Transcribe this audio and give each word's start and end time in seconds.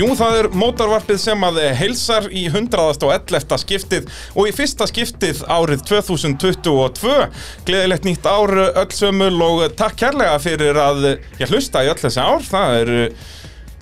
Jú, 0.00 0.06
það 0.16 0.36
er 0.38 0.46
mótorvarpið 0.56 1.18
sem 1.20 1.42
að 1.44 1.58
heilsar 1.76 2.28
í 2.32 2.46
100. 2.48 3.02
og 3.04 3.10
11. 3.12 3.58
skiptið 3.60 4.06
og 4.32 4.46
í 4.48 4.52
fyrsta 4.56 4.86
skiptið 4.88 5.42
árið 5.44 5.82
2022. 5.90 7.26
Gleðilegt 7.68 8.08
nýtt 8.08 8.24
ár 8.24 8.54
öll 8.70 8.94
sömul 8.96 9.34
og 9.44 9.66
takk 9.76 9.98
kærlega 10.00 10.38
fyrir 10.40 10.80
að 10.80 11.04
ég 11.42 11.52
hlusta 11.52 11.84
í 11.84 11.90
öll 11.92 11.98
þessi 12.00 12.24
ár. 12.24 12.46
Það 12.48 12.78
er, 12.78 12.94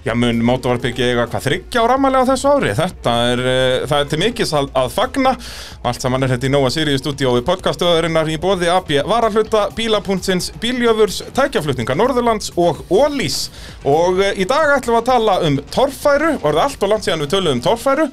já 0.08 0.14
mun 0.16 0.40
mótorvarpið 0.46 0.92
ekki 0.92 1.04
eiga 1.04 1.26
hvað 1.28 1.44
þryggja 1.44 1.82
á 1.84 1.90
ramalega 1.90 2.28
þessu 2.30 2.50
ári. 2.54 2.70
Þetta 2.78 3.14
er, 3.32 3.42
eh, 3.44 3.86
það 3.90 4.00
er 4.00 4.08
til 4.08 4.20
mikils 4.22 4.52
að, 4.56 4.70
að 4.80 4.90
fagna. 4.94 5.32
Allt 5.84 6.04
saman 6.04 6.24
er 6.24 6.32
þetta 6.32 6.48
í 6.48 6.52
Nóa 6.54 6.70
Sirius 6.72 7.02
stúdíói 7.02 7.42
podcastöðurinnar 7.44 8.30
í 8.32 8.38
bóði 8.40 8.70
AB 8.72 8.94
Varahluta, 9.08 9.66
Bíla.sins, 9.76 10.50
Bíljöfurs, 10.62 11.20
Tækjaflutninga 11.36 11.96
Norðurlands 11.98 12.54
og 12.56 12.80
Ólís. 12.88 13.50
Og 13.84 14.22
eh, 14.24 14.40
í 14.40 14.48
dag 14.48 14.78
ætlum 14.78 14.96
við 14.96 15.02
að 15.02 15.10
tala 15.12 15.36
um 15.44 15.60
torfæru, 15.76 16.32
er 16.40 16.62
allt 16.64 16.82
og 16.82 16.94
langt 16.94 17.08
síðan 17.08 17.26
við 17.26 17.32
tölum 17.36 17.58
um 17.58 17.64
torfæru. 17.68 18.08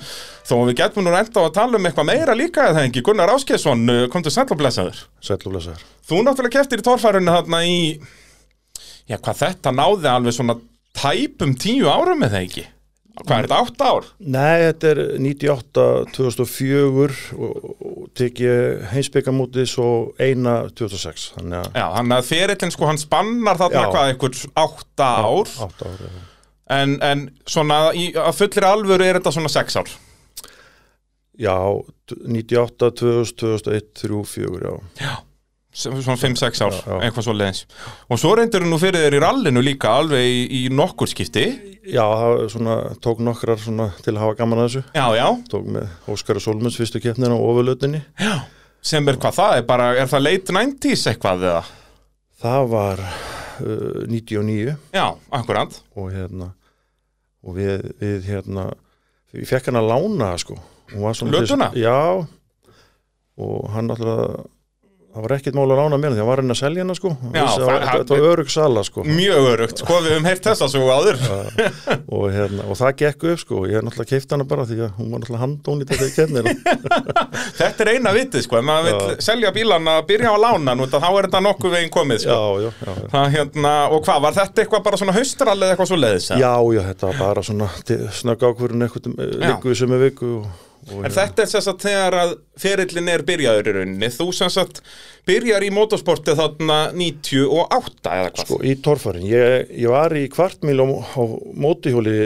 Þó 0.46 0.56
við 0.68 0.76
getum 0.84 1.08
nú 1.08 1.16
enda 1.16 1.48
að 1.48 1.56
tala 1.56 1.80
um 1.80 1.88
eitthvað 1.88 2.12
meira 2.12 2.36
líka 2.38 2.70
eða 2.70 2.86
ekki. 2.86 3.06
Gunnar 3.08 3.32
Áskesson, 3.34 3.88
kom 4.14 4.26
til 4.26 4.36
sæll 4.36 4.52
og 4.52 4.60
blessaður. 4.60 5.00
Sæll 5.24 5.40
og 5.40 5.56
blessaður. 5.56 5.90
Þú 6.06 6.22
náttúrulega 6.22 6.60
keftir 6.60 6.84
í 6.84 6.86
torfærunni 6.86 7.34
þarna 7.34 7.66
í, 7.66 7.80
já 9.10 9.18
hvað 9.18 9.42
þetta 9.42 9.74
náði 9.74 10.12
alveg 10.12 10.36
svona 10.38 10.60
tæpum 10.96 11.54
tíu 11.60 11.90
árum 11.92 12.22
með 12.24 12.34
það 12.36 12.48
ekki. 12.48 12.66
Hvað 13.16 13.38
er 13.38 13.46
þetta, 13.48 13.58
átta 13.64 13.90
ár? 13.96 14.08
Nei, 14.20 14.56
þetta 14.66 14.88
er 14.92 15.00
98, 15.24 15.84
2004 16.18 17.06
og, 17.40 17.70
og 17.88 18.10
tek 18.20 18.42
ég 18.44 18.82
heimsbyggamóti 18.92 19.64
svo 19.72 19.86
eina 20.20 20.56
2006. 20.76 21.30
Þannig 21.38 21.62
að 21.62 21.78
Já, 21.80 21.86
hann 21.96 22.12
að 22.18 22.28
ferillin 22.28 22.74
sko, 22.76 22.90
hann 22.90 23.00
spannar 23.00 23.62
þarna 23.62 23.86
Já. 23.86 23.92
hvað, 23.94 24.10
einhver 24.12 24.42
átta 24.66 25.08
ár. 25.24 25.54
átta 25.68 25.94
ár. 25.94 26.04
já. 26.10 26.26
En, 26.76 26.98
en 27.06 27.24
svona 27.48 27.80
í, 27.96 28.10
að 28.20 28.36
fullir 28.42 28.68
alvöru 28.68 29.06
er 29.08 29.20
þetta 29.22 29.32
svona 29.38 29.54
sex 29.54 29.80
ár. 29.80 29.94
Já, 31.40 31.56
98, 32.12 32.92
2000, 33.00 33.36
2001, 33.40 33.90
3, 34.02 34.22
4, 34.34 34.60
já. 34.68 34.76
Já. 35.06 35.16
Svona 35.76 36.16
5-6 36.16 36.62
ár, 36.64 36.72
Já, 36.72 36.84
já. 36.88 36.98
eitthvað 37.04 37.26
svo 37.26 37.34
leiðins. 37.36 37.64
Og 38.08 38.20
svo 38.22 38.30
reyndir 38.40 38.64
þú 38.64 38.70
nú 38.72 38.78
fyrir 38.80 39.02
þér 39.04 39.18
í 39.18 39.20
rallinu 39.26 39.64
líka 39.66 39.90
alveg 40.00 40.24
í, 40.24 40.44
í 40.56 40.62
nokkur 40.72 41.10
skipti. 41.12 41.44
Já, 41.92 42.06
það 42.16 42.44
svona, 42.54 42.76
tók 43.04 43.20
nokkrar 43.28 43.60
svona 43.60 43.90
til 44.00 44.14
að 44.16 44.22
hafa 44.24 44.38
gaman 44.40 44.62
að 44.64 44.70
þessu. 44.70 44.84
Já, 44.96 45.06
já. 45.20 45.26
Tók 45.52 45.66
með 45.76 45.90
Óskar 46.16 46.40
og 46.40 46.46
Solmunds 46.46 46.78
fyrstu 46.80 47.02
keppnina 47.04 47.36
á 47.36 47.40
ofurlötinni. 47.44 48.00
Já. 48.24 48.38
Sem 48.86 49.12
er 49.12 49.20
hvað 49.20 49.36
það 49.42 49.58
er 49.60 49.68
bara, 49.68 49.90
er 50.00 50.08
það 50.14 50.24
late 50.30 50.56
90s 50.56 51.04
eitthvað 51.12 51.44
eða? 51.50 51.62
Það 52.46 52.66
var 52.72 53.04
uh, 53.04 54.02
99 54.16 54.76
Já, 54.96 55.06
akkurát. 55.36 55.76
og 55.98 56.10
hérna, 56.14 56.52
og 57.44 57.56
við, 57.60 57.84
við 58.00 58.28
hérna, 58.32 58.70
við 59.36 59.48
fekk 59.52 59.72
hann 59.74 59.82
að 59.84 59.92
lána 59.92 60.32
sko. 60.40 60.56
Lötuna? 60.96 61.72
Já, 61.76 61.98
og 63.42 63.72
hann 63.74 63.90
alltaf, 63.92 64.46
það 65.16 65.24
var 65.26 65.34
ekkert 65.38 65.56
mál 65.56 65.66
að 65.72 65.80
lána 65.80 65.98
mér 66.02 66.12
því 66.16 66.20
hann 66.22 66.28
var 66.30 66.42
hann 66.44 66.52
að 66.54 66.60
selja 66.60 66.84
hana 66.84 66.96
sko. 66.98 67.12
Það- 67.32 67.54
það, 67.56 67.84
þetta 67.96 68.16
var 68.20 68.26
örug 68.34 68.50
sala 68.52 68.84
sko. 68.84 69.04
Mjög 69.08 69.48
örugt, 69.54 69.78
sko 69.82 70.00
við 70.04 70.12
höfum 70.16 70.28
heyrt 70.30 70.44
þessa 70.50 70.68
svo 70.74 70.90
áður. 70.92 71.22
og, 72.12 72.26
hérna, 72.36 72.66
og 72.70 72.80
það 72.80 72.92
gekk 73.02 73.26
upp 73.32 73.40
sko. 73.46 73.62
Ég 73.72 73.80
er 73.80 73.86
náttúrulega 73.88 74.12
keift 74.12 74.36
hana 74.36 74.48
bara 74.50 74.66
því 74.68 74.80
að 74.86 74.92
hún 75.00 75.12
var 75.14 75.24
náttúrulega 75.24 75.44
handónið 75.46 75.94
þetta 75.94 76.10
í 76.10 76.16
kemnina. 76.20 76.56
Þetta 77.56 77.86
er 77.86 77.90
eina 77.96 78.12
vitið, 78.16 78.44
sko, 78.44 78.58
ef 78.60 78.66
maður 78.68 78.86
vil 78.90 79.16
selja 79.24 79.52
bílana, 79.56 79.94
byrja 80.08 80.34
á 80.36 80.38
lána, 80.40 80.74
nú, 80.76 80.88
þá 80.92 80.98
er 81.08 81.28
þetta 81.28 81.42
nokkuð 81.46 81.76
veginn 81.78 81.92
komið, 81.94 82.24
sko. 82.26 82.36
já, 82.36 82.66
já, 82.66 82.72
já. 82.84 83.08
Það, 83.14 83.28
hérna, 83.36 83.74
og 83.96 84.04
hvað, 84.08 84.22
var 84.26 84.36
þetta 84.36 84.64
eitthvað 84.66 84.84
bara 84.90 85.00
svona 85.00 85.16
haustrall 85.16 85.56
eða 85.62 85.76
eitthvað 85.76 85.92
svo 85.92 86.00
leiðis? 86.02 86.28
Já, 86.36 86.52
já, 86.76 86.82
þetta 86.90 87.12
var 87.12 87.22
bara 87.22 87.46
svona 87.48 87.70
snögg 88.20 88.48
ákvörðun 88.50 88.88
eitthvað 88.90 89.16
En 90.94 91.12
þetta 91.12 91.42
er 91.46 91.50
sem 91.50 91.62
sagt 91.66 91.82
þegar 91.86 92.14
að 92.22 92.34
ferillin 92.62 93.08
er 93.10 93.24
byrjaður 93.26 93.70
í 93.72 93.76
rauninni, 93.80 94.10
þú 94.14 94.28
sem 94.38 94.52
sagt 94.54 94.82
byrjar 95.26 95.66
í 95.66 95.72
motorsporti 95.74 96.36
þarna 96.38 96.80
98 96.94 98.12
eða 98.12 98.28
hvað? 98.36 98.44
sko, 98.46 98.60
í 98.62 98.76
torfærin, 98.86 99.26
ég, 99.30 99.72
ég 99.82 99.90
var 99.90 100.14
í 100.14 100.28
kvartmíl 100.30 100.78
á, 100.78 100.86
á 101.18 101.22
mótihjóli 101.58 102.20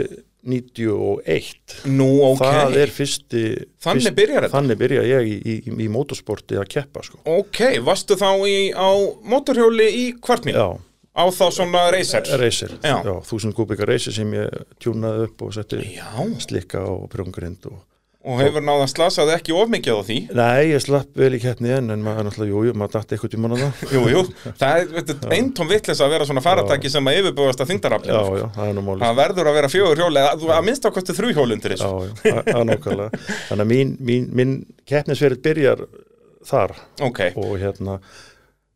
91 0.44 1.84
Nú, 1.92 2.06
ok. 2.30 2.40
það 2.44 2.76
er 2.80 2.92
fyrsti 2.94 3.42
Þannig 3.84 4.06
fyrst, 4.06 4.14
byrjar 4.16 4.44
þetta? 4.46 4.54
þannig 4.56 4.78
byrja 4.80 5.02
ég 5.08 5.26
í, 5.28 5.34
í, 5.40 5.56
í, 5.84 5.88
motorsporti 5.92 6.56
að 6.60 6.68
keppa 6.76 7.02
sko. 7.04 7.20
Ok, 7.28 7.60
varstu 7.84 8.16
þá 8.20 8.30
í, 8.48 8.56
á 8.72 8.88
motorhjóli 9.32 9.88
í 9.88 10.06
kvartmíl? 10.20 10.56
já, 10.56 10.68
Á 11.10 11.24
þá 11.34 11.44
svona 11.52 11.88
racer? 11.90 12.22
racer, 12.38 12.70
Já. 12.86 13.00
þúsund 13.26 13.52
kubika 13.58 13.84
racer 13.88 14.14
sem 14.14 14.30
ég 14.36 14.52
tjúnaði 14.80 15.26
upp 15.26 15.42
og 15.42 15.52
setti 15.56 15.80
slikka 16.46 16.84
og 16.86 17.08
prjóngrind 17.12 17.66
og 17.66 17.80
og 18.20 18.36
hefur 18.42 18.60
náða 18.60 18.86
slasaði 18.92 19.32
ekki 19.32 19.54
of 19.56 19.70
mikið 19.72 19.96
á 19.96 20.00
því? 20.04 20.16
Nei, 20.36 20.64
ég 20.74 20.82
slapp 20.84 21.14
vel 21.16 21.30
í 21.36 21.40
keppni 21.40 21.70
en, 21.72 21.86
en 21.94 22.02
maður 22.04 22.26
náttúrulega, 22.28 22.50
jú, 22.52 22.64
jú, 22.68 22.74
maður 22.76 22.98
dætti 22.98 23.16
eitthvað 23.16 23.32
tímann 23.32 23.54
að 23.56 23.62
það. 23.62 23.94
Jú, 23.96 24.02
jú, 24.12 24.22
það 24.60 24.82
er 24.82 25.32
eintóm 25.38 25.70
vitlis 25.70 26.02
að 26.04 26.12
vera 26.12 26.26
svona 26.28 26.42
faratæki 26.44 26.92
sem 26.92 27.08
að 27.08 27.20
yfirbúast 27.22 27.64
að 27.64 27.72
þingdaraflinu. 27.72 28.18
Já, 28.20 28.42
já, 28.42 28.46
það 28.58 28.68
er 28.68 28.76
nú 28.76 28.84
málið. 28.90 29.06
Það 29.06 29.18
verður 29.22 29.50
að 29.52 29.58
vera 29.60 29.72
fjögur 29.72 30.02
hjóli, 30.04 30.26
þú 30.44 30.52
að 30.58 30.66
minnst 30.68 30.84
á 30.84 30.90
kosti 30.98 31.16
þrjú 31.16 31.32
hjóli 31.38 31.56
undir 31.56 31.76
Já, 31.76 31.80
þessu. 31.80 32.12
já, 32.28 32.34
það 32.36 32.50
það 32.50 32.60
er 32.60 32.68
nákvæmlega. 32.74 33.24
Þannig 33.48 33.64
að 33.64 33.72
mín, 33.72 33.94
mín, 34.10 34.28
mín 34.36 34.54
keppnisverið 34.92 35.42
byrjar 35.48 35.84
þar. 36.50 36.76
Ok, 37.08 37.22
og 37.40 37.56
hérna 37.60 37.98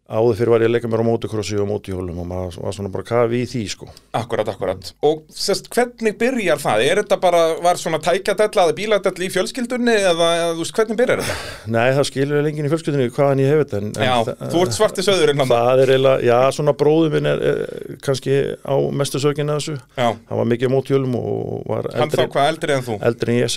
áður 0.04 0.36
fyrir 0.36 0.50
var 0.52 0.60
ég 0.60 0.68
að 0.68 0.72
leika 0.74 0.88
mér 0.92 1.00
á 1.00 1.06
mótokrossi 1.08 1.56
og 1.56 1.68
mótihjólum 1.70 2.18
og 2.20 2.26
maður 2.28 2.56
var 2.60 2.74
svona 2.76 2.90
bara 2.92 3.06
kafi 3.08 3.38
í 3.40 3.46
því 3.48 3.62
sko 3.72 3.86
akkurat, 4.14 4.48
akkurat. 4.52 4.90
Og 5.08 5.22
sest, 5.32 5.70
hvernig 5.72 6.12
byrjar 6.20 6.60
það? 6.60 6.82
Er 6.84 7.00
þetta 7.00 7.16
bara, 7.22 7.40
var 7.64 7.80
svona 7.80 7.98
tækjadella 8.04 8.66
eða 8.68 8.74
bíladella 8.76 9.24
í 9.24 9.30
fjölskyldunni 9.32 9.94
eða, 10.10 10.28
þú 10.52 10.60
veist, 10.60 10.74
hvernig 10.76 10.98
byrjar 11.00 11.22
þetta? 11.24 11.36
Nei, 11.72 11.86
það 11.96 12.08
skilur 12.10 12.36
ég 12.40 12.44
lengin 12.48 12.68
í 12.68 12.72
fjölskyldunni 12.74 13.08
hvaðan 13.16 13.40
ég 13.44 13.48
hef 13.54 13.62
þetta 13.64 13.80
en, 13.80 13.88
en 13.96 14.04
Já, 14.04 14.14
þa- 14.28 14.50
þú 14.52 14.62
ert 14.66 14.76
svarti 14.76 15.06
söðurinn 15.08 15.40
hann. 15.40 15.52
Það 15.54 15.82
er 15.86 15.94
eiginlega, 15.94 16.26
já, 16.28 16.36
svona 16.58 16.76
bróður 16.84 17.14
minn 17.16 17.30
er, 17.32 17.44
er 17.54 17.96
kannski 18.04 18.36
á 18.60 18.74
mestu 19.00 19.22
sökina 19.24 19.56
þessu 19.56 19.78
Já, 19.96 20.10
hann 20.12 20.40
var 20.42 20.50
mikið 20.52 20.68
á 20.68 20.74
mótihjólum 20.76 21.16
og 21.22 21.64
var 21.72 21.88
hann 21.96 22.12
þá 22.12 22.20
eldri, 22.20 22.28
hvað 22.36 22.52
eldri 22.52 22.76
en 22.76 22.86
þú? 22.90 22.98
eldri 23.08 23.34
en 23.34 23.40
ég, 23.40 23.50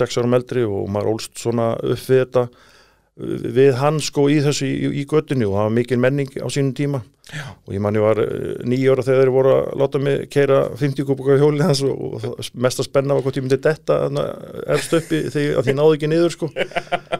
við 3.18 3.72
hann 3.80 3.98
sko 4.02 4.28
í 4.30 4.38
þessu 4.44 4.66
í, 4.68 4.90
í 5.02 5.04
göttinu 5.08 5.48
og 5.50 5.56
það 5.56 5.66
var 5.66 5.76
mikil 5.80 6.00
menning 6.02 6.34
á 6.38 6.46
sínum 6.46 6.74
tíma 6.78 7.02
Já. 7.28 7.44
og 7.66 7.74
ég 7.76 7.80
man 7.84 7.92
ég 7.98 8.00
var 8.00 8.16
nýja 8.64 8.94
ára 8.94 9.02
þegar 9.04 9.18
þeir 9.20 9.30
voru 9.34 9.50
að 9.52 9.66
láta 9.82 9.98
mig 10.00 10.22
keira 10.32 10.58
50 10.80 11.04
kubika 11.04 11.34
hjólið 11.36 11.64
hans 11.66 11.82
og, 11.84 11.98
og 12.06 12.22
það- 12.22 12.52
mesta 12.64 12.86
spenna 12.86 13.16
var 13.18 13.26
hvort 13.26 13.36
ég 13.36 13.44
myndi 13.44 13.58
detta 13.66 13.98
efst 14.72 14.94
uppi 14.96 15.18
þegar 15.34 15.60
því 15.66 15.72
ég 15.74 15.76
náði 15.76 15.98
ekki 15.98 16.08
niður 16.08 16.32
sko 16.32 16.48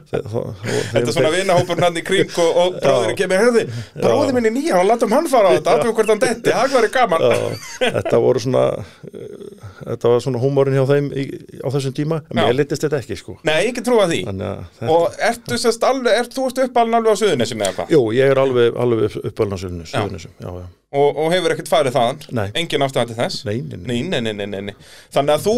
Þeir- 0.09 0.25
þá- 0.33 0.65
Þetta 0.95 1.03
er 1.03 1.13
svona 1.13 1.33
vinahópur 1.35 1.83
hann 1.85 1.99
í 2.01 2.05
kring 2.09 2.33
og, 2.41 2.61
og 2.63 2.79
bróðurinn 2.81 3.19
kemur, 3.21 3.43
herði, 3.43 3.65
bróður 4.01 4.33
minn 4.39 4.49
er 4.49 4.55
nýja 4.57 4.79
og 4.81 4.87
látum 4.89 5.13
hann 5.13 5.29
fara 5.29 5.51
á 5.53 5.57
þetta, 5.59 5.75
aðtökum 5.77 5.99
hvort 5.99 6.13
hann 6.15 6.23
detti, 6.25 6.55
það 6.57 6.77
væri 6.79 6.91
gaman. 6.95 7.27
Já, 7.29 7.93
þetta 7.99 8.21
voru 8.25 8.43
svona 8.47 8.65
uh, 8.79 9.69
þetta 9.83 10.13
var 10.15 10.25
svona 10.25 10.41
húmórin 10.43 10.79
hjá 10.79 10.87
þeim 10.89 11.11
í, 11.13 11.27
á 11.61 11.69
þessum 11.77 11.95
tíma, 12.01 12.23
en 12.33 12.41
mér 12.41 12.57
litist 12.57 12.87
þetta 12.87 13.03
ekki 13.03 13.19
sko 13.21 13.37
Nei, 13.45 13.59
ekki 13.69 13.85
trúa 13.85 14.09
því. 14.09 14.23
þannig 14.31 14.49
að 14.49 14.95
Og 14.97 15.21
ertu 15.29 15.61
sérst 15.61 15.85
alveg, 15.85 16.17
ert, 16.23 16.33
þú 16.39 16.49
uppalinn 16.65 16.97
alveg 16.99 17.13
á 17.13 17.17
Suðunesinu 17.21 17.67
eða 17.69 17.77
hvað? 17.83 17.93
jú, 17.93 18.01
ég 18.17 18.33
er 18.33 18.41
alveg, 18.43 18.81
alveg 18.81 19.19
uppalinn 19.29 19.59
á 19.59 19.61
Suðunisum, 20.05 20.35
já, 20.41 20.51
já, 20.63 20.67
Og, 20.89 21.19
og 21.21 21.27
hefur 21.35 21.53
ekkert 21.53 21.69
farið 21.69 21.97
þaðan? 21.99 22.21
Nei. 22.33 22.47
Engin 22.57 22.85
ástæða 22.87 23.11
til 23.11 23.17
þess? 23.19 23.43
nei, 23.45 23.59
nei, 23.61 23.77
nei. 23.77 23.99
Nei, 24.09 24.21
nei, 24.25 24.33
nei, 24.33 24.47
nei, 24.49 24.61
nei. 24.71 24.87
Þannig 25.13 25.35
að 25.35 25.43
þú, 25.45 25.57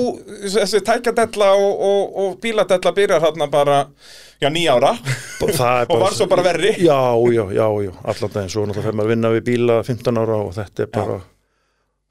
þessi 0.56 0.80
tækjadella 0.88 1.50
og, 1.54 1.84
og, 1.86 2.16
og 2.22 2.32
bíladella 2.42 2.92
byrjar 2.96 3.22
þarna 3.22 3.46
bara, 3.52 3.76
já, 4.42 4.48
nýjára 4.50 4.90
er 4.98 5.92
og 5.94 6.00
var 6.02 6.16
svo 6.18 6.26
bara 6.30 6.42
verri. 6.48 6.72
Já, 6.82 6.98
já, 7.30 7.44
já, 7.54 7.66
já, 7.86 7.92
allan 8.02 8.34
daginn 8.34 8.50
Svo 8.50 8.64
náttúrulega 8.66 8.88
fer 8.88 8.98
maður 8.98 9.06
að 9.06 9.14
vinna 9.14 9.30
við 9.36 9.44
bíla 9.52 9.76
15 9.86 10.18
ára 10.24 10.40
og 10.40 10.50
þetta 10.58 10.86
er 10.88 10.90
bara 10.98 11.20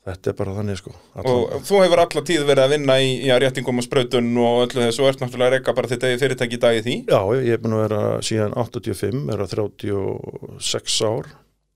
Þetta 0.09 0.31
er 0.31 0.36
bara 0.39 0.54
þannig 0.56 0.80
sko 0.80 0.94
allan, 1.19 1.42
Og 1.59 1.68
þú 1.68 1.81
hefur 1.83 2.01
alla 2.06 2.21
tíð 2.25 2.45
verið 2.48 2.63
að 2.63 2.71
vinna 2.77 2.95
í 3.04 3.09
já, 3.27 3.36
réttingum 3.44 3.81
og 3.81 3.86
sprautun 3.86 4.31
og 4.39 4.62
öllu 4.63 4.86
þessu 4.86 5.04
og 5.04 5.12
ert 5.12 5.19
náttúrulega 5.21 5.51
að 5.51 5.57
reyka 5.57 5.75
bara 5.75 5.92
þetta 5.92 6.13
í 6.13 6.18
fyrirtæki 6.21 6.56
í 6.56 6.62
dag 6.63 6.80
í 6.80 6.86
því. 6.88 6.95
Já, 7.12 7.19
ég 7.44 7.57
er 7.57 7.62
búin 7.62 7.75
að 7.75 7.83
vera 7.83 8.01
síðan 8.25 8.56
85 8.63 9.27
er 9.36 9.44
að 9.44 9.54
36 9.59 10.98
ár 11.12 11.30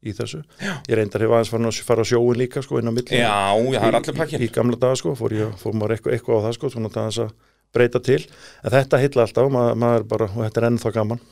í 0.04 0.14
þessu 0.18 0.42
já. 0.60 0.74
Ég 0.90 0.98
reyndar 1.00 1.24
hef 1.26 1.34
aðeins 1.38 1.52
farin 1.54 1.70
að 1.72 1.80
fara 1.88 2.04
á 2.04 2.10
sjóin 2.12 2.40
líka 2.40 2.64
sko 2.66 2.80
inn 2.82 2.92
á 2.92 2.94
milli 2.94 3.18
Já, 3.22 3.34
já, 3.56 3.80
það 3.80 3.88
er 3.90 3.98
allir 4.00 4.14
í, 4.16 4.20
pakkin. 4.20 4.44
í 4.44 4.52
gamla 4.54 4.80
daga 4.84 5.00
sko, 5.00 5.16
fór, 5.20 5.36
ég, 5.38 5.56
fór 5.62 5.74
maður 5.80 5.96
eitthvað, 5.98 6.14
eitthvað 6.18 6.40
á 6.40 6.44
það 6.48 6.56
sko 6.60 6.74
það 6.98 7.10
að 7.28 7.34
breyta 7.74 8.02
til 8.04 8.20
en 8.22 8.74
þetta 8.74 9.00
heilla 9.02 9.26
alltaf, 9.26 9.50
maður, 9.54 9.80
maður 9.84 10.06
bara 10.12 10.30
og 10.32 10.42
þetta 10.46 10.62
er 10.62 10.68
ennþá 10.70 10.94
gaman 10.98 11.24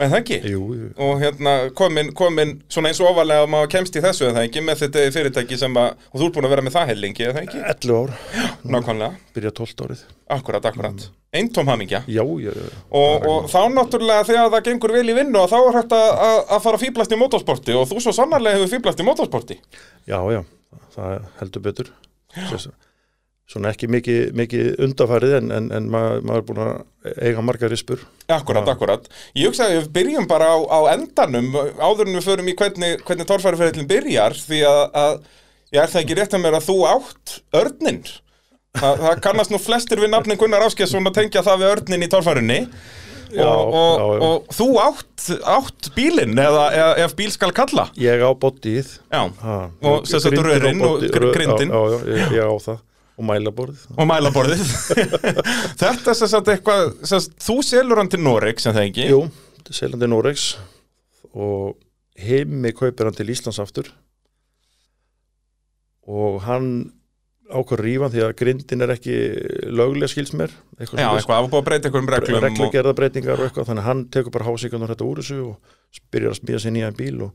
En 0.00 0.12
það 0.12 0.18
ekki? 0.20 0.38
Jú, 0.50 0.62
jú. 0.76 0.92
Og 1.06 1.20
hérna 1.20 1.54
komin, 1.76 2.12
komin 2.16 2.56
svona 2.72 2.90
eins 2.90 3.02
og 3.02 3.10
ofalega 3.12 3.44
að 3.44 3.52
maður 3.52 3.74
kemst 3.76 3.98
í 3.98 4.04
þessu 4.04 4.28
en 4.28 4.38
það 4.38 4.48
ekki 4.48 4.64
með 4.64 4.84
þetta 4.84 5.04
fyrirtæki 5.16 5.60
sem 5.60 5.76
að, 5.80 6.06
og 6.10 6.22
þú 6.22 6.28
ert 6.28 6.38
búin 6.38 6.48
að 6.48 6.56
vera 6.56 6.66
með 6.66 6.78
það 6.78 6.90
hellingi, 6.94 7.28
eða 7.28 7.44
ekki? 7.44 7.62
11 7.74 8.00
ár, 8.00 8.16
Nákvæmlega, 8.64 9.12
byrja 9.36 9.54
12 9.60 9.86
árið 9.86 10.08
akkurat, 10.30 10.64
akkurat. 10.64 11.10
Eintóm 11.32 11.68
hamingja. 11.68 12.02
Já, 12.06 12.22
já, 12.22 12.50
já 12.50 12.68
Og, 12.90 13.26
og 13.26 13.48
þá 13.50 13.60
náttúrulega 13.70 14.26
þegar 14.26 14.50
það 14.54 14.64
gengur 14.66 14.94
vel 14.94 15.06
í 15.10 15.14
vinnu 15.14 15.42
og 15.42 15.50
þá 15.50 15.56
er 15.60 15.78
hægt 15.78 15.94
að, 15.94 16.10
að, 16.40 16.62
fara 16.64 16.78
að 16.78 16.84
fýblast 16.84 17.14
í 17.14 17.18
motorsporti 17.20 17.76
og 17.78 17.86
þú 17.90 18.02
svo 18.02 18.14
sannarlega 18.16 18.58
hefur 18.58 18.72
fýblast 18.74 19.02
í 19.02 19.06
motorsporti. 19.06 19.58
Já, 20.10 20.18
já, 20.34 20.40
það 20.96 21.28
heldur 21.40 21.66
betur 21.66 21.92
Sess, 22.50 22.70
svona 23.50 23.72
ekki 23.72 23.88
mikið, 23.90 24.20
mikið 24.38 24.68
undarfærið 24.86 25.34
en, 25.40 25.50
en, 25.56 25.68
en 25.74 25.88
maður, 25.90 26.22
maður 26.28 26.40
er 26.42 26.46
búin 26.48 26.62
að 26.64 27.18
eiga 27.26 27.42
margar 27.42 27.72
rispur 27.72 28.04
Akkurat, 28.30 28.68
akkurat. 28.70 29.08
Ég 29.34 29.50
hugsa 29.50 29.66
að 29.66 29.76
við 29.78 29.90
byrjum 29.96 30.28
bara 30.30 30.52
á, 30.54 30.58
á 30.70 30.80
endanum 30.94 31.50
áður 31.80 32.06
en 32.06 32.18
við 32.20 32.26
förum 32.28 32.50
í 32.52 32.56
hvernig, 32.60 33.02
hvernig 33.08 33.28
torfæriferðin 33.30 33.90
byrjar 33.90 34.38
því 34.38 34.62
að, 34.70 34.82
að 35.02 35.14
ég 35.74 35.82
er 35.82 35.92
það 35.92 36.02
ekki 36.04 36.18
rétt 36.20 36.36
að 36.38 36.44
mér 36.44 36.58
að 36.60 36.66
þú 36.68 36.78
átt 36.92 37.36
örnin. 37.60 38.02
Þa, 38.78 38.88
það 39.02 39.20
kannast 39.26 39.50
nú 39.50 39.58
flestir 39.58 39.98
við 39.98 40.12
nafnin 40.12 40.38
Gunnar 40.38 40.62
Áskjesson 40.68 41.10
að 41.10 41.16
tengja 41.18 41.42
það 41.42 41.64
við 41.64 41.72
örnin 41.74 42.06
í 42.06 42.10
torfærinni 42.12 42.58
Já, 43.30 43.46
og, 43.46 43.74
og, 43.74 43.90
já, 43.98 44.06
já. 44.10 44.22
og 44.26 44.54
þú 44.54 44.68
átt, 44.82 45.24
átt 45.46 45.88
bílinn 45.94 46.38
eða, 46.38 46.64
ef 47.04 47.12
bíl 47.18 47.30
skal 47.34 47.52
kalla. 47.54 47.88
Ég 47.98 48.22
á 48.22 48.30
bodyið 48.34 48.94
Já, 49.10 49.20
ha, 49.42 49.58
Og 49.86 50.06
grindin 50.06 50.46
rörin 50.46 50.86
og 50.86 51.04
grindin. 51.34 51.74
Já, 51.74 52.22
ég 52.34 52.46
á 52.46 52.54
það 52.58 52.80
og 53.20 53.26
mælaborðið 53.28 53.84
og 54.00 54.08
mælaborðið. 54.08 54.64
Þetta 55.80 56.12
er 56.14 56.18
sem 56.18 56.30
sagt 56.32 56.48
eitthvað, 56.54 56.94
sagt, 57.10 57.36
þú 57.44 57.58
selur 57.68 58.00
hann 58.00 58.10
til 58.12 58.22
Noreg 58.24 58.60
sem 58.62 58.72
það 58.76 58.88
ekki. 58.90 59.08
Jú, 59.12 59.20
Seilandi 59.70 60.08
Noregs 60.10 60.46
og 61.36 61.76
heimi 62.20 62.72
kaupir 62.76 63.06
hann 63.10 63.16
til 63.20 63.28
Íslands 63.30 63.60
aftur 63.62 63.92
og 66.10 66.40
hann 66.46 66.70
ákvör 67.50 67.80
rífan 67.82 68.12
því 68.14 68.20
að 68.24 68.32
grindin 68.38 68.82
er 68.84 68.92
ekki 68.94 69.14
löglega 69.74 70.10
skils 70.12 70.30
mér 70.38 70.52
Já, 70.78 70.84
eitthvað, 70.86 71.24
það 71.26 71.30
var 71.30 71.48
búið 71.50 71.60
að 71.60 71.66
breyta 71.68 71.88
einhverjum 71.88 72.10
reglum. 72.14 72.36
og- 72.36 72.44
reglugerðabreitingar 72.46 73.38
og 73.40 73.46
eitthvað 73.48 73.66
þannig 73.70 73.82
að 73.82 73.88
hann 73.90 74.02
tekur 74.14 74.34
bara 74.36 74.46
hásíkunar 74.46 74.92
þetta 74.92 75.08
úr 75.08 75.20
þessu 75.22 75.38
og 75.48 75.56
byrjar 76.14 76.30
að 76.34 76.38
smíða 76.40 76.60
sér 76.62 76.74
nýjan 76.76 76.96
bíl 76.98 77.22
og 77.26 77.32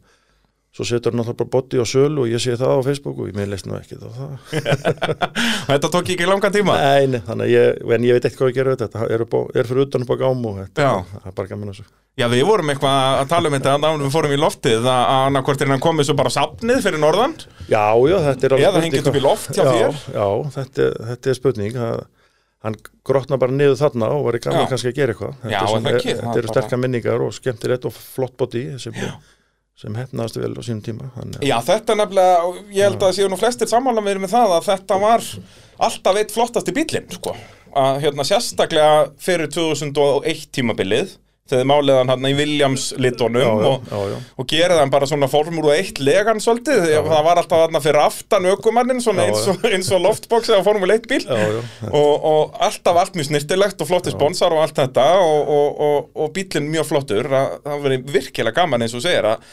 svo 0.76 0.84
setur 0.88 1.14
hann 1.16 1.22
alltaf 1.24 1.38
bara 1.40 1.52
body 1.56 1.80
á 1.80 1.86
sölu 1.88 2.26
og 2.26 2.32
ég 2.34 2.42
sé 2.44 2.56
það 2.60 2.74
á 2.76 2.80
Facebook 2.84 3.20
og 3.24 3.30
ég 3.30 3.36
með 3.38 3.52
leist 3.54 3.68
nú 3.70 3.78
ekki 3.80 3.96
það, 3.96 4.18
það. 4.20 4.96
Þetta 5.70 5.92
tók 5.94 6.10
ekki 6.14 6.28
langan 6.28 6.52
tíma. 6.56 6.76
Nei, 6.82 7.06
nei, 7.14 7.22
þannig 7.26 7.46
að 7.48 7.54
ég, 7.54 7.84
en 7.96 8.08
ég 8.10 8.18
veit 8.18 8.26
ekki 8.30 8.40
hvað 8.42 8.52
ég 8.52 8.58
gera 8.60 8.74
við 8.74 8.82
þetta, 8.84 9.04
þetta 9.06 9.16
er, 9.16 9.24
á, 9.24 9.40
er 9.62 9.70
fyrir 9.70 9.86
utan 9.86 10.04
upp 10.06 10.12
á 10.12 10.18
gám 10.22 10.44
og 10.50 10.58
þetta, 10.60 10.88
Já. 10.90 11.22
er 11.30 11.38
bara 11.40 11.52
gaman 11.54 11.72
að 11.72 11.78
þessu 11.80 11.88
Já, 12.16 12.30
við 12.32 12.44
vorum 12.48 12.70
eitthvað 12.72 12.98
að 13.22 13.26
tala 13.34 13.50
um 13.50 13.56
þetta 13.58 13.72
að 13.76 14.04
við 14.06 14.12
fórum 14.14 14.32
í 14.36 14.40
loftið 14.40 14.86
að 14.88 15.40
hann 15.72 15.82
komið 15.84 16.08
svo 16.08 16.16
bara 16.16 16.32
safnið 16.32 16.84
fyrir 16.86 17.02
norðan 17.04 17.34
Já, 17.68 17.82
já, 18.08 18.16
þetta 18.30 18.48
er 18.48 18.56
alveg 18.56 18.68
Eða 18.70 18.84
hengið 18.86 19.10
upp 19.12 19.18
í 19.20 19.24
loft 19.26 19.50
hjá 19.52 19.64
já, 19.66 19.72
þér. 19.74 19.98
Já, 20.16 20.28
þetta, 20.56 20.86
er- 20.86 21.02
þetta 21.10 21.32
er 21.34 21.38
spurning 21.42 21.76
það, 21.76 22.06
hann 22.66 22.78
grotna 23.06 23.40
bara 23.42 23.58
niður 23.60 23.76
þarna 23.82 24.12
og 24.16 24.24
var 24.30 24.38
í 24.40 24.44
Já. 24.46 24.64
kannski 24.72 24.94
að 24.94 25.00
gera 25.02 25.16
eitthvað 25.16 25.34
Já, 25.52 25.60
Þetta 25.60 25.60
er 25.60 25.66
er 25.66 25.74
svona- 25.74 25.98
Þetta 26.06 26.32
er 26.32 26.40
eru 26.46 26.54
sterkar 26.54 26.82
minningar 26.86 27.26
og 27.28 27.36
skemmtilegt 27.36 27.90
og 27.92 27.98
flott 28.00 28.38
body 28.40 28.64
sem, 28.80 28.96
sem 29.76 29.98
hefnaðast 30.00 30.40
vel 30.40 30.54
á 30.56 30.62
sínum 30.64 30.84
tíma 30.86 31.10
þannig, 31.18 31.42
Já, 31.44 31.58
þetta 31.68 31.98
nefnilega, 32.00 32.52
ég 32.72 32.88
held 32.88 33.04
að 33.04 33.18
séu 33.18 33.28
nú 33.32 33.40
flestir 33.40 33.68
sammála 33.68 34.04
með 34.04 34.22
með 34.24 34.36
það 34.38 34.56
að 34.56 34.70
þetta 34.70 35.00
var 35.04 35.28
alltaf 35.90 36.20
eitt 36.22 36.32
flottasti 36.32 36.76
bílinn, 36.76 37.10
sko. 37.12 37.36
Að 37.76 38.00
hérna 38.06 38.24
sérstaklega 38.24 39.10
fyrir 39.20 39.52
2001 39.52 40.46
tímabilið 40.56 41.18
þegar 41.46 41.68
máliðan 41.70 42.10
hann 42.10 42.26
í 42.26 42.32
Williams 42.38 42.88
litunum 42.98 43.44
Já, 43.44 43.50
já, 43.50 43.68
og, 43.70 43.90
já, 43.92 44.00
já. 44.16 44.18
og 44.42 44.48
gerði 44.50 44.80
hann 44.82 44.94
bara 44.94 45.10
svona 45.10 45.30
formúlu 45.30 45.70
1 45.76 46.02
legan 46.02 46.42
svolítið, 46.42 46.88
að 46.98 47.10
það 47.12 47.28
var 47.28 47.42
alltaf 47.42 47.64
hann 47.68 47.84
fyrir 47.84 48.02
aftan 48.02 48.50
ökumannin, 48.50 49.04
svona 49.06 49.28
Já, 49.28 49.34
eins 49.34 49.52
og, 49.52 49.68
eins 49.70 49.92
og 49.94 50.02
loftbox 50.08 50.50
eða 50.50 50.66
formúlu 50.66 50.98
1 50.98 51.06
bíl. 51.12 51.22
Já, 51.22 51.54
já, 51.60 51.62
og, 51.92 52.28
og 52.32 52.60
alltaf 52.66 52.98
allt 53.04 53.20
mjög 53.20 53.30
snirtilegt 53.30 53.86
og 53.86 53.92
flotti 53.92 54.16
sponsor 54.16 54.58
og 54.58 54.66
allt 54.66 54.82
þetta 54.82 55.06
og, 55.22 55.54
og, 55.60 55.80
og, 55.90 56.12
og 56.26 56.34
bílinn 56.34 56.72
mjög 56.74 56.90
flottur. 56.90 57.30
Að, 57.30 57.58
það 57.68 57.86
verið 57.86 58.14
virkilega 58.18 58.64
gaman 58.64 58.88
eins 58.88 58.98
og 58.98 59.06
segir 59.06 59.30
að 59.36 59.46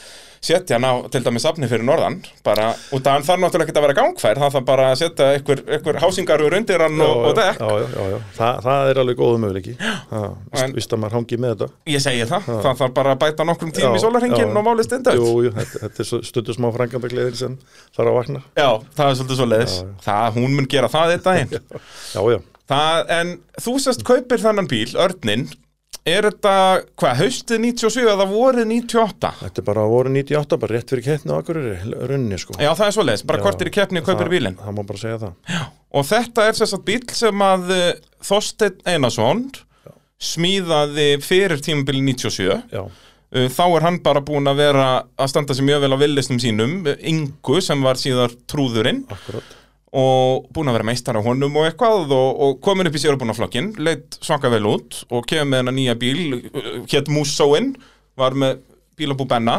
setja 0.42 0.74
hann 0.78 0.86
á 0.86 0.92
til 1.12 1.22
dæmis 1.22 1.44
afni 1.46 1.68
fyrir 1.70 1.84
norðan 1.86 2.16
bara, 2.46 2.72
af 2.96 3.14
hann 3.14 3.26
þarf 3.26 3.42
náttúrulega 3.44 3.68
ekki 3.70 3.78
að 3.78 3.84
vera 3.86 3.96
gangfær 3.98 4.40
það 4.42 4.54
þarf 4.56 4.66
bara 4.66 4.88
að 4.90 4.96
setja 4.98 5.28
einhver, 5.36 5.62
hásingarur 6.02 6.56
undir 6.58 6.82
hann 6.82 6.98
og, 7.04 7.20
og 7.28 7.36
dekk. 7.38 7.60
já, 7.62 7.68
já, 7.78 7.86
já, 7.94 8.08
já. 8.10 8.18
Þa, 8.38 8.48
það 8.66 8.90
er 8.90 9.00
alveg 9.02 9.20
góðu 9.20 9.38
möguleiki. 9.44 9.74
En- 10.62 10.74
vist, 10.76 10.92
að 10.96 11.02
maður 11.04 11.16
hangi 11.20 11.38
með 11.44 11.54
þetta. 11.54 11.70
Ég 11.94 12.04
segi 12.04 12.26
það, 12.32 12.50
það 12.66 12.80
þarf 12.82 12.94
bara 12.98 13.14
að 13.14 13.22
bæta 13.22 13.46
nokkrum 13.46 13.72
tím 13.76 13.88
í 13.88 14.00
Já, 14.00 14.02
sólarhingin 14.02 14.42
já. 14.42 14.50
og 14.58 14.66
máli 14.66 14.86
jú, 15.46 15.54
þetta, 15.54 15.82
þetta 15.86 16.04
er 16.06 16.26
stundu 16.32 16.56
smá 16.58 16.68
frangandagleðin 16.74 17.38
sem 17.38 17.58
þarf 17.94 18.08
að 18.12 18.18
vakna. 18.18 18.42
Já, 18.58 18.68
það 18.98 19.12
er 19.12 19.18
svolítið 19.20 19.40
svo 19.42 19.48
leiðis 19.52 19.76
Já, 19.78 19.82
já. 19.86 19.94
það, 20.08 20.38
hún 20.40 20.56
mun 20.58 20.70
gera 20.74 20.90
það 20.92 21.14
þetta 21.16 21.36
einn 21.38 21.54
Já, 22.16 22.22
já, 22.34 22.38
en 23.20 23.32
þú 23.62 23.76
sérst 23.84 24.04
kaupir 24.08 24.42
þennan 24.42 24.70
bíl, 24.70 24.88
örnin 25.06 25.46
Er 26.02 26.26
þetta, 26.26 26.52
hvað, 26.98 27.12
haustið 27.20 27.60
97 27.62 28.08
eða 28.10 28.24
vorið 28.26 28.64
98? 28.72 29.28
þetta 29.38 29.60
er 29.62 29.66
bara 29.68 29.84
voru 29.86 30.10
98 30.10 30.58
bara 30.64 30.74
rétt 30.74 30.90
fyrir 30.90 31.04
keppni 31.06 31.30
á 31.30 31.38
Akureyri 31.38 31.76
runni 32.10 32.38
sko. 32.42 32.56
Já, 32.58 32.72
það 32.74 32.88
er 32.88 32.96
svo 32.96 33.04
leiðis, 33.06 33.22
bara 33.28 33.38
Já, 33.38 33.44
hvort 33.46 33.62
er 33.62 33.70
í 33.70 33.74
keppni 33.76 34.02
kaupir 34.02 34.24
það, 34.24 34.32
bílinn. 34.34 34.56
Það 34.58 34.74
má 34.74 34.82
bara 34.88 35.02
segja 35.04 35.20
það. 35.22 35.68
Og 35.92 36.08
þetta 36.08 36.48
er 36.48 36.58
sérst 36.58 36.84
bíl 36.88 37.04
sem 37.14 37.46
að 37.46 37.70
uh, 37.76 37.86
Þorsteinn 38.26 38.82
Einarsson 38.90 39.44
smíðaði 40.22 41.08
fyrir 41.22 41.62
tímabili 41.62 42.04
97 42.12 42.60
Já, 42.74 42.84
Uh, 43.32 43.46
Þá 43.48 43.62
er 43.64 43.84
hann 43.86 43.94
bara 44.04 44.20
búinn 44.20 44.44
að 44.50 44.58
vera 44.60 44.86
að 45.16 45.30
standa 45.32 45.54
sig 45.56 45.64
mjög 45.64 45.86
vel 45.86 45.96
á 45.96 46.02
villistum 46.02 46.36
sínum 46.36 46.74
Ingu 47.00 47.62
sem 47.64 47.80
var 47.80 47.96
síðar 47.96 48.34
trúðurinn. 48.44 49.06
Akkurat 49.08 49.54
og 49.92 50.46
búinn 50.54 50.70
að 50.70 50.78
vera 50.78 50.88
meistar 50.88 51.18
á 51.20 51.22
honum 51.24 51.56
og 51.60 51.66
eitthvað 51.68 52.14
og, 52.16 52.28
og 52.44 52.60
komin 52.64 52.88
upp 52.88 52.94
í 52.96 53.00
sérubunaflokkin 53.02 53.74
leitt 53.76 54.16
svaka 54.24 54.48
vel 54.52 54.64
út 54.70 55.02
og 55.12 55.26
kemur 55.28 55.50
með 55.50 55.60
hennar 55.60 55.76
nýja 55.76 55.96
bíl 56.00 56.22
uh, 56.38 56.70
hétt 56.88 57.10
Músóin 57.12 57.74
var 58.16 58.36
með 58.38 58.62
bílabú 58.96 59.26
Benna 59.28 59.58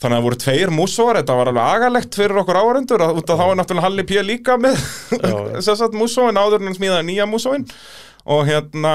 þannig 0.00 0.14
að 0.14 0.16
það 0.16 0.24
voru 0.28 0.38
tveir 0.40 0.72
Músóar 0.72 1.18
þetta 1.20 1.36
var 1.36 1.50
alveg 1.52 1.74
agalegt 1.76 2.16
fyrir 2.16 2.40
okkur 2.40 2.60
áhörundur 2.60 3.04
út 3.10 3.34
af 3.34 3.42
þá 3.42 3.44
er 3.44 3.60
náttúrulega 3.60 3.86
Halli 3.86 4.06
P. 4.08 4.24
líka 4.24 4.56
með 4.60 4.80
já. 4.80 5.36
sem 5.66 5.78
sagt 5.82 5.98
Músóin 5.98 6.40
áður 6.40 6.62
en 6.62 6.70
hann 6.70 6.78
smíðaði 6.78 7.08
nýja 7.10 7.28
Músóin 7.28 7.68
og 8.24 8.48
hérna 8.48 8.94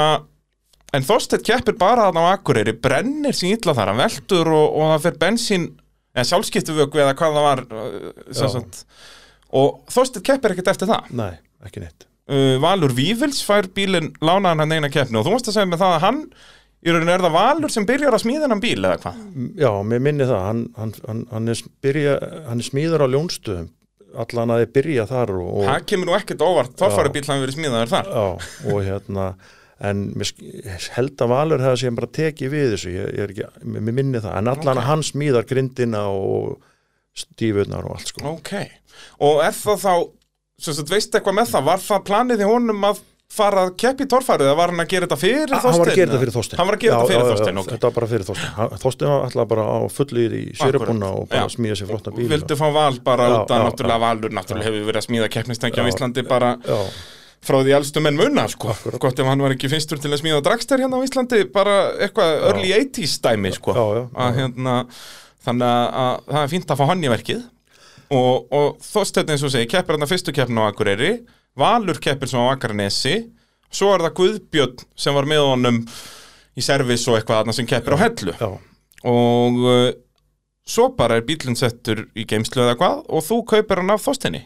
en 0.98 1.06
Þorsteinn 1.06 1.46
keppir 1.46 1.78
bara 1.78 2.08
þarna 2.08 2.26
á 2.26 2.34
Akureyri 2.34 2.74
brennir 2.74 3.38
sín 3.38 3.54
illa 3.54 3.78
þar, 3.78 3.94
hann 3.94 4.02
veltur 4.02 4.50
og, 4.50 4.66
og 4.74 4.92
það 4.96 5.06
fer 5.06 5.22
bensín, 5.22 5.70
eða 6.18 6.28
sjálfskiptuvöku 6.32 7.04
eða 7.04 7.16
hvað 7.22 7.38
það 7.38 7.48
var 7.52 7.66
uh, 7.70 7.98
sem 8.34 8.50
Já. 8.50 8.54
sagt 8.58 8.84
og 9.56 9.82
Þorsteinn 9.92 10.26
keppir 10.26 10.56
ekkert 10.56 10.72
eftir 10.74 10.90
það. 10.92 11.10
Nei, 11.18 11.34
ekki 11.66 11.84
neitt. 11.84 12.06
Uh, 12.30 12.56
Valur 12.62 12.94
Vífils 12.94 13.42
fær 13.46 13.68
bílinn 13.74 14.12
lánaðan 14.22 14.66
hann 14.66 14.78
eina 14.78 14.92
keppni 14.94 15.18
og 15.18 15.26
þú 15.26 15.34
varst 15.34 15.50
að 15.50 15.56
segja 15.58 15.70
með 15.72 15.82
það 15.82 15.96
að 15.96 16.04
hann 16.04 16.20
í 16.80 16.94
rauninni 16.94 17.14
er 17.16 17.24
það 17.26 17.36
Valur 17.36 17.74
sem 17.74 17.88
byrjar 17.90 18.16
að 18.16 18.24
smíða 18.24 18.50
hann 18.52 18.62
bíl 18.64 18.78
eða 18.78 19.00
hvað? 19.02 19.24
Já, 19.58 19.72
mér 19.90 20.04
minni 20.06 20.28
það, 20.30 20.44
hann, 20.46 20.64
hann, 20.78 20.94
hann, 21.08 21.24
hann, 21.34 21.52
er, 21.52 21.64
byrja, 21.84 22.16
hann 22.48 22.62
er 22.62 22.70
smíður 22.70 23.06
á 23.06 23.08
ljónstöðum. 23.16 23.72
Allan 24.20 24.54
að 24.54 24.64
þið 24.64 24.70
byrja 24.78 25.06
þar 25.10 25.32
og, 25.38 25.50
og, 25.52 25.66
Það 25.68 25.88
kemur 25.92 26.10
nú 26.10 26.14
ekkert 26.18 26.46
óvart, 26.46 26.78
torfæri 26.78 27.12
bíl 27.14 27.26
hann 27.28 27.44
verið 27.44 27.58
smíðaður 27.60 27.92
þar. 27.92 28.14
Já, 28.14 28.54
og 28.74 28.80
hérna 28.88 29.26
en 29.90 30.00
held 30.96 31.22
að 31.24 31.32
Valur 31.32 31.62
hefði 31.64 31.82
sem 31.84 31.98
bara 31.98 32.10
tekið 32.20 32.52
við 32.52 32.74
þessu 32.74 32.94
ég, 32.94 33.12
ég 33.16 33.24
er 33.24 33.34
ekki, 33.34 33.68
mér 33.76 33.96
minni 33.96 34.22
það, 34.22 34.34
en 34.42 34.52
allan 34.52 34.82
að 34.82 34.90
hann 34.90 35.06
smíðar 35.08 35.48
grindina 35.48 36.02
og 36.12 36.58
stífurnar 37.18 37.86
og 37.90 37.98
allt 37.98 38.08
sko. 38.14 38.26
Ok, 38.36 38.54
og 39.26 39.44
er 39.46 39.56
það 39.56 39.84
þá 39.86 39.94
sem 40.60 40.74
sagt, 40.76 40.90
veist 40.92 41.14
eitthvað 41.16 41.38
með 41.40 41.54
það, 41.54 41.64
var 41.70 41.80
það 41.86 42.04
planið 42.10 42.42
í 42.44 42.50
honum 42.50 42.84
að 42.90 43.00
fara 43.30 43.62
að 43.68 43.76
keppi 43.78 44.08
í 44.08 44.10
torfæri 44.10 44.42
eða 44.42 44.56
var 44.58 44.72
hann 44.74 44.82
að 44.82 44.88
gera 44.90 45.06
þetta 45.06 45.18
fyrir 45.22 45.52
Þorstein? 45.52 45.70
hann 45.70 45.80
var 45.80 45.90
að 45.92 45.98
gera 46.00 46.10
þetta 46.10 46.20
fyrir 46.24 46.34
Þorstein 46.34 46.60
Hann 46.60 46.68
var 46.70 46.76
að 46.76 46.82
gera 46.82 46.96
þetta 46.98 47.12
fyrir 47.14 47.28
Þorstein, 47.30 47.60
ok. 47.62 47.68
þetta 47.70 47.86
var 47.90 47.94
bara 48.00 48.08
fyrir 48.10 48.26
Þorstein 48.30 48.56
Hann- 48.58 48.80
Þorstein 48.84 49.12
var 49.12 49.26
alltaf 49.28 49.48
bara 49.52 49.66
á 49.70 49.78
fullið 49.94 50.34
í 50.40 50.42
sérubúna 50.58 51.12
og 51.20 51.28
bara 51.30 51.52
smíða 51.54 51.78
sér 51.78 51.90
flotta 51.92 52.14
bíl. 52.16 52.26
Vildu 52.32 52.58
fá 52.58 52.66
val 52.74 52.98
bara 53.06 53.28
út 53.38 53.54
að 53.54 53.64
náttúrulega 53.68 54.02
valur 54.02 54.34
náttúrulega 54.34 54.66
hefur 54.72 54.88
verið 54.90 55.02
að 55.04 55.08
smíða 55.08 55.30
keppnistækja 55.38 55.86
á. 55.86 55.90
Íslandi 55.94 56.26
bara 56.28 56.52
frá 57.40 57.60
því 57.64 57.78
elstu 57.78 58.02
menn 58.04 58.18
munna 58.20 58.48
sko. 58.52 58.74
gott 59.00 59.22
ef 59.22 59.30
hann 59.30 59.46
var 59.46 59.54
ekki 59.56 59.70
fyrstur 59.72 60.02
til 60.02 60.10
að 60.12 60.24
smíða 60.26 60.42
dragster 60.50 60.82
hérna 60.82 60.98
á 60.98 61.06
Íslandi 61.06 61.46
bara 61.54 61.78
eitthvað 62.02 62.50
early 62.50 62.74
80s 62.82 63.20
dæmi 63.24 63.54
sko. 63.56 63.78
Já, 63.78 63.86
já, 64.02 64.04
að, 64.26 64.42
hérna, 64.42 64.76
þannig 65.50 65.74
að, 65.74 65.90
að 66.04 66.14
það 66.30 66.44
er 66.44 66.54
fínt 66.54 66.72
að 66.72 66.80
fá 66.80 66.86
hann 66.92 67.04
í 67.04 67.12
verkið. 67.12 67.42
Og, 68.10 68.48
og 68.56 68.80
þóstöðin 68.86 69.36
eins 69.36 69.44
og 69.46 69.52
segi 69.54 69.70
keppir 69.70 69.98
hann 69.98 70.06
að 70.08 70.14
fyrstu 70.14 70.34
keppin 70.34 70.62
á 70.62 70.70
Akureyri. 70.70 71.12
Valur 71.60 72.00
keppir 72.02 72.32
svo 72.32 72.46
á 72.48 72.54
Akranesi. 72.56 73.18
Svo 73.70 73.92
er 73.94 74.08
það 74.08 74.16
Guðbjörn 74.22 74.88
sem 74.98 75.18
var 75.18 75.28
með 75.30 75.44
honum 75.46 75.84
í 76.60 76.64
servis 76.66 77.06
og 77.10 77.18
eitthvað 77.20 77.44
þarna 77.44 77.56
sem 77.56 77.68
keppir 77.70 77.96
á 77.96 77.98
Hellu. 78.04 78.36
já, 78.36 78.50
og 79.10 79.60
uh, 79.64 79.90
svo 80.68 80.90
bara 80.98 81.20
er 81.20 81.26
bílinn 81.28 81.58
settur 81.60 82.06
í 82.20 82.26
geimslu 82.30 82.64
eða 82.66 82.78
hvað 82.80 83.04
og 83.08 83.26
þú 83.26 83.40
kaupir 83.54 83.82
hann 83.82 83.94
af 83.94 84.04
þóstinni 84.04 84.42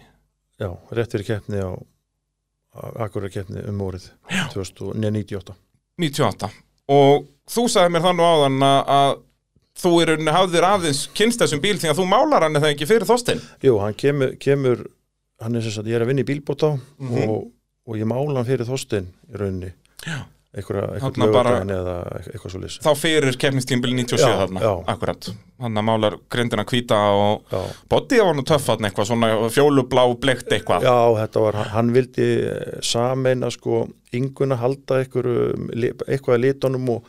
já, 0.62 0.70
rétt 0.94 1.16
fyrir 1.16 1.30
keppni 1.32 1.64
á 1.64 1.72
Akureyri 3.06 3.34
keppni 3.34 3.64
um 3.70 3.82
órið 3.86 4.10
2098 4.54 5.56
98 6.02 6.50
og 6.94 7.28
þú 7.50 7.68
sagði 7.72 7.96
mér 7.96 8.06
þannig 8.08 8.30
áðan 8.34 8.68
að 8.70 9.12
þú 9.80 9.92
í 10.02 10.06
rauninni 10.10 10.34
hafðir 10.36 10.68
aðeins 10.68 11.06
kynst 11.18 11.42
þessum 11.42 11.62
bíl 11.64 11.78
því 11.82 11.90
að 11.94 12.00
þú 12.02 12.06
málar 12.12 12.46
hann 12.46 12.60
eða 12.60 12.74
ekki 12.74 12.86
fyrir 12.90 13.08
þóstin 13.10 13.42
Jú, 13.66 13.80
hann 13.82 13.94
kemur, 13.98 14.36
kemur 14.40 14.84
hann 15.42 15.56
er 15.58 15.62
sem 15.66 15.72
sagt, 15.72 15.88
ég 15.90 15.98
er 15.98 16.06
að 16.06 16.12
vinna 16.14 16.24
í 16.24 16.30
bílbóta 16.30 16.76
Mhm. 17.00 17.30
og, 17.30 17.50
og 17.88 17.98
ég 17.98 18.06
mála 18.08 18.38
hann 18.40 18.46
fyrir 18.48 18.66
Þorstein 18.70 19.10
í 19.34 19.36
rauninni. 19.42 19.74
Einhverja 20.54 21.00
bara- 21.02 21.26
lögadaginn 21.26 21.72
eða 21.74 21.94
eitthvað 22.30 22.52
svo 22.54 22.60
lýs 22.62 22.76
þá 22.86 22.92
fyrir 22.96 23.36
keppnistímbili 23.42 23.96
97 24.06 24.22
Já, 24.22 24.36
þarna, 24.38 24.60
já. 24.62 24.74
akkurat 24.94 25.30
hann 25.64 25.74
að 25.82 25.86
málar 25.88 26.18
grindina 26.30 26.64
hvíta 26.70 27.00
og 27.18 27.42
bodyið 27.90 28.22
var 28.28 28.36
nú 28.38 28.44
töff 28.46 28.68
þarna 28.70 28.92
eitthvað, 28.92 29.08
svona 29.10 29.50
fjólublá 29.50 30.04
bleikt 30.22 30.54
eitthvað. 30.54 30.86
Já, 30.86 31.26
þetta 31.26 31.42
var, 31.42 31.54
hann 31.74 31.90
vildi 31.92 32.28
sameina 32.86 33.50
sko 33.52 33.88
ynguna 34.14 34.56
halda 34.62 35.02
eitthvað 35.02 36.38
að 36.38 36.44
litunum 36.46 36.90
og, 37.00 37.04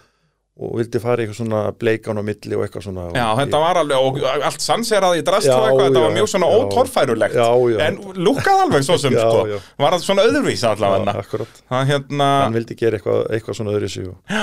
og 0.55 0.77
vildi 0.79 1.01
fara 1.03 1.19
í 1.19 1.25
eitthvað 1.25 1.39
svona 1.41 1.61
bleikan 1.75 2.19
á 2.19 2.23
milli 2.23 2.55
og 2.55 2.63
eitthvað 2.63 2.85
svona 2.87 3.05
Já, 3.11 3.25
þetta 3.41 3.61
var 3.65 3.79
alveg, 3.81 4.05
og 4.07 4.45
allt 4.47 4.63
sanseraði 4.63 5.23
í 5.23 5.25
drast 5.27 5.49
Já, 5.49 5.55
og 5.57 5.65
eitthvað, 5.67 5.89
þetta 5.89 6.03
já, 6.03 6.05
var 6.05 6.15
mjög 6.15 6.29
svona 6.31 6.51
já. 6.51 6.59
ótorfærulegt. 6.61 7.35
Já, 7.41 7.49
já. 7.73 7.81
en 7.89 7.99
lúkkaði 8.29 8.67
alveg 8.69 8.87
svo 8.87 8.99
sem, 9.03 9.17
Já, 9.19 9.25
sko. 9.25 9.41
já. 9.51 9.59
var 9.83 9.97
það 9.97 10.05
svona 10.07 10.29
öðruvísi 10.29 10.69
allavega? 10.71 11.49
Hérna, 11.91 12.31
hann 12.45 12.61
vildi 12.61 12.79
gera 12.79 13.01
eitthvað, 13.01 13.25
eitthvað 13.35 13.59
svona 13.59 13.75
öðru 13.75 13.91
sig 13.97 14.07
og 14.13 14.39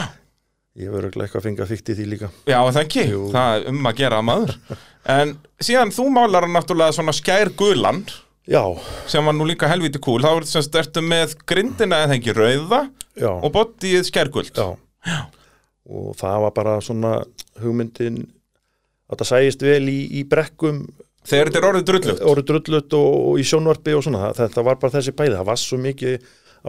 ég 0.82 0.91
verður 0.91 1.15
eitthvað 1.15 1.39
að 1.39 1.48
fengi 1.48 1.63
að 1.63 1.72
fykti 1.72 1.96
því 1.96 2.12
líka. 2.12 2.34
Já 2.48 2.60
það 2.60 2.84
ekki. 2.84 3.08
Jú. 3.12 3.24
það 3.32 3.56
er 3.56 3.72
um 3.72 3.88
að 3.88 3.98
gera 4.03 4.22
maður. 4.24 4.53
En 5.15 5.36
síðan 5.63 5.96
þú 5.96 6.12
málar 6.12 6.51
náttúrulega 6.51 7.00
svona 7.00 7.15
skær 7.15 7.56
gulan 7.56 8.03
Já, 8.51 8.63
sem 9.08 9.24
var 9.24 9.36
nú 9.38 9.46
líka 9.48 9.68
helviti 9.70 10.00
kúl, 10.01 10.20
þá 10.20 10.41
er 10.60 10.80
ertu 10.82 11.03
með 11.06 11.36
grindina 11.48 12.01
eða 12.03 12.15
ekki 12.18 12.34
rauða 12.36 12.80
já, 13.13 13.30
og 13.30 13.51
bodyið 13.53 14.08
skærguld 14.10 14.58
já 14.58 14.74
og 15.89 16.11
það 16.19 16.43
var 16.45 16.53
bara 16.57 16.75
svona 16.83 17.13
hugmyndin 17.61 18.19
að 19.11 19.21
það 19.23 19.31
sæist 19.31 19.65
vel 19.65 19.88
í, 19.91 19.97
í 20.19 20.25
brekkum. 20.29 20.83
Þegar 21.27 21.50
þetta 21.51 21.59
er 21.61 21.67
orðið 21.69 21.88
drullut 21.89 22.21
orðu 22.31 22.45
drullut 22.50 22.95
og, 22.97 23.09
og 23.31 23.41
í 23.41 23.47
sjónvarpi 23.47 23.97
og 23.97 24.05
svona, 24.05 24.29
þetta 24.38 24.63
var 24.65 24.79
bara 24.81 24.95
þessi 24.95 25.13
bæði, 25.17 25.35
það 25.38 25.50
var 25.51 25.59
svo 25.61 25.77
mikið 25.81 26.15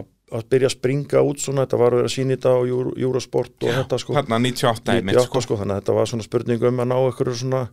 að, 0.01 0.09
að 0.37 0.43
byrja 0.53 0.69
að 0.69 0.75
springa 0.75 1.23
út 1.29 1.41
svona, 1.41 1.65
þetta 1.65 1.79
var 1.81 1.95
að 1.95 2.03
vera 2.03 2.27
þetta 2.33 2.53
á 2.53 2.59
Euro- 2.61 2.93
Eurosport 2.97 3.65
og 3.65 3.79
þetta 3.79 4.01
sko, 4.03 4.17
hérna 4.17 4.41
98 4.43 4.93
einmitt, 4.97 5.17
98 5.17 5.29
sko. 5.31 5.43
sko, 5.47 5.57
þannig 5.61 5.77
að 5.77 5.81
þetta 5.81 5.97
var 5.97 6.11
svona 6.11 6.27
spurning 6.27 6.67
um 6.69 6.83
að 6.83 6.91
ná 6.91 6.97
ykkur 7.07 7.33
svona 7.39 7.63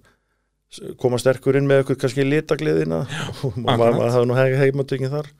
koma 1.03 1.19
sterkur 1.19 1.59
inn 1.59 1.67
með 1.69 1.85
ykkur 1.85 1.99
kannski 2.05 2.25
litagliðina 2.25 3.03
og 3.45 3.59
maður, 3.59 4.01
hafði 4.07 4.31
nú 4.31 4.39
heg, 4.39 4.57
heimatökin 4.61 5.13
þar 5.13 5.31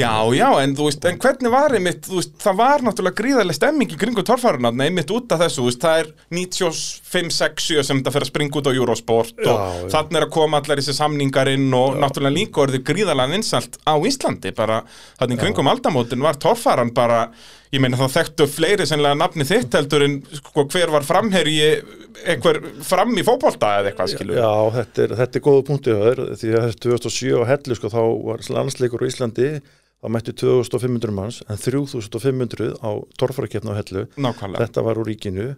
Já, 0.00 0.12
já, 0.32 0.46
en 0.62 0.72
þú 0.78 0.86
veist, 0.88 1.04
en 1.10 1.18
hvernig 1.20 1.52
var 1.52 1.74
einmitt, 1.76 2.06
þú 2.08 2.18
veist, 2.20 2.32
það 2.40 2.56
var 2.60 2.84
náttúrulega 2.86 3.18
gríðarlega 3.20 3.58
stemming 3.58 3.92
í 3.92 3.98
kringu 4.00 4.24
torfæruna, 4.26 4.72
einmitt 4.86 5.12
út 5.12 5.34
af 5.36 5.42
þessu, 5.44 5.60
þú 5.60 5.66
veist, 5.68 5.84
það 5.84 6.00
er 6.02 6.10
95, 6.40 7.30
6, 7.36 7.68
7 7.68 7.86
sem 7.90 8.00
þetta 8.00 8.14
fer 8.16 8.26
að 8.26 8.30
springa 8.32 8.60
út 8.60 8.70
á 8.70 8.72
Eurosport 8.72 9.40
og 9.44 9.46
Já, 9.46 9.54
já. 9.84 9.86
þannig 9.96 10.20
er 10.22 10.26
að 10.28 10.34
koma 10.38 10.60
allar 10.62 10.80
þessi 10.82 10.96
samningar 10.96 11.52
inn 11.52 11.68
og 11.76 12.00
náttúrulega 12.00 12.38
líka 12.38 12.64
orðið 12.64 12.84
gríðarlega 12.90 13.34
vinsalt 13.36 13.80
á 13.84 13.94
Íslandi, 14.10 14.54
bara 14.56 14.82
þannig 15.20 15.36
í 15.38 15.42
kringum 15.44 15.70
aldamótin 15.72 16.24
var 16.24 16.38
torfæran 16.40 16.94
bara, 16.96 17.24
ég 17.74 17.82
meina 17.84 17.98
það 18.00 18.14
þekktu 18.16 18.46
fleiri 18.50 18.86
sennilega 18.88 19.18
nafni 19.20 19.46
þitt 19.46 19.76
heldur 19.78 20.06
en 20.06 20.16
sko, 20.40 20.64
hver 20.72 20.90
var 20.94 21.04
framherji, 21.06 21.68
einhver 22.26 22.58
fram 22.86 23.12
í 23.20 23.22
fótbolta 23.26 23.76
eða 23.80 23.92
eitthvað, 23.92 24.14
skilur 24.14 24.40
Já, 24.40 24.50
þetta 24.78 25.04
er, 25.04 25.14
þetta 25.20 25.38
er 25.38 25.44
góða 25.44 25.66
punktið 25.68 26.24
því 26.40 26.50
að 26.58 26.72
2007 26.86 27.36
á 27.38 27.50
Hellu 27.52 27.76
sko 27.78 27.92
þá 27.92 28.00
var 28.26 28.48
landsleikur 28.56 29.04
á 29.06 29.10
Íslandi 29.10 29.50
þá 30.00 30.08
mættu 30.14 30.32
2500 30.40 31.12
manns 31.14 31.40
en 31.48 31.60
3500 31.60 32.74
á 32.80 32.90
torfærakefna 33.20 33.74
á 33.76 33.78
Hellu 33.80 34.06
nákvæmlega. 34.16 34.64
þetta 34.64 34.84
var 34.86 35.00
úr 35.00 35.10
ríkinu 35.10 35.48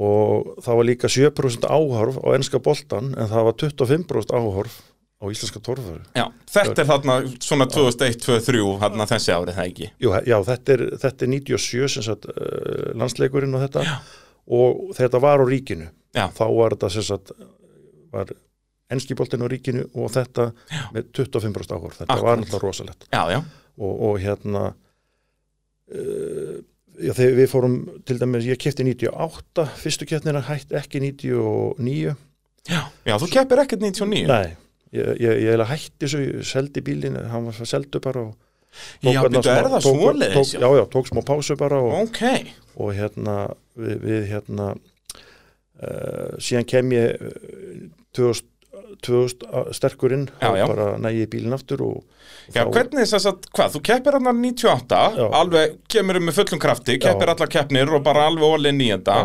og 0.00 0.54
það 0.64 0.78
var 0.80 0.88
líka 0.88 1.10
7% 1.12 1.66
áhorf 1.68 2.16
á 2.24 2.28
enska 2.38 2.58
boltan 2.62 3.12
en 3.16 3.28
það 3.30 3.46
var 3.50 3.58
25% 3.62 4.34
áhorf 4.34 4.78
á 5.20 5.24
íslenska 5.28 5.60
torfæru 5.60 6.00
Já, 6.16 6.26
þetta 6.48 6.82
er 6.82 6.88
þarna 6.88 7.16
svona 7.44 7.66
2001, 7.68 8.18
2003, 8.24 8.62
þarna 8.80 9.06
þessi 9.10 9.34
árið, 9.36 9.54
það 9.58 9.70
ekki? 9.70 9.90
Jú, 10.00 10.12
já, 10.24 10.36
þetta 10.48 10.76
er, 10.76 10.84
þetta 11.04 11.26
er 11.26 11.32
97 11.36 11.90
sem 11.94 12.06
sagt, 12.06 12.28
uh, 12.32 12.90
landsleikurinn 12.96 13.54
og 13.58 13.66
þetta 13.66 13.84
já. 13.84 13.96
og 14.56 14.94
þetta 14.96 15.20
var 15.22 15.44
á 15.44 15.46
ríkinu 15.46 15.90
Já. 16.16 16.24
þá 16.34 16.44
var 16.56 16.74
þetta 16.74 16.88
sem 16.96 17.04
sagt 17.06 17.34
var 18.10 18.32
enski 18.94 19.16
boltin 19.18 19.44
á 19.44 19.46
ríkinu 19.50 19.86
og 19.94 20.10
þetta 20.14 20.50
já. 20.70 20.84
með 20.94 21.10
25% 21.18 21.76
áhorf 21.76 21.98
þetta 22.00 22.08
Akkurat. 22.14 22.26
var 22.28 22.40
náttúrulega 22.42 22.64
rosalegt 22.66 23.06
Já, 23.12 23.22
já. 23.34 23.40
og, 23.78 23.92
og 24.08 24.18
hérna 24.22 24.64
uh, 25.94 26.56
já, 26.98 27.12
þegar 27.12 27.36
við 27.38 27.48
fórum 27.52 27.76
til 28.08 28.18
dæmis, 28.20 28.48
ég 28.48 28.60
kefti 28.60 28.86
98 28.86 29.68
fyrstu 29.84 30.08
keppnina 30.10 30.42
hætt 30.48 30.74
ekki 30.80 31.02
99 31.06 32.16
Já, 32.68 32.82
já 33.08 33.14
þú 33.16 33.30
keppir 33.32 33.62
ekkert 33.62 33.82
99 33.86 34.28
nei, 34.28 34.52
ég, 34.92 35.14
ég, 35.22 35.42
ég 35.48 35.66
hætti 35.70 36.04
þessu, 36.04 36.22
ég 36.26 36.46
seldi 36.46 36.84
bílinn 36.84 37.18
hann 37.30 37.48
var 37.48 37.60
seldu 37.64 38.02
bara 38.04 38.28
og 38.28 38.36
tók 39.02 39.14
Já, 39.14 39.22
byrju, 39.24 39.40
er 39.50 39.68
það 39.72 39.82
svoleiðis, 39.86 40.34
tók, 40.36 40.60
já? 40.60 40.68
já, 40.78 40.84
tók 40.92 41.08
smá 41.10 41.20
pásu 41.26 41.56
bara 41.58 41.80
og, 41.82 41.94
Ok, 42.04 42.22
og 42.76 42.92
hérna 42.94 43.36
við, 43.74 43.96
við 44.04 44.28
hérna 44.30 44.68
uh, 44.74 46.36
síðan 46.38 46.68
kem 46.70 46.94
ég 46.94 47.16
uh, 47.18 47.88
2000, 48.16 48.46
2000 49.06 49.72
sterkurinn 49.76 50.28
Já, 50.40 50.50
já. 50.56 50.66
bara 50.70 50.92
nægi 51.02 51.26
bílinn 51.32 51.56
aftur 51.56 51.82
og 51.86 51.96
já, 52.54 52.62
hvernig 52.66 53.08
þess 53.08 53.26
að, 53.30 53.48
hvað, 53.56 53.72
þú 53.74 53.82
keppir 53.88 54.18
hann 54.18 54.28
98, 54.42 55.00
Já. 55.16 55.26
alveg 55.40 55.74
kemur 55.90 56.20
með 56.22 56.38
fullum 56.40 56.62
krafti, 56.62 56.98
keppir 57.02 57.32
allar 57.32 57.50
keppnir 57.50 57.90
og 57.96 58.04
bara 58.06 58.28
alveg 58.30 58.46
ólinn 58.46 58.82
í 58.84 58.92
þetta 58.92 59.18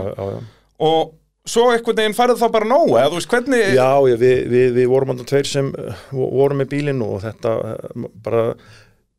og 0.86 1.14
svo 1.46 1.68
einhvern 1.70 2.00
veginn 2.02 2.18
færðu 2.18 2.40
þá 2.42 2.48
bara 2.56 2.70
nóg, 2.70 2.96
eða 2.98 3.12
þú 3.12 3.20
veist 3.20 3.34
hvernig 3.36 3.76
Já, 3.76 3.90
við, 4.02 4.26
við, 4.50 4.72
við 4.80 4.90
vorum 4.90 5.14
andan 5.14 5.30
tveir 5.30 5.50
sem 5.50 5.70
uh, 5.78 6.00
vorum 6.16 6.62
með 6.64 6.72
bílinn 6.74 7.04
og 7.06 7.20
þetta 7.26 7.54
uh, 7.62 8.10
bara 8.26 8.48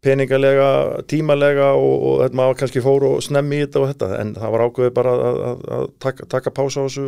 peningalega, 0.06 0.68
tímalega 1.10 1.68
og, 1.76 1.94
og 2.10 2.16
þetta 2.22 2.38
maður 2.40 2.58
kannski 2.62 2.82
fór 2.84 3.06
og 3.10 3.18
snemmi 3.26 3.58
í 3.58 3.64
þetta 3.66 3.82
og 3.82 3.88
þetta. 3.92 4.08
En 4.22 4.32
það 4.38 4.54
var 4.54 4.64
ákveðið 4.68 4.94
bara 5.00 5.14
að, 5.18 5.38
að, 5.50 5.64
að 5.78 5.86
taka, 6.06 6.28
taka 6.36 6.54
pása 6.56 6.82
á 6.82 6.86
þessu 6.86 7.06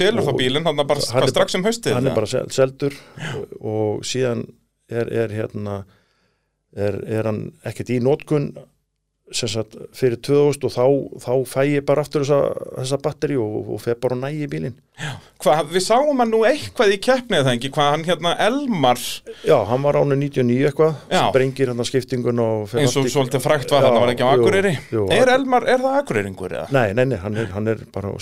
selur 0.00 0.26
þá 0.26 0.32
bílinn, 0.42 0.66
þannig 0.66 0.84
að 0.84 0.90
bara 0.92 1.06
hvað, 1.14 1.32
strax 1.34 1.58
um 1.60 1.66
haustið 1.68 1.98
hann 1.98 2.10
er 2.10 2.18
bara 2.18 2.30
sel- 2.34 2.46
seldur 2.54 2.98
og, 3.30 3.58
og 3.74 4.06
síðan 4.10 4.44
er, 4.90 5.10
er 5.24 5.34
hérna 5.38 5.80
er, 6.74 6.98
er 7.20 7.30
hann 7.30 7.42
ekkert 7.70 7.94
í 7.94 8.00
nótkun 8.02 8.50
sem 8.54 8.73
sagt 9.32 9.72
fyrir 9.96 10.18
2000 10.20 10.66
og 10.68 10.72
þá, 10.74 10.84
þá 11.24 11.30
fæ 11.48 11.60
ég 11.70 11.84
bara 11.88 12.02
aftur 12.04 12.24
þessa, 12.26 12.40
þessa 12.76 12.98
batteri 13.00 13.38
og, 13.40 13.70
og 13.72 13.80
fer 13.80 13.96
bara 14.00 14.18
og 14.18 14.20
nægi 14.20 14.48
bílinn. 14.52 14.74
Við 15.72 15.82
sáum 15.82 16.20
hann 16.20 16.30
nú 16.30 16.42
eitthvað 16.46 16.92
í 16.94 16.98
keppnið 17.02 17.46
það 17.46 17.56
ekki, 17.56 17.70
hvað 17.74 17.88
hann 17.90 18.04
hérna 18.06 18.34
Elmar? 18.44 19.00
Já, 19.42 19.56
hann 19.66 19.82
var 19.82 19.98
ánu 19.98 20.18
99 20.20 20.68
eitthvað 20.68 20.92
Já. 21.10 21.22
sprengir 21.32 21.72
hann 21.72 21.82
að 21.82 21.88
skiptingun 21.88 22.42
og 22.44 22.76
eins 22.78 22.94
og 23.00 23.08
svolítið 23.10 23.42
frækt 23.42 23.74
var 23.74 23.88
hann, 23.88 23.96
Já, 23.96 24.04
var 24.04 24.12
ekki 24.12 24.28
á 24.28 24.30
Akureyri. 24.36 24.74
jú, 24.92 25.08
Er 25.16 25.32
Elmar, 25.34 25.66
er 25.72 25.82
það 25.82 25.98
Akureyringur 26.02 26.54
eða? 26.60 26.68
Nei, 26.76 26.86
nei, 26.94 27.04
nei, 27.10 27.18
hann 27.24 27.40
er, 27.40 27.50
hann 27.56 27.72
er 27.74 27.82
bara 27.96 28.12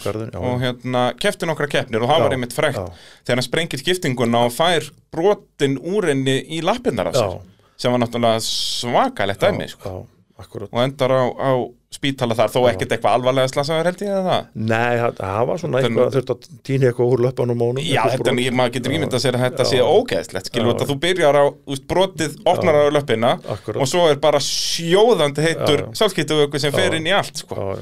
Garðin, 0.00 0.32
já. 0.32 0.40
og 0.40 0.60
hérna 0.64 1.04
kefti 1.20 1.50
nokkra 1.50 1.68
keppnir 1.70 2.02
og 2.06 2.10
það 2.10 2.24
var 2.24 2.34
einmitt 2.38 2.56
frækt 2.56 2.80
þegar 3.26 3.36
hann 3.40 3.46
sprengir 3.46 3.82
skiptinguna 3.82 4.46
og 4.48 4.54
fær 4.54 4.86
brotin 5.12 5.76
úr 5.82 6.08
henni 6.14 6.40
í 6.56 6.62
lappinnar 6.64 7.10
á 7.10 7.12
sér. 7.12 7.40
Sem 7.80 7.92
var 7.94 8.02
náttúrulega 8.04 8.40
svakalegt 8.44 9.44
dæmi 9.44 9.68
sko. 9.72 9.90
Já, 9.90 10.42
akkurat. 10.44 10.70
Og 10.72 10.82
endar 10.84 11.14
á, 11.16 11.22
á 11.32 11.50
spítala 11.90 12.36
þar 12.38 12.52
þó 12.54 12.60
ekkert 12.70 12.92
eitthvað 12.94 13.14
alvarlega 13.18 13.50
slasaður 13.50 13.88
held 13.90 14.02
ég 14.04 14.10
eða 14.14 14.26
það? 14.30 14.44
Nei, 14.70 14.98
það, 15.18 15.40
var 15.48 15.58
svona 15.58 15.80
Þannig- 15.80 15.88
eitthvað 15.90 16.12
þurft 16.16 16.30
að 16.34 16.60
týna 16.68 16.86
eitthvað 16.90 17.14
úr 17.14 17.22
löpunum 17.24 17.58
mónum 17.58 17.82
Já, 17.82 18.02
þetta, 18.12 18.34
maður 18.60 18.74
getur 18.76 18.94
ímyndað 18.94 19.24
sér 19.24 19.38
að 19.38 19.44
þetta 19.48 19.66
sé 19.72 19.80
ógeðslegt 19.82 20.50
skilur 20.52 20.70
þetta, 20.70 20.86
þú 20.92 20.96
byrjar 21.02 21.38
á, 21.42 21.44
úst, 21.74 21.86
brotið 21.90 22.36
opnar 22.46 22.78
á 22.78 22.82
löppina 22.94 23.32
Akkurat. 23.42 23.80
og 23.82 23.90
svo 23.90 24.06
er 24.12 24.20
bara 24.22 24.38
sjóðandi 24.38 25.48
heitur 25.48 25.82
sjálfskiptuvöku 25.98 26.62
sem 26.62 26.72
fer 26.78 26.94
inn 27.00 27.10
í 27.10 27.16
allt 27.16 27.42
sko. 27.42 27.74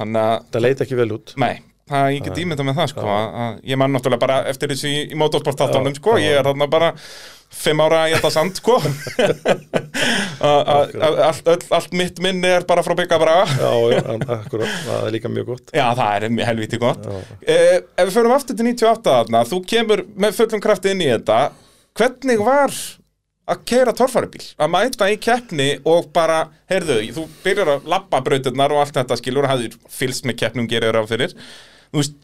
Þannig 0.00 0.24
að 0.26 0.50
Það 0.52 0.64
leit 0.66 0.82
ekki 0.82 0.98
vel 0.98 1.12
út. 1.14 1.34
Nei, 1.38 1.54
það, 1.90 2.08
ég 2.14 2.24
get 2.28 2.38
ímyndað 2.44 2.68
með 2.68 2.76
það 2.80 2.90
sko, 2.94 3.06
að, 3.10 3.28
að 3.44 3.60
ég 3.72 3.78
man 3.82 3.92
náttúrulega 3.96 4.22
bara 4.22 4.36
eftir 4.52 4.68
þessu 4.72 4.88
í, 4.92 4.98
í 5.12 5.18
motorsportáttunum 5.18 5.94
sko, 5.98 6.16
ég 6.22 6.38
er 6.38 6.46
þarna 6.46 6.68
bara 6.72 6.92
fimm 7.52 7.82
ára 7.84 8.04
í 8.08 8.14
þetta 8.14 8.30
sand 8.32 8.56
sko. 8.56 8.78
Að- 10.42 10.70
að- 10.72 10.94
að 11.04 11.18
allt, 11.26 11.48
öll, 11.52 11.66
allt 11.76 11.92
mitt 11.96 12.18
minni 12.24 12.48
er 12.48 12.64
bara 12.68 12.82
frá 12.86 12.94
bygga 12.96 13.18
braga 13.20 13.44
Já, 13.52 14.06
akkurat, 14.38 14.72
það 14.86 15.04
er 15.06 15.12
líka 15.14 15.28
mjög 15.32 15.50
gott. 15.52 15.70
Já, 15.76 15.84
það 15.98 16.16
er 16.30 16.46
helviti 16.48 16.80
gott. 16.80 17.04
Eh, 17.44 17.76
Ef 17.96 18.08
við 18.08 18.14
förum 18.16 18.34
aftur 18.36 18.56
til 18.56 18.66
98 18.70 19.04
þarna, 19.10 19.44
þú 19.52 19.60
kemur 19.68 20.04
með 20.16 20.38
fullum 20.40 20.64
krafti 20.64 20.94
inn 20.94 21.04
í 21.04 21.10
þetta. 21.12 21.38
Hvernig 21.98 22.40
var 22.46 22.72
að 23.52 23.64
keira 23.68 23.92
torfæribíl, 23.92 24.44
að 24.62 24.70
mæta 24.72 25.10
í 25.12 25.18
keppni 25.20 25.68
og 25.84 26.08
bara, 26.14 26.44
heyrðu, 26.70 27.00
þú 27.18 27.26
byrjar 27.44 27.72
að 27.76 27.88
labba 27.90 28.20
brautirnar 28.24 28.72
og 28.72 28.80
allt 28.84 28.96
þetta 28.96 29.18
skilur 29.20 29.44
og 29.44 29.52
hafðir 29.52 29.74
fylgst 29.92 30.24
með 30.30 30.38
keppnum 30.44 30.68
gerir 30.70 30.96
á 30.96 31.02
fyrir 31.10 31.34
þú 31.92 32.00
veist, 32.00 32.18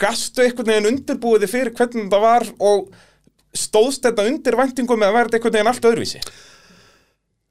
gastu 0.00 0.44
einhvern 0.44 0.70
veginn 0.72 0.90
undirbúið 0.94 1.44
þig 1.44 1.52
fyrir 1.54 1.74
hvernig 1.76 2.06
þetta 2.06 2.22
var 2.22 2.46
og 2.70 2.90
stóðst 3.56 4.06
þetta 4.06 4.28
undir 4.30 4.56
væntingum 4.60 5.02
eða 5.04 5.24
þetta 5.26 5.40
einhvern 5.40 5.56
veginn 5.58 5.72
allt 5.72 5.88
öðruvísi? 5.90 6.22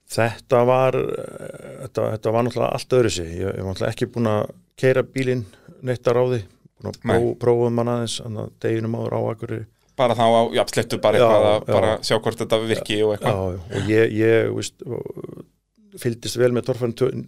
Þetta 0.09 0.61
var 0.65 0.95
eh, 0.97 1.73
þetta, 1.83 2.05
þetta 2.15 2.31
var 2.33 2.47
náttúrulega 2.47 2.77
allt 2.79 2.95
öðru 2.99 3.11
sig 3.13 3.33
ég, 3.35 3.43
ég 3.51 3.59
var 3.65 3.75
náttúrulega 3.75 3.93
ekki 3.93 4.07
búin 4.15 4.31
að 4.31 4.53
keira 4.79 5.03
bílinn 5.05 5.43
neitt 5.85 6.07
að 6.07 6.17
ráði. 6.17 6.39
Búin 6.79 6.89
að 6.93 7.03
próf, 7.03 7.27
prófa 7.43 7.73
mann 7.75 7.91
aðeins 7.91 8.15
annað 8.23 8.55
deginum 8.63 8.97
áður 8.97 9.19
á 9.19 9.21
akkur 9.33 9.53
bara 9.99 10.15
þá 10.15 10.25
á, 10.31 10.41
já, 10.55 10.63
slettu 10.71 10.99
bara 11.03 11.19
Já, 11.19 11.25
eitthvað 11.27 11.45
að 11.49 11.57
já. 11.59 11.73
bara 11.75 11.91
sjá 12.07 12.15
hvort 12.23 12.39
þetta 12.39 12.59
virki 12.63 12.99
og 13.03 13.09
Já, 13.09 13.15
eitthvað. 13.17 13.33
Já, 13.35 13.79
og 13.79 13.89
ég, 13.91 14.13
ég 14.15 14.51
víst, 14.55 14.85
fylgdist 15.99 16.39
vel 16.39 16.51
með 16.55 16.69
torfærin 16.69 17.25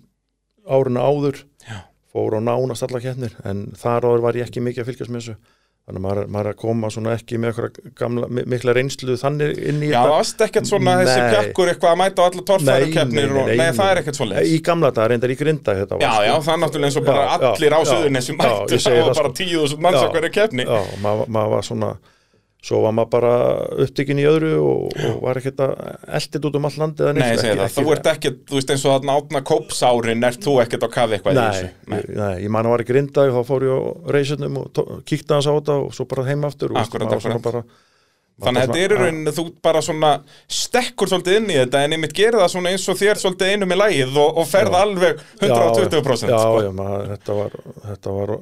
áruna 0.71 1.03
áður. 1.03 1.41
Já. 1.67 1.77
Fór 2.11 2.37
á 2.37 2.39
nánast 2.43 2.83
alla 2.87 2.99
keppnir 3.03 3.33
en 3.47 3.65
þar 3.79 4.05
áður 4.09 4.21
var 4.27 4.37
ég 4.39 4.47
ekki 4.49 4.63
mikið 4.65 4.83
að 4.83 4.89
fylgjast 4.91 5.11
með 5.15 5.21
þessu 5.25 5.35
þannig 5.81 5.97
að 5.97 6.03
maður, 6.05 6.27
maður 6.29 6.47
er 6.47 6.53
að 6.53 6.59
koma 6.61 6.89
svona 6.93 7.13
ekki 7.17 7.37
með 7.41 7.59
gamla, 7.97 8.27
mi- 8.29 8.43
mikla 8.53 8.73
reynslu 8.77 9.15
þannig 9.17 9.57
inn 9.71 9.79
í 9.81 9.89
Já, 9.89 10.03
varst 10.11 10.43
ekkert 10.45 10.69
svona 10.69 10.93
þessi 10.99 11.15
Nei. 11.23 11.31
pjakkur 11.33 11.71
eitthvað 11.71 11.95
að 11.95 11.99
mæta 12.03 12.21
á 12.21 12.25
alla 12.29 12.43
torfærukeppnir 12.51 13.33
og 13.41 13.49
nei, 13.49 13.71
það 13.79 13.89
er 13.95 14.01
ekkert 14.03 14.19
svo 14.19 14.27
leis 14.29 14.51
Í 14.53 14.59
gamla 14.67 14.91
dagar 14.93 15.09
reyndar 15.15 15.33
í 15.33 15.37
grinda 15.39 15.73
þetta 15.79 15.97
var 15.97 16.05
Já, 16.05 16.11
sko. 16.13 16.27
já, 16.29 16.35
það 16.45 16.53
er 16.53 16.61
náttúrulega 16.65 16.91
eins 16.91 16.99
og 17.01 17.07
bara 17.09 17.23
Já, 17.25 17.49
allir 17.49 17.73
á 17.73 17.79
Suðurnesjum 17.89 18.37
já, 18.37 18.43
mættu 18.45 18.77
það 18.77 18.97
var 18.99 19.09
það, 19.09 19.17
bara 19.23 19.33
sko. 19.33 19.43
10.000 19.43 19.83
manns 19.87 19.97
á 19.97 20.05
Já, 20.05 20.11
hverju 20.13 20.31
keppni 20.37 20.67
Já, 20.69 20.79
maður 21.01 21.49
var 21.57 21.65
svona 21.71 21.91
svo 22.61 22.77
var 22.83 22.93
maður 22.93 23.09
bara 23.15 23.29
upptikinn 23.81 24.19
í 24.21 24.25
öðru 24.29 24.51
og, 24.61 24.91
og 25.07 25.15
var 25.23 25.39
ekkert 25.41 25.61
að 25.65 25.71
eldið 26.19 26.47
út 26.51 26.57
um 26.59 26.67
all 26.69 26.75
landið 26.83 27.11
Nei, 27.17 27.21
ég 27.31 27.39
segi 27.41 27.49
ekki- 27.49 27.61
það, 27.61 27.71
þú 27.73 27.81
ekki- 27.81 27.95
ert 27.95 28.09
ekkert, 28.11 28.41
þú 28.51 28.57
veist 28.59 28.73
eins 28.75 28.85
og 28.85 28.93
þarna 28.95 29.15
átna 29.17 29.41
kópsárin 29.49 30.27
ert 30.29 30.41
þú 30.45 30.53
ekkert 30.61 30.85
á 30.85 30.89
kafi 30.93 31.17
eitthvað 31.17 31.33
í 31.33 31.39
Nei, 31.39 31.45
þessu 31.47 31.69
nei. 31.95 32.01
nei, 32.21 32.33
ég 32.45 32.49
man 32.53 32.65
að 32.69 32.75
var 32.75 32.83
í 32.85 32.89
grindag 32.91 33.33
þá 33.33 33.41
fór 33.49 33.65
ég 33.65 33.73
á 33.73 33.81
reysunum 34.13 34.59
og 34.61 34.83
kíkti 35.09 35.33
hans 35.33 35.49
á 35.49 35.53
þetta 35.57 35.79
og 35.87 35.95
svo 35.97 36.05
bara 36.13 36.27
heim 36.29 36.45
aftur 36.45 36.75
og 36.75 36.83
Akkurat, 36.85 37.17
akkurat. 37.17 37.41
bara, 37.49 37.63
Þannig 38.41 38.61
að 38.63 38.69
þetta 38.71 38.79
er 38.81 38.93
í 38.93 38.97
rauninni, 38.97 39.31
þú 39.37 39.43
bara 39.61 39.81
svona 39.85 40.11
stekkur 40.49 41.09
svolítið 41.11 41.35
inn 41.41 41.49
í 41.51 41.57
þetta 41.59 41.81
en 41.85 41.91
einmitt 41.93 42.13
gerir 42.17 42.39
það 42.41 42.47
svona 42.55 42.71
eins 42.71 42.85
og 42.89 42.97
þér 42.97 43.19
svolítið 43.21 43.51
einu 43.53 43.67
með 43.69 43.77
lægið 43.83 44.15
og, 44.17 44.37
og 44.41 44.47
ferða 44.49 44.79
alveg 44.85 45.19
120% 45.43 46.31
já, 46.31 46.39
sko. 46.41 46.61
já, 46.65 46.71
maður, 46.73 47.11
þetta 47.11 47.35
var 47.37 47.57
þetta 47.91 48.15
var, 48.15 48.33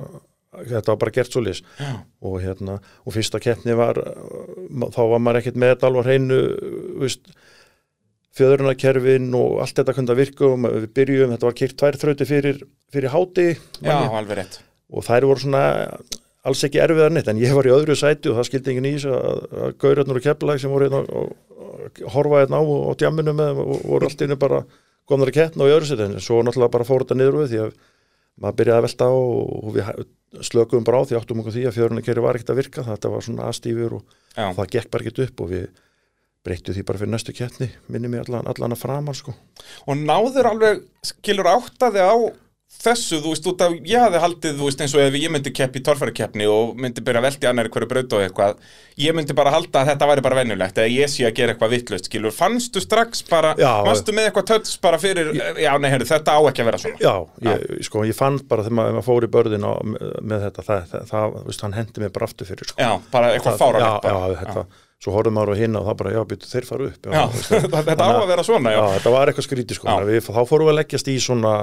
þetta 0.68 0.92
var 0.92 1.00
bara 1.06 1.16
gert 1.16 1.32
svo 1.34 1.44
lis 1.46 1.64
og 1.80 2.40
hérna, 2.44 2.80
og 3.06 3.16
fyrsta 3.16 3.42
keppni 3.44 3.78
var 3.78 4.02
þá 4.96 5.02
var 5.14 5.24
maður 5.24 5.42
ekkert 5.42 5.60
með 5.62 5.76
þetta 5.76 5.90
alvar 5.90 6.10
hreinu 6.10 6.42
veist 7.04 7.32
fjöðrunarkerfin 8.38 9.30
og 9.38 9.60
allt 9.64 9.76
þetta 9.80 9.96
kundi 9.98 10.14
að 10.14 10.22
virka 10.22 10.48
og 10.48 10.66
við 10.66 10.88
byrjum, 10.96 11.34
þetta 11.34 11.48
var 11.48 11.58
kýrt 11.60 11.78
tvær 11.80 12.00
þrauti 12.04 12.28
fyrir, 12.30 12.64
fyrir 12.94 13.14
háti 13.14 13.48
já, 13.56 13.96
alveg 14.06 14.40
rétt. 14.40 14.60
Og 14.90 15.06
þær 15.06 15.28
voru 15.30 15.44
svona 15.44 15.64
alls 16.48 16.62
ekki 16.66 16.82
erfiðar 16.82 17.14
neitt, 17.14 17.30
en 17.30 17.42
ég 17.42 17.54
var 17.58 17.68
í 17.68 17.74
öðru 17.74 17.98
sæti 18.00 18.32
og 18.32 18.40
það 18.40 18.48
skildi 18.48 18.74
enginn 18.74 18.90
í 18.90 18.94
þessu 18.96 19.16
að, 19.18 19.42
að 19.66 19.74
gaurarnur 19.84 20.22
og 20.22 20.26
keppalag 20.26 20.62
sem 20.62 20.72
voru 20.72 20.88
hérna 20.88 21.02
og, 21.04 21.34
og 21.60 22.14
horfa 22.16 22.44
hérna 22.44 22.62
á 22.62 22.64
og, 22.64 22.78
og 22.92 23.02
djamminu 23.02 23.36
með 23.36 23.62
og 23.66 23.74
voru 23.84 24.10
allt 24.10 24.24
inni 24.26 24.40
bara 24.40 24.62
komnar 25.10 25.34
að 25.34 25.40
keppna 25.40 25.66
og 25.66 25.72
í 25.72 25.76
öðru 25.76 25.90
sæti, 25.90 26.08
en 26.08 26.24
svo 26.24 26.40
náttúrulega 26.46 26.76
bara 26.78 26.88
fór 26.88 27.06
þetta 27.06 27.20
niður 27.20 27.42
við 27.42 27.52
því 27.52 27.62
að 27.66 27.76
maður 28.40 28.60
byrjaði 28.62 28.80
að 28.80 28.88
velta 28.88 29.10
á 29.10 29.16
og, 29.20 29.70
við 29.76 29.92
slökuðum 30.46 30.86
bara 30.88 31.02
á 31.02 31.08
því 31.10 31.20
áttum 31.20 31.42
okkur 31.42 31.56
því 31.56 31.68
að 31.70 31.78
fjörunarkerri 31.78 32.24
var 32.24 32.38
ekkert 32.38 32.54
að 32.54 32.60
virka, 32.62 32.86
þetta 32.88 33.12
var 33.14 33.26
svona 33.26 33.48
aðstífur 33.50 33.96
og, 34.00 34.18
Já, 34.36 34.46
það 34.58 34.74
gekk 34.76 34.92
bara 34.94 35.06
ekkert 35.06 35.24
upp 35.26 35.44
og 35.46 35.50
við 35.54 35.66
breyttu 36.46 36.76
því 36.76 36.84
bara 36.88 37.02
fyrir 37.02 37.14
næstu 37.14 37.36
keppni 37.36 37.70
minni 37.92 38.12
mig 38.12 38.22
allan, 38.24 38.48
allan 38.48 38.76
að 38.76 38.84
framan 38.84 39.18
sko. 39.18 39.34
og 39.86 39.98
náður 40.00 40.52
alveg, 40.54 40.86
skilur 41.04 41.50
áttaði 41.52 42.06
á 42.06 42.16
þessu, 42.80 43.18
þú 43.24 43.32
veist, 43.34 43.48
út 43.52 43.62
af 43.66 43.74
ég 43.90 44.00
hafði 44.06 44.20
haldið, 44.24 44.54
þú 44.60 44.68
veist, 44.70 44.82
eins 44.86 44.94
og 44.96 45.02
ef 45.04 45.18
ég 45.20 45.32
myndi 45.34 45.52
keppi 45.56 45.82
í 45.82 45.84
torfærukeppni 45.84 46.46
og 46.48 46.78
myndi 46.80 47.04
byrja 47.04 47.20
að 47.20 47.26
velta 47.28 47.48
í 47.48 47.50
annari 47.50 47.72
hverju 47.74 47.90
braut 47.92 48.16
og 48.16 48.24
eitthvað, 48.24 48.62
ég 49.04 49.18
myndi 49.18 49.36
bara 49.36 49.52
halda 49.52 49.82
að 49.82 49.92
þetta 49.92 50.10
væri 50.14 50.24
bara 50.30 50.40
venjulegt, 50.40 50.80
eða 50.80 50.94
ég 50.94 51.12
sé 51.12 51.28
að 51.28 51.36
gera 51.42 51.56
eitthvað 51.56 51.74
vittlust, 51.76 52.08
skilur, 52.08 52.36
fannstu 52.36 52.84
strax 52.84 53.24
bara 53.28 53.52
Já. 53.60 53.72
fannstu 53.90 54.16
með 54.16 54.30
eitthvað 54.30 54.50
töts 54.54 54.76
bara 54.84 55.00
fyrir 55.02 55.32
já, 55.36 55.72
nei, 55.76 55.90
heyrðu, 55.92 56.08
þetta 56.14 56.36
á 56.36 56.40
ekki 56.48 56.64
að 56.64 56.70
vera 56.72 56.82
svona 56.86 57.04
Já, 57.04 57.14
ég, 57.52 57.70
sko, 57.90 58.06
ég 58.08 58.16
fann 58.18 58.40
bara 58.48 58.64
þegar 58.68 58.80
maður, 58.80 59.06
fór 59.12 59.28
í 59.28 59.34
börðin 59.36 59.68
á, 59.68 59.74
með, 59.84 60.46
þetta, 60.48 60.68
það, 60.72 60.86
það, 60.94 61.08
það 61.12 61.36
þú 61.40 61.48
veist, 61.52 61.66
hann 61.68 61.80
hendi 61.82 62.06
mig 62.06 62.14
bara 62.16 62.30
aftur 62.32 62.48
fyrir 62.54 62.72
sko. 62.72 62.80
Já, 62.80 62.94
bara 63.12 63.34
eitthvað 63.36 63.60
fáralegt 63.60 64.08
já, 64.08 64.46
já, 64.56 64.64
svo 65.00 65.14
horfum 65.16 65.36
maður 65.38 65.56
á 65.56 65.62
hinna 65.62 65.80
og 65.80 65.88
það 65.88 66.00
bara, 66.02 66.12
já, 66.12 66.20
býttu 66.28 66.50
þeir 66.52 66.66
fara 66.68 66.88
upp 66.90 67.06
Já, 67.08 67.22
veist, 67.32 67.54
þetta 67.88 68.04
á 68.04 68.12
að 68.20 68.26
vera 68.34 68.44
svona, 68.44 68.74
já. 68.74 68.80
já, 68.82 68.98
þetta 68.98 69.14
var 69.16 69.32
eitthvað 69.32 69.46
skrítið 69.48 69.80
sko, 69.80 69.88
Já. 69.88 70.08
við, 70.10 70.20
þá 70.28 70.42
fórum 70.50 70.68
við 70.68 70.74
að 70.74 70.80
leggjast 70.82 71.12
í 71.12 71.16
svona 71.24 71.54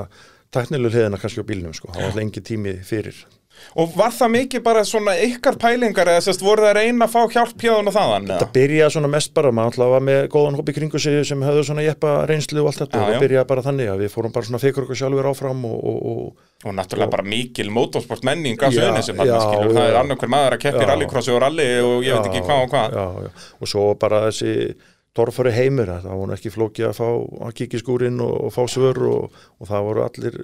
teknilu 0.54 0.90
hliðina 0.92 1.18
kannski 1.22 1.42
á 1.42 1.48
bílnum 1.48 1.74
sko, 1.76 1.90
það 1.92 2.00
var 2.02 2.11
alltaf 2.12 2.22
engi 2.26 2.44
tími 2.52 2.76
fyrir 2.87 3.24
Og 3.80 3.94
var 3.96 4.11
það 4.12 4.28
mikið 4.35 4.61
bara 4.66 4.82
svona 4.85 5.14
ykkar 5.24 5.54
pælingar 5.56 6.11
eða 6.12 6.20
sérst 6.26 6.42
voru 6.44 6.61
það 6.61 6.74
að 6.74 6.76
reyna 6.76 7.06
að 7.06 7.12
fá 7.14 7.22
hjálp 7.32 7.62
hjá 7.64 7.70
og 7.72 7.87
þaðan? 7.94 8.26
þetta 8.28 8.48
byrjaði 8.52 8.92
svona 8.92 9.09
mest 9.14 9.30
bara, 9.32 9.52
maður 9.56 9.70
alltaf 9.70 9.92
var 9.94 10.02
með 10.04 10.18
góðan 10.35 10.59
hópi 10.59 10.74
kringu 10.76 10.98
sig 11.00 11.22
sem 11.24 11.40
höfðu 11.40 11.62
svona 11.64 11.85
jeppa 11.87 12.11
reynslu 12.28 12.61
og 12.61 12.68
allt 12.68 12.82
þetta 12.82 12.98
Já, 12.98 13.00
og 13.00 13.09
já. 13.09 13.14
það 13.16 13.24
byrjaði 13.24 13.48
bara 13.54 13.64
þannig 13.64 13.88
að 13.94 14.02
við 14.04 14.12
fórum 14.12 14.35
bara 14.37 14.48
svona 14.50 14.61
fyrir 14.61 14.82
okkur 14.85 15.00
sjálfur 15.00 15.28
áfram 15.32 15.64
og, 15.70 15.78
og, 15.88 15.96
og 16.12 16.68
Og 16.68 16.76
náttúrulega 16.76 17.12
bara 17.16 17.24
mikil 17.32 17.70
motorsport 17.72 18.28
menning 18.28 18.61
Já, 18.61 18.68
sögni 18.76 19.02
sem 19.09 19.16
já, 19.24 19.40
skilur, 19.40 19.72
það 19.72 19.80
já. 19.87 19.88
er 19.94 19.98
annarkver 20.02 20.32
maður 20.37 20.59
að 20.59 20.62
keppi 20.66 20.85
Já. 20.85 20.88
rallycrossi 20.92 21.32
og 21.32 21.40
rally 21.46 21.66
og 21.80 22.04
ég 22.04 22.12
veit 22.20 22.28
ekki 22.28 22.44
hvað 22.44 22.62
og 22.66 22.70
hvað. 22.76 22.96
já, 23.00 23.06
já. 23.24 23.48
og 23.61 23.72
svo 23.72 23.87
bara 24.04 24.20
þessi 24.28 24.52
torfari 25.16 25.52
heimur, 25.57 25.92
það 26.05 26.22
var 26.22 26.35
ekki 26.37 26.55
flókið 26.55 26.88
að 26.90 26.98
fá 27.00 27.07
að 27.48 27.62
í 27.66 27.83
skúrin 27.83 28.24
og, 28.24 28.35
og 28.46 28.55
fá 28.55 28.62
svör 28.70 29.02
og, 29.11 29.38
og 29.61 29.70
það 29.70 29.87
voru 29.90 30.05
allir 30.07 30.40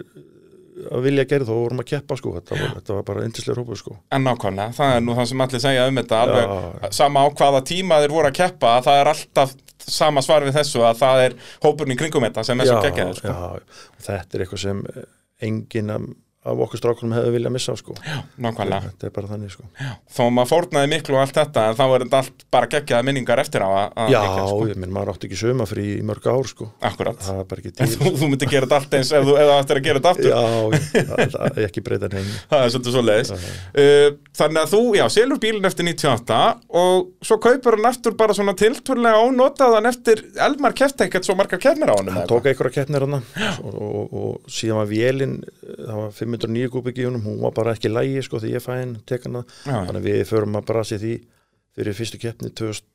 að 0.73 1.05
vilja 1.05 1.25
gera 1.29 1.47
þó 1.47 1.53
vorum 1.53 1.83
að 1.83 1.89
keppa 1.93 2.17
sko 2.19 2.33
þetta 2.39 2.57
var, 2.57 2.71
þetta 2.79 2.95
var 2.97 3.05
bara 3.09 3.25
yndislega 3.27 3.61
hópur 3.61 3.79
sko 3.79 3.97
En 4.15 4.25
nákvæmlega, 4.27 4.75
það 4.79 4.95
er 4.97 5.05
nú 5.05 5.17
það 5.19 5.29
sem 5.31 5.45
allir 5.45 5.63
segja 5.63 5.85
um 5.89 6.01
þetta 6.01 6.21
alveg 6.27 6.55
Já. 6.55 6.91
sama 6.99 7.25
á 7.25 7.27
hvaða 7.29 7.63
tíma 7.69 8.01
þeir 8.03 8.15
voru 8.17 8.31
að 8.31 8.39
keppa 8.41 8.73
að 8.79 8.89
það 8.89 9.01
er 9.03 9.13
alltaf 9.13 9.55
sama 9.83 10.23
svar 10.25 10.47
við 10.47 10.57
þessu 10.57 10.85
að 10.87 11.01
það 11.03 11.25
er 11.27 11.37
hópurinn 11.65 11.95
í 11.95 11.99
kringum 12.01 12.27
þetta 12.29 12.47
sem 12.49 12.63
er 12.63 12.71
svo 12.71 12.81
geggjaður 12.87 13.21
sko. 13.21 13.37
og 13.53 14.07
þetta 14.07 14.39
er 14.39 14.45
eitthvað 14.45 14.65
sem 14.65 14.83
enginn 15.43 15.95
af, 16.43 16.59
okkur 16.67 16.81
strákunum 16.81 17.15
hefði 17.17 17.33
viljað 17.37 17.53
missa 17.55 17.75
sko. 17.79 17.95
Nákvæmlega, 18.43 18.91
þetta 18.91 19.07
er 19.09 19.13
bara 19.15 19.31
þannig 19.31 19.53
sko. 19.55 19.67
Þó 20.11 20.23
maður 20.35 20.51
fórnaði 20.51 20.91
miklu 20.91 21.17
og 21.17 21.23
allt 21.23 21.37
þetta 21.39 21.67
en 21.71 21.77
þá 21.79 21.83
er 21.85 22.05
þetta 22.05 22.21
allt 22.23 22.45
bara 22.57 22.71
geggjaða 22.73 23.07
minningar 23.07 23.43
eftir 23.43 23.63
á 23.63 23.71
að, 23.71 24.11
já, 24.13 24.21
liggja, 24.23 24.47
sko. 24.51 24.67
ég 24.73 24.81
minn 24.83 24.95
maður 24.95 25.13
átti 25.15 25.29
ekki 25.29 25.39
sumafrí 25.39 25.87
í 25.95 26.03
mörg 26.07 26.27
ár 26.33 26.51
sko. 26.51 26.69
Akkurat. 26.83 27.21
Það 27.23 27.43
er 27.43 27.47
bara 27.53 27.63
ekki 27.63 27.73
til 27.79 27.89
þú, 27.93 28.13
þú 28.19 28.31
myndir 28.33 28.53
gera 28.53 28.67
þetta 28.67 28.81
allt 28.81 28.97
eins 28.99 29.13
ef 29.13 29.29
þú 29.29 29.37
ættir 29.43 29.81
að 29.81 29.87
gera 29.87 30.03
þetta 30.03 30.13
aftur. 30.13 30.31
Já, 30.33 30.37
það, 30.99 31.37
það 31.37 31.47
er 31.53 31.69
ekki 31.69 31.85
breyta 31.87 32.11
neina 32.13 32.35
Það 32.53 32.65
er 32.67 32.73
svolítið 32.75 32.97
svo 32.97 33.03
leiðis 33.07 33.31
uh, 33.33 34.09
Þannig 34.43 34.61
að 34.63 34.73
þú, 34.73 34.83
já, 34.99 35.05
selur 35.13 35.41
bílinn 35.43 35.69
eftir 35.69 35.87
98 35.87 36.41
og 36.83 36.97
svo 37.23 37.39
kaupur 37.43 37.77
hann 37.77 37.89
aftur 37.93 38.17
bara 38.19 38.35
svona 38.37 38.55
tilturlega 38.59 39.23
ónotaðan 39.23 39.89
eftir 39.91 40.25
Elmar 40.43 40.75
kefti 40.77 41.07
ekkert 41.07 41.29
svo 41.29 41.37
margar 41.39 41.61
kefnir 46.39 46.69
á 46.69 46.73
honum 46.73 46.73
eða 46.73 46.73
tók 46.73 46.87
einhverja 46.87 46.93
keppnir 46.93 46.93
hann 46.93 46.93
og, 46.93 46.93
og, 46.93 46.93
og 46.93 46.93
síðan 46.93 46.93
var 46.93 46.93
vélinn 46.93 46.93
það 46.93 46.93
var 46.93 46.93
509 46.93 46.93
kubik 46.93 46.99
í 46.99 47.07
honum 47.07 47.27
hún 47.27 47.41
var 47.43 47.53
bara 47.53 47.75
ekki 47.77 47.93
lægi 47.93 48.23
sko 48.23 48.41
þegar 48.41 48.57
ég 48.57 48.65
fæ 48.65 48.73
henn 48.79 48.97
tek 49.07 49.25
hana. 49.25 49.45
Já. 49.67 49.87
þannig 49.89 50.03
við 50.03 50.25
förum 50.29 50.57
að 50.57 50.67
brasi 50.67 50.99
því 50.99 51.15
fyrir 51.73 51.97
fyrstu 51.97 52.19
keppni 52.21 52.51
2000, 52.51 52.87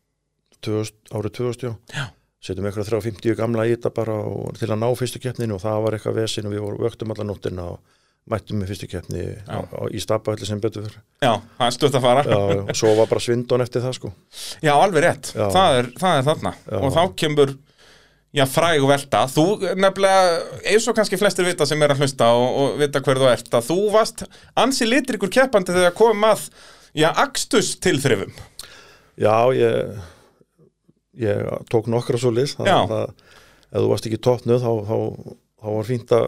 2000, 0.62 0.94
árið 1.12 1.32
2000 1.32 1.76
Já. 1.94 2.06
setjum 2.42 2.66
einhverja 2.66 2.90
350 2.90 3.36
gamla 3.36 3.66
í 3.66 3.76
þetta 3.76 3.94
bara 3.94 4.18
og, 4.22 4.58
til 4.58 4.72
að 4.72 4.82
ná 4.82 4.90
fyrstu 4.98 5.20
keppninu 5.20 5.58
og 5.58 5.62
það 5.62 5.84
var 5.84 5.98
eitthvað 5.98 6.20
vesin 6.22 6.46
og 6.46 6.54
við 6.54 6.66
vorum 6.66 6.84
vöktum 6.86 7.14
alla 7.14 7.28
nóttina 7.28 7.70
og 7.74 7.80
mættum 8.28 8.60
með 8.60 8.74
fyrstu 8.74 8.88
keppni 8.92 9.24
á, 9.48 9.64
á, 9.64 9.82
í 9.88 10.00
stapahöllu 10.04 10.46
sem 10.46 10.60
betur 10.60 10.84
fyrir 10.84 11.00
Já, 11.24 11.40
það 11.58 11.68
er 11.68 11.72
stutt 11.72 11.96
að 11.96 12.02
fara. 12.04 12.24
Já, 12.28 12.60
og 12.60 12.76
svo 12.76 12.92
var 12.98 13.08
bara 13.08 13.24
svindon 13.24 13.64
eftir 13.64 13.82
það 13.82 13.96
sko. 13.96 14.12
Já, 14.60 14.74
alveg 14.76 15.06
rétt, 15.06 15.32
það 15.32 15.78
er, 15.80 15.88
það 15.96 16.18
er 16.20 16.24
þarna. 16.28 16.52
Já. 16.68 16.78
og 16.84 16.92
þá 16.92 17.16
kemur 17.24 17.58
Já, 18.38 18.44
fræg 18.46 18.84
velta, 18.86 19.24
þú 19.34 19.46
nefnilega 19.80 20.60
eins 20.70 20.86
og 20.86 20.98
kannski 20.98 21.18
flestir 21.18 21.48
vita 21.48 21.66
sem 21.66 21.82
er 21.82 21.96
að 21.96 22.04
hlusta 22.04 22.28
og, 22.38 22.50
og 22.62 22.76
vita 22.84 23.02
hver 23.02 23.22
þú 23.24 23.32
ert, 23.32 23.48
að 23.58 23.72
þú 23.72 23.78
varst 23.96 24.28
ansi 24.62 24.86
litrikur 24.86 25.32
keppandi 25.34 25.74
þegar 25.74 25.96
komum 25.98 26.28
að 26.30 26.44
já, 26.94 27.10
akstus 27.24 27.74
tilþrifum. 27.82 28.36
Já, 29.18 29.34
ég 29.58 29.98
ég 31.18 31.50
tók 31.72 31.90
nokkra 31.90 32.20
svo 32.22 32.32
list 32.34 32.60
Já. 32.62 32.86
það, 32.90 33.14
ef 33.72 33.82
þú 33.82 33.90
varst 33.92 34.10
ekki 34.10 34.22
toppnuð 34.22 34.64
þá, 34.64 34.72
þá, 34.90 34.98
þá 35.58 35.68
var 35.74 35.86
fínt 35.88 36.12
að 36.14 36.26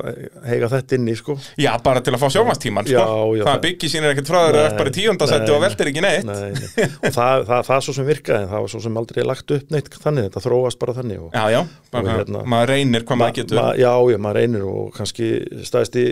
heiga 0.50 0.68
þetta 0.72 0.96
inn 0.98 1.10
í 1.12 1.14
sko. 1.20 1.36
Já, 1.62 1.70
bara 1.86 2.02
til 2.02 2.14
að 2.16 2.22
fá 2.24 2.30
sjómastíman, 2.34 2.88
sko. 2.90 2.96
Já, 2.98 3.04
já, 3.38 3.44
Það 3.46 3.50
það- 3.52 3.62
byggir 3.66 3.92
sínir 3.94 4.14
ekkert 4.16 4.30
frá 4.32 4.40
þér 4.42 4.56
Nei, 4.56 4.64
að 4.66 4.78
bara 4.80 4.94
tíundasetti 4.96 5.52
og 5.54 5.60
veltir 5.62 5.90
ekki 5.92 6.02
neitt. 6.02 6.24
Nei, 6.26 6.40
nei. 6.50 6.88
og 7.06 7.14
það, 7.14 7.44
það, 7.50 7.62
það 7.70 7.84
svo 7.86 7.94
sem 8.00 8.08
virkaði 8.10 8.48
það 8.50 8.64
var 8.66 8.72
svo 8.74 8.82
sem 8.88 8.98
aldrei 9.04 9.26
lagt 9.30 9.54
upp 9.54 9.70
neitt 9.76 9.90
þannig 10.02 10.26
þetta 10.30 10.44
þróast 10.48 10.80
bara 10.82 10.96
þannig 10.98 11.20
og, 11.22 11.30
Já, 11.38 11.44
já, 11.54 11.60
bara, 11.94 12.16
hérna- 12.18 12.42
maður 12.56 12.72
reynir 12.74 13.06
hvað 13.06 13.22
maður 13.22 13.36
getur. 13.38 13.60
ma, 13.62 13.68
já, 13.78 13.92
já, 14.14 14.18
maður 14.26 14.40
reynir 14.42 14.66
og 14.66 14.88
kannski 14.98 15.30
stæðist 15.70 16.00
í 16.02 16.06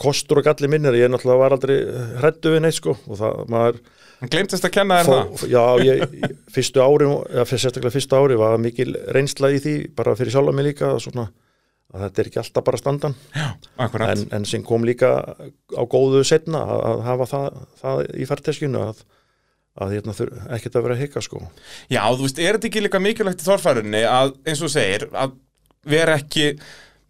kostur 0.00 0.40
og 0.42 0.48
galli 0.50 0.70
minnir 0.74 0.98
ég 0.98 1.06
náttúrulega 1.14 1.42
var 1.44 1.54
aldrei 1.54 1.76
hrættu 2.18 2.50
við 2.56 2.64
neitt 2.66 2.78
sko 2.80 2.96
og 3.06 3.14
það, 3.20 3.44
maður 3.54 3.78
glemtist 4.26 4.66
að 4.66 4.74
kenna 4.74 4.98
þér 5.04 5.12
það. 5.14 5.46
já, 5.54 5.62
ég, 5.86 6.34
fyrstu 6.50 6.82
ári 6.82 7.06
fyrst 7.46 7.62
sérstaklega 7.68 7.94
fyrstu 7.94 8.18
ári 8.18 8.36
var 8.42 8.58
mikil 8.58 8.90
reynsla 9.14 9.54
í 9.54 9.62
því 9.62 9.76
bara 9.94 10.16
fyrir 10.18 10.34
líka 10.66 10.90
að 11.90 12.04
þetta 12.06 12.22
er 12.22 12.28
ekki 12.30 12.40
alltaf 12.42 12.66
bara 12.66 12.80
standan 12.80 13.16
Akkurat 13.80 14.12
en, 14.14 14.26
en 14.36 14.44
sem 14.48 14.62
kom 14.66 14.84
líka 14.86 15.08
á 15.74 15.82
góðu 15.90 16.22
setna 16.26 16.62
að, 16.76 17.00
hafa 17.08 17.30
það, 17.32 17.48
það 17.82 18.02
í 18.14 18.28
færteskinu 18.30 18.84
að, 18.90 19.00
að 19.80 19.96
hérna, 19.96 20.14
ekkert 20.58 20.78
að 20.78 20.86
vera 20.86 20.98
að 20.98 21.02
hika 21.06 21.24
sko 21.26 21.42
Já, 21.90 22.02
þú 22.14 22.28
veist, 22.28 22.38
er 22.42 22.58
þetta 22.58 22.70
ekki 22.70 22.84
líka 22.86 23.02
mikilvægt 23.02 23.42
í 23.42 23.48
þorfærunni 23.48 24.04
að, 24.06 24.36
eins 24.46 24.62
og 24.66 24.72
segir, 24.74 25.08
að 25.18 25.34
vera 25.90 26.18
ekki 26.20 26.52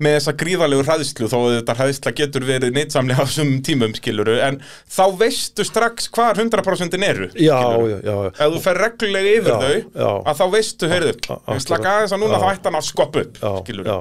með 0.01 0.15
þessa 0.17 0.33
gríðalegu 0.41 0.85
hræðslu 0.87 1.27
þó 1.29 1.35
að 1.37 1.55
þetta 1.59 1.75
hræðsla 1.77 2.11
getur 2.17 2.45
verið 2.49 2.71
neitsamlega 2.73 3.21
á 3.21 3.29
þessum 3.29 3.51
tímum, 3.67 3.93
skiluru, 3.99 4.39
en 4.41 4.57
þá 4.89 5.03
veistu 5.21 5.67
strax 5.69 6.09
hvar 6.15 6.41
100% 6.41 6.97
eru, 7.05 7.29
já, 7.37 7.59
já, 7.61 7.99
já, 7.99 8.15
já. 8.15 8.31
Ef 8.33 8.55
þú 8.55 8.63
fer 8.65 8.81
reglulega 8.81 9.35
yfir 9.37 9.53
Já, 9.53 9.59
þau, 9.61 10.01
já. 10.01 10.09
að 10.33 10.41
þá 10.41 10.45
veistu, 10.57 10.89
heyrðu, 10.95 11.13
slaka 11.67 11.93
aðeins 11.99 12.17
að 12.17 12.23
núna 12.25 12.39
Já. 12.39 12.41
þá 12.41 12.49
ætti 12.55 12.71
hann 12.71 12.81
að 12.81 12.89
skoppa 12.89 13.25
upp, 13.27 13.43
já, 13.45 13.51
skiluru. 13.61 13.99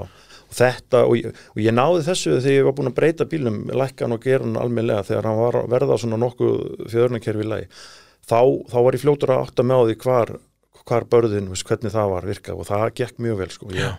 Já. 0.49 0.51
og 0.51 0.57
þetta, 0.59 1.05
og 1.05 1.15
ég, 1.19 1.39
og 1.53 1.63
ég 1.63 1.77
náði 1.77 2.03
þessu 2.09 2.35
þegar 2.39 2.57
ég 2.57 2.67
var 2.67 2.77
búin 2.79 2.91
að 2.91 2.97
breyta 2.99 3.29
bílnum 3.29 3.63
lækkan 3.79 4.15
og 4.15 4.25
gera 4.25 4.45
hann 4.45 4.59
almennilega 4.59 5.07
þegar 5.07 5.29
hann 5.29 5.39
var 5.39 5.59
að 5.61 5.71
verða 5.75 5.97
svona 6.01 6.21
nokkuð 6.25 6.85
fjörnakerfi 6.91 7.45
í 7.45 7.49
lagi. 7.53 7.71
Þá, 8.29 8.39
þá 8.69 8.77
var 8.85 8.97
ég 8.97 9.03
fljótur 9.05 9.33
að 9.33 9.43
átta 9.47 9.65
með 9.65 9.81
á 9.81 9.83
því 9.87 9.97
hvar, 10.03 10.35
hvar 10.89 11.09
börðin, 11.09 11.49
veist, 11.53 11.65
hvernig 11.69 11.93
það 11.93 12.13
var 12.15 12.29
virkað 12.29 12.61
og 12.61 12.69
það 12.69 12.87
gekk 12.99 13.21
mjög 13.25 13.43
vel 13.43 13.51
sko 13.53 13.73
ég, 13.77 13.97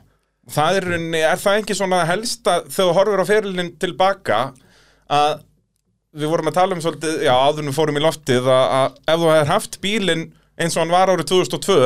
Það 0.50 0.80
er, 0.80 0.86
er 1.20 1.38
það 1.38 1.60
ekki 1.60 1.76
svona 1.78 2.00
helsta 2.08 2.56
þegar 2.66 2.88
þú 2.88 2.94
horfir 2.96 3.22
á 3.22 3.26
ferilinn 3.28 3.72
tilbaka 3.78 4.38
að 5.10 5.42
við 6.16 6.32
vorum 6.32 6.50
að 6.50 6.56
tala 6.56 6.74
um 6.74 6.82
svolítið, 6.82 7.20
já, 7.26 7.32
áður 7.36 7.62
en 7.62 7.70
við 7.70 7.76
fórum 7.76 8.00
í 8.00 8.02
loftið 8.02 8.48
að, 8.50 8.64
að 8.78 8.96
ef 9.12 9.20
þú 9.20 9.28
hefur 9.30 9.50
haft 9.52 9.78
bílinn 9.84 10.24
eins 10.60 10.76
og 10.76 10.82
hann 10.82 10.94
var 10.94 11.12
árið 11.12 11.28
2002, 11.30 11.76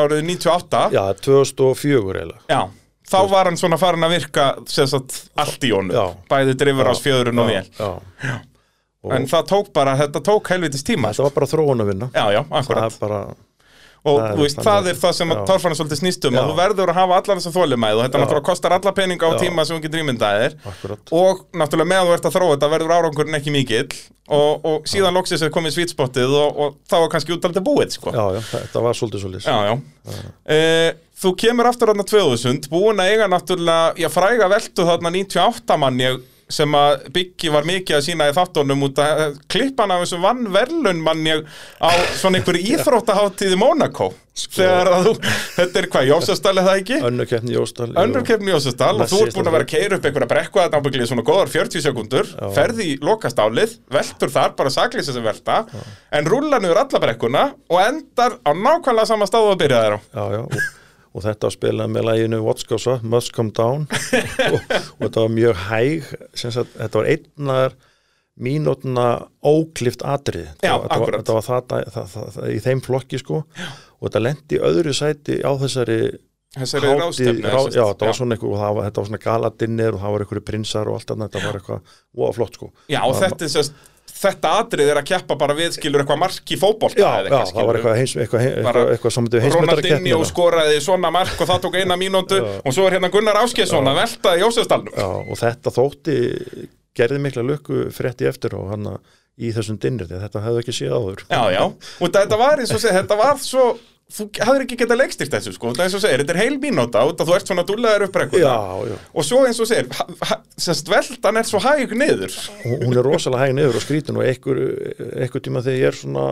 árið 0.00 0.22
98 0.28 0.82
Já, 0.94 1.02
2004 1.24 2.20
eiginlega. 2.20 2.42
Já, 2.50 2.60
þá 3.10 3.18
var 3.30 3.50
hann 3.50 3.58
svona 3.60 3.78
farin 3.80 4.06
að 4.06 4.14
virka 4.16 4.46
sagt 4.70 5.18
allt 5.40 5.66
í 5.66 5.72
honum. 5.74 5.94
Já. 5.96 6.06
bæði 6.30 6.56
drifur 6.60 6.90
ás 6.92 7.02
fjöðurinn 7.04 7.42
og 7.42 7.50
vel 7.50 7.66
en 9.16 9.24
það 9.30 9.46
tók 9.48 9.70
bara, 9.76 9.94
þetta 9.96 10.20
tók 10.24 10.50
helvitis 10.52 10.84
tíma. 10.84 11.10
Þetta 11.14 11.28
var 11.28 11.36
bara 11.38 11.48
þróun 11.54 11.84
að 11.84 11.92
vinna 11.94 12.10
það 12.12 12.84
er 12.84 12.98
bara, 13.00 13.22
og 14.04 14.20
það 14.20 14.38
veist, 14.40 14.56
það 14.64 14.78
að- 14.80 14.88
er 14.90 14.98
það 15.02 15.12
sem 15.18 15.28
já. 15.34 15.40
torfarnar 15.50 15.76
svolítið 15.80 15.98
snýst 16.00 16.24
um 16.28 16.34
Já. 16.34 16.40
að 16.40 16.46
þú 16.50 16.54
verður 16.60 16.88
að 16.92 16.98
hafa 17.00 17.16
allar 17.20 17.36
þessa 17.40 17.52
þólimæð 17.56 17.98
og 17.98 18.04
þetta 18.06 18.16
Já. 18.18 18.22
náttúrulega 18.24 18.48
kostar 18.48 18.72
alla 18.78 18.92
peninga 18.96 19.26
á 19.28 19.30
Já. 19.34 19.38
tíma 19.44 19.66
sem 19.66 19.80
ímyndaðir 19.80 20.54
akkurat 20.72 21.12
og 21.12 21.44
náttúrulega 21.52 21.90
meðan 21.92 22.06
þú 22.08 22.14
ert 22.16 22.28
að 22.30 22.34
þróa 22.38 22.54
þetta 22.56 22.70
verður 22.74 22.94
árangurinn 22.96 23.36
ekki 23.40 23.52
mikill 23.52 23.92
og, 24.30 24.64
og 24.64 24.88
síðan 24.88 25.12
loksins 25.18 25.42
er 25.42 25.50
komið 25.52 25.76
svítsportið 25.76 26.32
og, 26.32 26.58
og 26.64 26.74
þá 26.88 26.96
er 27.02 27.08
kannski 27.12 27.34
útaldið 27.36 27.64
búið 27.66 27.92
sko. 27.98 28.12
Já, 28.14 28.24
já, 28.38 28.40
þetta 28.54 28.82
var 28.86 28.94
svolítið 28.94 29.24
svolítið 29.26 29.48
já, 29.50 29.58
já. 29.68 30.24
Eh, 30.46 30.92
Þú 31.20 31.34
kemur 31.36 31.66
aftur 31.68 31.90
þarna 31.90 32.04
2000 32.08 32.70
búin 32.72 32.96
að 33.02 33.10
eiga 33.12 33.26
náttúrulega, 33.28 33.90
ég 34.00 34.08
fræga 34.08 34.46
veltu 34.48 34.86
þarna 34.88 35.10
98 35.12 35.76
mann 35.76 35.98
ég 36.00 36.22
sem 36.52 36.78
að 36.78 37.06
Biggi 37.14 37.52
var 37.52 37.68
mikið 37.68 37.98
að 37.98 38.06
sína 38.08 38.30
í 38.30 38.34
þáttunum 38.36 38.88
út 38.88 39.02
að 39.04 39.36
klippan 39.50 39.94
af 39.94 40.04
þessum 40.04 40.24
vann 40.26 40.48
verlun 40.54 41.04
mann 41.04 41.22
ég 41.28 41.44
á 41.78 41.90
svona 42.20 42.40
einhverju 42.40 42.66
íþróttaháttíð 42.74 43.54
í 43.56 43.60
Monaco 43.60 44.10
þegar 44.40 44.88
að 44.94 45.06
þú, 45.08 45.12
þetta 45.56 45.80
er 45.80 45.86
hvað, 45.92 46.06
Jósastal 46.08 46.52
er 46.54 46.64
það 46.64 46.78
ekki? 46.80 46.98
Önnu 47.10 47.26
keppni 47.28 47.54
Jóstal 47.56 47.88
Önnur 48.00 48.24
keppni 48.24 48.54
Jósastal 48.54 48.94
og 48.94 49.10
þú 49.10 49.18
ert 49.26 49.36
búin 49.36 49.50
að 49.50 49.56
vera 49.56 49.66
að 49.66 49.72
keira 49.74 49.98
upp 49.98 50.08
einhverja 50.08 50.30
brekku 50.30 50.62
að 50.62 50.76
nábyggli 50.76 51.08
svona 51.10 51.26
góðar 51.26 51.52
40 51.52 51.84
sekundur 51.84 52.30
ferði 52.56 52.88
í 52.94 52.98
lokastálið, 53.04 53.76
veltur 53.92 54.32
þar 54.32 54.56
bara 54.56 54.72
saklýsa 54.72 55.12
sem 55.16 55.26
velta, 55.26 55.60
en 56.16 56.30
rúlar 56.30 56.62
niður 56.62 56.84
alla 56.86 57.02
brekkuna 57.04 57.46
og 57.68 57.82
endar 57.84 58.38
á 58.40 58.50
nákvæmlega 58.54 59.10
sama 59.12 59.28
stáðu 59.28 59.52
að 59.52 59.64
byrja 59.66 59.82
þér 59.84 59.98
á. 59.98 60.00
Já, 60.00 60.24
já, 60.38 60.70
og, 61.10 61.22
þetta 61.26 61.48
var 61.48 61.54
spilað 61.56 61.92
með 61.94 62.08
læginu 62.08 62.40
What's 62.44 62.66
Goes 62.68 62.86
Up, 62.90 63.04
Must 63.06 63.32
Come 63.36 63.54
Down. 63.56 63.86
Og, 64.50 64.58
og 64.58 65.04
þetta 65.04 65.24
var 65.24 65.32
mjög 65.34 65.62
hæg 65.68 66.10
sagt, 66.38 66.74
þetta 66.76 67.00
var 67.00 67.10
einnar 67.10 67.76
mínútna 68.40 69.06
óklift 69.44 70.04
atrið 70.06 70.46
Já, 70.64 70.78
þetta, 70.80 70.98
var- 71.02 71.14
þetta, 71.18 71.36
var, 71.36 71.44
það, 71.44 71.62
það, 71.68 71.92
það, 71.94 72.10
það, 72.14 72.32
það, 72.36 72.50
í 72.54 72.58
þeim 72.64 72.82
flokki 72.86 73.20
sko. 73.20 73.44
Og 74.00 74.08
þetta 74.08 74.24
lendi 74.24 74.60
öðru 74.70 74.94
sæti 74.96 75.40
á 75.44 75.52
þessari 75.60 76.00
þessari 76.56 76.94
ráðstefnu 76.98 77.46
rá, 77.46 77.58
sagt. 77.62 77.76
já, 77.76 77.84
þetta 77.92 78.08
var 78.08 78.16
svona 78.18 78.36
einhver, 78.36 78.50
og 78.50 78.58
það 78.58 78.72
var, 78.76 78.86
þetta 78.88 79.02
var 79.02 79.08
svona 79.10 79.22
galadinnir 79.22 79.94
og 79.94 80.02
það 80.02 80.14
var 80.14 80.24
einhverju 80.24 80.46
prinsar 80.48 80.90
og 80.90 80.96
allt 80.98 81.12
annað, 81.14 81.30
þetta 81.30 81.46
var 81.46 81.58
eitthvað 81.60 81.94
wow, 82.18 82.32
flott 82.34 82.58
sko. 82.58 82.70
Já, 82.90 83.00
og 83.04 83.14
þetta 83.20 83.46
er 83.46 83.52
sérst 83.52 83.76
þetta 84.20 84.52
atrið 84.60 84.90
er 84.92 85.00
að 85.00 85.06
keppa 85.10 85.36
bara 85.40 85.56
við 85.56 85.76
skilur 85.76 86.02
eitthvað 86.02 86.20
mark 86.20 86.52
í 86.52 86.58
fótbolta 86.60 87.00
Já, 87.00 87.28
já, 87.28 87.38
það 87.52 87.68
var 87.70 87.78
eitthvað, 87.78 87.96
heins, 88.00 88.16
eitthvað, 88.16 88.46
eitthvað, 88.50 88.90
eitthvað 88.94 89.14
sem 89.14 89.26
myndi 89.26 89.42
heimsmeistarakeppni 89.44 89.94
Ronaldinho 89.94 90.28
skoraði 90.28 90.82
svona 90.84 91.12
mark 91.14 91.40
og 91.40 91.50
það 91.50 91.62
tók 91.66 91.78
eina 91.80 91.96
mínútu 92.00 92.40
og 92.40 92.76
svo 92.76 92.88
er 92.88 92.98
hérna 92.98 93.12
Gunnar 93.14 93.40
Áskjesson 93.44 93.88
að 93.90 94.02
velta 94.02 94.34
í 94.36 94.42
Jósefsdalnum. 94.44 94.92
Já, 94.96 95.08
og 95.24 95.40
þetta 95.40 95.74
þótti 95.76 96.18
gerði 97.00 97.22
mikla 97.24 97.46
lukku 97.46 97.86
frétti 97.94 98.28
eftir 98.28 98.56
og 98.58 98.68
hann 98.74 98.90
í 99.40 99.52
þessum 99.56 99.78
dinnir 99.80 100.10
að 100.10 100.26
þetta 100.26 100.42
hefði 100.44 100.64
ekki 100.64 100.74
séð 100.76 100.96
áður. 100.98 101.22
Já, 101.30 101.42
já, 101.54 101.62
og 102.04 102.12
þetta 102.18 102.40
var 102.40 102.60
eins 102.60 102.74
og 102.76 102.82
segja, 102.82 102.98
þetta 103.00 103.16
var 103.20 103.40
svo 103.40 103.66
þú 104.10 104.26
hafðir 104.42 104.64
ekki 104.66 104.78
getað 104.82 105.00
leikstýrt 105.00 105.34
þessu 105.36 105.54
sko, 105.56 105.72
þetta 105.72 105.82
er 105.82 105.88
eins 105.88 105.96
og 105.98 106.04
segir, 106.04 106.22
þetta 106.22 106.34
er 106.36 106.42
heil 106.42 106.58
mínúta 106.62 107.02
út 107.08 107.20
að 107.22 107.30
þú 107.30 107.36
ert 107.36 107.50
svona 107.50 107.64
dúllaður 107.68 108.06
upp 108.06 108.14
brekkuna. 108.16 108.44
Já, 108.44 108.56
já, 108.90 108.96
og 109.14 109.22
svo 109.26 109.38
eins 109.46 109.60
og 109.62 109.68
segir, 109.70 109.86
sérst 110.68 110.90
veldan 110.90 111.40
er 111.40 111.46
svo 111.48 111.60
hæg 111.64 111.94
niður. 111.96 112.32
Hún 112.66 112.94
er 112.96 113.04
rosalega 113.06 113.44
hæg 113.46 113.52
niður 113.58 113.78
og 113.80 113.84
skrítin 113.84 114.18
og 114.18 114.24
einhver, 114.26 114.58
tíma 115.44 115.62
þegar 115.66 115.78
ég 115.78 115.92
er 115.92 116.00
svona 116.00 116.24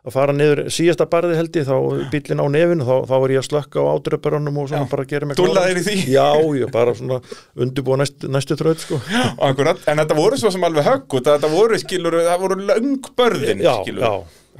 að 0.00 0.14
fara 0.14 0.32
niður 0.32 0.62
síðasta 0.72 1.04
barði 1.12 1.34
held 1.36 1.56
ég 1.60 1.66
þá 1.68 1.76
bílinn 2.08 2.40
á 2.40 2.46
nefinu 2.48 2.86
þá, 2.88 2.94
þá 3.10 3.14
er 3.18 3.34
ég 3.34 3.42
að 3.42 3.48
slökka 3.50 3.84
á 3.84 3.90
ádröparunum 3.92 4.60
og 4.62 4.70
svona 4.70 4.86
Já. 4.86 4.92
bara 4.94 5.04
gera 5.10 5.28
mig 5.28 5.36
Dúllaðir 5.36 5.76
í 5.76 5.84
því? 5.84 5.96
Já, 6.08 6.28
ég 6.56 6.72
bara 6.72 6.94
svona 6.96 7.20
undirbúa 7.52 8.00
næst, 8.00 8.24
næstu 8.24 8.56
þraut 8.56 8.80
sko. 8.80 8.96
Akkurat, 9.44 9.76
en 9.92 10.00
þetta 10.00 10.16
voru 10.16 10.40
svo 10.40 10.48
sem 10.54 10.64
alveg 10.64 10.88
högg 10.88 11.04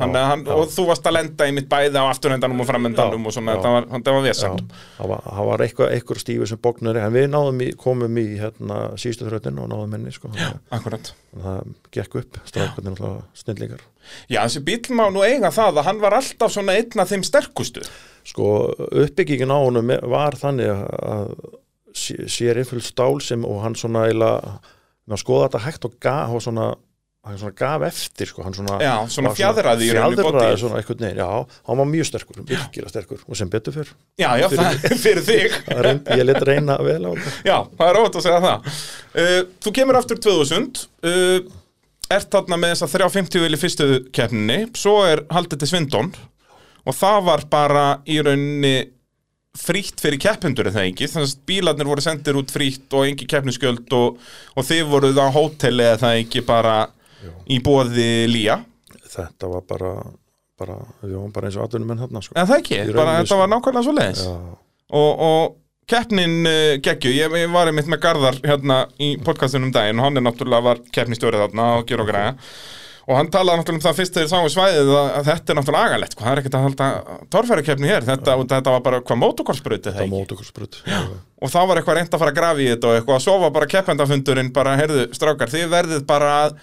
það 0.00 0.08
Já, 0.08 0.08
já, 0.08 0.10
Þannig 0.10 0.20
að 0.20 0.28
hann, 0.30 0.42
já. 0.48 0.54
og 0.56 0.70
þú 0.74 0.84
varst 0.88 1.06
að 1.10 1.14
lenda 1.16 1.46
í 1.46 1.52
mitt 1.56 1.68
bæði 1.70 2.00
á 2.00 2.04
afturhendanum 2.10 2.62
og 2.64 2.68
framhendanum 2.70 3.20
Já, 3.20 3.28
og 3.30 3.34
svona, 3.36 3.52
já. 3.52 3.58
þetta 3.60 3.72
var, 3.74 3.86
þetta 3.94 4.14
var 4.16 4.20
Já, 4.20 4.26
vesen 4.30 4.58
það 4.96 5.10
var, 5.12 5.22
það 5.28 5.48
var 5.50 5.64
eitthvað, 5.66 5.92
eitthvað 5.98 6.20
stífi 6.24 6.48
sem 6.50 6.60
bóknari 6.64 7.02
en 7.04 7.14
við 7.18 7.28
náðum 7.34 7.60
í, 7.60 7.68
komum 7.84 8.18
í 8.22 8.26
hérna, 8.40 8.78
síðustu 9.00 9.28
þrautin 9.28 9.60
og 9.60 9.70
náðum 9.74 9.96
henni 9.98 10.14
sko. 10.16 10.32
það, 10.34 10.58
Akkurat 10.78 11.12
það 11.44 11.70
gekk 11.98 12.18
upp 12.22 12.40
strákarnir 12.48 12.94
náttúrulega 12.96 13.44
snillingar 13.44 13.84
Já, 14.32 14.40
þessi 14.46 14.64
bíl 14.66 14.80
má 14.96 15.06
nú 15.12 15.22
eiga 15.26 15.52
það 15.54 15.78
að 15.82 15.88
hann 15.90 16.00
var 16.02 16.16
alltaf 16.18 16.52
svona 16.56 16.74
einn 16.80 17.02
af 17.04 17.10
þeim 17.12 17.24
sterkustu 17.28 17.84
sko 18.30 18.46
uppbyggingin 19.04 19.52
á 19.52 19.58
honum 19.60 19.92
var 20.12 20.36
þannig 20.40 20.70
að 20.72 21.30
sé- 21.96 22.26
sér 22.30 22.60
innfylg 22.62 22.84
stál 22.86 23.20
sem 23.24 23.44
og 23.48 23.62
hann 23.64 23.74
svona 23.78 24.06
maður 24.10 25.22
skoða 25.22 25.46
þetta 25.48 25.62
hægt 25.64 25.86
og 25.88 25.94
gaf 26.04 26.34
og 26.36 26.42
svona, 26.44 26.66
hann 27.26 27.36
svona 27.36 27.52
gaf 27.58 27.82
eftir 27.84 28.30
sko, 28.30 28.42
hann 28.46 28.54
svona, 28.56 28.78
Já, 28.80 28.94
svona 29.12 29.30
bodyið. 29.34 30.54
svona 30.62 30.78
einhvern 30.80 31.02
veginn, 31.04 31.18
já, 31.20 31.26
hann 31.68 31.80
var 31.82 31.88
mjög 31.90 32.06
sterkur 32.08 32.38
virkilega 32.48 32.92
sterkur 32.94 33.24
og 33.26 33.36
sem 33.36 33.50
betur 33.52 33.74
fyrr 33.76 33.90
Já, 34.18 34.30
já, 34.40 34.46
það 34.54 34.86
er 34.88 34.94
fyrir 35.04 35.26
þig. 35.26 35.56
Það 35.68 35.82
reyndi, 35.86 36.16
ég 36.20 36.26
let 36.30 36.40
reyna 36.48 36.76
vel 36.84 37.00
á 37.04 37.10
þetta. 37.12 37.32
Já, 37.44 37.56
það 37.76 37.90
er 37.90 37.98
óvægt 38.00 38.16
að 38.20 38.24
segja 38.26 38.40
það. 38.46 38.70
Uh, 39.12 39.40
Þú 39.66 39.72
kemur 39.80 39.98
aftur 40.00 40.22
2000 40.24 40.86
uh, 41.10 41.50
Ert 42.10 42.32
þarna 42.32 42.56
með 42.58 42.72
þess 42.72 42.86
að 42.88 42.94
350 42.96 43.44
vil 43.44 43.52
í 43.54 43.60
fyrstu 43.60 43.90
keppninni 44.16 44.56
Svo 44.80 44.96
er 45.06 45.20
haldið 45.30 45.60
til 45.62 45.68
Svindon 45.70 46.08
Og 46.88 46.96
það 46.96 47.20
var 47.28 47.44
bara 47.52 47.84
í 48.08 48.16
rauninni 48.24 48.72
frítt 49.60 49.98
fyrir 50.00 50.18
keppendur 50.22 50.68
er 50.70 50.74
það 50.74 50.88
ekki? 50.88 51.08
Þannig 51.10 51.28
að 51.34 51.40
bílarnir 51.50 51.88
voru 51.90 52.02
sendir 52.04 52.36
út 52.38 52.52
frítt 52.54 52.94
og 52.96 53.06
engi 53.08 53.26
keppniskjöld 53.28 53.94
og, 53.98 54.18
og 54.56 54.66
þið 54.66 54.82
voruð 54.92 55.18
á 55.18 55.26
hóteli 55.34 55.84
eða 55.88 55.98
það 56.04 56.18
ekki 56.22 56.42
bara 56.46 56.74
í 57.50 57.60
bóði 57.64 58.10
lía. 58.30 58.60
Þetta 59.10 59.50
var 59.50 59.64
bara, 59.68 59.94
bara 60.60 60.76
við 61.02 61.16
varum 61.16 61.32
bara 61.34 61.48
eins 61.48 61.58
og 61.58 61.66
atvinnum 61.66 61.94
enn 61.94 62.04
hérna 62.04 62.22
sko. 62.24 62.36
eða 62.36 62.50
það 62.52 62.60
ekki, 62.62 62.82
bara 62.94 63.16
þetta 63.18 63.32
sko. 63.32 63.40
var 63.40 63.50
nákvæmlega 63.54 63.86
svo 63.86 63.94
leiðis 63.96 64.22
já, 64.26 64.34
og, 65.00 65.24
og 65.26 65.56
keppnin 65.90 66.36
uh, 66.46 66.74
geggju, 66.84 67.14
ég, 67.16 67.38
ég 67.42 67.54
var 67.54 67.70
einmitt 67.70 67.90
með 67.90 68.02
Garðar 68.04 68.38
hérna 68.44 68.82
í 69.02 69.14
podcastunum 69.26 69.72
daginn 69.74 69.98
og 69.98 70.06
hann 70.06 70.20
er 70.20 70.26
náttúrulega 70.26 70.68
var 70.68 70.82
keppnistjórið 70.94 71.46
þarna 71.46 71.66
og 71.80 71.88
gera 71.90 72.06
og 72.06 72.12
græða 72.12 72.34
og 73.10 73.16
hann 73.18 73.30
talaði 73.32 73.58
náttúrulega 73.60 73.80
um 73.80 73.84
það 73.84 73.96
fyrst 73.98 74.16
þegar 74.16 74.26
ég 74.26 74.30
sáu 74.30 74.50
svæðið 74.54 74.90
að, 74.94 75.08
að 75.18 75.28
þetta 75.30 75.52
er 75.52 75.58
náttúrulega 75.58 75.88
agalegt, 75.90 76.14
hvað 76.14 76.26
það 76.26 76.32
er 76.32 76.40
ekkert 76.42 76.56
að 76.56 76.64
halda 76.66 76.90
torfærukeppni 77.34 77.90
hér, 77.90 78.06
þetta, 78.06 78.36
og 78.36 78.44
þetta 78.52 78.74
var 78.74 78.84
bara 78.86 79.00
hvað 79.08 79.20
mótokorsbrutið 79.24 79.90
það 79.90 79.98
það 79.98 80.04
ekki? 80.04 80.14
mót 80.14 80.34
okkur 80.36 80.48
sprut 80.48 80.78
og 81.40 81.50
þá 81.50 81.58
var 81.70 81.80
eitthvað 81.80 81.98
reynd 81.98 82.14
að 82.14 82.22
fara 82.22 82.34
að 82.34 82.38
grafi 82.38 82.66
í 82.66 82.70
þetta 82.70 82.90
og 82.90 82.98
eitthvað 82.98 83.18
að 83.18 83.24
sofa 83.26 83.50
bara 83.56 83.70
keppendafundurinn 83.74 84.52
bara, 84.54 84.76
heyrðu, 84.78 85.06
strákar, 85.16 85.50
þið 85.50 85.66
verðið 85.74 86.06
bara 86.10 86.32
að 86.44 86.56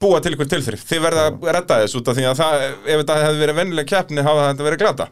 búa 0.00 0.20
til 0.22 0.32
ykkur 0.36 0.50
tilþrif, 0.52 0.84
þið 0.86 1.04
verðið 1.08 1.26
að 1.26 1.48
redda 1.58 1.80
þess 1.82 1.98
út 2.00 2.10
af 2.12 2.18
því 2.18 2.26
að 2.30 2.40
það, 2.40 2.66
ef 2.86 3.02
þetta 3.02 3.20
hefði 3.24 3.42
verið 3.44 3.60
vennileg 3.60 3.90
keppni 3.90 4.26
hafa 4.26 4.50
þetta 4.52 4.68
verið 4.70 4.82
glata 4.84 5.08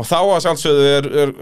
og 0.00 0.06
þá 0.06 0.18
að 0.20 0.42
sjálfsögðu 0.46 0.90
er, 0.96 1.10
er, 1.24 1.34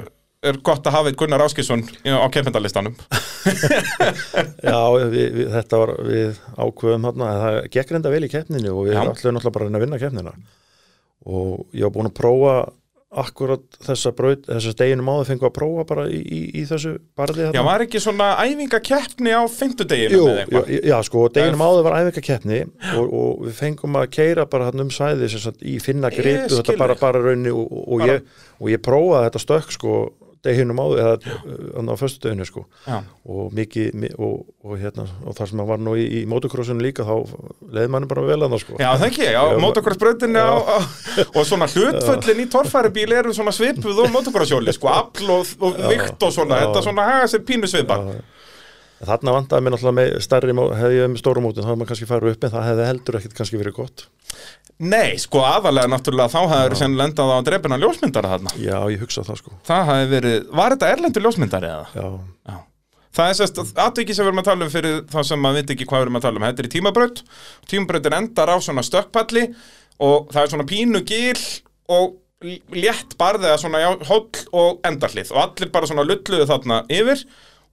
er 0.47 0.59
gott 0.63 0.87
að 0.87 0.95
hafa 0.95 1.11
eitt 1.11 1.19
Gunnar 1.19 1.43
Áskisson 1.43 1.83
á 2.07 2.27
keppendalistanum 2.31 2.95
já, 4.71 4.79
við, 4.95 5.15
við, 5.35 5.45
þetta 5.57 5.81
var 5.83 5.95
við 6.07 6.41
ákveðum 6.55 7.09
hérna, 7.09 7.31
að 7.33 7.41
það 7.45 7.61
gekk 7.75 7.95
reynda 7.95 8.13
vel 8.15 8.25
í 8.27 8.33
keppninu 8.33 8.75
og 8.75 8.85
við 8.87 8.95
Já. 8.95 9.01
ætlum 9.03 9.39
náttúrulega 9.39 9.55
bara 9.57 9.67
að 9.67 9.71
reyna 9.71 9.81
að 9.81 9.87
vinna 9.87 10.03
keppnina 10.05 10.35
og 11.29 11.65
ég 11.75 11.89
var 11.89 11.97
búin 11.97 12.11
að 12.13 12.19
prófa 12.21 12.59
akkurat 13.09 13.63
þessa 13.87 14.11
braut, 14.13 14.43
þessa 14.45 14.75
deginum 14.77 15.07
áður 15.09 15.29
fengu 15.31 15.47
að 15.49 15.53
prófa 15.57 15.85
bara 15.89 16.03
í, 16.13 16.19
í, 16.21 16.41
í 16.61 16.65
þessu 16.69 16.91
barði 17.17 17.47
Já, 17.47 17.49
hérna. 17.49 17.63
var 17.65 17.85
ekki 17.87 18.03
svona 18.05 18.27
æfingakeppni 18.45 19.33
á 19.33 19.43
fimmtudeginu 19.49 20.19
Jú, 20.19 20.27
já, 20.29 20.61
já, 20.91 20.97
sko, 21.09 21.23
deginum 21.33 21.65
áður 21.65 21.87
var 21.89 21.97
æfingakeppni 22.03 22.59
og, 23.01 23.07
og 23.09 23.47
við 23.47 23.57
fengum 23.63 23.97
að 23.97 24.11
keira 24.13 24.45
bara 24.53 24.69
hann 24.69 24.85
um 24.85 24.93
sæði 24.93 25.31
sem 25.33 25.41
sagt, 25.47 25.65
í 25.65 25.79
finna 25.81 26.13
skil 26.13 26.37
þetta 26.53 26.77
bara, 26.77 26.99
bara 27.01 27.25
raunni 27.25 27.49
og, 27.49 27.65
og, 27.81 28.03
Bara- 28.05 28.19
ég, 28.19 28.45
og 28.61 28.73
ég 28.75 28.85
prófaði 28.85 29.31
þetta 29.31 29.45
stökk 29.47 29.75
sko 29.79 29.97
deginum 30.47 30.79
áður 30.81 31.01
eða 31.03 31.17
þannig 31.75 31.91
á 31.93 31.97
föstudeginu 32.01 32.47
sko. 32.49 32.63
Já, 32.87 32.99
og 33.29 33.53
mikið 33.59 33.95
mi- 33.99 34.11
og, 34.19 34.45
og 34.65 34.77
hérna 34.79 35.05
og 35.27 35.35
þar 35.39 35.51
sem 35.51 35.59
hann 35.63 35.69
var 35.71 35.83
nú 35.83 35.97
í, 35.99 36.05
í 36.21 36.23
motocrossinu 36.31 36.85
líka 36.85 37.07
þá 37.09 37.15
leið 37.75 37.91
manni 37.95 38.11
bara 38.11 38.25
vel 38.29 38.39
að 38.47 38.55
það 38.55 38.63
sko. 38.65 38.79
Já 38.83 38.89
það 39.01 39.07
ekki, 39.11 39.27
já, 39.35 39.43
á, 40.39 40.79
og 41.35 41.43
svona 41.49 41.69
hlutföllin 41.75 42.43
í 42.45 42.49
torfæribíl 42.55 43.13
eru 43.19 43.35
svona 43.37 43.55
svipuð 43.57 44.05
og 44.07 44.11
motocrossjóli, 44.15 44.75
sko, 44.77 44.91
afl 44.95 45.31
og, 45.39 45.55
og 45.61 45.79
vikt 45.91 46.23
og 46.29 46.35
svona, 46.35 46.59
Já. 46.63 46.67
þetta 46.69 46.85
svona 46.89 47.09
haga 47.13 47.31
sér 47.35 47.47
pínu 47.49 47.71
svipar. 47.71 48.05
Já, 48.19 48.27
Þarna 48.99 49.31
vandaði 49.31 49.63
mér 49.63 49.71
náttúrulega 49.77 49.95
með 49.95 50.15
stærri, 50.25 50.55
mó- 50.59 50.73
hefði 50.75 50.97
ég 50.99 51.11
með 51.13 51.21
stóra 51.21 51.43
mótin, 51.45 51.63
þá 51.63 51.69
hefði 51.71 51.79
maður 51.79 51.91
kannski 51.93 52.07
farið 52.11 52.33
upp 52.35 52.47
en 52.49 52.51
það 52.51 52.65
hefði 52.67 52.87
heldur 52.89 53.19
ekkit 53.21 53.35
kannski 53.39 53.61
verið 53.61 53.77
gott. 53.77 54.03
Nei, 54.79 55.17
sko, 55.19 55.41
aðalega 55.43 55.91
náttúrulega 55.91 56.31
þá 56.31 56.53
hefur 56.53 56.77
sen 56.79 56.93
lendað 56.99 57.33
á 57.35 57.39
drefina 57.47 57.79
ljósmyndara 57.83 58.37
þarna. 58.37 58.53
Já, 58.63 58.77
ég 58.93 59.01
hugsa 59.03 59.25
það 59.27 59.41
sko. 59.41 59.57
Það 59.67 59.89
hefði 59.91 60.11
verið, 60.13 60.37
var 60.61 60.75
þetta 60.77 60.91
erlendur 60.95 61.25
ljósmyndari 61.27 61.71
eða? 61.73 61.89
Já, 61.99 62.09
Já. 62.53 62.59
Það 63.19 63.33
er 63.33 63.37
sérst 63.41 63.59
aðvikið 63.83 64.15
sem 64.15 64.23
við 64.23 64.31
erum 64.31 64.41
að 64.43 64.47
tala 64.47 64.67
um 64.67 64.71
fyrir 64.71 64.99
þá 65.11 65.19
sem 65.27 65.41
maður 65.43 65.57
veit 65.59 65.71
ekki 65.75 65.87
hvað 65.89 65.99
við 66.03 66.07
erum 66.07 66.19
að 66.21 66.25
tala 66.29 66.39
um. 66.39 66.45
Þetta 66.47 66.63
er 66.63 66.69
í 66.69 66.73
tímabraut. 66.77 67.23
Tímabrautin 67.73 68.17
endar 68.21 68.53
á 68.55 68.57
svona 68.63 68.85
stökkpalli 68.87 69.45
og 70.07 70.29
það 70.31 70.43
er 70.45 70.53
svona 70.53 70.67
pínu 70.69 71.01
gil 71.09 71.41
og 71.91 72.15
létt 72.79 73.17
barðið 73.19 73.51
að 73.51 73.61
svona 73.65 73.81
hóll 74.07 74.45
og 74.55 74.79
endarlið 74.87 75.33
og 75.35 75.41
allir 75.43 75.73
bara 75.75 75.89
svona 75.91 76.05
lulluðu 76.07 76.47
þarna 76.47 76.83
yfir 76.95 77.25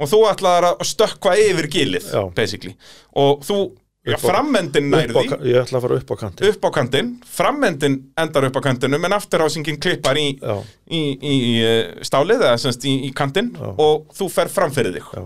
og 0.02 0.10
þú 0.10 0.22
ætlaðar 0.32 0.72
að 0.72 0.88
stökkva 0.90 1.36
yfir 1.40 1.70
gilið, 1.72 2.08
basically. 2.36 2.74
Og 3.22 3.46
þú, 3.46 3.60
já, 4.06 4.18
á, 4.22 4.90
nærði 4.92 5.26
ég 5.50 5.60
ætla 5.64 5.80
að 5.80 5.86
fara 5.88 5.98
upp 6.00 6.12
á 6.14 6.16
kanti. 6.22 6.50
upp 6.52 6.66
á 6.66 6.70
kantinn, 6.78 7.12
frammendin 7.38 7.96
endar 8.22 8.48
upp 8.50 8.60
á 8.60 8.62
kantinum 8.68 9.08
en 9.10 9.16
afturhásingin 9.18 9.80
klippar 9.82 10.20
í, 10.22 10.28
Já, 10.42 10.58
í, 10.90 11.02
í, 11.16 11.36
í 11.36 11.54
eh, 11.66 12.04
stálið 12.06 12.44
eða 12.46 12.58
semst 12.62 12.86
í, 12.86 12.96
í 13.08 13.14
kantinn 13.18 13.54
Já. 13.58 13.72
og 13.76 14.06
þú 14.18 14.30
fer 14.34 14.52
framfyrir 14.54 15.00
þig 15.00 15.10
já. 15.16 15.24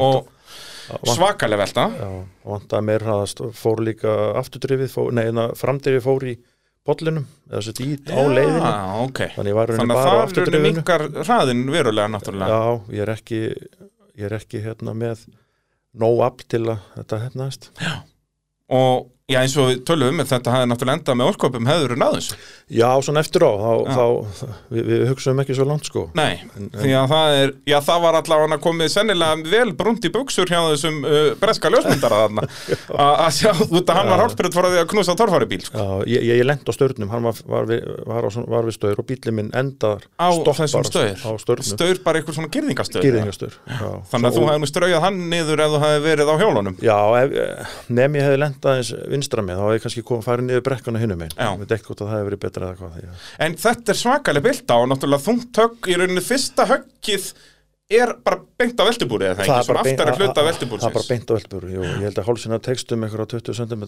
og 0.00 0.30
svakalega 1.08 1.62
velta 1.62 1.84
Já, 1.98 2.08
vandaði 2.54 2.88
mér 2.88 3.04
hraðast, 3.06 3.44
fór 3.58 3.84
líka 3.84 4.16
afturdrifið, 4.40 4.90
fór, 4.92 5.12
nei, 5.16 5.28
na, 5.34 5.50
framdrifið 5.58 6.04
fór 6.08 6.26
í 6.32 6.34
bollinum, 6.82 7.28
eða 7.46 7.60
sett 7.62 7.78
í 7.84 7.92
á 8.10 8.18
leiðinu. 8.26 8.58
Já, 8.58 9.04
ok 9.04 9.20
Þannig 9.36 9.54
var 9.54 9.70
í 9.70 9.76
rauninni 9.76 9.82
Þannig 9.84 9.92
að 9.94 10.00
bara 10.00 10.08
það 10.08 10.16
er 10.18 10.24
afturdrifinu. 10.26 10.64
minkar 10.66 11.04
hraðin 11.22 11.60
verulega 11.70 12.10
náttúrulega 12.10 12.56
Já, 12.58 12.80
ég 12.96 13.04
er 13.04 13.12
ekki, 13.14 13.40
ég 14.18 14.26
er 14.26 14.34
ekki 14.40 14.62
hérna 14.64 14.96
með 14.98 15.22
nóg 16.02 16.24
afl 16.26 16.48
til 16.48 16.64
að 16.72 16.80
þetta 16.96 17.20
hefnaðist. 17.26 17.70
Og 18.72 19.11
já, 19.30 19.38
eins 19.42 19.56
og 19.60 19.70
við 19.70 19.84
tölum 19.88 20.18
um 20.22 20.26
þetta 20.26 20.56
hefði 20.56 20.70
náttúrulega 20.72 20.98
endað 21.00 21.18
með 21.20 21.32
orkopum 21.32 21.70
hefur 21.70 21.96
náðu 22.00 22.20
þessu 22.20 22.40
Já, 22.72 22.88
svona 23.04 23.20
eftir 23.20 23.44
á, 23.44 23.52
þá, 23.52 23.72
þá 23.92 24.52
við, 24.72 24.86
við 24.88 25.02
hugsaum 25.10 25.40
ekki 25.42 25.56
svo 25.56 25.66
langt 25.68 25.88
sko. 25.88 26.06
Nei, 26.16 26.40
því 26.72 26.92
að 26.96 27.10
það 27.10 27.34
er 27.36 27.50
já, 27.68 27.76
það 27.84 28.04
var 28.06 28.16
allavega 28.16 28.58
komið 28.64 28.92
sennilega 28.94 29.50
vel 29.52 29.74
brunt 29.76 30.06
í 30.08 30.10
buksur 30.14 30.48
hjá 30.48 30.60
þessum 30.70 31.02
uh, 31.04 31.18
breska 31.40 31.68
ljósmyndara 31.72 32.22
þarna. 32.22 32.46
Að 33.02 33.36
sjá, 33.36 33.50
veit 33.68 33.92
að 33.92 33.98
hann 33.98 34.12
var 34.12 34.24
frá 34.32 34.68
því 34.70 34.80
að 34.80 34.88
knúsa 34.92 35.16
torfæri 35.20 35.48
bíl 35.50 35.60
sko. 35.66 35.76
Já, 35.76 36.14
ég, 36.14 36.24
ég, 36.30 36.40
lent 36.48 36.64
á 36.64 36.72
störnum, 36.72 37.12
hann 37.12 37.28
var, 37.28 37.42
var, 37.52 37.68
við, 37.68 37.84
var, 38.08 38.24
á, 38.24 38.30
var 38.54 38.70
við 38.70 38.76
staur 38.78 39.04
og 39.04 39.08
bílinn 39.10 39.36
minn 39.36 39.52
endar 39.58 40.06
á 40.16 40.28
þessum 40.32 40.88
staur? 40.88 41.12
á 41.12 41.30
störnum, 41.42 41.68
Staur 41.72 42.00
bara 42.04 42.20
eitthvað 42.22 42.38
svona 42.38 42.52
girðingastöð 42.52 43.04
gyrðingastur 43.04 43.58
Þannig 44.08 44.30
að 44.30 44.38
þú 44.38 44.46
hefði 44.48 44.62
nú 44.62 44.70
straujað 44.70 45.04
hann 45.04 45.20
niður 45.32 45.64
ef 45.64 45.74
þú 45.74 45.82
hefði 45.84 46.02
verið 46.06 46.32
á 46.32 46.34
hjólunum? 46.40 46.80
Já, 46.84 46.96
ef, 47.20 47.76
nefn 47.92 48.18
ég 48.18 48.28
hefði 48.28 48.40
lent 48.42 48.68
aðeins 48.72 48.92
vinstra 49.12 49.44
með, 49.46 49.60
þá 49.60 49.64
hefði 49.68 49.78
ég 49.78 49.84
kannski 49.86 50.04
komið 50.10 50.26
farið 50.28 50.46
niður 50.48 50.66
brekkuna 50.68 51.02
hinnum 51.02 51.22
einn, 51.26 51.36
Já. 51.36 51.50
við 51.62 51.76
ekki 51.76 51.88
hvort 51.92 52.02
að 52.02 52.10
það 52.10 52.16
hefði 52.18 52.28
verið 52.32 52.42
betra 52.46 52.66
eða 52.68 52.76
hvað 52.82 52.98
því, 52.98 53.14
En 53.46 53.56
þetta 53.66 53.94
er 53.96 54.00
svakalega 54.02 54.46
bylta 54.48 54.76
og 54.82 54.90
náttúrulega 54.92 55.26
þungt 55.28 55.62
högg. 55.62 55.90
Í 55.92 55.96
rauninni 56.00 56.24
fyrsta 56.26 56.66
höggið 56.72 57.32
er 57.92 58.14
bara 58.24 58.38
beint 58.56 58.78
á 58.80 58.84
veltubúri 58.88 59.26
eða 59.28 59.36
það 59.36 59.42
ekki, 59.52 59.64
svona 59.68 59.80
aftari 59.82 60.12
hluta 60.16 60.32
að- 60.32 60.46
að- 60.48 60.60
Það 60.80 60.86
er 60.88 60.94
bara 60.96 61.08
beint 61.10 61.28
á 61.28 61.32
veltubúri, 61.36 61.72
jú, 61.74 61.82
ég 61.82 62.04
held 62.06 62.20
að 62.22 62.28
hálsina 62.30 62.58
tekstum 62.64 63.02
eitthvað 63.04 63.24
á 63.26 63.32
20 63.34 63.52
cm 63.58 63.82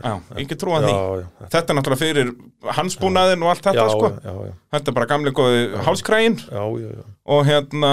Já, 0.00 0.14
ekki 0.40 0.56
trúa 0.56 0.78
því. 0.80 0.92
Já, 0.94 1.20
já, 1.20 1.48
Þetta 1.52 1.68
er 1.74 1.76
náttúrulega 1.76 2.00
fyrir 2.00 2.30
hansbúnaðin 2.78 3.42
og 3.44 3.50
allt 3.52 3.64
þetta 3.68 3.84
já, 3.84 3.90
sko. 3.92 4.08
já, 4.24 4.32
já, 4.48 4.52
Þetta 4.72 4.88
er 4.88 4.96
bara 4.96 5.06
gamli 5.12 5.30
góði 5.36 5.60
hálskræin 5.84 6.36
já, 6.40 6.62
já, 6.80 6.88
já. 6.96 7.04
og 7.26 7.44
hérna 7.50 7.92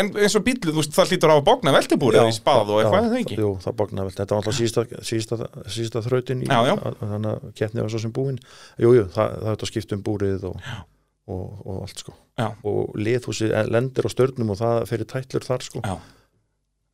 en 0.00 0.10
eins 0.20 0.34
og 0.38 0.44
bílið, 0.46 0.70
þú 0.72 0.80
veist, 0.80 0.92
það 0.96 1.12
hlýtur 1.12 1.32
á 1.32 1.36
að 1.36 1.44
bókna 1.46 1.72
veltubúri 1.76 2.18
Já, 2.18 2.24
í 2.28 2.34
spað 2.36 2.72
og 2.74 2.80
eitthvað, 2.82 2.98
er 3.06 3.12
það 3.12 3.20
ekki? 3.22 3.38
Jú, 3.42 3.50
það 3.64 3.76
bóknaði 3.80 4.08
vel, 4.08 4.16
þetta 4.18 4.34
var 4.36 4.42
alltaf 4.42 4.56
sísta, 4.58 4.84
sísta, 5.10 5.38
sísta 5.76 6.02
þrautin 6.04 6.42
í, 6.44 6.50
Já, 6.50 6.58
já. 6.68 6.74
þannig 7.00 7.30
að 7.32 7.46
keppni 7.60 7.84
var 7.84 7.94
svo 7.94 8.02
sem 8.02 8.12
búin. 8.16 8.36
Jú, 8.82 8.92
jú, 8.98 9.06
það, 9.14 9.32
það 9.40 9.48
er 9.50 9.56
þetta 9.56 9.70
skipt 9.72 9.94
um 9.96 10.04
búrið 10.06 10.44
og, 10.50 10.60
og, 11.32 11.46
og 11.64 11.80
allt 11.86 12.04
sko. 12.04 12.16
Já. 12.36 12.50
og 12.68 12.92
liðhúsi 13.00 13.48
lendir 13.72 14.04
á 14.04 14.10
störnum 14.12 14.52
og 14.52 14.60
það 14.60 14.82
fyrir 14.90 15.08
tætlur 15.08 15.46
þar 15.48 15.64
sko. 15.64 15.80
Já. 15.86 15.96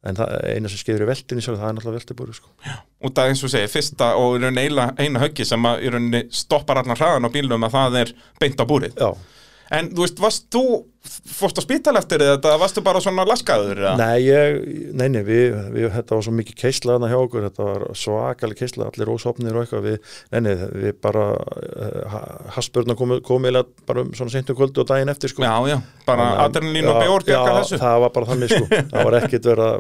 en 0.06 0.16
það, 0.18 0.32
eina 0.54 0.70
sem 0.70 0.80
skeiður 0.80 1.04
í 1.04 1.10
veltinni 1.12 1.42
sjálf, 1.44 1.60
það 1.60 1.68
er 1.68 1.76
náttúrulega 1.76 1.98
veltibúri 2.00 2.32
sko. 2.34 2.48
Út 3.06 3.18
af 3.22 3.28
eins 3.30 3.42
og 3.46 3.50
segir, 3.52 3.70
fyrsta 3.70 4.08
og 4.18 4.38
í 4.38 4.40
rauninni 4.42 4.86
eina, 4.98 5.20
höggi 5.22 5.46
sem 5.46 5.66
að 5.66 5.84
í 5.86 5.92
rauninni 5.94 6.22
stoppar 6.34 6.80
allan 6.82 6.98
hraðan 6.98 7.26
á 7.26 7.34
bílnum 7.34 7.66
að 7.68 7.76
það 7.76 7.98
er 8.00 8.12
beint 8.42 8.62
á 8.62 8.66
búrið. 8.66 8.96
Já, 8.98 9.12
En 9.72 9.88
þú 9.94 10.02
veist, 10.04 10.18
varst 10.20 10.48
þú, 10.52 10.62
fórst 11.02 11.58
á 11.58 11.62
spítal 11.64 11.96
eftir 11.98 12.22
þetta, 12.22 12.54
varstu 12.60 12.82
bara 12.84 13.00
svona 13.02 13.24
laskaður? 13.26 13.80
nei, 13.98 14.22
ég, 14.26 14.58
nei, 14.94 15.08
nei, 15.12 15.22
við, 15.26 15.56
við, 15.74 15.88
þetta 15.96 16.16
var 16.18 16.26
svo 16.26 16.34
mikið 16.38 16.58
keisla 16.62 16.96
þarna 16.96 17.10
hjá 17.10 17.18
okkur, 17.18 17.46
þetta 17.48 17.66
var 17.68 17.84
svakalig 17.98 18.60
keisla, 18.60 18.88
allir 18.90 19.12
ósopnir 19.12 19.58
og 19.58 19.64
eitthvað, 19.64 19.88
við, 19.88 20.14
nei, 20.34 20.40
nei, 20.46 20.54
við 20.86 20.96
bara, 21.02 21.26
uh, 21.36 22.16
haspurna 22.56 22.96
komið 22.98 23.22
komi 23.26 23.50
eiginlega 23.50 23.86
bara 23.90 24.06
um 24.06 24.12
svona 24.16 24.34
seintum 24.34 24.58
kvöldu 24.58 24.84
og 24.84 24.90
daginn 24.92 25.12
eftir, 25.12 25.32
sko. 25.34 25.44
Já, 25.46 25.56
já, 25.72 25.78
bara 26.06 26.28
adrenalín 26.46 26.90
og 26.90 26.98
Já, 27.00 27.06
bjór 27.06 27.28
bjarga 27.28 27.54
já, 27.54 27.60
þessu. 27.60 27.80
það 27.82 28.02
var 28.06 28.16
bara 28.18 28.30
þannig, 28.32 28.56
sko, 28.56 28.82
það 28.92 29.08
var 29.10 29.18
ekkit 29.22 29.48
vera, 29.52 29.70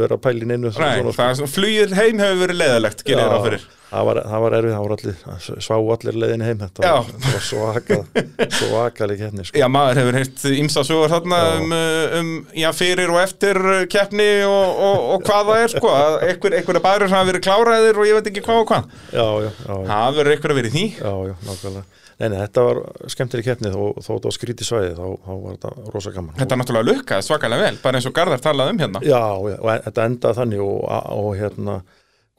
vera 0.00 0.20
pælin 0.28 0.58
innu 0.58 0.74
Nei, 0.74 0.92
það 1.14 1.30
er 1.30 1.40
svona, 1.40 1.54
flugir 1.58 1.96
heim 1.98 2.22
hefur 2.22 2.44
verið 2.46 2.62
leðalegt, 2.62 3.06
gerir 3.06 3.26
það 3.34 3.48
fyrir. 3.48 3.66
Það 3.94 4.06
var, 4.08 4.18
það 4.26 4.40
var 4.42 4.54
erfið, 4.56 4.72
það 4.74 4.84
var 4.84 4.92
allir, 4.94 5.18
svá 5.62 5.74
allir 5.94 6.16
leiðinni 6.18 6.46
heim, 6.48 6.62
þetta 6.64 6.82
Já. 6.82 6.94
var, 6.96 7.26
var 7.28 7.44
svaka, 7.46 7.98
svakalig 8.58 9.20
keppni, 9.20 9.44
sko. 9.46 9.60
Já, 9.60 9.66
maður 9.70 10.00
hefur 10.02 10.18
heyrt 10.18 10.43
ímsa 10.52 10.84
sögur 10.86 11.12
þarna 11.12 11.40
um, 11.56 11.74
uh, 11.74 12.14
um, 12.20 12.30
já, 12.60 12.68
fyrir 12.76 13.12
og 13.14 13.20
eftir 13.22 13.58
uh, 13.60 13.80
keppni 13.90 14.28
og, 14.46 14.80
og, 14.88 15.08
og 15.14 15.26
hvað 15.26 15.50
það 15.50 15.64
er, 15.64 15.74
sko, 15.74 15.92
að 15.96 16.16
einhver, 16.28 16.56
einhverja 16.60 16.84
bærir 16.84 17.08
sem 17.08 17.18
hafa 17.18 17.30
verið 17.32 17.44
kláraðir 17.48 18.00
og 18.00 18.08
ég 18.08 18.18
veit 18.18 18.30
ekki 18.30 18.44
hvað 18.44 18.62
og 18.62 18.70
hvað. 18.70 18.94
Já, 19.14 19.26
já. 19.46 19.50
Það 19.90 20.20
verður 20.20 20.36
einhver 20.36 20.54
að 20.54 20.60
vera 20.60 20.70
í 20.70 20.74
því. 20.74 20.86
Já, 21.00 21.12
já, 21.30 21.36
nákvæmlega. 21.48 22.02
Nei, 22.14 22.28
nei, 22.30 22.38
þetta 22.44 22.62
var 22.62 22.78
skemmtileg 23.10 23.46
keppni 23.48 23.72
og 23.74 23.96
þó 23.98 24.12
þetta 24.12 24.28
var 24.28 24.34
skrítið 24.36 24.68
svæði 24.68 24.92
þá, 24.94 25.06
þá 25.24 25.32
var 25.32 25.56
þetta 25.56 25.90
rosa 25.96 26.12
gaman. 26.14 26.36
Þetta 26.38 26.54
er 26.54 26.60
náttúrulega 26.60 26.88
lukkaði 26.92 27.26
svakalega 27.26 27.66
vel, 27.66 27.78
bara 27.82 27.98
eins 27.98 28.06
og 28.06 28.14
Garðar 28.14 28.44
talaði 28.44 28.74
um 28.74 28.82
hérna. 28.84 29.02
Já, 29.02 29.22
já, 29.50 29.56
og 29.58 29.86
þetta 29.88 30.06
endaði 30.06 30.38
þannig 30.38 30.62
og, 30.62 30.76
og 31.18 31.30
hérna 31.40 31.76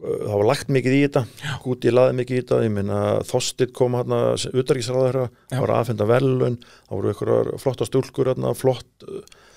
það 0.01 0.33
var 0.35 0.45
lagt 0.49 0.71
mikið 0.75 0.95
í 0.97 1.01
þetta, 1.05 1.21
Gúti 1.63 1.91
laði 1.93 2.17
mikið 2.19 2.35
í 2.35 2.41
þetta, 2.43 2.57
ég 2.65 2.73
minna 2.75 2.99
Þorstit 3.29 3.71
kom 3.75 3.95
hérna, 3.95 4.19
utarikisræður, 4.51 5.19
Já. 5.53 5.59
var 5.61 5.73
aðfenda 5.77 6.07
velun, 6.09 6.57
það 6.89 6.97
voru 6.99 7.13
ykkur 7.13 7.33
flotta 7.63 7.87
stúlkur 7.87 8.33
hérna, 8.33 8.51
flott, 8.57 9.07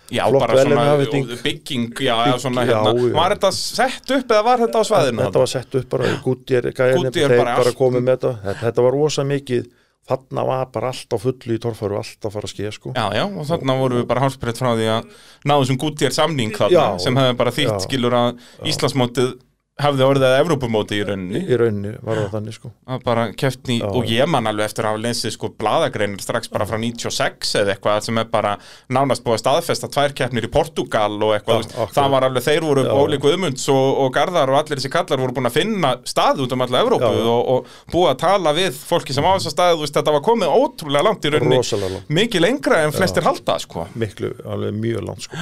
Já, 0.09 0.23
Flott 0.25 0.41
bara 0.41 0.63
svona 0.65 1.43
bygging, 1.45 1.91
já, 2.01 2.15
já, 2.31 2.39
svona 2.41 2.63
hérna. 2.65 2.95
já. 2.97 3.11
Var 3.13 3.35
þetta 3.35 3.51
sett 3.53 4.13
upp 4.17 4.31
eða 4.33 4.45
var 4.47 4.63
þetta 4.63 4.81
á 4.81 4.85
svæðinu? 4.89 5.21
þetta 5.27 5.43
var 5.43 5.51
sett 5.53 5.75
upp 5.83 5.91
bara, 5.93 6.13
Gúti 6.25 6.57
er 6.57 6.71
gæðinni, 6.71 7.11
Goodyear 7.11 7.35
þeir 7.35 7.43
bara 7.43 7.57
bara, 7.59 7.75
komið 7.77 8.07
með 8.07 8.15
þetta, 8.15 8.31
þetta, 8.47 8.63
þetta 8.63 8.85
var 8.87 8.97
rosa 8.97 9.25
mikið, 9.29 9.67
þarna 10.09 10.45
var 10.49 10.71
bara 10.73 10.93
allt 10.95 11.13
á 11.13 11.19
fullu 11.21 11.59
í 11.59 11.61
torfæru, 11.61 11.99
allt 12.01 12.25
að 12.25 12.33
fara 12.39 12.49
að 12.49 12.55
skeið, 12.55 12.71
sko. 12.79 12.95
Já, 12.97 13.05
já, 13.19 13.25
og 13.29 13.51
þarna 13.51 13.77
vorum 13.83 14.01
við 14.01 14.07
bara 14.15 14.23
hálsbreytt 14.25 14.63
frá 14.63 14.71
því 14.79 14.89
að 14.95 15.13
náðu 15.53 15.69
sem 15.69 15.81
gútið 15.85 16.09
er 16.09 16.17
samning 16.17 16.57
þarna 16.57 16.87
Já. 16.87 17.03
sem 17.05 17.21
hefði 17.21 17.37
bara 17.43 17.55
þýtt 17.59 17.85
skilur 17.85 18.17
að 18.17 18.41
Íslandsmótið 18.73 19.35
hafði 19.79 20.03
orðið 20.09 20.25
að 20.27 20.37
Evrópumóti 20.43 20.97
í 20.99 21.05
rauninni 21.07 21.41
Í 21.47 21.57
rauninni 21.61 21.93
var 22.03 22.19
það 22.19 22.33
þannig, 22.33 22.55
sko. 22.57 22.71
bara 23.05 23.27
keppni 23.39 23.77
Já. 23.79 23.87
og 23.95 24.09
ég 24.11 24.27
man 24.31 24.49
alveg 24.51 24.67
eftir 24.71 24.87
að 24.89 24.95
hafa 24.97 25.03
lesið 25.05 25.35
sko 25.37 25.51
bladagreinir 25.61 26.25
strax 26.25 26.51
bara 26.51 26.67
frá 26.67 26.79
96 26.83 27.53
eða 27.63 27.75
eitthvað 27.77 28.01
sem 28.09 28.19
er 28.19 28.27
bara 28.33 28.57
nánast 28.91 29.23
búið 29.27 29.37
að 29.39 29.43
staðfesta 29.45 29.91
tvær 29.95 30.17
keppnir 30.19 30.49
í 30.49 30.51
Portugal 30.51 31.15
og 31.23 31.37
eitthvað, 31.37 31.63
Já, 31.63 31.71
akkurat. 31.77 31.95
það 31.95 32.11
var 32.17 32.27
alveg 32.29 32.47
þeir 32.49 32.67
voru 32.67 32.85
Já. 32.89 32.93
Óli 32.99 33.21
Guðmunds 33.23 33.69
og, 33.75 33.87
og 34.03 34.13
Garðar 34.19 34.53
og 34.55 34.59
allir 34.63 34.81
þessi 34.83 34.93
kallar 34.97 35.23
voru 35.23 35.37
búin 35.39 35.51
að 35.53 35.57
finna 35.61 35.95
stað 36.09 36.43
út 36.47 36.57
um 36.59 36.67
alla 36.67 36.83
Evrópu 36.83 37.13
Já. 37.15 37.31
og, 37.37 37.55
og 37.55 37.95
búið 37.95 38.11
að 38.17 38.21
tala 38.27 38.57
við 38.59 38.83
fólki 38.91 39.15
sem 39.15 39.27
á 39.27 39.31
þessa 39.39 39.55
staði, 39.55 39.79
þú 39.79 39.87
veist, 39.87 39.97
þetta 40.01 40.17
var 40.19 40.27
komið 40.27 40.55
ótrúlega 40.59 41.07
langt 41.07 41.25
í 41.31 41.35
rauninni, 41.37 41.63
langt. 41.87 42.13
mikið 42.19 42.47
lengra 42.49 42.83
en 42.85 42.95
flestir 42.99 43.27
halda, 43.27 43.59
sko 43.63 43.87
miklu, 43.95 44.35
alveg 44.45 44.75
mjög 44.75 45.07
langt 45.07 45.27
sko. 45.29 45.39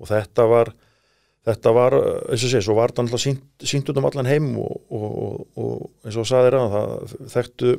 og 0.00 0.10
þetta 0.14 0.46
var 0.54 0.70
þetta 1.46 1.72
var, 1.76 1.94
eins 2.32 2.44
og 2.46 2.50
sé, 2.52 2.60
svo 2.64 2.74
var 2.78 2.90
þetta 2.92 3.04
alltaf 3.06 3.22
sínt, 3.22 3.44
sínt 3.62 3.90
út 3.92 4.00
um 4.00 4.08
allan 4.08 4.26
heim 4.30 4.48
og, 4.58 4.80
og, 4.90 5.06
og, 5.06 5.46
og 5.62 6.06
eins 6.08 6.18
og 6.18 6.26
saðir 6.28 6.56
að 6.58 6.74
það 6.76 7.14
þekktu 7.36 7.74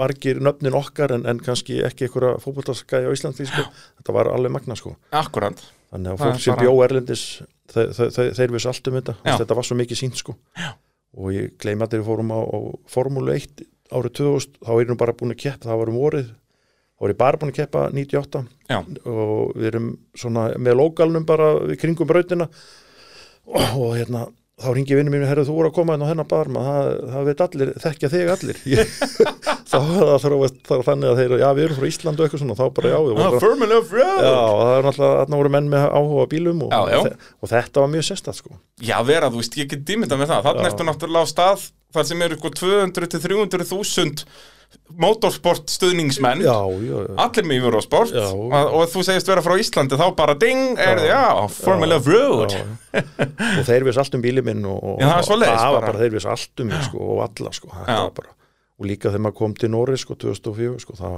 margir 0.00 0.38
nöfnin 0.42 0.76
okkar 0.78 1.12
en, 1.16 1.24
en 1.28 1.40
kannski 1.44 1.80
ekki 1.86 2.06
einhverja 2.06 2.36
fótbolltaskæði 2.42 3.10
á 3.10 3.14
Íslandi 3.14 3.46
sko. 3.48 3.64
þetta 4.00 4.14
var 4.16 4.30
alveg 4.32 4.54
magna 4.54 4.76
sko. 4.78 4.94
Akkurant 5.16 5.62
þannig 5.90 6.12
að 6.14 6.20
fólk 6.22 6.38
sem 6.44 6.54
bara- 6.54 6.66
bjó 6.66 6.74
erlendis 6.86 7.24
þeir, 7.72 7.90
þeir, 7.96 8.12
þeir, 8.14 8.30
þeir 8.38 8.52
vissu 8.54 8.70
allt 8.70 8.88
um 8.90 8.98
þetta. 9.00 9.14
Þetta 9.26 9.56
var 9.58 9.66
svo 9.66 9.76
mikið 9.80 9.98
sínt 10.04 10.20
sko. 10.20 10.36
Já. 10.58 10.70
og 11.18 11.32
ég 11.34 11.56
gleymi 11.58 11.82
að 11.82 11.96
þeir 11.96 12.04
fórum 12.06 12.30
á, 12.30 12.38
á 12.38 12.58
Formúlu 12.86 13.32
1 13.34 13.64
árið 13.90 14.12
2000 14.20 14.60
þá 14.62 14.70
er 14.78 14.86
nú 14.92 14.96
bara 15.00 15.14
búin 15.18 15.34
að 15.34 15.40
keppa, 15.42 15.66
það 15.66 15.80
var 15.80 15.90
um 15.90 15.96
vorið. 15.98 16.28
Voru 17.00 17.14
ég 17.14 17.18
bara 17.18 17.40
búin 17.40 17.50
að 17.50 17.56
keppa 17.58 17.82
98 17.90 18.42
Já, 18.70 18.78
og 19.10 19.50
við 19.56 19.66
erum 19.72 19.88
svona 20.14 20.44
með 20.60 20.76
lókalnum 20.78 21.26
bara 21.26 21.48
við 21.66 21.80
kringum 21.82 22.06
brautina 22.06 22.46
og, 23.56 23.90
hérna 23.98 24.26
þá 24.60 24.74
ringi 24.76 24.96
vinnu 24.98 25.12
mínu, 25.14 25.28
herru 25.28 25.44
þú 25.48 25.54
voru 25.56 25.70
að 25.70 25.76
koma 25.78 25.94
inn 25.96 26.04
á 26.04 26.10
hennar 26.10 26.26
bar 26.28 26.50
maður, 26.52 26.98
það, 27.00 27.12
það 27.14 27.28
veit 27.30 27.42
allir, 27.46 27.70
þekkja 27.80 28.10
þig 28.12 28.32
allir. 28.34 28.58
Ég- 28.74 28.92
þá 29.70 29.76
var 29.78 30.20
það 30.20 30.44
þá 30.66 30.74
þannig 30.88 31.08
að 31.10 31.20
þeir, 31.20 31.34
já 31.40 31.48
við 31.56 31.64
erum 31.64 31.78
frá 31.78 31.88
Ísland 31.88 32.20
og 32.20 32.26
eitthvað 32.26 32.42
svona. 32.42 32.56
Þá 32.58 32.64
bara 32.76 32.92
já, 32.92 32.98
ah, 32.98 33.34
Road 33.40 33.50
Já, 34.20 34.36
það 34.60 34.72
er 34.74 34.86
náttúrulega, 34.88 35.18
þarna 35.22 35.40
voru 35.40 35.52
menn 35.56 35.70
með 35.72 35.86
áhuga 36.00 36.28
bílum 36.34 36.64
og, 36.66 36.74
Já, 36.74 36.80
já. 36.92 37.00
og, 37.00 37.26
og 37.40 37.52
þetta 37.54 37.84
var 37.84 37.92
mjög 37.94 38.08
sérstætt 38.10 38.40
sko. 38.40 38.56
Já, 38.90 38.96
vera, 39.06 39.30
þú 39.32 39.42
veist, 39.42 39.58
ég 39.60 39.70
get 39.72 39.84
dýmynda 39.88 40.20
með 40.20 40.34
það. 40.34 40.48
Þannig 40.50 40.70
ertu 40.72 40.88
náttúrulega 40.90 41.24
á 41.24 41.32
stað 41.32 41.66
þar 41.94 42.08
sem 42.10 42.26
eru 42.26 42.40
sko 42.40 42.52
200 42.60 43.10
til 43.14 43.22
300 43.24 43.68
þúsund 43.70 44.24
motorsport 45.00 45.70
stuðningsmenn 45.70 46.42
Já, 46.44 46.56
já, 46.82 46.96
já. 47.06 47.14
Allir 47.24 47.46
með 47.46 47.64
Eurosport. 47.68 48.12
Og, 48.34 48.52
og 48.54 48.84
þú 48.90 49.04
segist 49.06 49.30
vera 49.30 49.44
frá 49.44 49.54
Íslandi 49.62 49.98
þá 50.00 50.04
bara 50.18 50.34
ding, 50.38 50.74
er 50.80 51.00
þið, 51.00 51.08
já, 51.12 51.22
Formula 51.60 52.00
Road 52.02 52.56
og 52.56 53.64
þeir 53.68 53.86
viss 53.86 54.00
allt 54.02 54.18
um 54.18 54.24
bílið 54.24 54.50
minn 54.50 54.66
og, 54.68 55.00
það 55.00 55.32
var 55.76 55.86
bara. 55.86 55.96
þeir 56.02 56.14
viss 56.18 56.28
allt 56.30 56.64
um 56.64 56.70
mig 56.72 56.84
sko, 56.88 57.08
og 57.14 57.24
alla 57.28 57.54
sko, 57.56 57.72
bara 57.76 58.36
og 58.80 58.88
líka 58.88 59.10
þegar 59.12 59.26
maður 59.26 59.38
kom 59.42 59.56
til 59.60 59.70
Norri 59.74 59.98
sko 60.00 60.16
2004 60.16 60.78
sko, 60.84 60.96
það 60.96 61.16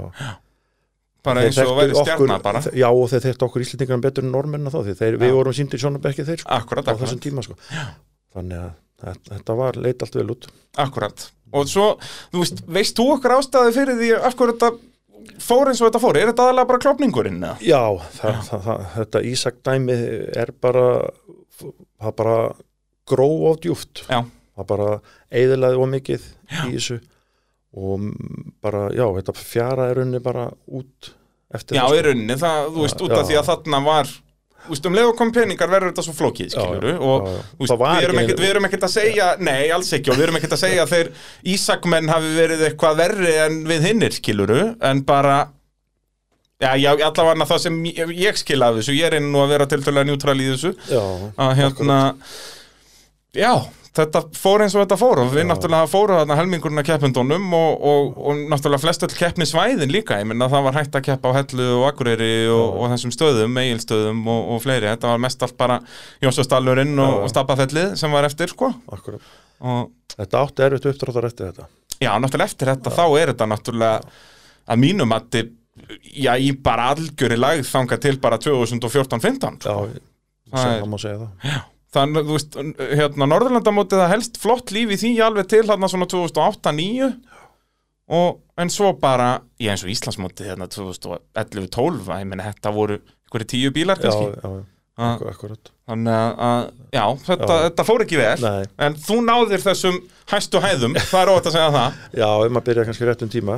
bara 1.23 1.43
eins 1.47 1.59
og 1.63 1.77
verið 1.77 1.99
stjarnar 2.01 2.41
bara. 2.43 2.61
já 2.75 2.89
og 2.89 3.05
þeir 3.11 3.23
þekktu 3.29 3.47
okkur 3.47 3.63
Íslendingar 3.63 4.01
betur 4.03 4.25
en 4.27 4.33
normenna 4.35 4.73
þá 4.73 4.81
þeir, 4.91 5.19
við 5.21 5.37
vorum 5.37 5.55
síndir 5.55 5.79
svona 5.79 6.01
bekki 6.03 6.25
þeir 6.27 6.41
sko, 6.43 6.51
Akkurat, 6.57 6.89
á 6.91 6.93
þessum 6.99 7.21
akkurat, 7.21 7.23
tíma 7.23 7.45
sko. 7.47 7.55
þannig 8.35 8.59
að 8.59 8.73
þetta, 9.03 9.37
þetta 9.37 9.55
var 9.61 9.79
leit 9.85 10.03
allt 10.03 10.17
vel 10.19 10.27
út. 10.35 10.49
Akkurat 10.83 11.25
Og 11.53 11.69
svo, 11.69 11.87
þú 12.33 12.41
veist, 12.41 12.63
veist 12.79 12.97
þú 12.97 13.05
okkur 13.17 13.35
ástæði 13.37 13.73
fyrir 13.75 13.99
því 13.99 14.11
af 14.17 14.35
hverju 14.39 14.55
þetta 14.57 14.71
fór 15.43 15.69
eins 15.71 15.81
og 15.81 15.87
þetta 15.89 16.01
fór? 16.03 16.17
Er 16.19 16.29
þetta 16.31 16.47
aðalega 16.47 16.69
bara 16.71 16.81
klopningurinn? 16.83 17.43
já, 17.63 17.81
það, 18.19 18.37
það, 18.49 18.63
það, 18.67 18.85
þetta 18.97 19.21
Ísak 19.29 19.59
dæmi 19.67 19.97
er 20.43 20.51
bara 20.63 20.85
það 22.03 22.15
bara 22.19 22.37
gróf 23.09 23.43
á 23.47 23.51
djúft 23.63 24.03
Já. 24.09 24.19
það 24.57 24.67
bara 24.73 24.89
eðilaði 25.31 25.79
of 25.83 25.89
mikið 25.93 26.25
í 26.67 26.73
þessu 26.75 26.99
og 27.73 28.03
bara, 28.61 28.83
já, 28.93 29.05
þetta 29.17 29.33
fjara 29.39 29.87
er 29.91 30.01
unni 30.03 30.19
bara 30.23 30.47
út 30.69 31.13
eftir 31.53 31.77
Já, 31.77 31.83
það, 31.85 31.89
sko. 31.89 31.97
í 31.97 32.03
rauninni, 32.07 32.37
það, 32.43 32.67
þú 32.75 32.83
veist, 32.85 33.01
út 33.07 33.15
af 33.15 33.23
Já. 33.23 33.27
því 33.31 33.39
að 33.39 33.47
þarna 33.49 33.79
var 33.87 34.11
Þú 34.63 34.71
veist, 34.71 34.85
um 34.87 34.95
leið 34.95 35.09
og 35.09 35.17
kom 35.19 35.31
peningar 35.35 35.71
verður 35.71 35.91
þetta 35.91 36.05
svo 36.05 36.13
flókið, 36.15 36.53
skiluru 36.53 36.93
og 37.03 37.25
já, 37.27 37.33
já. 37.67 37.75
var 37.81 37.97
við 37.97 38.07
erum 38.07 38.21
ekkert, 38.21 38.43
við 38.43 38.51
erum 38.53 38.67
ekkert 38.69 38.85
að 38.87 38.93
segja 38.93 39.27
nei, 39.43 39.63
alls 39.75 39.91
ekki, 39.97 40.13
og 40.13 40.19
við 40.19 40.27
erum 40.27 40.39
ekkert 40.39 40.55
að 40.55 40.61
segja 40.63 40.85
þeir 40.87 41.11
Ísakmenn 41.55 42.11
hafi 42.13 42.31
verið 42.37 42.63
eitthvað 42.69 43.01
verri 43.01 43.35
en 43.43 43.59
við 43.67 43.89
hinnir, 43.89 44.15
skiluru, 44.15 44.61
en 44.79 45.03
bara 45.07 45.37
já, 46.63 46.71
já, 46.79 46.91
allavega 47.09 47.47
það 47.51 47.61
sem 47.65 47.79
ég, 47.91 48.15
ég 48.23 48.39
skil 48.39 48.63
af 48.63 48.79
þessu, 48.79 48.95
ég 48.95 49.09
er 49.09 49.17
einn 49.19 49.31
nú 49.33 49.43
að 49.43 49.55
vera 49.57 49.69
tiltölulega 49.71 50.09
njútral 50.09 50.39
í 50.39 50.49
þessu. 50.53 50.73
Já, 50.87 51.03
að 51.43 51.55
hérna 51.59 51.99
já, 53.35 53.51
þetta 53.93 54.21
fór 54.37 54.63
eins 54.65 54.73
og 54.73 54.81
þetta 54.83 54.97
fór 54.97 55.21
og 55.21 55.31
við 55.35 55.45
náttúrulega 55.49 55.89
fórum 55.91 56.17
þarna 56.19 56.37
helmingurinn 56.39 56.81
að 56.81 56.87
keppendunum 56.87 57.45
og, 57.57 57.83
og, 57.91 58.15
og 58.17 58.41
náttúrulega 58.49 58.81
flest 58.81 59.05
öll 59.05 59.13
keppni 59.13 59.45
svæðin 59.49 59.93
líka, 59.93 60.17
ég 60.21 60.29
minna 60.29 60.47
það 60.51 60.65
var 60.67 60.77
hægt 60.79 60.97
að 60.97 61.05
keppa 61.09 61.29
á 61.29 61.37
Hellu 61.37 61.67
og 61.77 61.85
Akureyri 61.91 62.31
og, 62.49 62.79
og 62.81 62.93
þessum 62.93 63.13
stöðum 63.13 63.59
Egilstöðum 63.61 64.23
og, 64.33 64.51
og 64.55 64.63
fleiri, 64.65 64.89
þetta 64.89 65.11
var 65.13 65.23
mest 65.27 65.45
allt 65.45 65.57
bara 65.59 65.79
Jónsastalurinn 66.25 66.93
og, 66.97 67.11
Já. 67.13 67.19
og 67.21 67.33
Stappafellið 67.35 67.97
sem 68.01 68.15
var 68.17 68.29
eftir 68.29 68.53
sko. 68.53 68.71
Þetta 70.13 70.41
átti 70.41 70.65
erfitt 70.65 70.87
uppdráttar 70.91 71.29
eftir 71.29 71.51
þetta. 71.51 71.67
Já, 72.01 72.11
náttúrulega 72.21 72.49
eftir 72.49 72.73
þetta 72.73 72.93
þá 72.93 73.03
er 73.07 73.33
þetta 73.33 73.49
náttúrulega 73.53 74.15
að 74.73 74.81
mínum 74.81 75.13
að 75.13 75.43
já, 76.13 76.33
í 76.37 76.51
bara 76.63 76.91
algjöri 76.93 77.37
lagð 77.39 77.69
þangað 77.69 78.01
til 78.07 78.15
bara 78.23 78.39
2014-15 78.41 79.61
já, 79.61 79.69
sko. 79.69 79.85
Er- 79.89 80.09
það 80.53 80.89
má 80.89 80.99
segja 81.01 81.21
það 81.21 81.61
Þannig, 81.93 82.25
þú 82.25 82.33
veist, 82.37 82.55
hérna, 82.97 83.27
Norðurlandamótið 83.29 83.99
það 84.01 84.11
helst 84.15 84.39
flott 84.41 84.71
líf 84.73 84.93
í 84.95 84.97
því 85.03 85.11
alveg 85.27 85.49
til 85.51 85.61
hérna 85.67 85.89
svona 85.91 86.07
2008-2009 86.09 87.11
og 88.13 88.39
en 88.59 88.69
svo 88.73 88.89
bara, 88.99 89.27
já 89.61 89.71
eins 89.73 89.83
og 89.85 89.91
Íslandsmótið 89.93 90.49
hérna 90.51 90.67
2011-12, 90.73 92.09
ég 92.19 92.27
meina 92.29 92.49
þetta 92.49 92.73
voru 92.75 92.97
einhverju 92.99 93.47
tíu 93.53 93.71
bílar 93.73 93.97
já, 94.01 94.09
kannski. 94.09 94.41
já, 94.43 94.65
akkur- 95.07 95.31
akkurat. 95.31 95.71
Þannig 95.89 96.13
að- 96.13 96.35
að, 96.47 96.65
já, 96.93 97.05
þetta, 97.27 97.47
Já. 97.53 97.63
þetta 97.69 97.85
fór 97.87 98.03
ekki 98.05 98.17
vel 98.19 98.41
Nei. 98.43 98.65
en 98.87 98.93
þú 98.95 99.15
náðir 99.29 99.63
þessum 99.63 99.97
hæstu 100.33 100.61
hæðum, 100.63 100.93
það 100.99 101.21
er 101.23 101.31
óvægt 101.33 101.47
að 101.49 101.55
segja 101.57 101.71
það. 101.77 101.97
Já, 102.21 102.29
ef 102.45 102.51
maður 102.51 102.67
byrja 102.69 102.85
kannski 102.89 103.07
rétt 103.09 103.23
um 103.25 103.29
tíma 103.33 103.57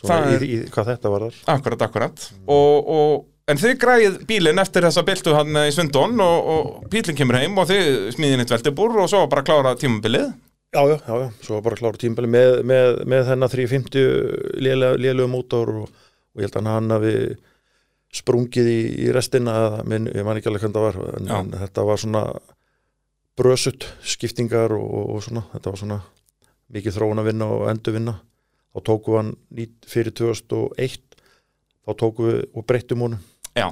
svona 0.00 0.36
í, 0.36 0.48
í, 0.48 0.58
hvað 0.70 0.90
þetta 0.92 1.12
var 1.14 1.20
þar 1.26 1.54
akkurat, 1.56 1.82
akkurat. 1.86 2.26
Og, 2.46 2.90
og, 2.96 3.24
en 3.50 3.60
þið 3.60 3.76
græðið 3.82 4.16
bílinn 4.28 4.62
eftir 4.62 4.86
þessa 4.86 5.04
byltu 5.06 5.34
hann 5.36 5.60
í 5.62 5.72
Svindón 5.74 6.18
og, 6.22 6.50
og 6.52 6.88
bílinn 6.92 7.18
kemur 7.18 7.38
heim 7.38 7.58
og 7.60 7.68
þið 7.70 8.10
smíðin 8.16 8.42
eitt 8.42 8.54
veltibúr 8.54 8.98
og 9.02 9.10
svo 9.12 9.26
bara 9.30 9.44
klára 9.46 9.76
tímabilið? 9.78 10.32
Já, 10.74 10.82
já, 10.90 10.96
já, 11.06 11.14
já, 11.22 11.28
svo 11.46 11.60
bara 11.62 11.78
klára 11.78 11.96
tímbali 12.00 12.28
með, 12.28 12.58
með, 12.66 12.98
með 13.08 13.28
þennan 13.30 13.52
350 13.52 14.08
lélegu 14.60 15.28
mótor 15.30 15.70
og, 15.72 16.02
og 16.34 16.42
ég 16.42 16.50
held 16.50 16.58
að 16.58 16.68
hann 16.72 16.92
hafi 16.96 17.14
sprungið 18.16 18.68
í, 18.68 18.80
í 19.06 19.14
restina, 19.14 19.54
minn, 19.88 20.10
ég 20.10 20.26
man 20.26 20.38
ekki 20.40 20.50
alveg 20.50 20.66
hvernig 20.66 20.76
það 20.76 20.86
var, 20.88 21.16
en, 21.20 21.30
en 21.38 21.54
þetta 21.62 21.86
var 21.86 22.02
svona 22.02 22.24
brösut 23.36 23.86
skiptingar 24.04 24.74
og, 24.76 24.98
og 25.14 25.24
svona, 25.24 25.44
þetta 25.54 25.72
var 25.72 25.80
svona 25.82 26.00
mikið 26.74 26.98
þróun 26.98 27.22
að 27.22 27.30
vinna 27.30 27.50
og 27.52 27.66
endur 27.70 27.96
vinna 27.96 28.16
þá 28.74 28.82
tókum 28.90 29.14
við 29.14 29.22
hann 29.22 29.32
fyrir 29.86 30.16
2001 30.18 30.98
þá 31.86 31.92
tókum 32.02 32.30
við 32.32 32.42
og 32.52 32.66
breyttum 32.66 33.06
honum 33.06 33.24
Já. 33.56 33.70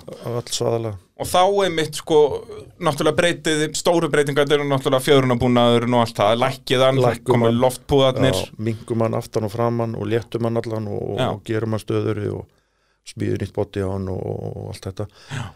og 1.14 1.28
þá 1.28 1.40
einmitt 1.66 1.98
sko 2.00 2.18
náttúrulega 2.82 3.18
breytið, 3.18 3.64
stóru 3.76 4.08
breytingar 4.10 4.48
eru 4.50 4.64
náttúrulega 4.66 5.04
fjörunabúnaðurinn 5.04 5.94
og 5.94 6.04
allt 6.06 6.18
það 6.18 6.40
lækkið 6.40 6.84
hann, 6.86 7.00
Lækkum 7.04 7.36
komið 7.36 7.58
loftpúðarnir. 7.62 8.40
Já, 8.40 8.56
mingum 8.70 9.04
hann 9.04 9.18
aftan 9.20 9.46
og 9.46 9.52
framann 9.52 9.94
og 9.98 10.08
léttum 10.10 10.48
hann 10.48 10.62
allan 10.62 10.88
og, 10.90 11.20
og 11.20 11.42
gerum 11.46 11.76
hann 11.76 11.84
stöðuri 11.84 12.30
og 12.32 12.48
smíður 13.04 13.42
nýtt 13.42 13.52
bóti 13.52 13.82
á 13.84 13.88
hann 13.92 14.06
og, 14.08 14.70
allt 14.72 14.86
þetta. 14.88 15.04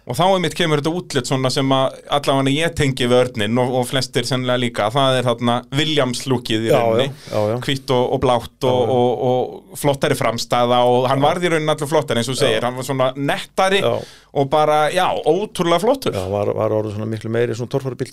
Og 0.05 0.17
þá 0.19 0.23
einmitt 0.27 0.57
kemur 0.59 0.83
þetta 0.83 0.93
útlit 1.01 1.31
svona 1.31 1.49
sem 1.53 1.71
að 1.73 1.97
allavega 2.19 2.53
ég 2.53 2.75
tengi 2.77 3.09
við 3.09 3.17
örnin 3.23 3.61
og, 3.63 3.73
og 3.81 3.87
flestir 3.89 4.29
sennilega 4.29 4.61
líka, 4.61 4.91
það 4.93 5.17
er 5.23 5.29
þarna 5.31 5.55
Williams 5.79 6.27
lúkið 6.29 6.67
í 6.67 6.69
já, 6.69 6.77
já, 6.77 6.83
rauninni. 6.85 7.09
já, 7.33 7.39
já, 7.49 7.57
hvitt 7.65 7.95
og, 7.97 8.05
og 8.19 8.23
blátt 8.27 8.69
og, 8.69 8.79
Já, 8.79 8.85
já. 8.85 8.99
og, 8.99 9.25
og 9.73 9.81
flottari 9.81 10.19
framstæða 10.21 10.81
og 10.93 11.09
hann 11.09 11.25
varði 11.25 11.49
í 11.49 11.53
rauninni 11.55 11.73
allur 11.73 11.91
flottari 11.95 12.21
eins 12.23 12.33
og 12.35 12.39
segir, 12.41 12.69
hann 12.69 12.77
var 12.77 12.89
svona 12.91 13.11
nettari 13.17 13.81
já, 13.81 13.95
og 14.39 14.51
bara, 14.53 14.79
já, 14.93 15.07
ótrúlega 15.27 15.81
flottur. 15.83 16.15
Já 16.21 16.29
var, 16.29 16.53
var 16.55 16.77
orðið 16.77 16.99
svona 16.99 17.09
miklu 17.09 17.33
meiri 17.33 17.57
svona 17.57 17.73
torfæri 17.73 17.97
bíl 18.05 18.13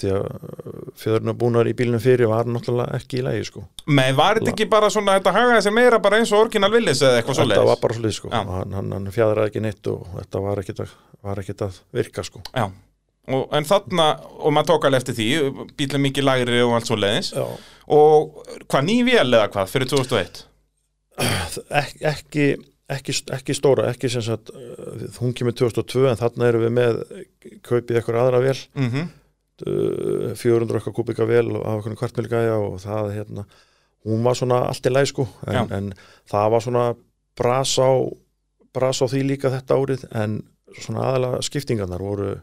því 0.96 1.02
að 1.02 1.04
fjöðurna 1.04 1.34
búnar 1.40 1.68
í 1.68 1.74
bílnum 1.76 2.02
fyrir 2.02 2.30
var 2.32 2.48
náttúrulega 2.48 2.96
ekki 2.96 3.20
í 3.20 3.26
lægi 3.26 3.46
sko. 3.50 3.64
Nei, 3.88 4.14
var 4.16 4.40
þetta 4.40 4.54
ekki 4.54 4.68
bara 4.72 4.90
svona, 4.94 5.18
þetta 5.20 5.34
hagaði 5.36 5.66
sér 5.66 5.76
meira 5.76 6.00
bara 6.00 6.20
eins 6.22 6.32
og 6.32 6.46
orginal 6.46 6.72
villis 6.72 7.02
eða 7.04 7.20
eitthvað 7.20 7.36
þetta 7.36 7.46
svoleiðis? 7.46 7.70
var 7.70 7.82
bara 7.84 7.98
svolítið 7.98 8.18
sko. 8.18 8.32
Hann, 8.32 8.74
hann, 8.78 8.92
hann 8.96 9.12
fjadraði 9.12 9.52
ekki 9.52 9.64
neitt 9.66 9.92
og 9.92 10.08
þetta 10.16 10.44
var 10.48 10.64
ekkit 10.64 10.84
að, 10.86 10.96
var 11.30 11.42
ekkit 11.44 11.66
að 11.68 11.80
virka 12.00 12.26
sko. 12.26 12.44
Já, 12.56 12.66
og, 13.28 13.48
en 13.60 13.70
þarna, 13.72 14.08
og 14.40 14.56
maður 14.56 14.72
tók 14.72 14.88
alveg 14.90 15.04
eftir 15.04 15.20
því, 15.20 15.30
bílinn 15.78 16.06
mikið 16.08 16.30
lægri 16.30 16.62
og 16.66 16.76
allt 16.78 16.92
svo 16.92 17.00
leiðis, 17.00 17.34
já, 17.36 17.46
og 18.00 18.40
hvað, 18.70 18.88
ný 18.88 19.02
vél 19.08 19.28
eða 19.28 19.50
hvað, 19.54 19.74
fyrir 19.76 19.92
2001? 19.92 20.46
Ek, 21.70 21.94
ekki, 22.04 22.48
ekki, 22.92 23.14
ekki 23.36 23.56
stóra 23.56 23.88
ekki 23.92 24.10
sem 24.12 24.24
sagt, 24.26 24.52
uh, 24.52 25.06
hún 25.22 25.36
kemur 25.38 25.56
2002 25.56 26.10
en 26.12 26.20
þarna 26.20 26.50
erum 26.50 26.66
við 26.66 26.74
með 26.76 26.98
kaupið 27.66 28.00
eitthvað 28.00 28.22
aðra 28.24 28.42
vel 28.44 28.58
Mm 28.76 28.90
-hmm. 28.90 29.06
Uh, 29.64 30.34
400 30.36 30.82
okkar 30.82 30.96
kubika 30.96 31.28
vel 31.30 31.56
af 31.62 31.80
okkur 31.80 31.96
kvartmilgæja 32.02 32.58
og 32.60 32.78
það 32.84 33.14
hérna, 33.16 33.46
hún 34.06 34.26
var 34.26 34.38
svona 34.38 34.64
allt 34.70 34.86
í 34.86 34.94
læg 34.94 35.10
sko. 35.12 35.28
En, 35.48 35.72
en 35.72 35.94
það 36.32 36.52
var 36.56 36.66
svona 36.66 36.86
bras 37.40 37.78
á, 37.80 37.90
bras 38.76 39.02
á 39.02 39.06
því 39.12 39.24
líka 39.32 39.54
þetta 39.54 39.80
árið 39.80 40.06
en 40.12 40.38
svona 40.76 41.08
aðalega 41.10 41.42
skiptingarnar 41.46 42.04
voru, 42.04 42.36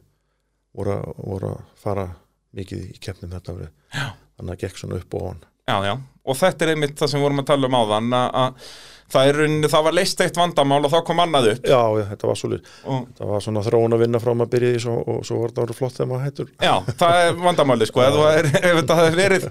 voru, 0.73 0.99
voru 1.21 1.55
að 1.55 1.63
fara 1.83 2.09
mikið 2.57 2.91
í 2.91 3.01
keppnum 3.01 3.33
þetta 3.33 3.57
árið. 3.57 3.73
Já. 3.93 4.07
þannig 4.37 4.55
að 4.55 4.63
gekk 4.65 4.81
svona 4.81 5.01
upp 5.01 5.17
og 5.19 5.27
on 5.31 5.43
Já, 5.63 5.77
já, 5.87 5.93
og 6.27 6.37
þetta 6.41 6.65
er 6.65 6.71
einmitt 6.73 6.97
það 6.99 7.11
sem 7.13 7.23
vorum 7.23 7.39
að 7.39 7.51
tala 7.53 7.69
um 7.69 7.77
áðan, 7.79 8.15
að 8.19 8.73
það, 9.13 9.31
er, 9.31 9.69
það 9.73 9.87
var 9.87 9.97
leist 9.97 10.23
eitt 10.25 10.39
vandamál 10.39 10.81
og 10.83 10.93
þá 10.93 10.99
kom 11.09 11.23
annað 11.25 11.49
upp. 11.53 11.69
Já, 11.73 11.81
já, 11.99 12.05
þetta 12.13 12.31
var 12.31 12.41
svolítið 12.41 12.73
Og, 12.83 13.05
það 13.19 13.33
var 13.33 13.45
svona 13.47 13.65
þróun 13.67 13.97
að 13.97 14.05
vinna 14.05 14.23
frá 14.23 14.33
maður 14.33 14.53
byrjaði 14.55 14.83
svo, 14.85 14.97
og 15.03 15.21
svo 15.29 15.41
var 15.43 15.53
þetta 15.53 15.67
árið 15.67 15.81
flott 15.81 15.97
þegar 15.99 16.11
maður 16.13 16.27
hættur 16.27 16.51
já, 16.63 16.75
það 17.03 17.21
er 17.23 17.39
vandamáli, 17.43 17.89
sko, 17.91 18.05
er, 18.31 18.51
ef 18.73 18.81
þetta 18.81 18.99
hefði 19.01 19.21
verið 19.23 19.49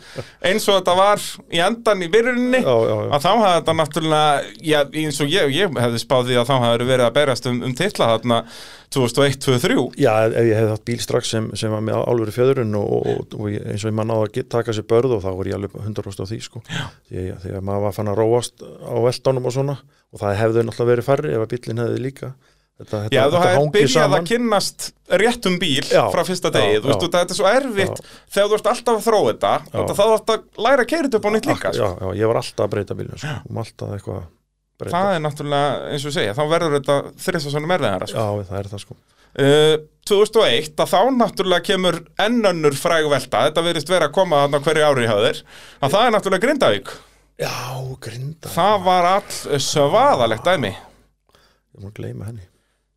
eins 0.51 0.67
og 0.67 0.79
þetta 0.79 0.97
var 1.01 1.25
í 1.51 1.63
endan 1.67 2.05
í 2.05 2.11
já, 2.11 2.75
að 2.75 3.25
þá 3.25 3.31
hefði 3.31 3.55
þetta 3.55 3.77
náttúrulega, 3.81 4.51
já, 4.71 4.79
eins 5.05 5.23
og 5.23 5.33
ég, 5.33 5.55
ég 5.55 5.81
hefði 5.85 6.03
spáð 6.03 6.29
því 6.29 6.41
að 6.41 6.51
þá 6.51 6.55
hefði 6.67 6.91
verið 6.93 7.07
að 7.07 7.17
berast 7.17 7.51
um, 7.51 7.63
um 7.67 7.75
titla 7.77 8.13
þarna 8.15 8.43
2001-2003. 8.91 9.75
Já, 10.01 10.11
ef 10.27 10.47
ég 10.49 10.57
hefði 10.57 10.71
hatt 10.73 10.83
bíl 10.87 10.97
strax 10.99 11.29
sem, 11.31 11.45
sem 11.55 11.71
var 11.71 11.83
með 11.85 12.01
álveru 12.01 12.33
fjöðurinn 12.35 12.75
og, 12.75 12.89
og, 12.91 13.35
og 13.37 13.47
eins 13.55 13.85
og 13.85 13.87
ég 13.87 13.95
maður 13.95 14.09
náði 14.09 14.41
að 14.43 14.49
taka 14.51 14.75
sér 14.75 14.87
börð 14.89 15.15
og 15.15 15.21
þá 15.23 15.29
var 15.37 15.47
ég 15.47 15.55
alveg 15.55 15.77
100% 15.79 16.19
á 16.19 16.25
því 16.27 16.39
sko. 16.43 16.63
því, 17.07 17.23
að 17.55 17.63
maður 17.69 17.85
var 17.85 17.95
fann 17.95 18.11
að 18.11 18.19
róast 18.19 18.65
á 18.67 18.95
veldanum 19.05 19.47
og 19.51 19.57
svona 19.57 19.77
og 20.11 20.23
það 20.23 20.39
hefði 20.41 20.65
náttúrulega 20.67 20.91
verið 20.91 21.07
færri 21.07 21.35
ef 21.35 21.43
að 21.45 21.51
bíllinn 21.53 21.83
hefði 21.83 22.01
líka 22.05 22.31
þetta, 22.81 23.01
Já, 23.13 23.21
þú 23.29 23.41
hefði 23.43 23.69
byrjað 23.75 24.15
að 24.17 24.27
kynnast 24.31 24.87
réttum 25.21 25.57
bíl 25.61 25.85
Já, 25.85 26.03
frá 26.13 26.23
fyrsta 26.27 26.51
já, 26.51 26.55
degi, 26.57 26.81
þú 26.81 26.91
veist, 26.91 27.05
já. 27.05 27.13
þetta 27.15 27.35
er 27.35 27.39
svo 27.39 27.49
erfitt 27.51 28.03
þegar 28.33 28.51
þú 28.51 28.57
ert 28.57 28.69
alltaf 28.73 28.99
að 28.99 29.07
þróa 29.07 29.31
þetta, 29.31 29.53
og 29.83 29.95
þá 29.99 30.03
ert 30.07 30.35
að 30.35 30.65
læra 30.67 30.85
að 30.85 30.91
keira 30.91 31.07
þetta 31.07 31.21
upp 31.21 31.29
á 31.29 31.31
nýtt 31.35 31.49
líka, 31.51 31.73
sko. 31.75 31.87
já, 31.87 31.89
já, 32.01 32.19
ég 32.21 32.31
var 32.31 32.41
alltaf 32.41 32.65
að 32.67 32.75
breyta 32.75 32.97
bílinn 32.97 33.21
sko. 33.21 33.37
um 33.51 33.61
alltaf 33.63 33.95
eitthvað 33.97 34.19
að 34.21 34.27
breyta 34.81 34.97
Það 34.97 35.15
er 35.15 35.23
náttúrulega, 35.27 35.71
eins 35.93 36.09
og 36.09 36.15
segja, 36.17 36.35
þá 36.37 36.43
verður 36.55 36.77
þetta 36.79 36.99
þrissa 37.27 37.53
svona 37.53 37.71
merðiðara, 37.71 38.11
sko. 38.11 38.27
Já, 38.27 38.51
það 38.51 38.61
er 38.63 38.71
það 38.75 38.85
sko 38.87 39.01
Uh, 39.31 39.77
2001, 40.09 40.73
að 40.75 40.89
þá 40.91 40.97
náttúrulega 41.15 41.63
kemur 41.63 42.01
ennönnur 42.19 42.75
fræg 42.75 43.05
velta, 43.07 43.45
þetta 43.47 43.63
verðist 43.63 43.87
vera 43.87 44.09
að 44.09 44.17
koma 44.17 44.41
hverju 44.51 44.83
ári 44.83 45.05
hjá 45.07 45.13
þér, 45.23 45.39
að 45.79 45.93
það 45.93 46.03
er 46.03 46.13
náttúrulega 46.17 46.43
Grindavík. 46.43 46.91
Já, 47.41 47.57
grinda 48.03 48.53
Það 48.53 48.85
var 48.85 49.09
all 49.15 49.59
svaðalegt 49.65 50.45
dæmi. 50.45 50.71
Ég 51.71 51.83
má 51.83 51.93
gleyma 51.95 52.29
henni 52.29 52.51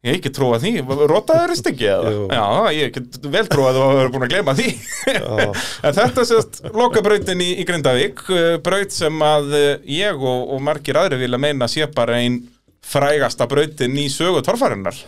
Ég 0.05 0.18
ekki 0.18 0.34
trúið 0.36 0.66
því, 0.66 0.70
rotaðurist 1.09 1.68
ekki 1.70 1.86
eða? 1.88 2.11
Já, 2.28 2.72
ég 2.76 2.90
get 2.92 3.14
vel 3.24 3.47
trúið 3.49 3.70
að 3.70 3.78
þú 3.78 3.84
hefur 3.88 4.11
búin 4.12 4.26
að 4.26 4.34
gleyma 4.34 4.55
því. 4.59 4.72
En 5.88 5.97
þetta 5.97 6.24
sést 6.28 6.59
lokabrautin 6.76 7.40
í, 7.40 7.47
í 7.62 7.64
Grindavík, 7.64 8.20
uh, 8.28 8.49
braut 8.64 8.92
sem 8.92 9.24
að 9.24 9.49
uh, 9.57 9.70
ég 9.88 10.20
og, 10.20 10.53
og 10.53 10.61
margir 10.66 10.99
aðri 11.01 11.22
vilja 11.22 11.40
meina 11.40 11.70
sé 11.72 11.88
bara 11.88 12.18
ein 12.20 12.42
frægasta 12.84 13.49
brautin 13.49 13.97
í 13.97 14.11
sögu 14.12 14.45
torfarinnar. 14.45 14.99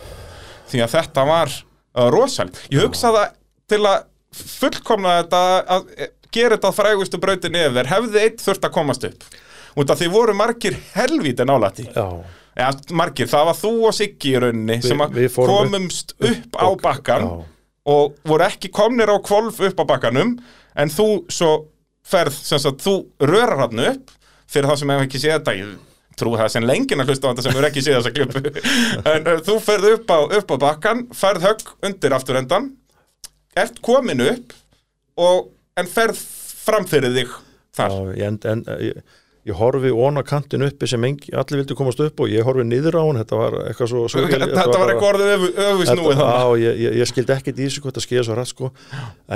Því 0.71 0.81
að 0.87 0.93
þetta 0.95 1.29
var 1.29 1.53
uh, 1.53 2.07
rosal. 2.17 2.49
Ég 2.73 2.87
hugsa 2.87 3.13
það 3.13 3.37
til 3.69 3.83
að 3.85 3.99
fullkomna 4.57 5.19
þetta 5.19 5.43
að 5.77 5.93
eh, 5.93 6.13
gera 6.37 6.55
þetta 6.57 6.71
að 6.71 6.79
frægustu 6.79 7.19
brautin 7.23 7.57
yfir, 7.65 7.89
hefði 7.91 8.23
eitt 8.23 8.41
þurft 8.45 8.67
að 8.69 8.75
komast 8.79 9.05
upp. 9.09 9.27
Út 9.77 9.91
af 9.93 9.99
því 10.01 10.07
voru 10.15 10.33
margir 10.37 10.77
helvíti 10.95 11.45
nálætti. 11.45 11.87
Ja, 12.57 12.71
margir, 12.97 13.27
það 13.29 13.43
var 13.51 13.57
þú 13.59 13.71
og 13.85 13.93
Siggi 13.93 14.31
í 14.33 14.39
rauninni 14.41 14.79
sem 14.81 15.01
að 15.05 15.19
við 15.19 15.27
fórum 15.35 15.51
upp- 15.51 15.73
komumst 15.75 16.15
upp, 16.17 16.55
á 16.57 16.67
bakkan 16.81 17.25
já. 17.27 17.33
og 17.93 18.15
voru 18.25 18.47
ekki 18.47 18.71
komnir 18.73 19.11
á 19.13 19.17
kvolf 19.21 19.59
upp 19.67 19.77
á 19.77 19.85
bakkanum 19.91 20.31
en 20.77 20.89
þú 20.89 21.05
svo 21.29 21.51
ferð, 22.07 22.33
sem 22.33 22.57
sagt, 22.63 22.81
þú 22.81 22.95
rörar 23.21 23.61
hann 23.67 23.83
upp 23.91 24.09
fyrir 24.49 24.71
það 24.71 24.79
sem 24.81 24.89
hefur 24.95 25.05
ekki 25.05 25.21
séð 25.21 25.35
þetta 25.37 25.53
ég 25.59 25.75
trú 26.17 26.33
það 26.33 26.49
sem 26.55 26.65
lengin 26.65 27.03
að 27.03 27.11
hlusta 27.11 27.29
á 27.29 27.31
þetta 27.35 27.45
sem 27.45 27.53
hefur 27.53 27.67
ekki 27.69 27.83
séð 27.85 27.99
þessa 27.99 28.13
klippu 28.17 28.41
en 29.13 29.29
uh, 29.29 29.39
þú 29.45 29.57
ferð 29.67 29.89
upp 29.93 30.09
á, 30.09 30.19
upp 30.39 30.53
á 30.53 30.57
bakkan 30.65 31.05
ferð 31.13 31.45
högg 31.51 31.71
undir 31.85 32.17
afturendan 32.17 32.71
ert 33.57 33.77
komin 33.85 34.25
upp 34.31 34.57
og, 35.21 35.51
en 35.77 35.87
ferð 35.91 36.19
fram 36.67 36.85
fyrir 36.89 37.13
þig 37.15 37.31
þar. 37.77 37.93
Já, 37.93 38.17
ég, 38.17 38.27
en, 38.27 38.37
en, 38.51 38.63
ég, 38.83 39.01
ég 39.47 39.55
horfi 39.55 39.91
ón 39.95 40.19
á 40.19 40.23
kantin 40.27 40.65
uppi 40.65 40.89
sem 40.89 41.03
engi, 41.07 41.29
allir 41.37 41.61
vildi 41.61 41.75
komast 41.79 42.01
upp 42.03 42.19
og 42.25 42.31
ég 42.33 42.43
horfi 42.43 42.65
niður 42.67 42.97
á 42.99 43.03
hann, 43.05 43.19
þetta 43.21 43.37
var 43.39 43.55
eitthvað 43.69 43.91
svo, 43.93 44.01
svo 44.11 44.23
þetta, 44.27 44.65
var 44.73 44.91
eitthvað 44.91 45.09
orðið 45.13 45.29
öfu, 45.35 45.51
Þetta, 45.53 45.85
þannig 45.91 46.23
á, 46.25 46.47
ég, 46.63 46.81
ég, 46.83 46.97
ég 46.99 47.11
skildi 47.11 47.35
ekkert 47.37 47.61
í 47.61 47.67
þessu 47.69 47.83
hvað 47.85 47.93
þetta 47.93 48.05
skeið 48.07 48.25
svo 48.27 48.35
rætt 48.41 48.51
sko. 48.51 48.71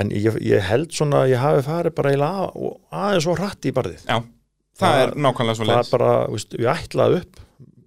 En 0.02 0.12
ég, 0.12 0.36
ég 0.44 0.66
held 0.68 0.92
svona 0.98 1.22
ég 1.30 1.40
hafi 1.40 1.64
farið 1.70 1.96
bara 1.96 2.12
eiginlega 2.12 2.44
að, 2.50 2.68
aðeins 3.04 3.26
svo 3.28 3.38
rætt 3.40 3.70
í 3.70 3.74
barðið. 3.78 4.04
Já, 4.10 4.18
það, 4.20 4.82
Það- 4.82 5.06
er 5.06 5.14
nákvæmlega 5.28 5.56
svo 5.60 5.68
það 5.70 5.72
leis 5.72 5.86
er 5.88 5.94
bara, 5.96 6.12
veist, 6.34 6.58
ég 6.60 6.70
ætlaði 6.74 7.22
upp 7.22 7.40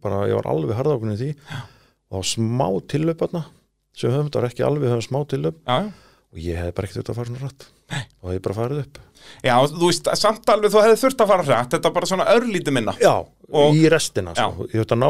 bara 0.05 0.23
ég 0.29 0.37
var 0.39 0.49
alveg 0.55 0.77
harðákunni 0.79 1.19
því. 1.21 1.29
Og 2.13 2.21
þá 2.25 2.33
smá 2.33 2.67
tillöp 2.93 3.21
þarna 3.21 3.45
sem 3.97 4.11
höfum, 4.13 4.27
það 4.33 4.41
var 4.41 4.49
ekki 4.49 4.65
alveg, 4.65 4.89
höfum 4.91 5.05
smá 5.05 5.21
tillöp. 5.29 5.61
Já, 5.65 5.85
já. 5.85 5.93
Og 6.35 6.41
ég 6.43 6.57
hef 6.59 6.73
bara 6.75 6.87
ekkert 6.89 6.99
þetta 7.03 7.13
að 7.13 7.17
fara 7.21 7.29
svona 7.31 7.45
rætt 7.45 7.65
og 7.93 8.31
ég 8.31 8.39
hef 8.39 8.45
bara 8.47 8.57
farið 8.57 8.81
upp. 8.85 9.01
Já, 9.45 9.55
þú 9.69 9.89
veist, 9.89 10.09
samt 10.21 10.49
alveg 10.53 10.73
þú 10.73 10.81
hefði 10.83 10.99
þurft 11.01 11.23
að 11.23 11.31
fara 11.31 11.45
hrætt, 11.45 11.71
þetta 11.75 11.89
er 11.89 11.95
bara 11.95 12.09
svona 12.09 12.27
örlíti 12.33 12.73
minna. 12.73 12.93
Já, 13.01 13.13
Og- 13.53 13.75
í 13.77 13.83
restina 13.93 14.31
sko. 14.33 14.65
ég 14.73 14.79
höfði 14.81 14.95
að 14.95 15.01
ná 15.03 15.09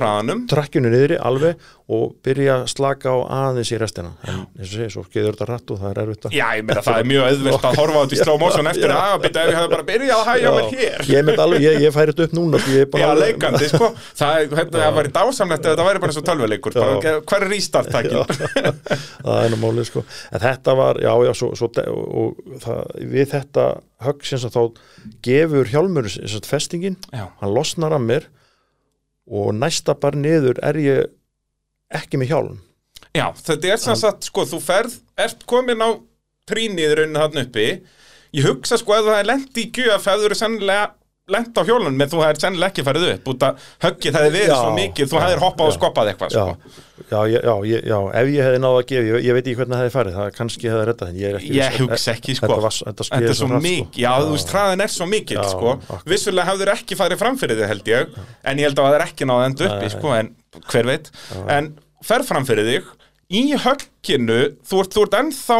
hraðanum. 0.00 0.40
trakkjunu 0.50 0.90
niðri 0.90 1.18
alveg 1.22 1.56
og 1.90 2.14
byrja 2.26 2.56
að 2.62 2.68
slaka 2.72 3.10
á 3.10 3.16
aðeins 3.50 3.70
í 3.70 3.78
restina 3.78 4.10
en 4.26 4.40
eins 4.58 4.66
og 4.66 4.74
segja, 4.74 4.90
svo 4.94 5.04
geður 5.14 5.36
þetta 5.36 5.46
rætt 5.50 5.70
og 5.70 5.78
það 5.80 5.90
er 5.90 6.00
erfitt 6.02 6.26
að 6.26 6.34
Já, 6.34 6.46
ég 6.58 6.64
meina 6.66 6.82
það 6.86 6.98
er 7.00 7.08
mjög 7.10 7.22
auðvilt 7.30 7.66
að 7.70 7.78
horfa 7.80 7.94
á 7.98 8.02
þetta 8.02 8.16
í 8.16 8.20
motion 8.42 8.66
eftir 8.72 8.94
að 8.94 9.14
ef 9.30 9.50
ég 9.50 9.58
hefði 9.60 9.70
bara 9.74 9.86
byrjað 9.90 10.18
að 10.20 10.28
hægja 10.30 10.50
mér 10.56 10.68
hér. 10.74 11.06
ég, 11.10 11.24
mynd 11.30 11.42
alveg, 11.46 11.60
ég, 11.66 11.78
ég 11.86 11.94
færi 11.94 12.14
þetta 12.14 12.26
upp 12.26 12.34
núna 12.40 12.58
er 12.98 13.04
Já, 13.04 13.08
að- 13.10 13.22
leikandi, 13.24 13.68
sko. 13.70 13.90
Það, 14.20 14.34
er- 14.40 14.48
þetta, 14.60 14.78
það 14.84 14.98
væri 15.00 15.12
dásamlegt 15.20 15.64
ef 15.66 15.70
þetta 15.70 15.86
væri 15.90 16.00
bara 16.00 16.10
eins 16.10 16.20
og 16.20 16.26
tölvuleikur. 16.30 16.72
Hver 17.30 17.42
er 17.46 17.50
rístartækin? 17.54 18.24
það 19.26 19.44
er 19.44 19.50
nú 19.54 19.58
málið 19.62 19.86
sko 19.90 20.04
en 20.32 20.40
þetta 20.40 20.76
var, 20.76 21.00
já, 21.02 21.12
já, 21.26 21.32
svo, 21.34 21.52
svo 21.58 21.70
og, 21.90 22.04
og 22.20 22.58
það, 22.64 22.82
við 23.14 23.30
þetta 23.34 23.66
högg 24.04 24.24
sem 24.26 24.52
þá 24.52 24.62
gefur 25.24 25.70
hjálmur 25.70 26.08
festingin, 26.46 26.98
Já, 27.12 27.28
hann 27.40 27.54
losnar 27.54 27.94
af 27.96 28.02
mér 28.04 28.28
og 29.30 29.52
næsta 29.54 29.94
bara 29.94 30.18
niður 30.18 30.58
er 30.66 30.78
ég 30.80 31.10
ekki 31.94 32.20
með 32.20 32.32
hjálm. 32.34 32.60
Já 33.14 33.26
þetta 33.34 33.72
er 33.72 33.82
sem 33.82 33.98
sagt, 33.98 34.26
sko, 34.28 34.44
þú 34.46 34.60
ferð, 34.62 35.00
ert 35.18 35.44
komin 35.50 35.82
á 35.82 35.90
trínið 36.50 36.96
raunin 36.98 37.18
hann 37.20 37.42
uppi. 37.44 37.68
Ég 38.34 38.46
hugsa, 38.46 38.78
sko, 38.78 38.94
ef 38.94 39.06
þú 39.06 39.14
hefði 39.14 39.28
lent 39.30 39.58
í 39.58 39.66
gjöf, 39.74 40.06
hefur 40.06 40.34
þú 40.34 40.38
sennilega 40.38 40.92
lent 41.34 41.56
á 41.56 41.62
hjólunum, 41.66 41.96
menn 41.96 42.10
þú 42.10 42.20
hefði 42.24 42.42
sennilega 42.44 42.72
ekki 42.72 42.84
farið 42.86 43.06
upp, 43.14 43.28
út 43.32 43.44
að 43.46 43.64
höggið 43.84 44.16
hefði 44.18 44.30
verið 44.34 44.50
Já, 44.50 44.56
svo 44.60 44.70
mikið, 44.76 45.10
þú 45.10 45.20
hefðir 45.22 45.42
hoppað 45.44 45.66
og 45.66 45.70
já, 45.70 45.76
skoppað 45.78 46.10
eitthvað, 46.10 46.30
já, 46.30 46.42
sko. 46.44 46.54
já, 47.10 47.20
já, 47.30 47.38
já, 47.40 47.54
já, 47.70 47.78
já, 47.90 47.98
ef 48.20 48.26
ég 48.30 48.42
hefði 48.46 48.60
náða 48.64 48.78
að 48.80 48.86
gefa, 48.90 49.04
ég, 49.10 49.14
ég 49.26 49.32
veit 49.36 49.44
ekki 49.44 49.58
hvernig 49.60 49.74
það 49.76 49.82
hefði 49.84 49.94
farið, 49.96 50.14
það 50.20 50.28
kannski 50.38 50.70
hefði 50.70 50.84
rettað, 50.90 51.08
en 51.10 51.18
ég 51.20 51.26
er 51.30 51.36
ekki 51.40 51.52
Ég 51.56 51.78
hugsa 51.80 52.14
ekki, 52.14 52.32
sko. 52.38 52.50
Þetta, 52.50 52.64
var, 52.66 52.74
þetta, 52.90 53.02
Þetta 53.10 53.30
er 53.30 53.38
svo 53.40 53.48
hratt, 53.50 53.64
mikið, 53.66 54.00
já, 54.04 54.12
þú 54.20 54.30
veist, 54.36 54.50
hraðin 54.54 54.84
er 54.84 54.92
svo 54.94 55.06
mikið, 55.10 55.36
sko. 55.50 55.70
Vissulega 56.10 56.46
hafður 56.50 56.72
ekki 56.74 56.94
farið 57.00 57.18
fram 57.20 57.36
fyrir 57.40 57.56
þig, 57.60 57.68
held 57.70 57.86
ég, 57.90 58.04
en 58.44 58.54
ég 58.60 58.64
held 58.70 58.78
að 58.78 58.84
það 58.90 58.96
er 58.98 59.04
ekki 59.06 59.24
náða 59.30 59.48
enda 59.50 59.68
uppi, 59.70 59.86
Nei. 59.86 59.94
sko, 59.94 60.08
en 60.16 60.26
hver 60.70 60.86
veit. 60.90 61.06
En 61.46 61.64
fer 62.06 62.22
fram 62.26 62.44
fyrir 62.48 62.66
þig, 62.68 62.84
í 63.30 63.42
högginu, 63.62 64.40
þú 64.66 64.82
ert, 64.82 64.92
þú 64.96 65.00
ert 65.06 65.14
ennþá, 65.20 65.58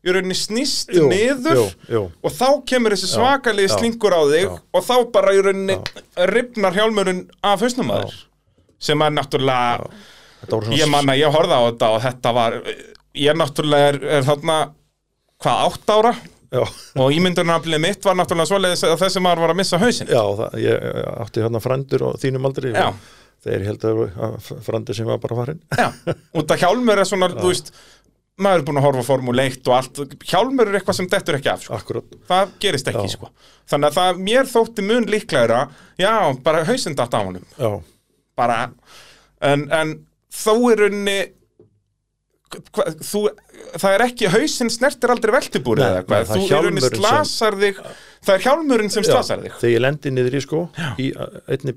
það 0.00 0.10
í 0.10 0.14
rauninni 0.16 0.36
snýst 0.38 0.92
Jú, 0.94 1.08
niður 1.10 1.58
jú, 1.58 1.66
jú. 1.92 2.02
og 2.24 2.32
þá 2.32 2.48
kemur 2.72 2.94
þessi 2.94 3.10
svakalegi 3.12 3.72
slingur 3.74 4.16
á 4.16 4.22
þig 4.30 4.46
já. 4.46 4.56
og 4.56 4.86
þá 4.86 4.94
bara 5.12 5.34
í 5.36 5.42
rauninni 5.44 5.76
ripnar 6.32 6.76
hjálmurinn 6.76 7.26
af 7.44 7.60
hausnum 7.64 7.92
að 7.92 8.06
þér 8.06 8.18
sem 8.80 9.04
er 9.04 9.14
náttúrulega 9.18 10.72
ég 10.72 10.88
manna, 10.90 11.16
ég 11.20 11.32
horfði 11.32 11.60
á 11.60 11.62
þetta 11.68 11.92
og 11.92 12.02
þetta 12.06 12.34
var 12.36 12.58
ég 13.20 13.36
náttúrulega 13.36 13.92
er, 13.92 14.00
er 14.18 14.28
þarna 14.28 14.58
hvað, 15.40 15.64
átt 15.68 15.96
ára? 15.96 16.14
Já, 16.50 16.64
og 16.98 17.12
ímyndunaraflið 17.14 17.82
mitt 17.84 18.06
var 18.08 18.16
náttúrulega 18.18 18.50
svoleiðis 18.50 18.88
að 18.88 18.98
þessi 19.04 19.20
maður 19.22 19.44
var 19.44 19.52
að 19.52 19.60
missa 19.60 19.78
hausin 19.78 20.08
já 20.10 20.22
það, 20.40 20.56
ég 20.64 20.86
átti 21.20 21.44
hérna 21.44 21.60
frændur 21.62 22.08
og 22.08 22.16
þínum 22.24 22.48
aldrei 22.48 22.72
og 22.72 22.96
þeir 23.44 23.62
heldur 23.68 24.00
að 24.10 24.48
frændur 24.66 24.96
sem 24.96 25.08
var 25.08 25.20
bara 25.22 25.38
farin 25.38 25.60
Já, 25.78 25.86
út 26.40 26.50
að 26.52 26.64
hjálmur 26.64 27.00
er 27.00 27.08
svona, 27.08 27.30
þú 27.36 27.52
veist 27.52 27.70
maður 28.42 28.62
er 28.62 28.66
búin 28.68 28.80
að 28.80 28.86
horfa 28.88 29.04
á 29.04 29.08
Formule 29.10 29.46
1 29.50 29.70
og 29.70 29.76
allt 29.76 30.00
hjálmur 30.30 30.70
er 30.70 30.78
eitthvað 30.80 30.98
sem 31.00 31.08
dettur 31.12 31.38
ekki 31.38 31.52
af 31.52 31.64
sko. 31.66 32.02
Það 32.28 32.54
gerist 32.64 32.90
ekki 32.92 33.06
Já. 33.08 33.14
sko. 33.16 33.32
þannig 33.70 33.90
að 33.90 33.98
það 34.00 34.22
mér 34.28 34.50
þótti 34.50 34.86
mun 34.86 35.08
líklegra 35.10 35.60
já, 36.00 36.14
bara 36.44 36.64
hausinn 36.68 36.96
datt 36.98 37.14
á 37.14 37.20
já, 37.22 37.70
bara, 38.38 38.62
en, 39.44 39.66
en 39.70 39.92
þó 40.32 40.54
er 40.72 40.86
unni 40.88 41.18
hva, 42.50 42.86
þú, 43.06 43.22
það 43.78 43.92
er 43.94 44.04
ekki 44.08 44.30
hausinn 44.32 44.72
snertir 44.72 45.12
aldrei 45.14 45.32
veltibúrið 45.36 45.84
Nei, 45.84 45.90
eða 45.90 46.00
eitthvað, 46.00 46.30
þú 46.30 46.40
er 46.40 46.40
unni 46.40 46.50
hjálmurinn 46.50 46.88
sem- 46.88 47.04
slasar 47.04 47.58
þig 47.60 47.80
það 48.26 48.34
er 48.34 48.44
hjálmurinn 48.46 48.92
sem 48.94 49.06
já 49.06 49.10
slasar 49.12 49.44
þig. 49.44 49.54
þegar 49.60 49.74
ég 49.74 49.84
lendi 49.84 50.12
niður 50.16 50.36
í 50.36 50.42
sko 50.44 50.62
í 50.98 51.08
uh, 51.14 51.36
einni 51.46 51.74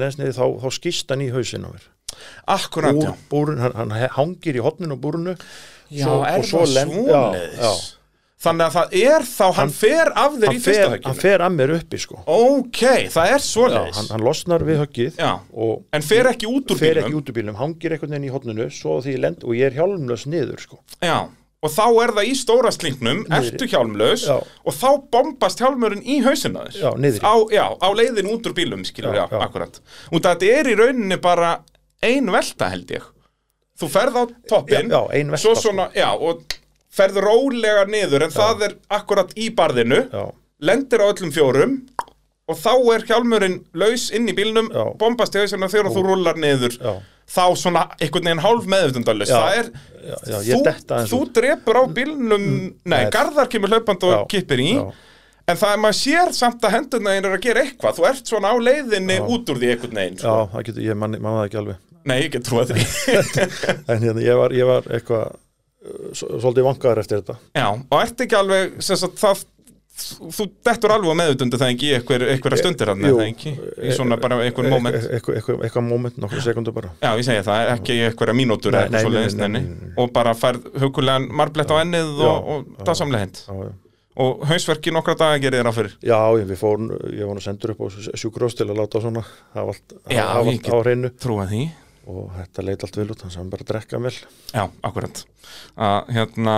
neðst 0.00 0.20
niður 0.20 0.38
þá, 0.40 0.46
þá 0.64 0.68
skýst 0.80 1.14
hann 1.14 1.22
í 1.24 1.30
hausin 1.34 1.66
á 1.66 1.70
mér. 1.70 1.86
Akkurat, 2.50 2.96
Búr, 2.96 3.06
já, 3.06 3.12
búrun, 3.30 3.60
hann, 3.62 3.76
hann 3.78 3.94
hangir 4.16 4.58
í 4.58 4.64
hotninu 4.64 4.96
og 4.96 5.02
búrunu 5.04 5.36
já 5.90 6.04
svo- 6.06 6.20
er 6.26 6.44
það 6.44 7.40
já. 7.60 7.72
þannig 8.40 8.64
að 8.66 8.76
það 8.78 8.94
er 9.00 9.26
þá, 9.28 9.42
hann, 9.44 9.54
Hann- 9.60 9.74
fer 9.76 10.12
af 10.24 10.36
þér 10.40 10.54
í 10.54 10.60
fyrsta 10.60 10.70
fer, 10.72 10.84
hann 10.88 10.94
högginu 10.96 11.20
fer 11.20 11.44
að 11.46 11.56
mér 11.58 11.74
uppi 11.76 11.98
sko 12.00 12.22
ok, 12.26 12.80
það 13.16 13.26
er 13.34 13.40
já, 13.40 13.46
svoleiðis 13.48 13.98
hann, 14.00 14.08
hann 14.14 14.24
losnar 14.28 14.64
við 14.64 14.80
höggið 14.84 15.18
en 15.92 16.02
fer 16.12 16.30
ekki 16.32 16.48
út 16.48 16.70
úr 16.72 16.78
fer 16.80 16.94
bílnum 16.94 17.10
ekki 17.10 17.18
út 17.20 17.28
úr 17.34 17.38
bílnum, 17.40 17.58
hangir 17.60 17.92
einhvern 17.96 18.16
veginn 18.16 18.30
í 18.30 18.32
því 19.04 19.12
ég 19.16 19.20
lend 19.26 19.44
og 19.44 19.52
ég 19.58 19.68
er 19.68 19.76
hjálmlaus 19.80 20.26
niður 20.30 20.60
sko 20.64 20.80
Já, 21.04 21.18
og 21.60 21.68
þá 21.74 21.84
er 22.00 22.12
það 22.16 22.28
í 22.30 22.34
stóra 22.40 22.70
slingnum, 22.72 23.18
ertu 23.36 23.66
hjálmlaus 23.68 24.22
Já. 24.24 24.38
og 24.40 24.72
þá 24.72 24.88
bombast 25.12 25.60
hjálmurinn 25.60 26.00
í 26.08 26.22
hausina 26.24 26.62
þér. 26.70 26.78
Já, 26.80 26.90
niðri. 26.96 27.20
Á, 27.20 27.34
já, 27.52 27.64
á 27.76 27.88
leiðin 27.92 28.30
út 28.32 28.46
úr 28.48 28.54
bílum, 28.56 28.84
skilur, 28.88 29.12
Já, 29.12 29.26
já. 29.28 29.40
akkurat. 29.44 29.76
Og 30.08 30.22
þetta 30.24 30.48
er 30.56 30.70
í 30.72 30.76
rauninni 30.80 31.18
bara 31.20 31.58
ein 32.00 32.32
velta, 32.32 32.70
held 32.72 32.88
ég. 32.96 33.04
Þú 33.80 33.88
ferð 33.94 34.18
á 34.20 34.22
Já, 34.22 34.60
já, 34.90 35.00
velta, 35.08 35.40
svo 35.40 35.54
svona, 35.56 35.88
já, 35.96 36.08
og 36.12 36.42
ferð 36.92 37.20
rólega 37.24 37.86
niður, 37.88 38.26
en 38.26 38.34
það 38.34 38.64
er 38.66 38.74
akkurat 38.98 39.30
í 39.38 39.48
barðinu, 39.56 40.02
já, 40.12 40.24
lendir 40.60 41.00
á 41.00 41.06
öllum 41.08 41.30
fjórum 41.32 41.76
og 42.50 42.58
þá 42.58 42.72
er 42.96 43.04
hjálmurinn 43.06 43.60
laus 43.78 44.08
inn 44.10 44.26
í 44.28 44.34
bílnum, 44.34 44.68
Já. 44.74 44.82
bombast 44.98 45.36
í 45.38 45.44
hausina 45.44 45.68
þegar 45.70 45.92
þú 45.94 46.02
rúlar 46.02 46.34
niður. 46.42 46.74
já, 46.82 46.96
þá 47.30 47.44
svona 47.56 47.84
einhvern 48.02 48.26
veginn 48.26 48.42
hálf 48.42 48.64
meðutundalust 48.66 49.30
Já. 49.30 49.38
það 49.38 49.58
er, 49.60 49.68
já, 50.02 50.16
já, 50.42 50.56
þú, 50.58 50.98
þú 51.12 51.20
út. 51.22 51.30
drepur 51.38 51.78
á 51.78 51.84
bílnum 51.94 52.48
nei, 52.50 52.74
nei. 52.90 53.04
Garðar 53.14 53.46
kemur 53.52 53.70
hlaupand 53.70 54.02
og 54.08 54.16
Já, 54.16 54.18
kippir 54.34 54.58
í 54.64 54.72
já. 54.74 54.82
en 55.46 55.60
það 55.62 55.76
er 55.76 55.80
maður 55.84 55.98
sér 56.00 56.32
samt 56.34 56.66
að 56.66 56.74
hendurna 56.74 57.14
þín 57.14 57.28
er 57.30 57.36
að 57.38 57.44
gera 57.46 57.62
eitthvað 57.68 58.00
þú 58.00 58.08
ert 58.10 58.32
svona 58.34 58.50
á 58.50 58.56
leiðinni 58.58 59.20
Já. 59.20 59.28
út 59.30 59.54
úr 59.54 59.62
því 59.62 59.70
einhvern 59.76 60.00
veginn 60.02 60.18
Já, 60.18 60.26
sko. 60.26 60.48
það 60.56 60.66
getur, 60.72 60.82
ég 60.90 60.98
manni 61.04 61.22
man 61.22 61.38
það 61.38 61.46
ekki 61.52 61.60
alveg 61.62 61.78
nei, 62.08 62.16
ég 62.24 62.34
get 62.34 62.46
trúið 62.48 62.74
því. 62.74 62.88
En 63.90 64.02
hérna, 64.02 64.24
ég 64.24 64.40
var, 64.40 64.54
ég 64.56 64.68
var 64.68 64.90
eitthvað 64.90 65.30
uh, 65.30 66.10
svolítið 66.16 66.68
vankaður 66.70 67.02
eftir 67.04 67.22
þetta. 67.22 67.38
Já, 67.56 67.66
og 67.76 67.96
ert 68.00 68.26
ekki 68.26 68.38
alveg 68.38 68.78
sagt, 68.84 69.18
það 69.20 69.44
þú 70.00 70.46
dettur 70.64 70.94
alveg 70.94 71.18
meðutundu 71.18 71.58
það 71.60 71.72
ekki 71.74 71.90
einhverja 71.98 72.58
stundir 72.60 72.92
hann 72.92 73.04
það 73.04 73.22
ekki, 73.26 73.52
í 73.84 73.92
svona 73.96 74.16
bara 74.20 74.38
einhver 74.44 74.68
moment? 74.72 74.96
Eitthvað 74.96 75.18
eitthva, 75.18 75.36
eitthva, 75.36 75.56
eitthva 75.66 75.82
moment, 75.84 76.16
nokkur 76.22 76.44
sekundur 76.44 76.76
bara. 76.76 76.92
Já, 77.02 77.10
ég 77.18 77.26
segja 77.26 77.44
það, 77.46 77.72
ekki 77.74 77.98
einhverja 78.06 78.36
mínútur 78.38 78.76
Nei, 78.76 78.80
eða 78.86 78.94
nei, 78.96 79.26
eitthvað 79.26 79.52
nei, 79.52 79.62
og 80.00 80.10
bara 80.16 80.34
færð 80.38 80.70
hugulegan 80.80 81.28
marblett 81.36 81.74
á 81.74 81.76
ennið 81.82 82.12
Já, 82.16 82.30
og, 82.30 82.50
og 82.56 82.84
það 82.88 83.00
samlega 83.02 83.26
hend 83.26 83.44
og 84.20 84.42
hausverki 84.50 84.92
nokkra 84.92 85.14
daga 85.16 85.38
gerir 85.40 85.62
þér 85.62 85.70
á 85.70 85.72
fyrir? 85.72 85.92
Já, 86.04 86.18
við 86.36 86.56
fórum, 86.58 86.90
ég 87.14 87.28
var 87.28 87.38
nú 87.38 87.44
sendur 87.44 87.72
upp 87.72 87.84
á 87.86 87.86
sjúkrós 88.18 88.56
til 88.58 88.66
að 88.68 88.82
láta 88.82 89.00
svona 89.00 89.22
hafa 89.54 89.76
ég 90.10 90.20
allt 90.20 90.68
á 90.68 90.76
hreinu. 90.82 91.12
trúa 91.20 91.46
því 91.48 91.68
og 92.10 92.30
þetta 92.36 92.64
leit 92.66 92.84
allt 92.86 92.96
vel 92.98 93.06
út, 93.12 93.20
þannig 93.22 93.36
að 93.36 93.40
hann 93.40 93.50
bara 93.52 93.64
að 93.64 93.70
drekka 93.70 94.00
vel. 94.04 94.12
Já, 94.50 94.62
akkurat. 94.88 95.20
Að, 95.80 96.10
hérna, 96.14 96.54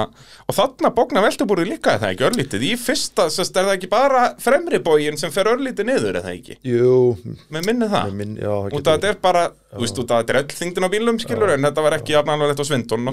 og 0.48 0.56
þarna 0.56 0.90
bókna 0.96 1.22
veltubúrið 1.24 1.70
líka 1.70 1.94
er 1.94 2.00
það 2.02 2.12
ekki 2.14 2.26
örlítið? 2.28 2.64
Í 2.68 2.72
fyrsta, 2.80 3.26
sérst, 3.32 3.56
er 3.56 3.68
það 3.68 3.76
ekki 3.78 3.90
bara 3.92 4.22
fremri 4.42 4.80
bógin 4.84 5.18
sem 5.20 5.32
fer 5.32 5.48
örlítið 5.52 5.88
niður 5.88 6.18
er 6.18 6.26
það 6.26 6.36
ekki? 6.38 6.56
Jú, 6.68 6.96
með 7.54 7.68
minni 7.68 7.88
það? 7.92 8.14
Minn, 8.18 8.34
já, 8.40 8.52
út 8.52 8.80
að 8.80 8.96
þetta 8.96 9.10
er 9.12 9.20
bara, 9.24 9.44
þú 9.72 9.84
veist, 9.84 10.00
út 10.02 10.14
að 10.14 10.22
þetta 10.22 10.34
er 10.34 10.40
öll 10.42 10.56
þingdin 10.60 10.88
á 10.88 10.94
bílum 10.96 11.20
skilur, 11.22 11.54
en 11.54 11.68
þetta 11.68 11.86
var 11.86 11.98
ekki 11.98 12.16
jafnalvarlegt 12.16 12.64
á 12.64 12.66
svindun 12.68 13.12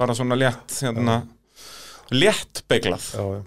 bara 0.00 0.16
svona 0.18 0.40
létt 0.40 0.76
hérna, 0.82 1.20
létt 2.10 2.64
beiglað 2.70 3.06
Já, 3.14 3.22
já, 3.22 3.40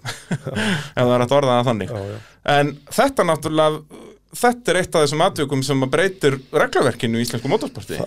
ef 0.96 1.04
það 1.04 1.14
er 1.18 1.26
að 1.26 1.36
orða 1.38 1.58
það 1.58 1.70
þannig. 1.70 1.94
Já, 1.94 2.14
já. 2.14 2.18
En 2.54 2.74
þetta 2.98 3.28
náttúrulega, 3.28 4.02
þetta 4.38 4.72
er 4.72 4.80
eitt 4.82 4.94
af 4.98 5.04
þessum 5.04 5.22
atvikum 5.26 5.62
sem 5.66 5.84
að 5.86 5.92
breytir 5.94 6.36
regluverkinu 6.52 7.20
í 7.20 7.24
íslensku 7.26 7.50
motorsporti. 7.52 8.00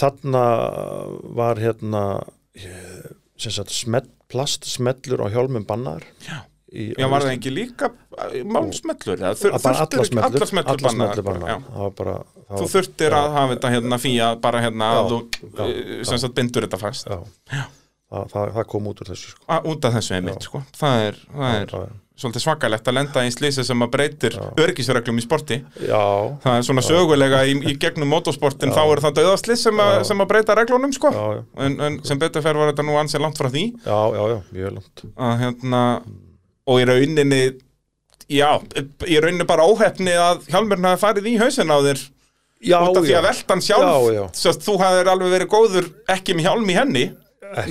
Þarna 0.00 0.44
var 1.36 1.60
hérna 1.62 2.02
sagt 3.44 3.70
smell, 3.74 4.06
plastsmellur 4.30 5.24
á 5.24 5.28
hjálmum 5.32 5.64
bannar 5.68 6.04
Já. 6.24 6.44
Já, 6.74 7.06
var 7.06 7.22
það 7.22 7.36
ekki 7.36 7.50
líka 7.54 7.88
málsmellur? 8.50 9.20
eða 9.20 9.34
þur- 9.38 9.52
ekki- 9.54 10.08
smellur 10.10 10.46
smellur 10.50 11.22
bannar 11.22 11.50
já. 11.52 11.58
var 11.76 11.90
bara 11.94 12.14
Þú 12.54 12.66
þurftir 12.72 13.10
já, 13.14 13.18
að 13.20 13.28
hafa 13.36 13.54
þetta 13.54 13.70
hérna 13.74 13.98
fía 14.02 14.28
bara 14.40 14.60
hérna 14.64 14.88
Já, 14.90 14.98
að 14.98 15.10
þú 15.12 15.18
já, 15.54 15.64
eh, 15.64 15.92
já. 16.00 16.04
sem 16.10 16.18
sagt 16.18 16.34
bindur 16.34 16.66
þetta 16.66 16.80
fast 16.82 17.06
já, 17.06 17.20
Það, 18.14 18.26
það, 18.30 18.50
það 18.54 18.66
kom 18.70 18.86
út 18.90 19.00
úr 19.02 19.08
þessu 19.10 19.30
sko. 19.32 19.44
A, 19.48 19.56
út 19.64 19.84
af 19.88 19.94
þessu 19.96 20.14
einmitt, 20.14 20.36
Já. 20.42 20.46
sko. 20.46 20.60
Það 20.78 21.06
er, 21.08 21.16
það 21.34 21.54
er 21.60 21.70
Já, 21.74 21.78
já. 21.84 21.94
Svolítið 22.14 22.42
svakalegt 22.44 22.86
að 22.88 22.94
lenda 22.94 23.22
í 23.26 23.30
slísi 23.34 23.64
sem 23.66 23.80
að 23.82 23.90
breytir 23.90 24.36
örgisreglum 24.62 25.16
í 25.18 25.24
sporti. 25.24 25.56
já, 25.82 26.02
Það 26.44 26.58
er 26.60 26.66
svona 26.68 26.84
sögulega 26.86 27.40
í, 27.50 27.56
í 27.72 27.74
gegnum 27.82 28.08
motorsportin 28.14 28.70
þá 28.70 28.82
er 28.94 29.02
það 29.02 29.16
döðaslið 29.18 29.58
sem, 29.58 29.80
að- 29.82 29.96
Já. 29.98 30.04
sem 30.12 30.22
að 30.22 30.28
breyta 30.30 30.54
reglunum, 30.54 30.92
sko. 30.94 31.10
já, 31.10 31.24
já, 31.34 31.42
En, 31.66 31.80
en 31.80 31.98
sem 32.04 32.18
betur 32.18 32.42
fer 32.42 32.54
var 32.54 32.70
þetta 32.72 32.86
nú 32.86 32.94
ansið 33.02 33.20
langt 33.24 33.38
frá 33.42 33.50
því. 33.50 33.64
já, 33.82 33.98
já, 34.14 34.22
já, 34.30 34.38
mjög 34.54 34.72
langt 34.78 35.04
að 35.16 35.38
hérna 35.42 35.82
og 36.66 36.80
í 36.80 36.84
rauninni 36.88 37.42
já, 38.30 38.50
í 39.10 39.18
rauninni 39.20 39.44
bara 39.50 39.66
óhefni 39.66 40.14
að 40.14 40.46
hjálmurinn 40.48 40.86
hafi 40.92 41.02
farið 41.02 41.26
í 41.34 41.38
hausin 41.42 41.68
á 41.74 41.78
þér 41.82 42.00
já, 42.64 42.78
út 42.78 42.96
af 42.96 43.04
því 43.04 43.16
að 43.18 43.26
veltan 43.26 43.60
sjálf 43.60 43.90
Já, 43.90 44.14
já. 44.14 44.54
Þú 44.64 44.78
hafðir 44.80 45.10
alveg 45.12 45.34
verið 45.34 45.50
góður 45.52 45.90
ekki 46.14 46.38
með 46.38 46.46
hjálm 46.46 46.70
í 46.70 46.78
henni 46.78 47.04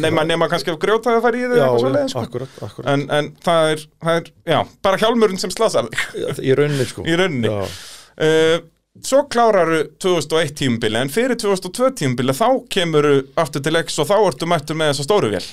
nema, 0.03 0.23
nema 0.27 0.47
kannski 0.51 0.73
að 0.73 0.81
grjóta 0.83 1.13
að 1.13 1.23
fara 1.25 1.39
í 1.39 1.47
þig 1.47 1.57
já, 1.59 1.65
svoleiðis, 1.79 2.13
sko. 2.13 2.25
akkurat, 2.27 2.59
akkurat. 2.67 2.91
En, 2.93 3.07
en 3.17 3.31
það, 3.43 3.71
er, 3.71 3.87
það 4.05 4.19
er 4.19 4.29
já, 4.53 4.59
bara 4.87 5.01
hjálmurinn 5.01 5.41
sem 5.41 5.53
slasar 5.53 5.89
þig. 5.89 6.43
Í 6.43 6.53
rauninni 6.59 6.87
sko. 6.89 7.05
Í 7.07 7.17
rauninni. 7.19 7.51
Já, 7.51 7.81
uh, 8.27 8.55
svo 9.03 9.23
kláraru 9.33 9.81
2001 10.03 10.55
tímubili 10.61 11.01
en 11.01 11.11
fyrir 11.13 11.39
2002 11.41 11.91
tímubili 12.03 12.35
þá 12.37 12.47
kemuru 12.71 13.13
aftur 13.41 13.63
til 13.65 13.79
X 13.81 13.99
og 14.03 14.09
þá 14.11 14.15
ertu 14.21 14.49
mættur 14.49 14.79
með 14.79 14.93
þessa 14.93 15.07
stóru 15.07 15.33
vél. 15.33 15.43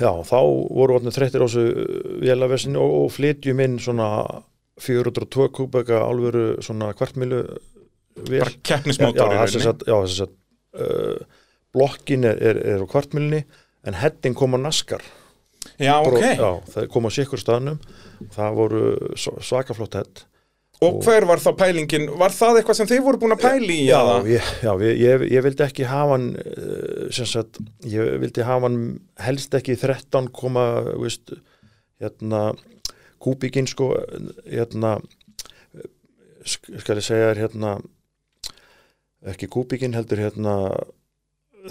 Já, 0.00 0.10
þá 0.24 0.38
voru 0.40 0.96
vatnið 0.96 1.18
þreyttir 1.18 1.44
á 1.44 1.46
þessu 1.46 1.64
vélavesinu 2.24 2.80
og, 2.80 2.94
og 3.02 3.10
flytjum 3.12 3.64
inn 3.64 3.80
svona 3.82 4.08
402 4.80 5.50
kúbeka 5.54 6.00
alvöru 6.06 6.46
svona 6.64 6.92
kvartmilu 6.96 7.42
vél. 8.18 8.40
Bara 8.42 8.54
keppnismótor 8.66 9.34
í 9.34 9.36
rauninni. 9.36 9.66
já, 9.88 9.98
þess 10.06 10.24
að 10.24 10.32
uh, 10.78 11.44
blokkin 11.76 12.24
er, 12.28 12.38
er, 12.40 12.60
er 12.76 12.84
á 12.84 12.86
kvartmilni 12.90 13.42
en 13.88 13.98
heading 14.00 14.36
kom 14.38 14.56
á 14.56 14.58
naskar 14.60 15.02
já, 15.78 15.94
ok, 16.00 16.22
já, 16.38 16.50
það 16.72 16.88
kom 16.94 17.06
á 17.06 17.10
sikkur 17.14 17.40
staðnum 17.42 17.78
það 18.34 18.56
voru 18.62 18.82
svakaflott 19.18 20.00
head 20.00 20.24
Og 20.78 21.00
hver 21.02 21.24
var 21.26 21.40
þá 21.42 21.48
pælingin? 21.58 22.04
Var 22.20 22.30
það 22.30 22.60
eitthvað 22.60 22.76
sem 22.78 22.86
þið 22.86 23.00
voru 23.02 23.18
búin 23.18 23.34
að 23.34 23.40
pæli 23.42 23.78
í? 23.80 23.86
já, 23.88 23.98
ég, 24.30 24.50
já 24.62 24.68
ég, 24.78 25.00
ég, 25.02 25.22
ég 25.34 25.42
vildi 25.42 25.64
ekki 25.64 25.88
hafa 25.90 26.12
hann 26.14 26.28
uh, 26.38 27.08
sem 27.16 27.26
sagt, 27.26 27.58
ég 27.82 28.12
vildi 28.22 28.44
hafa 28.46 28.68
hann 28.68 28.76
helst 29.24 29.56
ekki 29.58 29.74
13 29.74 30.28
koma 30.38 30.68
veist, 31.02 31.34
hérna 31.98 32.44
kúbikinn 33.18 33.66
sko 33.66 33.88
hérna 34.46 34.92
sk- 36.46 36.78
skal 36.84 37.00
ég 37.02 37.08
segja 37.08 37.32
þér 37.32 37.42
hérna 37.48 37.74
ekki 39.34 39.48
kúbikinn 39.50 39.98
heldur 39.98 40.22
hérna 40.28 40.54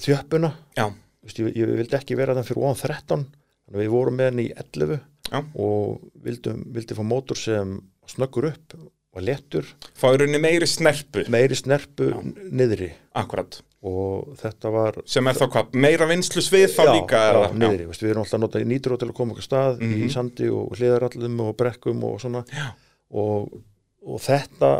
þjöppuna 0.03 0.53
Já. 0.77 0.87
Vist, 1.27 1.39
ég, 1.43 1.53
ég 1.57 1.73
vildi 1.81 1.97
ekki 1.97 2.15
vera 2.19 2.35
þann 2.37 2.47
fyrir 2.47 2.63
ofan 2.63 2.81
13 2.87 3.25
þannig 3.67 3.75
að 3.75 3.81
við 3.83 3.89
vorum 3.91 4.15
með 4.19 4.29
hann 4.31 4.43
í 4.43 4.49
11 4.55 4.99
Já. 5.27 5.39
og 5.59 6.01
vildum, 6.23 6.61
vildi 6.75 6.95
fá 6.95 7.03
mótor 7.03 7.37
sem 7.39 7.81
snöggur 8.07 8.51
upp 8.53 8.77
og 9.17 9.23
léttur, 9.25 9.65
Fá 9.97 10.11
í 10.13 10.17
rauninni 10.21 10.37
meiri 10.43 10.67
snerpu, 10.69 11.23
meiri 11.33 11.55
snerpu 11.57 12.11
Já. 12.11 12.19
niðri 12.53 12.91
akkurat. 13.17 13.61
og 13.87 14.35
þetta 14.37 14.71
var 14.73 14.97
Sem 15.09 15.27
er 15.27 15.33
þá 15.37 15.45
hvað, 15.53 15.73
meira 15.73 16.05
vinslu 16.09 16.41
svið 16.43 16.67
þá 16.75 16.83
já, 16.85 16.91
líka? 16.93 17.19
já, 17.21 17.31
eða? 17.33 17.49
niðri, 17.61 17.87
Vist, 17.89 18.01
við 18.03 18.09
erum 18.13 18.23
alltaf 18.23 18.37
að 18.37 18.43
nota 18.45 18.59
nýtró 18.67 18.97
til 18.99 19.07
að 19.09 19.13
koma 19.17 19.33
okkur 19.35 19.45
stað 19.47 19.79
Mhm. 19.81 20.03
í 20.05 20.09
sandi 20.13 20.49
og 20.49 20.75
hliðarallum 20.77 21.39
og 21.47 21.55
brekkum 21.57 22.03
og 22.03 22.19
svona 22.21 22.43
Já. 22.53 22.71
og, 23.11 23.61
og 24.05 24.19
þetta 24.21 24.71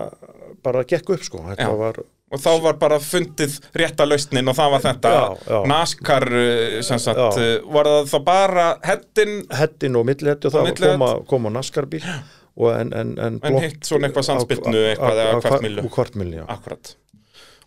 bara 0.63 0.83
gekk 0.83 1.09
upp 1.17 1.23
sko 1.23 1.37
þetta 1.49 1.67
Já. 1.69 1.75
var, 1.77 1.99
Og 2.27 2.41
þá 2.43 2.49
var 2.59 2.75
bara 2.81 2.97
fundið 2.99 3.53
rétta 3.79 4.03
lausnin 4.03 4.51
og 4.51 4.55
það 4.57 4.73
var 4.73 4.81
þetta. 4.83 5.11
Já, 5.15 5.45
já. 5.47 5.59
NASCAR, 5.71 6.25
sem 6.83 6.99
sagt, 6.99 7.37
uh, 7.39 7.53
var 7.71 7.87
það 7.87 8.09
þá 8.11 8.17
bara 8.27 8.65
heddin 8.83 9.37
heddin 9.55 9.95
og 9.95 10.09
millihetti 10.09 10.49
og 10.49 10.51
Og 10.51 10.57
það 10.57 10.67
millihett. 10.67 10.97
koma, 10.97 11.11
koma 11.29 11.53
naskarbíl 11.55 12.03
og 12.57 12.71
en, 12.73 12.93
en, 12.97 13.13
en, 13.21 13.39
En 13.45 13.59
hitt 13.61 13.85
svona 13.85 14.09
eitthvað 14.09 14.27
samspilnu, 14.31 14.79
eitthvað 14.91 15.23
eða 15.23 15.41
kvartmilju. 15.45 15.83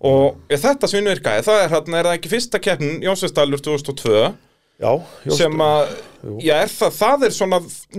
Og 0.01 0.39
ja, 0.49 0.57
þetta 0.61 0.89
svinnvirkaði, 0.89 1.45
það 1.45 1.59
er, 1.63 1.73
þarna, 1.75 1.99
er 2.01 2.09
það 2.09 2.17
ekki 2.19 2.33
fyrsta 2.33 2.61
keppnin 2.65 3.03
Jónsvestalur 3.05 3.61
2002 3.61 4.15
já, 4.81 4.93
sem 5.37 5.61
að, 5.65 5.91
er 6.57 6.73
það, 6.73 6.95
það 6.97 7.27
er 7.29 7.35
svona 7.37 7.59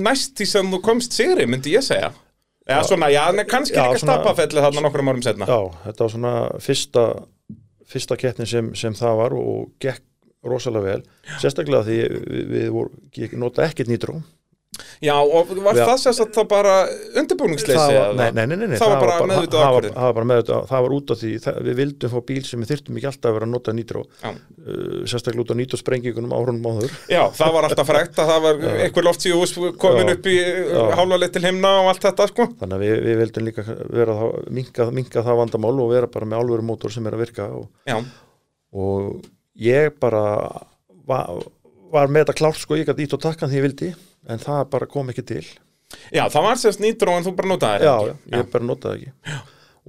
næst 0.09 0.41
í 0.41 0.47
sem 0.49 0.71
þú 0.73 0.79
komst 0.85 1.13
sigri, 1.17 1.45
myndi 1.49 1.75
ég 1.75 1.85
segja. 1.85 2.09
Eða 2.69 2.83
svona, 2.85 3.09
já, 3.09 3.23
en 3.31 3.41
kannski 3.49 3.75
Já, 3.77 3.87
líka 3.89 4.03
stapafellið 4.03 4.65
þarna 4.67 4.83
nokkrum 4.85 5.09
árum 5.09 5.23
setna. 5.25 5.47
já, 5.49 5.59
þetta 5.87 6.03
var 6.05 6.11
svona 6.13 6.33
fyrsta 6.61 7.05
fyrsta 7.91 8.17
keppnin 8.19 8.47
sem, 8.47 8.69
sem 8.77 8.93
það 8.95 9.17
var 9.19 9.33
og 9.35 9.71
gekk 9.83 10.03
rosalega 10.47 10.85
vel. 10.95 11.01
Sérstaklega 11.41 11.83
því 11.85 11.97
við, 12.01 12.45
við 12.53 12.69
voru, 12.73 12.93
ég 13.19 13.33
nota 13.37 13.65
ekkert 13.65 13.91
nýtró 13.91 14.21
Já, 15.03 15.17
og 15.19 15.49
var 15.65 15.75
Já. 15.75 15.81
það 15.83 15.97
sérst 15.99 16.21
að 16.23 16.29
það 16.37 16.45
bara 16.47 16.73
undirbúningsleysi? 17.19 17.95
nei, 18.15 18.27
nei, 18.31 18.43
nei, 18.47 18.67
nei, 18.71 18.77
Það 18.79 18.91
var 18.93 19.01
bara 19.01 19.15
var, 19.19 19.31
ákvörðun. 19.41 19.95
það 19.97 20.05
var 20.05 20.13
bara 20.15 20.27
meðvitað, 20.29 20.61
það 20.69 20.85
var 20.85 20.93
út 20.95 21.11
af 21.11 21.17
því 21.19 21.31
það, 21.43 21.57
við 21.65 21.75
vildum 21.81 22.11
fá 22.13 22.19
bíl 22.29 22.43
sem 22.47 22.61
við 22.63 22.69
þyrftum 22.71 22.99
ekki 22.99 23.09
alltaf 23.09 23.27
að 23.27 23.35
vera 23.35 23.47
að 23.49 23.51
nota 23.51 23.73
nýtró 23.75 24.03
uh, 24.05 24.37
sérstaklega 25.11 25.43
út 25.43 25.51
af 25.51 25.57
nýtrósprengingunum 25.59 26.35
árunum 26.37 26.69
áður 26.71 26.93
Já, 27.11 27.21
það 27.35 27.51
var 27.57 27.67
alltaf 27.67 27.89
frægt 27.91 28.21
að 28.23 28.31
það 28.31 28.45
var 28.45 28.63
einhver 28.85 29.07
loftsíðus 29.09 29.53
komin 29.83 30.07
Já. 30.07 30.15
upp 30.15 30.29
í 30.31 30.35
hálfa 31.01 31.19
leið 31.19 31.33
til 31.35 31.43
himna 31.49 31.71
og 31.81 31.89
allt 31.91 32.05
þetta, 32.07 32.27
sko. 32.31 32.45
þannig 32.61 32.77
að 32.77 32.85
við, 32.85 32.93
við 33.09 33.19
vildum 33.25 33.47
líka 33.49 33.65
vera 33.97 34.15
þá, 34.21 34.25
minka, 34.61 34.87
minka 35.01 35.25
það 35.27 35.41
vandamál 35.41 35.73
og 35.83 35.91
vera 35.91 36.11
bara 36.15 36.29
með 36.31 36.45
alvöru 36.45 36.67
mótor 36.71 36.95
sem 36.95 37.11
er 37.11 37.17
að 37.19 37.25
virka 37.25 37.49
og, 37.59 37.67
og 38.71 39.19
ég 39.59 39.91
bara 39.99 40.23
var, 41.11 41.43
var 41.91 42.07
með 42.07 42.23
þetta 42.23 42.37
klárt 42.39 42.63
sko, 42.63 42.79
ég 42.79 42.87
gæti 42.87 43.09
ít 43.09 43.17
og 43.19 43.23
takkan 43.27 43.51
því 43.51 43.59
ég 43.59 43.67
vildi 43.67 43.91
en 44.29 44.39
það 44.39 44.63
bara 44.69 44.85
kom 44.91 45.09
ekki 45.13 45.23
til. 45.25 45.45
Já 46.15 46.23
það 46.31 46.45
var 46.47 46.55
sérst 46.61 46.79
nýtró 46.83 47.17
en 47.17 47.25
þú 47.25 47.33
bara 47.35 47.49
notaði 47.51 47.83
já, 47.87 47.91
það 47.97 48.07
já, 48.07 48.13
ekki. 48.15 48.37
ég 48.37 48.51
bara 48.53 48.67
notaði 48.69 49.01
ekki. 49.01 49.39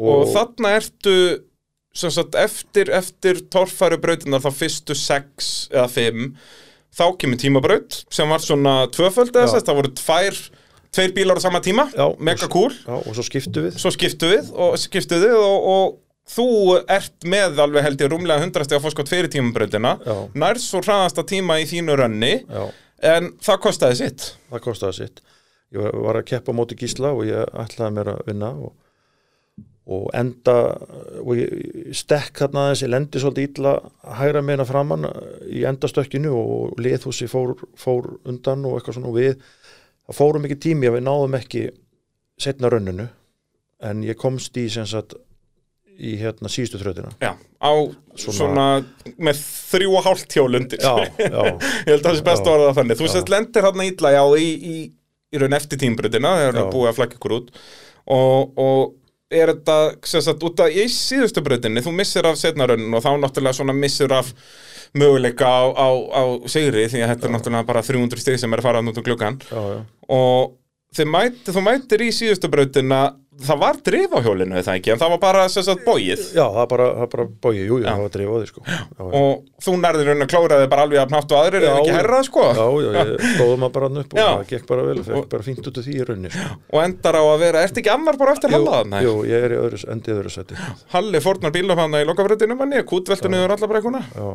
Og, 0.02 0.22
þarna 0.32 0.70
ertu 0.78 1.16
sagt, 1.94 2.34
eftir, 2.40 2.90
eftir 2.96 3.42
torfæru 3.52 3.98
brautinar 4.00 4.40
þá 4.42 4.50
fyrstu 4.56 4.96
sex 4.96 5.52
eða 5.72 5.88
fimm 5.92 6.30
þá 6.92 7.04
kemur 7.20 7.38
tímabraut 7.40 8.00
sem 8.12 8.28
var 8.32 8.40
svona 8.44 8.86
tvöföld 8.92 9.32
eða 9.36 9.46
Já. 9.46 9.52
sérst, 9.54 9.68
það 9.68 9.78
voru 9.80 9.92
tvær 10.00 10.40
tveir 10.92 11.12
bílar 11.16 11.38
á 11.40 11.44
sama 11.44 11.60
tíma, 11.64 11.86
Já, 11.96 12.04
mega 12.20 12.44
og- 12.44 12.52
cool. 12.52 12.72
já, 12.72 12.92
og 13.00 13.14
svo 13.16 13.22
skiptu 13.24 13.62
við. 13.64 13.76
Svo 13.80 13.88
skiptu 13.94 14.28
við 14.28 14.50
og 14.52 14.74
skiptu 14.80 15.16
við 15.22 15.36
og, 15.38 15.68
og 15.72 15.98
þú 16.28 16.46
ert 16.92 17.24
með 17.24 17.62
alveg 17.64 17.82
held 17.86 18.00
ég 18.04 18.10
rúmlega 18.12 18.44
100 18.44 18.64
steg 18.68 18.76
að 18.78 18.84
fórskot 18.84 19.08
fyrir 19.08 19.30
tímabrautina. 19.32 19.94
Já. 20.04 20.16
nær 20.36 20.60
svo 20.60 20.82
hraðasta 20.84 21.24
tíma 21.24 21.56
í 21.62 21.64
þínu 21.70 21.96
rönni. 21.96 22.34
Já, 22.44 22.66
en 23.02 23.32
það 23.42 23.60
kostaði 23.66 23.98
sitt. 24.00 24.28
Það 24.50 24.64
kostaði 24.66 24.98
sitt. 25.00 25.20
Ég 25.72 25.98
var, 26.04 26.18
að 26.20 26.28
keppa 26.28 26.54
móti 26.54 26.76
gísla 26.78 27.14
og 27.16 27.26
ég 27.26 27.54
ætlaði 27.62 27.96
mér 27.96 28.10
að 28.12 28.24
vinna 28.28 28.50
og, 28.60 28.72
og 29.92 30.04
enda 30.16 30.56
og 31.22 31.32
ég 31.38 31.94
stekk 31.96 32.42
þarna 32.42 32.66
aðeins 32.66 32.84
ég 32.84 32.92
lendi 32.92 33.22
svolítið 33.22 33.48
illa 33.48 33.72
hægra 34.20 34.42
meina 34.44 34.66
framann 34.68 35.08
í 35.48 35.64
endastökkinu 35.68 36.34
og 36.36 36.76
liðhúsi 36.82 37.28
fór, 37.32 37.56
fór 37.80 38.12
undan 38.28 38.66
og 38.68 38.78
eitthvað 38.78 38.98
svona. 38.98 39.12
Og 39.12 39.18
við 39.18 39.32
það 40.06 40.18
fórum 40.20 40.48
ekki 40.48 40.60
tími 40.68 40.90
að 40.90 40.98
við 40.98 41.06
náðum 41.08 41.38
ekki 41.40 41.66
setna 42.42 42.70
rönninu 42.72 43.08
en 43.82 44.04
ég 44.06 44.18
komst 44.18 44.56
í 44.60 44.68
sem 44.70 44.86
sagt 44.88 45.16
í 46.00 46.14
hérna 46.20 46.50
síðustu 46.52 46.80
þrautina. 46.80 47.12
Já, 47.22 47.32
á 47.60 47.72
svona, 48.16 48.36
Svona- 48.38 49.14
með 49.28 49.42
þrjú 49.72 49.92
og 49.98 50.06
hálft 50.06 50.34
hjólundir 50.36 50.80
já, 50.82 50.94
já, 51.18 51.42
Ég 51.86 51.92
held 51.92 52.00
að 52.00 52.08
það 52.08 52.18
sé 52.20 52.26
best 52.30 52.46
að 52.48 52.54
orða 52.56 52.70
það 52.70 52.80
þannig. 52.80 53.00
Þú 53.02 53.06
Já. 53.08 53.12
sést 53.16 53.32
lendir 53.32 53.68
hann 53.68 53.84
illa 53.86 54.14
já 54.16 54.22
í, 54.40 54.48
í, 54.72 54.74
í 55.32 55.42
raun 55.42 55.58
eftir 55.58 55.80
tímbrutina 55.82 56.34
þegar 56.40 56.58
Já. 56.58 56.62
er 56.64 56.72
búið 56.74 56.90
að 56.92 56.98
flagga 57.00 57.18
ykkur 57.20 57.36
út. 57.38 57.54
Og, 58.12 58.58
og 58.58 58.98
er 59.32 59.52
þetta 59.54 59.76
sem 60.08 60.24
sagt, 60.24 60.42
út 60.44 60.60
af 60.60 60.74
í 60.74 60.84
síðustu 60.92 61.42
brutinni 61.44 61.82
þú 61.84 61.94
missir 61.96 62.26
af 62.28 62.36
setnarönnin 62.40 62.92
og 62.96 63.04
þá 63.04 63.12
náttúrulega 63.22 63.56
svona 63.56 63.76
missir 63.76 64.12
af 64.12 64.32
möguleika 64.98 65.48
á, 65.48 65.62
á, 65.72 65.88
á 66.12 66.22
sigri 66.52 66.84
því 66.92 67.00
að 67.00 67.14
þetta 67.14 67.28
er 67.28 67.32
náttúrulega 67.36 67.68
bara 67.70 67.84
300 67.86 68.20
stig 68.20 68.40
sem 68.42 68.52
er 68.52 68.60
að 68.60 68.66
fara 68.68 68.82
út 68.84 68.98
um 69.00 69.06
gluggan 69.06 69.38
já, 69.40 69.62
já. 69.72 69.78
og 70.12 71.06
mæti, 71.08 71.48
þú 71.54 71.62
mætir 71.64 72.04
í 72.04 72.10
síðustu 72.12 72.50
brutina 72.52 72.98
það 73.46 73.58
var 73.62 73.76
drif 73.86 74.12
á 74.14 74.18
hjólinu 74.24 74.62
það 74.62 74.76
ekki? 74.78 74.92
En 74.94 75.00
það 75.02 75.10
var 75.14 75.20
bara 75.22 75.42
sagt 75.52 75.82
bóið 75.86 76.22
já 76.36 76.44
það 76.44 76.60
er 76.62 76.68
bara, 76.72 76.86
það 77.00 77.08
bara 77.14 77.26
bóið, 77.46 77.58
jú, 77.58 77.66
jú, 77.68 77.76
Já. 77.82 77.88
það 77.92 78.02
var 78.02 78.12
drif 78.16 78.28
á 78.28 78.34
því 78.36 78.46
sko. 78.52 78.60
Já, 78.66 78.78
já. 78.82 79.04
og 79.20 79.32
þú 79.66 79.74
nærðir 79.82 80.06
raun 80.10 80.24
að 80.26 80.30
klóraði 80.32 80.68
bara 80.72 80.86
alveg 80.86 81.02
að 81.02 81.12
nátt 81.16 81.32
og 81.32 81.38
aðrir 81.42 81.62
eða 81.62 81.72
Já, 81.72 81.80
ekki 81.82 81.92
já. 81.92 81.96
herra 81.98 82.20
sko? 82.28 82.44
Já, 82.52 82.66
já, 82.82 82.90
ég 83.02 83.26
stóðum 83.36 83.60
maður 83.64 83.74
bara 83.76 83.86
hann 83.90 84.00
upp 84.02 84.12
og 84.12 84.18
Já. 84.22 84.28
það 84.32 84.46
gekk 84.54 84.66
bara 84.72 84.86
vel, 84.88 84.98
fekk 85.10 85.28
bara 85.36 85.46
fínt 85.48 85.68
út 85.72 85.78
af 85.82 85.86
því 85.86 85.92
í 85.92 86.06
raunni 86.08 86.30
sko. 86.32 86.46
og 86.72 86.78
endar 86.86 87.14
á 87.20 87.22
að 87.22 87.38
vera, 87.46 87.62
ertu 87.66 87.78
ekki 87.82 87.92
annar 87.92 88.16
bara 88.22 88.32
eftir 88.36 88.48
Jú, 88.50 88.56
Halla 88.58 88.72
þarna? 88.80 89.02
jú, 89.06 89.14
ég 89.28 89.46
er 89.48 89.52
í 89.52 89.60
öðru, 89.62 89.82
endið 89.96 90.18
öðru 90.22 90.32
seti 90.38 90.54
Halli 90.96 91.18
fórnar 91.22 91.54
bílum 91.54 91.78
hann 91.78 92.00
í 92.00 92.04
lokabröðinu 92.08 92.56
manni, 92.58 92.82
Já, 94.12 94.34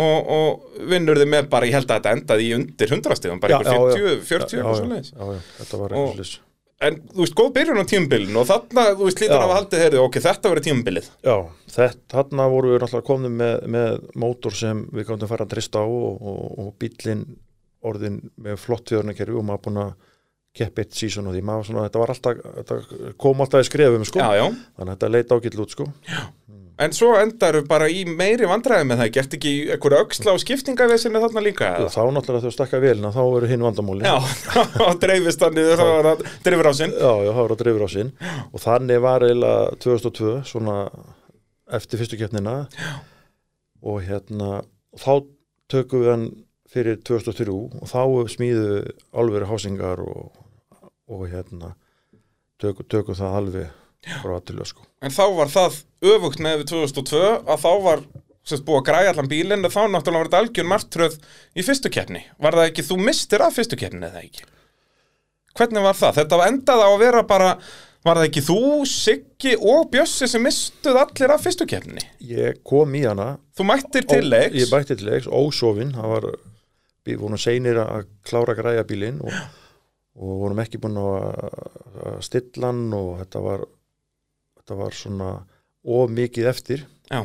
og, 0.00 0.28
og 0.32 0.78
vinnur 0.88 1.18
þið 1.20 1.28
með 1.28 1.48
bara, 1.52 1.68
ég 1.68 1.76
held 1.76 1.90
að 1.90 1.98
þetta 2.00 2.12
endaði 2.16 2.46
í 2.46 2.54
undir 2.56 2.94
100 2.96 3.18
stíðum, 3.18 3.40
bara 3.42 3.58
Já, 3.58 3.58
ykkur 3.60 3.90
já, 3.92 3.96
40, 3.98 4.22
40 4.30 4.56
já, 4.56 4.62
og 4.64 4.72
já, 4.72 4.78
svo 4.78 4.88
leiðis 4.88 5.10
já, 5.12 5.20
já, 5.28 5.42
þetta 5.58 5.80
var 5.82 5.92
Og- 5.92 5.98
eitthvað 5.98 6.16
slis 6.22 6.32
en 6.86 6.98
þú 7.12 7.22
veist, 7.22 7.36
góð 7.38 7.50
byrjun 7.56 7.82
á 7.82 7.86
tímabilinu 7.92 8.40
og 8.42 8.48
þarna, 8.48 8.84
þú 8.98 9.08
veist, 9.08 9.22
Já. 9.22 9.32
af 9.36 9.44
að 9.44 9.54
haldið 9.56 9.82
heyrðu, 9.84 10.00
ok, 10.02 10.18
þetta 10.26 10.52
verið 10.52 10.66
tímabilið. 10.68 11.10
Já, 11.24 11.36
þetta, 11.76 12.06
þarna 12.14 12.46
voru 12.52 12.72
við 12.72 12.82
náttúrulega 12.82 13.08
komin 13.08 13.36
með, 13.40 13.54
með 13.76 13.98
mótor 14.24 14.56
sem 14.58 14.84
við 14.92 15.08
gáttum 15.10 15.30
fara 15.30 15.46
að 15.46 15.54
trista 15.54 15.82
á 15.82 15.86
og, 15.86 16.24
og, 16.32 16.42
og 16.62 16.72
bíllinn 16.82 17.26
orðin 17.82 18.18
með 18.42 18.58
flott 18.62 18.90
þjóðarnakerfi 18.90 19.38
og 19.38 19.46
maður 19.48 19.64
búin 19.68 19.82
að 19.86 19.94
keppa 20.52 20.84
eitt 20.84 20.98
sísón 20.98 21.30
á 21.30 21.32
því, 21.32 21.42
maður 21.48 21.68
svona, 21.70 21.86
þetta 21.86 22.02
var 22.02 22.12
alltaf, 22.12 22.42
þetta 22.58 23.14
kom 23.24 23.40
alltaf 23.40 23.64
í 23.64 23.68
skrefum, 23.70 24.04
sko, 24.04 24.20
já, 24.20 24.42
já, 24.42 24.46
þannig 24.76 24.90
að 24.90 24.96
þetta 24.98 25.12
leit 25.14 25.32
ágætl 25.32 25.62
út, 25.64 25.72
sko. 25.72 25.86
En 26.80 26.94
svo 26.96 27.12
endar 27.20 27.58
bara 27.68 27.88
í 27.92 28.04
meiri 28.08 28.48
vandræði 28.48 28.86
með 28.88 29.02
það, 29.02 29.10
gert 29.16 29.36
ekki 29.38 29.52
einhverja 29.74 30.04
öxla 30.06 30.34
og 30.34 30.42
skiptingavesinni 30.42 31.22
þarna 31.22 31.44
líka 31.44 31.68
eða? 31.76 31.90
þá 31.92 32.02
náttúrulega 32.16 32.46
þú 32.46 32.52
stakka 32.56 32.80
velina, 32.82 33.12
þá 33.14 33.22
eru 33.24 33.50
hinn 33.50 33.66
vandamóli. 33.66 34.06
já, 34.08 34.16
þá 34.76 35.02
dreifist 35.02 35.44
hann 35.44 35.56
niður, 35.58 35.82
þá 35.82 35.90
var 35.90 36.08
það 36.10 36.24
dreifir 36.46 36.70
á 36.70 36.74
sinn 36.80 36.94
Já, 36.96 37.12
já, 37.12 37.30
það 37.32 37.42
var 37.42 37.54
að 37.56 37.62
dreifur 37.64 37.84
á 37.84 37.90
sinn 37.96 38.14
og 38.44 38.64
þannig 38.64 39.02
var 39.04 39.26
eiginlega 39.28 39.76
2002 39.84 40.32
svona 40.52 40.78
eftir 41.72 42.02
fyrstu 42.02 42.20
keppnina 42.20 42.56
já. 42.76 42.94
og 43.82 44.00
hérna 44.06 44.50
og 44.92 45.02
þá 45.04 45.12
tökum 45.72 46.02
við 46.02 46.12
hann 46.12 46.26
fyrir 46.72 46.98
2003 47.04 47.52
og 47.52 47.88
þá 47.90 48.02
smíðu 48.32 48.82
alveg 49.12 49.48
hásingar 49.48 50.00
og, 50.04 50.32
og 51.12 51.24
hérna 51.28 51.74
tökum, 52.62 52.88
tökum 52.88 53.18
það 53.18 53.38
alveg 53.40 53.78
frá 54.22 54.36
aðtölu 54.36 54.66
sko. 54.66 54.86
En 55.04 55.14
þá 55.14 55.24
var 55.36 55.50
það 55.52 55.80
öfugt 56.02 56.42
með 56.42 56.62
við 56.62 56.72
2002 56.72 57.22
að 57.46 57.62
þá 57.62 57.70
var 57.84 58.02
sérst, 58.42 58.64
búið 58.66 58.80
að 58.80 58.88
græja 58.88 59.12
allan 59.12 59.30
bílinn 59.30 59.66
og 59.66 59.72
þá 59.74 59.82
náttúrulega 59.92 60.18
var 60.22 60.30
þetta 60.30 60.42
algjör 60.42 60.68
martröð 60.72 61.16
í 61.54 61.64
fyrstu 61.66 61.92
keppni. 61.94 62.24
Var 62.42 62.58
það 62.58 62.68
ekki, 62.70 62.86
þú 62.88 62.98
mistir 63.06 63.44
af 63.44 63.56
fyrstu 63.58 63.78
keppni 63.78 64.08
eða 64.08 64.22
ekki? 64.24 64.46
Hvernig 65.58 65.84
var 65.84 65.98
það? 65.98 66.20
Þetta 66.20 66.44
endaði 66.48 66.86
á 66.86 66.90
að 66.90 67.02
vera 67.02 67.24
bara, 67.28 67.50
var 68.02 68.18
það 68.18 68.28
ekki 68.30 68.44
þú, 68.48 68.60
Siggi 68.88 69.52
og 69.58 69.90
Bjössi 69.92 70.28
sem 70.30 70.42
mistuð 70.42 70.98
allir 71.02 71.34
af 71.34 71.44
fyrstu 71.44 71.68
keppni? 71.70 72.06
Ég 72.24 72.62
kom 72.66 72.96
í 72.98 73.04
hana 73.04 73.34
Þú 73.58 73.68
mættir 73.68 74.08
til 74.08 74.24
leiks. 74.26 74.56
Ég 74.56 74.72
bætti 74.72 74.96
til 74.96 75.10
leiks, 75.10 75.28
ósofin 75.28 75.92
það 75.94 76.14
var, 76.16 76.28
við 77.06 77.20
vorum 77.20 77.40
seinir 77.40 77.82
að 77.84 78.08
klára 78.26 78.56
að 78.56 78.62
græja 78.62 78.86
bílinn 78.88 79.20
og, 79.22 79.36
og 80.16 80.34
vorum 80.46 80.64
ekki 80.64 80.80
búin 80.82 80.98
að, 81.02 81.46
að 82.08 82.20
stilla 82.26 82.72
hann 82.72 82.86
og 82.96 83.14
þetta 83.20 83.44
var 83.44 83.66
þetta 84.62 84.78
var 84.78 84.96
svona 84.96 85.30
of 85.82 86.10
mikið 86.14 86.48
eftir 86.52 86.86
Já. 87.10 87.22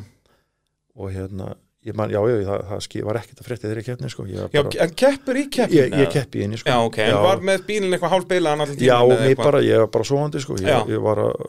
og 0.98 1.12
hérna 1.14 1.54
ég 1.88 1.96
man, 1.96 2.12
já, 2.12 2.20
já, 2.20 2.38
það, 2.44 2.72
það 2.84 3.06
var 3.08 3.20
ekkert 3.22 3.42
að 3.42 3.48
frétta 3.48 3.70
þeirri 3.70 3.84
keppni 3.86 4.10
sko. 4.12 4.26
Já, 4.28 4.48
en 4.84 4.96
keppur 5.00 5.38
í 5.40 5.46
keppni? 5.48 5.78
ég, 5.78 5.94
ég 6.02 6.10
keppi 6.12 6.42
í 6.42 6.44
henni 6.44 6.60
sko. 6.60 6.68
Já, 6.74 6.82
ok, 6.84 6.98
en 7.06 7.20
var 7.24 7.44
með 7.48 7.64
bílinn 7.70 7.96
eitthvað 7.96 8.14
hálf 8.16 8.28
beilaðan 8.28 8.64
allir 8.66 8.82
já, 8.82 8.98
tíma? 8.98 9.30
og 9.30 9.44
bara, 9.46 9.62
ég 9.64 9.84
var 9.86 9.92
bara 9.94 10.08
svoandi 10.10 10.42
sko. 10.44 10.58
Já. 10.60 10.74
ég, 10.74 10.92
ég 10.98 11.06
var 11.06 11.22
að 11.24 11.46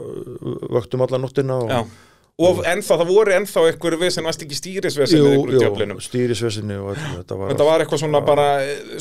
vöktum 0.76 1.02
alla 1.06 1.20
nóttina 1.24 1.58
og, 1.64 1.72
Já, 1.72 1.80
og 2.38 2.60
ennþá, 2.70 2.96
það 3.00 3.08
voru 3.10 3.32
ennþá 3.34 3.62
einhver 3.66 3.96
vesen, 3.98 4.26
varst 4.28 4.42
ekki 4.44 4.58
stýrisvesen 4.58 5.18
jú, 5.18 5.30
jú, 5.50 5.58
djöflinum? 5.58 5.98
stýrisvesinni 6.04 6.76
og 6.78 6.92
þetta, 6.94 7.14
þetta 7.22 7.38
var, 7.40 7.50
Þetta 7.52 7.66
var 7.66 7.82
eitthvað 7.84 8.02
svona 8.04 8.20
bara, 8.28 8.44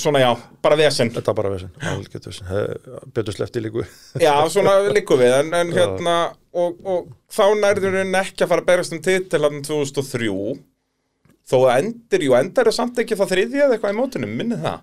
svona 0.01 0.21
já, 0.23 0.29
bara 0.65 0.79
vesen. 0.79 1.11
Þetta 1.13 1.33
var 1.33 1.37
bara 1.43 1.51
vesen, 1.53 1.69
vesen. 2.25 2.49
Betur 3.13 3.37
slefti 3.37 3.61
líku. 3.61 3.85
Já, 4.23 4.33
svona 4.49 4.73
líku 4.89 5.19
við, 5.21 5.35
en, 5.43 5.53
en 5.53 5.75
hérna 5.75 6.17
og, 6.57 6.81
og 6.81 7.11
þá 7.29 7.45
nærður 7.61 7.99
henni 8.01 8.17
ekki 8.23 8.45
að 8.47 8.53
fara 8.55 8.65
að 8.65 8.71
berast 8.71 8.97
um 8.97 9.03
titil 9.05 9.43
hann 9.45 9.61
2003 9.65 10.31
þó 11.47 11.57
að 11.69 11.73
endir, 11.83 12.25
jú, 12.27 12.33
endar 12.41 12.67
er 12.67 12.75
samt 12.75 12.97
ekki 12.99 13.15
það 13.19 13.35
þriðja 13.35 13.65
eða 13.67 13.77
eitthvað 13.77 13.93
í 13.93 13.99
mótunum, 14.01 14.33
minni 14.41 14.57
það? 14.65 14.81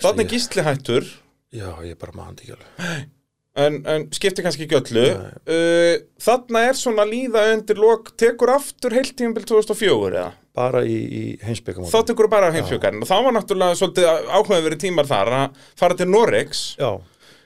Þannig 0.00 0.26
ég- 0.28 0.32
gísli 0.36 0.62
hættur 0.64 1.08
já, 1.52 1.66
ég 1.84 1.98
bara 2.00 2.14
maður 2.14 2.38
ekki 2.44 2.54
alveg 2.54 3.08
en, 3.66 3.80
en 3.88 4.06
skiptir 4.16 4.46
kannski 4.46 4.66
ekki 4.66 4.78
öllu. 4.80 5.06
Uh, 5.44 5.94
Þarna 6.20 6.66
er 6.68 6.78
svona 6.78 7.06
líða 7.08 7.46
undir 7.54 7.80
lok, 7.80 8.12
tekur 8.20 8.54
aftur 8.56 8.94
heilt 8.96 9.16
tímabil 9.18 9.46
2004 9.48 10.10
eða? 10.10 10.30
bara 10.56 10.82
í, 10.82 10.96
í 10.96 11.22
heimsbyggamóti 11.44 11.92
Þá 11.92 12.08
tekur 12.10 12.28
bara 12.30 12.50
heimsjökarinn 12.54 13.04
og 13.04 13.10
það 13.10 13.26
var 13.26 13.36
náttúrulega 13.36 13.78
svolítið 13.78 14.08
áhuga 14.34 14.62
verið 14.64 14.80
tímar 14.82 15.08
þar 15.10 15.30
að 15.36 15.60
fara 15.78 15.98
til 15.98 16.08
Norex 16.10 16.64
já, 16.80 16.90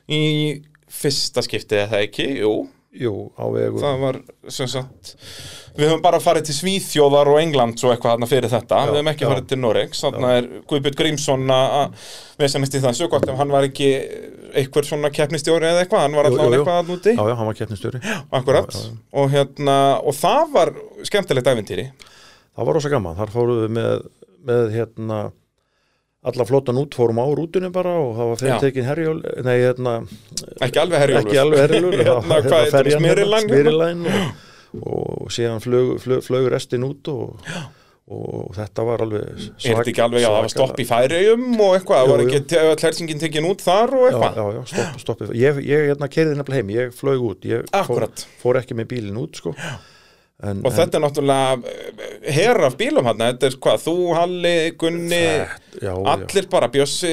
í 0.09 0.23
fyrsta 0.95 1.45
skiptið 1.45 1.83
eða 1.85 2.01
ekki, 2.07 2.29
jú 2.41 2.55
jú, 2.95 3.13
á 3.35 3.45
vegu. 3.55 3.81
Það 3.83 4.01
var 4.05 4.19
sem 4.55 4.71
sagt 4.71 5.15
við 5.75 5.89
höfum 5.89 6.05
bara 6.05 6.21
farið 6.23 6.49
til 6.49 6.57
Svíþjóðar 6.61 7.33
og 7.33 7.41
England 7.43 7.81
svo 7.83 7.91
eitthvað 7.91 8.15
þarna 8.15 8.29
fyrir 8.31 8.53
þetta, 8.53 8.81
við 8.87 8.99
höfum 9.01 9.11
ekki 9.15 9.27
já. 9.27 9.31
farið 9.33 9.49
til 9.51 9.59
Noregs. 9.65 10.05
Þarna 10.07 10.33
er 10.39 10.49
Guðbjörn 10.71 10.99
Grímsson 11.01 11.55
að 11.57 12.09
vesenist 12.39 12.79
í 12.79 12.83
þessu, 12.85 13.11
gott 13.11 13.27
ef 13.29 13.41
hann 13.43 13.55
var 13.55 13.67
ekki 13.67 13.91
einhver 14.55 14.87
svona 14.87 15.11
keppnistjóri 15.11 15.67
eða 15.73 15.83
eitthvað. 15.83 16.05
Hann 16.07 16.19
var 16.21 16.31
jú. 16.31 16.39
eitthvað 16.39 16.79
að 16.79 16.91
núti 16.93 17.15
já, 17.17 17.23
já, 17.27 17.35
hann 17.41 17.51
var 17.51 17.59
keppnistjóri. 17.59 18.03
Akkurat, 18.39 18.71
Já, 18.71 18.85
já. 18.87 18.99
og 19.23 19.33
hérna 19.35 19.79
og 19.99 20.15
það 20.19 20.53
var 20.55 20.75
skemmtilegt 21.11 21.51
æfintýri 21.51 21.89
það 22.55 22.69
var 22.69 22.79
rosa 22.79 22.93
gaman, 22.93 23.17
þar 23.19 23.33
fóruð 23.35 23.65
við 23.65 23.75
með, 23.79 24.05
með 24.47 24.69
hérna 24.77 25.19
alla 26.25 26.45
flottan 26.49 26.79
út, 26.81 26.95
fórum 26.97 27.19
á 27.21 27.27
rútunni 27.37 27.69
bara 27.75 27.95
og 28.01 28.15
það 28.17 28.29
var 28.31 28.37
Já. 28.37 28.41
fyrir 28.41 28.63
tekin 28.65 28.87
herjól 28.89 29.19
nei, 29.45 29.57
hérna, 29.61 29.95
ekki 30.65 30.81
alveg 30.81 31.03
herjólfur 31.05 31.29
ekki 31.29 31.41
alveg 31.43 31.65
herjólfur 31.67 32.05
Hérna, 32.09 32.99
Smyrilæn 32.99 33.07
hérna? 33.07 33.41
Smyrilæn 33.45 34.05
og, 34.09 35.09
og 35.25 35.33
síðan 35.37 35.61
flög, 35.65 35.97
flög, 36.03 36.23
flög 36.27 36.49
restin 36.55 36.87
út 36.89 37.11
og, 37.13 37.37
og 38.15 38.51
þetta 38.57 38.85
var 38.89 39.05
alveg 39.05 39.27
er 39.29 39.79
þetta 39.79 39.93
ekki 39.93 40.03
alveg, 40.07 40.25
já, 40.25 40.29
það 40.31 40.37
var 40.39 40.49
svakalega- 40.49 40.57
stopp 40.57 40.83
í 40.83 40.89
færiðum 40.89 41.45
og 41.61 41.77
eitthvað, 41.79 42.01
það 42.01 42.13
var 42.15 42.25
ekki 42.25 42.61
öll 42.65 42.85
hersingin 42.89 43.23
tekin 43.23 43.49
út 43.53 43.65
þar 43.65 43.95
og 44.01 44.05
Já, 44.05 44.09
eitthvað 44.11 44.41
já, 44.41 44.47
já, 44.59 44.63
stopp, 44.73 45.01
stopp 45.05 45.27
ég, 45.45 45.61
ég 45.69 45.89
hérna 45.93 46.09
keiriði 46.13 46.41
nefnilega 46.41 46.61
heim, 46.65 46.73
ég 46.81 46.97
flög 46.99 47.29
út 47.31 47.49
ég 47.53 47.69
fór, 47.89 48.09
fór 48.43 48.61
ekki 48.65 48.77
með 48.81 48.91
bílinn 48.97 49.21
út 49.25 49.41
sko. 49.41 49.55
En, 50.43 50.61
Og 50.67 50.73
þetta 50.75 50.99
er 50.99 51.03
náttúrulega 51.05 52.33
herra 52.35 52.67
af 52.67 52.77
bílum 52.81 53.07
hann, 53.07 53.21
þetta 53.23 53.47
er 53.51 53.57
hvað, 53.63 53.83
þú, 53.85 53.95
Halli, 54.19 54.55
Gunni, 54.81 55.21
já, 55.83 55.93
allir 56.15 56.49
bara 56.51 56.69
Bjössi, 56.75 57.13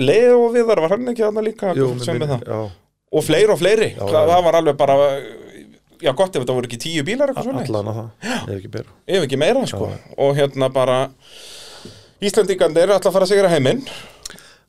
Leo 0.00 0.46
Viðar, 0.54 0.80
var 0.86 0.94
hann 0.96 1.12
ekki 1.12 1.26
hann 1.26 1.42
líka? 1.44 1.74
Já, 1.74 1.82
jú, 1.82 1.90
sem 2.04 2.16
minni, 2.18 2.30
það? 2.32 2.46
já, 2.48 2.60
Og 3.16 3.22
fleiri 3.22 3.52
og 3.54 3.60
fleiri, 3.60 3.90
Já, 3.94 4.02
það, 4.08 4.30
já. 4.32 4.40
var 4.48 4.56
alveg 4.58 4.76
bara, 4.80 4.96
já 6.02 6.10
gott 6.18 6.34
ef 6.36 6.42
þetta 6.42 6.56
voru 6.56 6.66
ekki 6.68 6.80
tíu 6.82 7.04
bílar 7.06 7.30
eitthvað 7.30 7.46
svona, 7.50 7.62
allan 7.68 7.92
að 7.92 8.00
það. 8.00 8.08
Ef 8.48 8.56
ekki 8.56 8.72
bera 8.74 8.96
ef 9.06 9.26
ekki 9.28 9.38
meira 9.40 9.62
sko, 9.70 9.90
og 10.26 10.32
hérna 10.40 10.68
bara, 10.74 10.96
Íslandíkandi 12.26 12.80
eru 12.82 12.94
alltaf 12.96 13.12
að 13.12 13.16
fara 13.18 13.28
að 13.28 13.32
sigra 13.34 13.52
heiminn, 13.52 13.82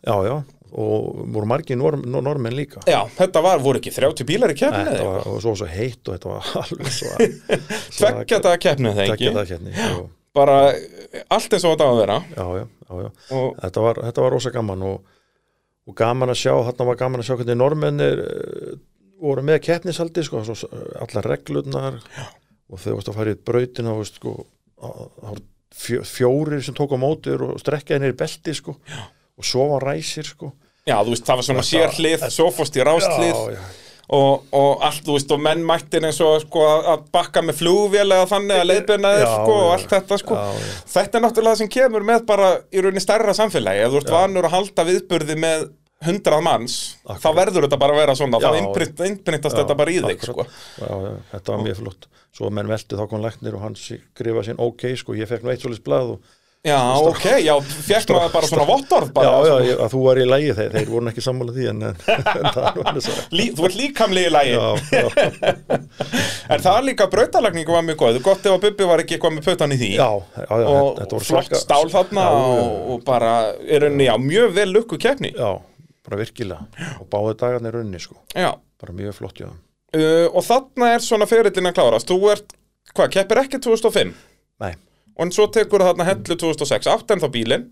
já, 0.03 0.15
já, 0.27 0.35
og 0.71 1.21
voru 1.33 1.47
margir 1.49 1.77
norm, 1.79 2.01
nor- 2.05 2.23
normenn 2.25 2.55
líka? 2.57 2.81
Já, 2.89 2.99
þetta 3.17 3.41
var, 3.45 3.61
voru 3.63 3.79
ekki 3.81 3.93
30 3.95 4.27
bílar 4.27 4.51
í 4.53 4.57
keppni 4.59 4.83
þetta 4.89 5.07
var, 5.07 5.27
svo 5.43 5.53
svo 5.59 5.67
heitt 5.71 6.01
og 6.11 6.17
þetta 6.17 6.31
var 6.33 6.49
alveg 6.63 6.93
svo 6.93 7.11
Tveggja 7.97 8.39
daga 8.43 8.57
keppni 8.67 8.93
þegar 8.97 9.15
ekki? 9.15 9.31
Hérna 9.53 10.07
Bara 10.37 10.57
eh, 10.69 11.23
allt 11.33 11.53
eins 11.55 11.63
og 11.65 11.71
þetta 11.73 11.85
á 11.87 11.89
að 11.89 11.99
vera. 12.03 12.17
Já, 12.35 12.43
já, 12.59 12.65
já, 12.67 12.97
já. 13.07 13.11
og, 13.33 13.55
Þetta, 13.63 13.81
var, 13.87 13.99
þetta 14.05 14.21
var 14.25 14.35
rosa 14.35 14.51
gaman 14.53 14.83
og, 14.85 15.15
og 15.89 15.95
gaman 15.97 16.29
að 16.33 16.37
sjá, 16.43 16.51
þarna 16.67 16.85
var 16.91 16.99
gaman 16.99 17.23
að 17.23 17.29
sjá 17.29 17.37
hvernig 17.39 17.57
normennir 17.57 18.21
uh, 18.21 18.75
voru 19.23 19.41
með 19.47 19.63
keppnisaldi 19.65 20.25
sko, 20.27 20.43
allar 21.01 21.29
reglurnar. 21.31 21.97
Já. 22.13 22.27
og 22.69 22.83
þau 22.83 22.91
varst 22.99 23.09
að 23.09 23.17
fara 23.17 23.33
í 23.33 23.39
brautina 23.49 23.95
og 23.95 24.03
veist, 24.03 24.19
sko, 24.21 24.35
voru 24.77 25.41
fjó, 25.73 26.03
fjórir 26.05 26.61
sem 26.67 26.75
tók 26.77 26.93
á 26.93 26.97
mótur 27.01 27.47
og 27.47 27.57
strekkaði 27.63 28.11
í 28.13 28.17
belti 28.21 28.53
sko, 28.59 28.77
og 29.37 29.45
svo 29.45 29.67
var 29.73 29.85
ræsir 29.91 30.27
sko. 30.27 30.51
Já, 30.87 30.95
þú 31.03 31.11
veist, 31.13 31.25
það 31.27 31.41
var 31.41 31.45
svona 31.49 31.65
sérhlið, 31.67 32.23
svo 32.31 32.47
fórst 32.55 32.77
í 32.79 32.83
rástlið 32.87 33.39
og, 34.15 34.45
og 34.55 34.83
allt, 34.87 35.01
þú 35.03 35.17
veist, 35.17 35.31
og 35.35 35.41
menn 35.43 35.65
mættir 35.67 36.05
eins 36.07 36.21
og 36.23 36.37
sko, 36.45 36.61
að 36.93 37.01
bakka 37.11 37.41
með 37.43 37.57
flugvél 37.59 38.05
eða 38.05 38.27
þannig 38.29 38.61
að 38.61 38.69
leiðbyrna 38.69 39.11
þér, 39.17 39.25
Já, 39.25 39.33
sko, 39.33 39.57
og 39.65 39.73
allt 39.73 39.89
þetta, 39.97 40.19
sko. 40.21 40.37
Já, 40.37 40.61
já. 40.63 40.77
Þetta 40.93 41.19
er 41.19 41.25
náttúrulega 41.25 41.57
það 41.57 41.61
sem 41.63 41.71
kemur 41.75 42.05
með 42.07 42.23
bara 42.29 42.53
í 42.71 42.85
rauninni 42.85 43.03
stærra 43.03 43.35
samfélagi, 43.35 43.83
ef 43.83 43.91
þú 43.91 43.99
ert 43.99 44.13
vanur 44.15 44.47
að 44.47 44.55
halda 44.55 44.87
viðburði 44.87 45.37
með 45.43 45.67
hundrað 46.07 46.43
manns 46.45 46.77
Akkurat. 47.03 47.21
þá 47.25 47.29
verður 47.41 47.65
þetta 47.67 47.81
bara 47.81 47.95
að 47.95 48.01
vera 48.03 48.15
svona, 48.15 48.39
þá 48.39 48.57
innprintast 48.61 49.55
Já, 49.57 49.59
þetta 49.63 49.77
bara 49.79 49.91
í 49.91 50.01
þig, 50.07 50.25
sko. 50.29 50.45
já, 50.77 50.87
já, 50.87 51.13
þetta 51.33 51.55
var 51.55 51.63
mjög 51.67 51.79
flott. 51.81 52.07
Svo 52.37 52.51
menn 52.53 52.69
veltu 52.69 52.99
þá 52.99 53.05
kom 53.09 53.23
læknir 53.23 53.55
og 53.57 53.63
hann 53.65 53.75
skrifa 53.81 54.43
sín 54.45 54.59
ok, 54.61 54.83
sko, 55.01 55.15
ég 55.17 55.27
fekk 55.27 55.43
nú 55.43 55.51
eitt 55.51 55.63
svolítið 55.65 55.87
blað 55.89 56.11
og, 56.15 56.35
Já, 56.65 56.79
ok, 56.99 57.25
já, 57.45 57.53
fekk 57.61 58.09
maður 58.11 58.31
bara 58.33 58.47
svona 58.49 58.63
vottorð 58.67 59.11
bara, 59.15 59.35
já, 59.45 59.57
já, 59.69 59.75
að 59.85 59.91
þú 59.93 59.99
var 60.03 60.19
í 60.19 60.23
lægi 60.27 60.55
þeir, 60.57 60.71
þeir 60.73 60.89
voru 60.91 61.11
ekki 61.11 61.23
sammála 61.23 61.53
því 61.55 61.67
en, 61.71 61.83
en, 61.87 61.99
en 62.09 62.47
það 62.55 62.79
var 62.81 62.97
þess 62.97 63.11
að 63.13 63.43
þú 63.59 63.67
ert 63.69 63.77
líkamlega 63.77 64.27
í 64.27 64.33
lagi. 64.33 64.55
Já, 64.57 64.65
já, 64.97 65.77
En 66.57 66.63
það 66.63 66.79
líka 66.89 67.07
brautalagningu 67.11 67.75
var 67.75 67.85
mjög 67.87 67.99
góð. 68.01 68.19
Gott 68.25 68.45
ef 68.47 68.55
að 68.57 68.65
Bubbi 68.65 68.87
var 68.89 69.03
ekki 69.03 69.15
eitthvað 69.17 69.35
með 69.37 69.47
pötan 69.47 69.75
í 69.75 69.77
því. 69.79 69.89
Já, 69.99 70.09
já, 70.39 70.43
já 70.47 70.67
Og 70.71 70.89
þetta 70.97 71.17
voru 71.17 71.27
flott 71.29 71.47
svaka- 71.47 71.61
stál 71.61 71.91
þarna 71.93 72.25
já, 72.25 72.35
já, 72.41 72.65
og, 72.65 72.89
og 72.95 73.05
bara 73.07 73.31
er 73.77 73.87
henni, 73.87 74.07
já, 74.09 74.15
mjög 74.23 74.53
vel 74.57 74.67
lukku 74.75 74.99
keppni. 75.03 75.31
Já, 75.37 75.49
bara 76.07 76.19
virkilega. 76.23 76.67
Og 76.97 77.07
báði 77.11 77.37
dagarnir 77.43 77.77
runni, 77.79 78.01
sko, 78.03 78.19
Já, 78.35 78.49
bara 78.81 78.97
mjög 78.97 79.15
flott, 79.21 79.39
já 79.43 79.47
uh, 79.51 80.27
og 80.33 80.43
þarna 80.47 80.91
er 80.95 81.03
svona 81.05 81.27
ferillin 81.29 81.71
að 81.71 81.77
klárast. 81.79 82.11
Þú 82.11 82.31
ert, 82.33 82.55
hvað, 82.95 83.11
keppir 83.17 83.43
ekki 83.43 83.59
2005 83.63 84.13
nei, 84.63 84.73
Og 85.17 85.33
svo 85.35 85.47
tekur 85.53 85.85
þarna 85.85 86.07
hellu 86.07 86.37
2006 86.37 86.89
Átt 86.93 87.13
en 87.15 87.23
þá 87.23 87.29
bílinn. 87.33 87.69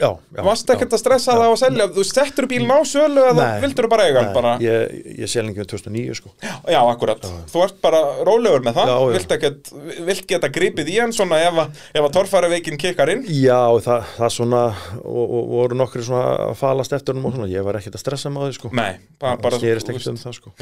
Já, 0.00 0.14
já 0.32 0.40
Varst 0.44 0.70
ekkert 0.72 0.94
að 0.96 1.00
stressa 1.02 1.34
það 1.36 1.42
á 1.44 1.50
að 1.52 1.58
selja? 1.60 1.86
Þú 1.92 2.02
settur 2.08 2.46
bílinn 2.48 2.70
á 2.72 2.80
sölu 2.88 3.20
eða 3.20 3.34
Nei. 3.36 3.58
vildur 3.66 3.84
þú 3.84 3.90
bara 3.92 4.06
eiga 4.08 4.22
hann 4.22 4.30
bara? 4.32 4.52
ég, 4.64 4.94
ég 5.20 5.28
sé 5.28 5.42
lengi 5.44 5.60
um 5.60 5.68
2009, 5.68 6.14
sko. 6.16 6.30
Já, 6.40 6.80
akkurat, 6.88 7.26
þú 7.52 7.64
ert 7.66 7.76
bara 7.84 8.00
rólegur 8.24 8.64
með 8.64 8.78
það. 8.78 8.92
Já, 8.92 8.94
já. 8.96 9.18
Vilt, 9.18 9.34
ekkert, 9.36 9.72
vilt 10.08 10.24
geta 10.30 10.50
gripið 10.54 10.92
í 10.94 10.96
hann 11.02 11.12
svona 11.16 11.42
ef, 11.44 11.60
að- 11.64 11.82
ef 11.92 12.06
að 12.06 12.14
torfæraveikin 12.16 12.80
kikkar 12.80 13.12
inn? 13.12 13.26
Já, 13.28 13.60
það, 13.84 14.08
það 14.16 14.32
svona 14.38 14.62
og, 15.04 15.20
og 15.26 15.52
voru 15.52 15.80
nokkri 15.82 16.06
svona 16.06 16.32
að 16.48 16.56
falast 16.62 16.96
eftir 16.96 17.12
hennum 17.12 17.28
og 17.28 17.36
svona, 17.36 17.52
ég 17.52 17.68
var 17.68 17.76
ekkert 17.82 18.00
að 18.00 18.04
stressa 18.06 18.32
með 18.32 18.48
því, 18.48 18.56
sko. 18.56 18.72
Nei, 18.80 18.94
bara, 19.20 19.36
bara 19.36 19.60
það 19.60 19.92
um 20.14 20.22
það, 20.24 20.40
sko 20.40 20.56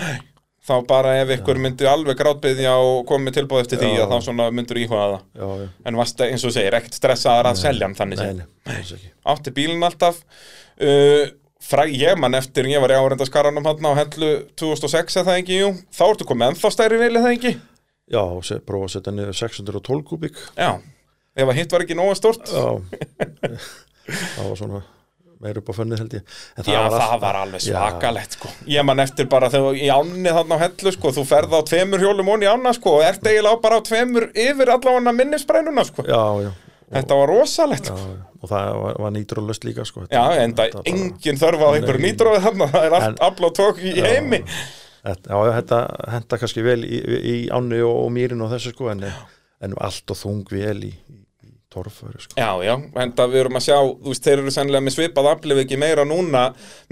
þá 0.69 0.75
bara 0.89 1.14
ef 1.23 1.33
ykkur 1.39 1.61
myndi 1.62 1.89
alveg 1.89 2.19
grátbyðja 2.21 2.75
og 2.85 3.03
komið 3.09 3.39
tilbúð 3.41 3.64
eftir 3.64 3.81
því 3.83 3.91
að 4.05 4.14
þá 4.14 4.43
myndur 4.55 4.81
íhuga 4.83 5.07
það. 5.14 5.66
En 5.89 5.99
varst 5.99 6.21
eins 6.27 6.45
og 6.45 6.55
segir, 6.55 6.77
ekkert 6.79 6.99
stressaðar 6.99 7.51
að 7.51 7.61
selja 7.62 7.89
hann 7.89 7.97
þannig 7.99 8.23
sem 8.23 9.07
átti 9.29 9.55
bílinn 9.57 9.87
alltaf 9.89 10.21
uh, 10.21 11.25
fræ, 11.64 11.87
ég 11.93 12.21
man 12.21 12.37
eftir, 12.39 12.69
ég 12.71 12.85
var 12.85 12.93
í 12.93 12.99
áreindaskaranum 13.01 13.66
hann 13.69 13.89
á 13.89 13.93
hellu 14.03 14.31
2006 14.61 15.19
eða 15.21 15.31
það 15.31 15.41
ekki, 15.43 15.59
jú 15.62 15.73
þá 15.97 16.05
ertu 16.11 16.29
komið 16.29 16.53
ennþá 16.53 16.73
stærri 16.75 17.01
vilja 17.01 17.25
það 17.25 17.37
ekki? 17.39 17.55
Já, 18.09 18.23
prófa 18.69 18.89
að 18.89 18.95
setja 18.95 19.12
niður 19.12 19.37
612 19.37 20.05
kubík. 20.09 20.39
Já, 20.57 20.79
ef 21.37 21.51
að 21.51 21.59
hitt 21.61 21.75
var 21.75 21.85
ekki 21.85 21.99
nóga 21.99 22.14
stort 22.16 22.49
Já. 22.49 22.69
Það 24.09 24.47
var 24.47 24.57
svona 24.57 24.79
meir 25.41 25.59
upp 25.61 25.68
á 25.70 25.74
fönnið 25.78 25.99
held 26.03 26.14
ég 26.18 26.22
en 26.59 26.64
Já, 26.66 26.78
það 26.91 27.01
allt- 27.01 27.20
var 27.22 27.36
alveg 27.43 27.61
Já, 27.62 27.72
svakalegt 27.72 28.32
sko. 28.39 28.49
Ég 28.66 28.84
man 28.84 28.99
eftir 29.05 29.28
bara 29.30 29.49
þegar 29.53 29.76
í 29.78 29.89
ánni 29.95 30.32
þarna 30.34 30.59
á 30.59 30.62
hellu 30.64 30.93
sko, 30.97 31.12
þú 31.14 31.24
ferð 31.30 31.53
á 31.55 31.61
tveimur 31.68 32.01
hjólum 32.03 32.28
onni 32.34 32.47
ána 32.51 32.72
sko, 32.74 32.97
og 32.99 33.05
ert 33.07 33.22
eiginlega 33.26 33.61
bara 33.62 33.78
á 33.78 33.82
tveimur 33.86 34.30
yfir 34.34 34.72
allavega 34.74 35.12
minnisbrænuna 35.12 35.84
sko. 35.86 36.03
Já, 36.09 36.22
já, 36.49 36.51
Þetta 36.89 37.14
var 37.20 37.28
rosalegt 37.28 37.84
já, 37.91 37.95
sko. 37.95 38.09
já. 38.16 38.24
Og 38.43 38.49
það 38.49 38.68
var, 38.82 38.95
var 39.03 39.11
nýtrólöst 39.12 39.64
líka 39.66 39.84
sko. 39.84 40.01
Já, 40.11 40.22
Þetta- 40.22 40.43
en 40.43 40.53
það 40.55 40.72
bara- 40.72 40.82
engin 40.86 41.36
þörf 41.43 41.62
á 41.62 41.68
einhverju 41.74 42.03
nýtróði 42.07 42.41
þarna, 42.47 42.68
það 42.72 42.84
er 42.86 42.93
allt 42.99 43.09
En- 43.09 43.18
afl 43.28 43.45
og 43.45 43.55
tók 43.59 43.78
í 43.82 43.95
heimi 44.03 44.43
Þetta, 45.05 45.30
já, 45.30 45.36
já, 45.47 45.53
þetta 45.62 45.78
henda 46.11 46.39
kannski 46.39 46.62
vel 46.66 46.80
í, 46.84 46.99
í 46.99 47.36
ánni 47.55 47.78
og, 47.86 47.95
og 48.07 48.11
mýrin 48.12 48.43
og 48.43 48.51
þessu 48.51 48.72
sko 48.74 48.89
en, 48.91 49.05
en 49.62 49.74
allt 49.80 50.11
og 50.11 50.16
þung 50.18 50.43
vel 50.51 50.80
í, 50.89 50.91
í 50.91 51.18
torföru 51.73 52.21
sko. 52.23 52.33
Já, 52.39 52.49
já, 52.64 52.73
en 53.03 53.11
það 53.16 53.33
við 53.35 53.41
erum 53.43 53.59
að 53.59 53.64
sjá, 53.66 53.77
þú 54.03 54.12
veist, 54.12 54.25
þeir 54.25 54.41
eru 54.43 54.53
sennilega 54.55 54.85
með 54.87 54.95
svipað 54.95 55.29
aflif 55.33 55.61
ekki 55.62 55.79
meira 55.81 56.05
núna 56.09 56.45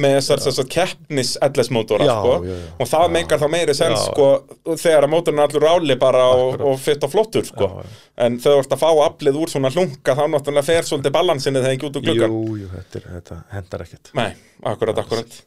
með 0.02 0.16
þessar, 0.18 0.42
þessar 0.44 0.68
keppnis 0.74 1.30
LS-mótora, 1.46 2.08
Já, 2.08 2.12
sko, 2.20 2.34
já, 2.44 2.56
já. 2.60 2.66
og 2.84 2.90
það 2.90 3.14
meikar 3.16 3.40
þá 3.40 3.46
meiri 3.56 3.76
sens, 3.78 4.04
Já. 4.04 4.10
sko, 4.12 4.76
þegar 4.76 5.06
að 5.08 5.12
mótorinn 5.14 5.40
er 5.40 5.48
allur 5.48 5.66
ráli 5.68 5.96
bara 6.02 6.26
og, 6.36 6.60
og 6.70 6.78
fyrt 6.84 7.08
og 7.08 7.14
flottur, 7.14 7.48
sko, 7.48 7.70
en 8.26 8.38
þau 8.44 8.52
ert 8.58 8.76
að 8.76 8.82
fá 8.84 8.88
aflið 9.06 9.40
úr 9.42 9.52
svona 9.54 9.72
hlunga, 9.72 10.16
þá 10.20 10.24
náttúrulega 10.36 10.68
fer 10.68 10.88
svolítið 10.90 11.16
balansinni 11.16 11.62
þegar 11.64 11.76
ekki 11.78 11.88
út 11.90 12.00
úr 12.00 12.06
gluggan. 12.10 12.36
Jú, 12.36 12.56
jú, 12.62 12.70
þetta, 12.76 13.00
er, 13.00 13.08
þetta 13.16 13.40
hendar 13.56 13.86
ekkert 13.86 14.12
Nei, 14.20 14.30
akkurat, 14.72 15.00
akkurat. 15.04 15.38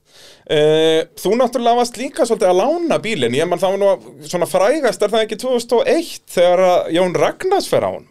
Uh, 0.49 1.03
þú 1.21 1.35
náttúrulega 1.37 1.77
varst 1.79 1.97
líka 2.01 2.25
svolítið 2.25 2.49
að 2.49 2.59
lána 2.63 2.97
bílinn, 3.03 3.35
ég 3.37 3.47
mann 3.49 3.61
það 3.61 3.75
var 3.77 3.83
nú 3.83 4.25
svona 4.25 4.47
frægast, 4.49 5.03
er 5.05 5.13
það 5.13 5.25
ekki 5.27 5.37
2001 5.45 6.09
þegar 6.33 6.63
að 6.65 6.89
Jón 6.97 7.13
Ragnars 7.21 7.69
fer 7.69 7.85
á 7.85 7.91
hann? 7.93 8.09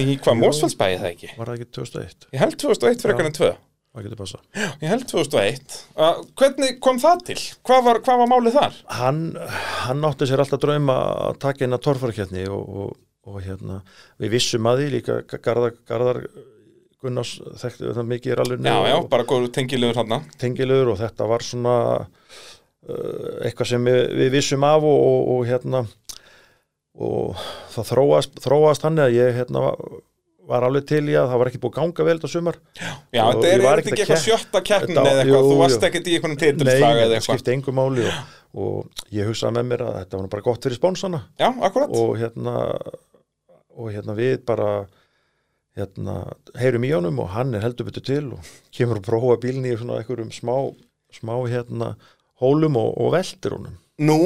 Í 0.00 0.16
hvað, 0.18 0.40
Mósfellsbæði 0.40 0.98
það 1.00 1.10
ekki? 1.12 1.30
Var 1.36 1.50
það 1.50 1.56
ekki 1.58 1.70
2001? 1.76 2.26
Ég 2.34 2.42
held 2.42 2.58
2001 2.62 3.04
frekar 3.04 3.28
en 3.28 3.36
2 3.36 3.48
Það 3.94 4.06
getur 4.06 4.18
passa 4.18 4.40
Ég 4.82 4.90
held 4.90 5.04
2001 5.10 5.74
uh, 5.94 6.22
Hvernig 6.40 6.78
kom 6.82 6.98
það 7.02 7.20
til? 7.28 7.36
Hvað 7.66 7.84
var, 7.88 8.00
hvað 8.06 8.22
var 8.22 8.30
málið 8.32 8.56
þar? 8.58 8.80
hann, 8.98 9.20
hann 9.84 10.08
átti 10.08 10.28
sér 10.30 10.42
alltaf 10.42 10.62
drauma 10.64 10.96
að 11.28 11.38
taka 11.44 11.66
inn 11.66 11.76
að 11.76 11.84
torfarkjarni 11.86 12.48
og, 12.50 12.80
og, 12.82 12.96
og 13.30 13.38
hérna, 13.44 13.78
við 14.22 14.34
vissum 14.34 14.70
að 14.70 14.82
því 14.82 14.88
líka 14.96 15.20
Garðar, 15.36 15.78
Garðar 15.86 16.22
Gunnars 17.04 17.36
þekkti 17.60 17.92
það 17.92 18.10
mikið 18.14 18.32
í 18.32 18.38
rallinu 18.40 18.72
Já, 18.72 18.78
já, 18.90 18.96
bara 19.12 19.28
góður 19.28 19.52
tengilegur 19.54 20.00
hann 20.00 20.30
tengilegur 20.40 20.94
og 20.94 21.02
þetta 21.02 21.28
var 21.30 21.44
svona 21.46 21.76
uh, 22.00 23.44
eitthvað 23.44 23.74
sem 23.76 23.90
við, 23.90 24.00
við 24.24 24.34
vissum 24.40 24.66
af 24.66 24.88
og, 24.88 25.30
og 25.36 25.46
hérna 25.50 25.84
og 26.94 27.38
það 27.74 27.88
þróast, 27.92 28.36
þróast 28.44 28.84
hann 28.86 29.00
að 29.02 29.16
ég 29.16 29.38
hérna 29.40 29.62
var, 30.44 30.66
alveg 30.68 30.86
til 30.86 31.02
í 31.08 31.16
að 31.18 31.30
það 31.32 31.40
var 31.40 31.50
ekki 31.50 31.60
búið 31.62 31.72
að 31.72 31.78
ganga 31.80 32.06
vel 32.08 32.16
þetta 32.18 32.30
sumar. 32.34 32.58
Já, 32.78 33.22
þetta 33.32 33.48
er, 33.50 33.64
þetta 33.64 33.74
ekki 33.80 33.94
að 33.94 34.02
eitthvað 34.04 34.24
sjötta 34.24 34.62
keppnin 34.68 34.96
Þetta- 34.98 35.12
eða 35.14 35.22
eitthvað? 35.24 35.48
Þú 35.50 35.58
varst 35.62 35.86
ekkert 35.88 36.06
í 36.10 36.16
einhvern 36.18 36.34
Nei, 36.36 36.42
titilslag 36.44 36.98
eða 37.00 37.16
eitthvað? 37.18 37.38
skipti 37.40 37.54
engu 37.56 37.74
máli 37.74 38.04
og, 38.10 38.34
og 38.54 39.06
ég 39.16 39.30
hugsaði 39.30 39.56
með 39.58 39.70
mér 39.72 39.86
að 39.88 39.96
þetta 40.02 40.20
var 40.20 40.28
bara 40.34 40.46
gott 40.50 40.68
fyrir 40.68 40.78
spónsana 40.78 41.22
Já, 41.40 41.48
akkurat. 41.50 41.96
Og 41.96 42.12
hérna 42.20 42.56
og 43.74 43.90
hérna 43.90 44.14
við 44.14 44.36
bara 44.46 44.68
hérna 45.74 46.18
heyrum 46.60 46.84
í 46.86 46.92
honum 46.94 47.16
og 47.24 47.32
hann 47.34 47.54
er 47.56 47.64
heldur 47.64 47.88
betur 47.88 48.04
til 48.06 48.26
og 48.36 48.50
kemur 48.74 49.00
að 49.00 49.08
prófa 49.08 49.38
bílni 49.42 49.72
í 49.72 49.78
svona 49.80 49.96
einhverjum 49.98 50.30
smá, 50.30 50.54
smá 51.10 51.34
hérna 51.50 51.94
hólum 52.42 52.76
og, 52.78 52.92
og 53.00 53.14
veltir 53.16 53.56
honum 53.56 53.74
Nú, 54.02 54.16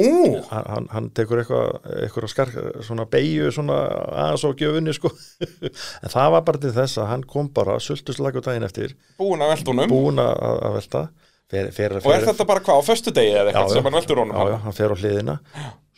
hann, 0.49 0.65
hann, 0.65 0.85
hann 0.89 1.07
tekur 1.13 1.43
eitthvað 1.43 1.83
eitthvað 2.01 2.31
skar, 2.31 2.51
svona 2.81 3.03
beigju 3.05 3.51
svona 3.53 3.75
aðeins 4.23 4.41
á 4.41 4.49
gjöfunni 4.57 4.95
sko. 4.97 5.11
En 6.03 6.09
það 6.09 6.31
var 6.33 6.45
bara 6.47 6.61
til 6.63 6.71
þess 6.73 6.97
að 6.97 7.09
hann 7.11 7.25
kom 7.29 7.51
bara 7.53 7.75
sultuslagur 7.83 8.41
daginn 8.45 8.65
eftir. 8.65 8.95
Búin 9.21 9.45
að 9.45 9.53
veltunum 9.53 9.91
búin 9.91 10.23
að, 10.23 10.33
að 10.49 10.77
velta 10.79 11.03
fer, 11.49 11.69
fer, 11.75 11.97
Og 12.03 12.13
er 12.13 12.25
þetta 12.29 12.45
bara 12.49 12.63
hvað, 12.65 12.79
á 12.79 12.87
föstu 12.87 13.13
degi 13.15 13.35
eða 13.35 13.51
eitthvað 13.51 13.67
Já, 13.67 13.69
já. 13.69 13.75
sem 13.77 13.87
hann 13.89 13.97
veltur 13.99 14.21
honum 14.23 14.35
já, 14.37 14.49
já, 14.53 14.57
hann 14.65 14.75
fer 14.77 14.93
á 14.93 14.95
hliðina. 14.99 15.35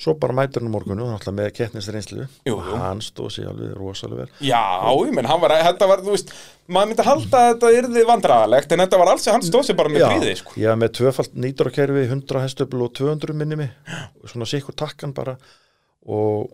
Svo 0.01 0.15
bara 0.17 0.33
mætur 0.33 0.63
hann 0.63 0.71
morgunu 0.73 1.05
náttúrulega 1.05 1.37
með 1.37 1.49
jú. 2.65 2.77
hann 2.81 3.01
stóð 3.05 3.27
sér 3.35 3.49
alveg 3.51 3.75
rosalega 3.77 4.23
vel. 4.23 4.31
Já, 4.47 4.61
ég 5.05 5.11
menn, 5.13 5.27
hann 5.29 5.41
var, 5.43 5.53
þetta 5.67 5.89
var, 5.91 6.01
þú 6.01 6.15
veist 6.15 6.31
Maður 6.71 6.87
myndi 6.89 7.05
halda 7.05 7.41
að 7.41 7.49
þetta 7.51 7.71
yrði 7.77 8.05
vandræðalegt 8.07 8.71
En 8.73 8.81
þetta 8.85 8.99
var 9.01 9.11
alls, 9.11 9.27
hann 9.27 9.43
stóð 9.45 9.67
sér 9.67 9.77
bara 9.77 9.91
með 9.91 10.05
fríði, 10.07 10.33
sko. 10.39 10.55
var 10.71 10.79
með 10.81 10.93
tvöfalt 10.97 11.35
nýtrakerfi 11.45 12.05
100 12.07 12.43
hestöfl 12.45 12.81
og 12.87 12.93
200 12.97 13.35
minni 13.37 13.59
mig. 13.59 13.75
Svona 14.31 14.47
sikkur 14.49 14.77
takkan 14.79 15.13
bara. 15.13 15.35
Og, 16.07 16.47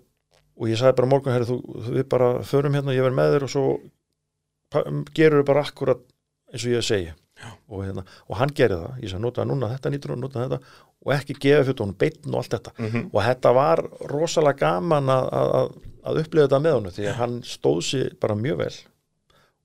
og 0.57 0.67
ég 0.67 0.79
sagði 0.81 0.97
bara 0.97 1.11
morgun 1.13 1.35
herri, 1.37 1.47
þú, 1.47 1.61
við 1.93 2.09
bara 2.11 2.33
förum 2.49 2.75
hérna, 2.75 2.97
ég 2.97 3.05
verð 3.05 3.19
með 3.21 3.35
þér 3.37 3.47
og 3.47 3.53
svo 3.53 3.65
og 7.69 7.83
hérna, 7.85 8.03
og 8.27 8.37
hann 8.39 8.53
gerir 8.57 8.79
það, 8.81 8.97
ég 9.03 9.11
sagði 9.11 9.23
notaði 9.27 9.49
núna 9.51 9.69
þetta 9.75 9.91
nýtur 9.93 10.13
og 10.15 10.21
notaði 10.23 10.47
þetta. 10.49 10.59
Og 11.07 11.13
ekki 11.13 11.35
gefa 11.39 11.63
fyrir 11.67 11.83
honum 11.83 11.97
beinn 12.01 12.33
og 12.33 12.39
allt 12.41 12.55
þetta. 12.57 12.73
Mhm. 12.81 13.03
og 13.13 13.19
þetta 13.27 13.53
var 13.55 13.83
rosalega 14.11 14.59
gaman 14.65 15.11
að, 15.13 15.27
að, 15.39 15.51
að- 16.03 16.21
upplifa 16.23 16.47
þetta 16.47 16.61
með 16.65 16.77
honum 16.79 16.95
því 16.97 17.07
að 17.11 17.19
hann 17.21 17.35
stóð 17.47 17.81
sér 17.91 18.15
bara 18.19 18.35
mjög 18.35 18.57
vel. 18.63 18.73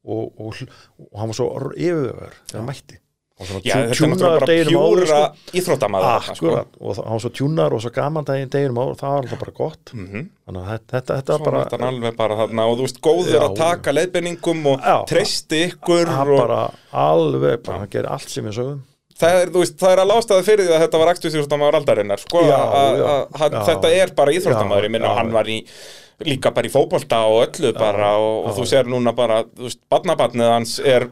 Og, 0.03 0.33
og, 0.43 0.63
og 0.99 1.19
hann 1.21 1.31
var 1.31 1.39
svo 1.39 1.49
yfirvegar 1.79 2.35
þegar 2.51 2.59
hann 2.59 2.67
mætti 2.73 2.97
Já, 3.41 3.75
þetta 3.75 4.05
er 4.05 4.11
náttúrulega 4.13 4.39
bara 4.39 4.57
pjúra 4.69 5.07
sko. 5.07 5.57
íþróttamaður 5.59 6.05
þarna, 6.13 6.35
sko. 6.37 6.51
Og 6.81 6.95
það 6.97 7.09
var 7.11 7.23
svo 7.25 7.31
tjúnar 7.39 7.73
og 7.75 7.81
svo 7.83 7.91
gaman 7.97 8.25
daginn 8.29 8.51
deginum 8.53 8.79
áður, 8.83 8.99
það 9.01 9.09
var 9.15 9.23
alltaf 9.23 9.41
bara 9.43 9.55
gott 9.57 9.93
Mhm. 9.95 10.29
þannig 10.47 10.63
að 10.63 10.79
þetta, 10.93 11.17
þetta, 11.17 11.37
Svo 11.37 11.45
bara, 11.45 11.59
var 11.59 11.65
þetta 11.93 12.17
bara 12.17 12.37
þarna 12.43 12.67
og 12.71 12.77
þú 12.79 12.83
veist, 12.87 13.01
góður 13.03 13.33
Já, 13.35 13.41
að 13.49 13.57
taka 13.57 13.93
leiðbenningum 13.93 14.67
og 14.67 14.81
Já. 14.81 14.97
treysti 15.07 15.63
ykkur 15.73 16.07
hann 16.07 16.29
og 16.29 16.39
bara 16.47 16.71
alveg, 16.93 17.63
bara, 17.65 17.79
hann 17.79 17.89
gerir 17.89 18.11
allt 18.11 18.29
sem 18.29 18.45
ég 18.45 18.55
sögum 18.55 18.81
það 19.23 19.43
er, 19.43 19.51
veist, 19.51 19.77
það 19.79 19.93
er 19.93 19.99
að 20.03 20.11
lástaði 20.13 20.45
fyrir 20.47 20.67
því 20.67 20.75
að 20.77 20.83
þetta 20.87 20.99
var 21.03 21.11
akstuðsýrstamaður 21.15 21.75
aldarinnar, 21.81 22.19
sko, 22.19 22.41
Já, 22.43 22.57
að- 22.59 22.99
já, 22.99 23.05
að 23.07 23.37
hann- 23.41 23.53
já. 23.53 23.65
þetta 23.73 23.89
er 24.03 24.15
bara 24.15 24.31
íþróttamaður, 24.33 24.83
Já, 24.83 24.87
ég 24.87 24.91
minna, 24.91 25.07
já. 25.09 25.15
hann 25.17 25.33
var 25.33 25.45
í 25.45 25.65
líka 26.23 26.51
bara 26.55 26.67
í 26.69 26.71
fótbolta 26.71 27.25
og 27.27 27.49
öllu 27.49 27.73
bara 27.75 28.17
og, 28.19 28.47
og 28.47 28.55
þú 28.57 28.63
sér 28.71 28.85
núna 28.87 29.13
bara, 29.15 29.43
þú 29.45 29.63
veist, 29.67 29.79
badnabarnið 29.91 30.49
hans 30.53 30.79
er 30.81 31.09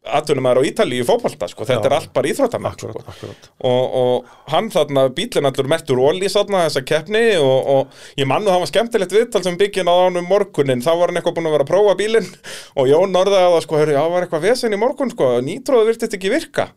atvinnumæður 0.00 0.64
á 0.64 0.68
Ítalíu 0.70 1.02
í 1.02 1.06
fótbolta, 1.06 1.44
sko, 1.50 1.66
þetta 1.68 1.84
Já. 1.84 1.88
er 1.90 1.94
allt 1.98 2.12
bara 2.16 2.30
íþróttamenn, 2.30 2.76
sko. 2.80 3.32
og, 3.68 3.96
og 4.00 4.30
hann 4.48 4.70
þarna 4.72 5.02
bílinn 5.12 5.48
allur 5.50 5.68
mertur 5.68 6.00
ólí 6.00 6.30
þarna 6.32 6.62
þessa 6.64 6.82
keppni 6.88 7.22
og, 7.36 7.68
og 7.74 8.16
ég 8.16 8.28
mann 8.30 8.46
og 8.46 8.54
það 8.54 8.64
var 8.64 8.70
skemmtilegt 8.72 9.12
viðtal 9.12 9.44
sem 9.44 9.58
byggin 9.60 9.92
á 9.92 9.94
ánum 10.08 10.24
morgunin 10.30 10.80
þá 10.80 10.90
var 10.94 11.12
hann 11.12 11.20
eitthvað 11.20 11.36
búinn 11.36 11.50
að 11.50 11.56
vera 11.58 11.68
að 11.68 11.72
prófa 11.74 11.98
bílinn 12.00 12.32
og 12.80 12.88
Jón 12.88 13.20
orðaði 13.20 13.52
að 13.52 13.60
sko, 13.66 13.80
hörru, 13.82 13.96
já, 13.98 14.02
var 14.14 14.24
eitthvað 14.24 14.48
vesen 14.48 14.72
í 14.72 14.80
morgun 14.80 15.12
sko, 15.12 15.34
nýtróðu 15.44 15.92
virtist 15.92 16.16
ekki 16.16 16.32
virka. 16.32 16.70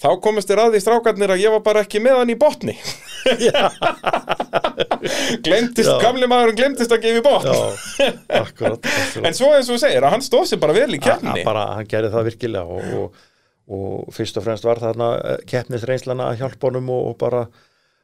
Þá 0.00 0.14
komist 0.24 0.48
þér 0.48 0.62
að 0.62 0.74
því 0.74 0.80
strákarnir 0.80 1.32
að 1.34 1.42
ég 1.42 1.52
var 1.52 1.60
bara 1.60 1.82
ekki 1.84 2.00
með 2.00 2.22
hann 2.22 2.32
í 2.32 2.36
botni. 2.40 2.72
Glemtist, 5.44 5.88
Já. 5.88 5.98
gamli 6.00 6.28
maðurinn 6.28 6.56
glemtist 6.56 6.92
að 6.92 7.04
gefa 7.04 7.20
í 7.20 7.24
botn. 7.24 7.50
Akkurat, 7.52 8.80
akkurat. 8.88 8.88
en 9.28 9.36
svo 9.36 9.50
eins 9.52 9.68
og 9.68 9.76
þú 9.76 9.80
segir 9.82 10.06
að 10.06 10.14
hann 10.16 10.24
stóð 10.24 10.46
sér 10.50 10.62
bara 10.62 10.76
vel 10.76 10.96
í 10.96 11.00
bara, 11.44 11.66
hann 11.76 11.88
gerði 11.90 12.12
það 12.14 12.26
virkilega 12.30 12.64
og, 12.76 12.92
og, 13.00 13.26
og 13.70 14.14
fyrst 14.14 14.38
og 14.40 14.46
fremst 14.46 14.66
var 14.66 14.82
þarna 14.82 15.10
keppnisreynslana 15.50 16.30
að 16.30 16.44
hjálpa 16.44 16.70
honum 16.70 16.92
og, 16.94 17.10
og 17.12 17.18
bara 17.20 17.44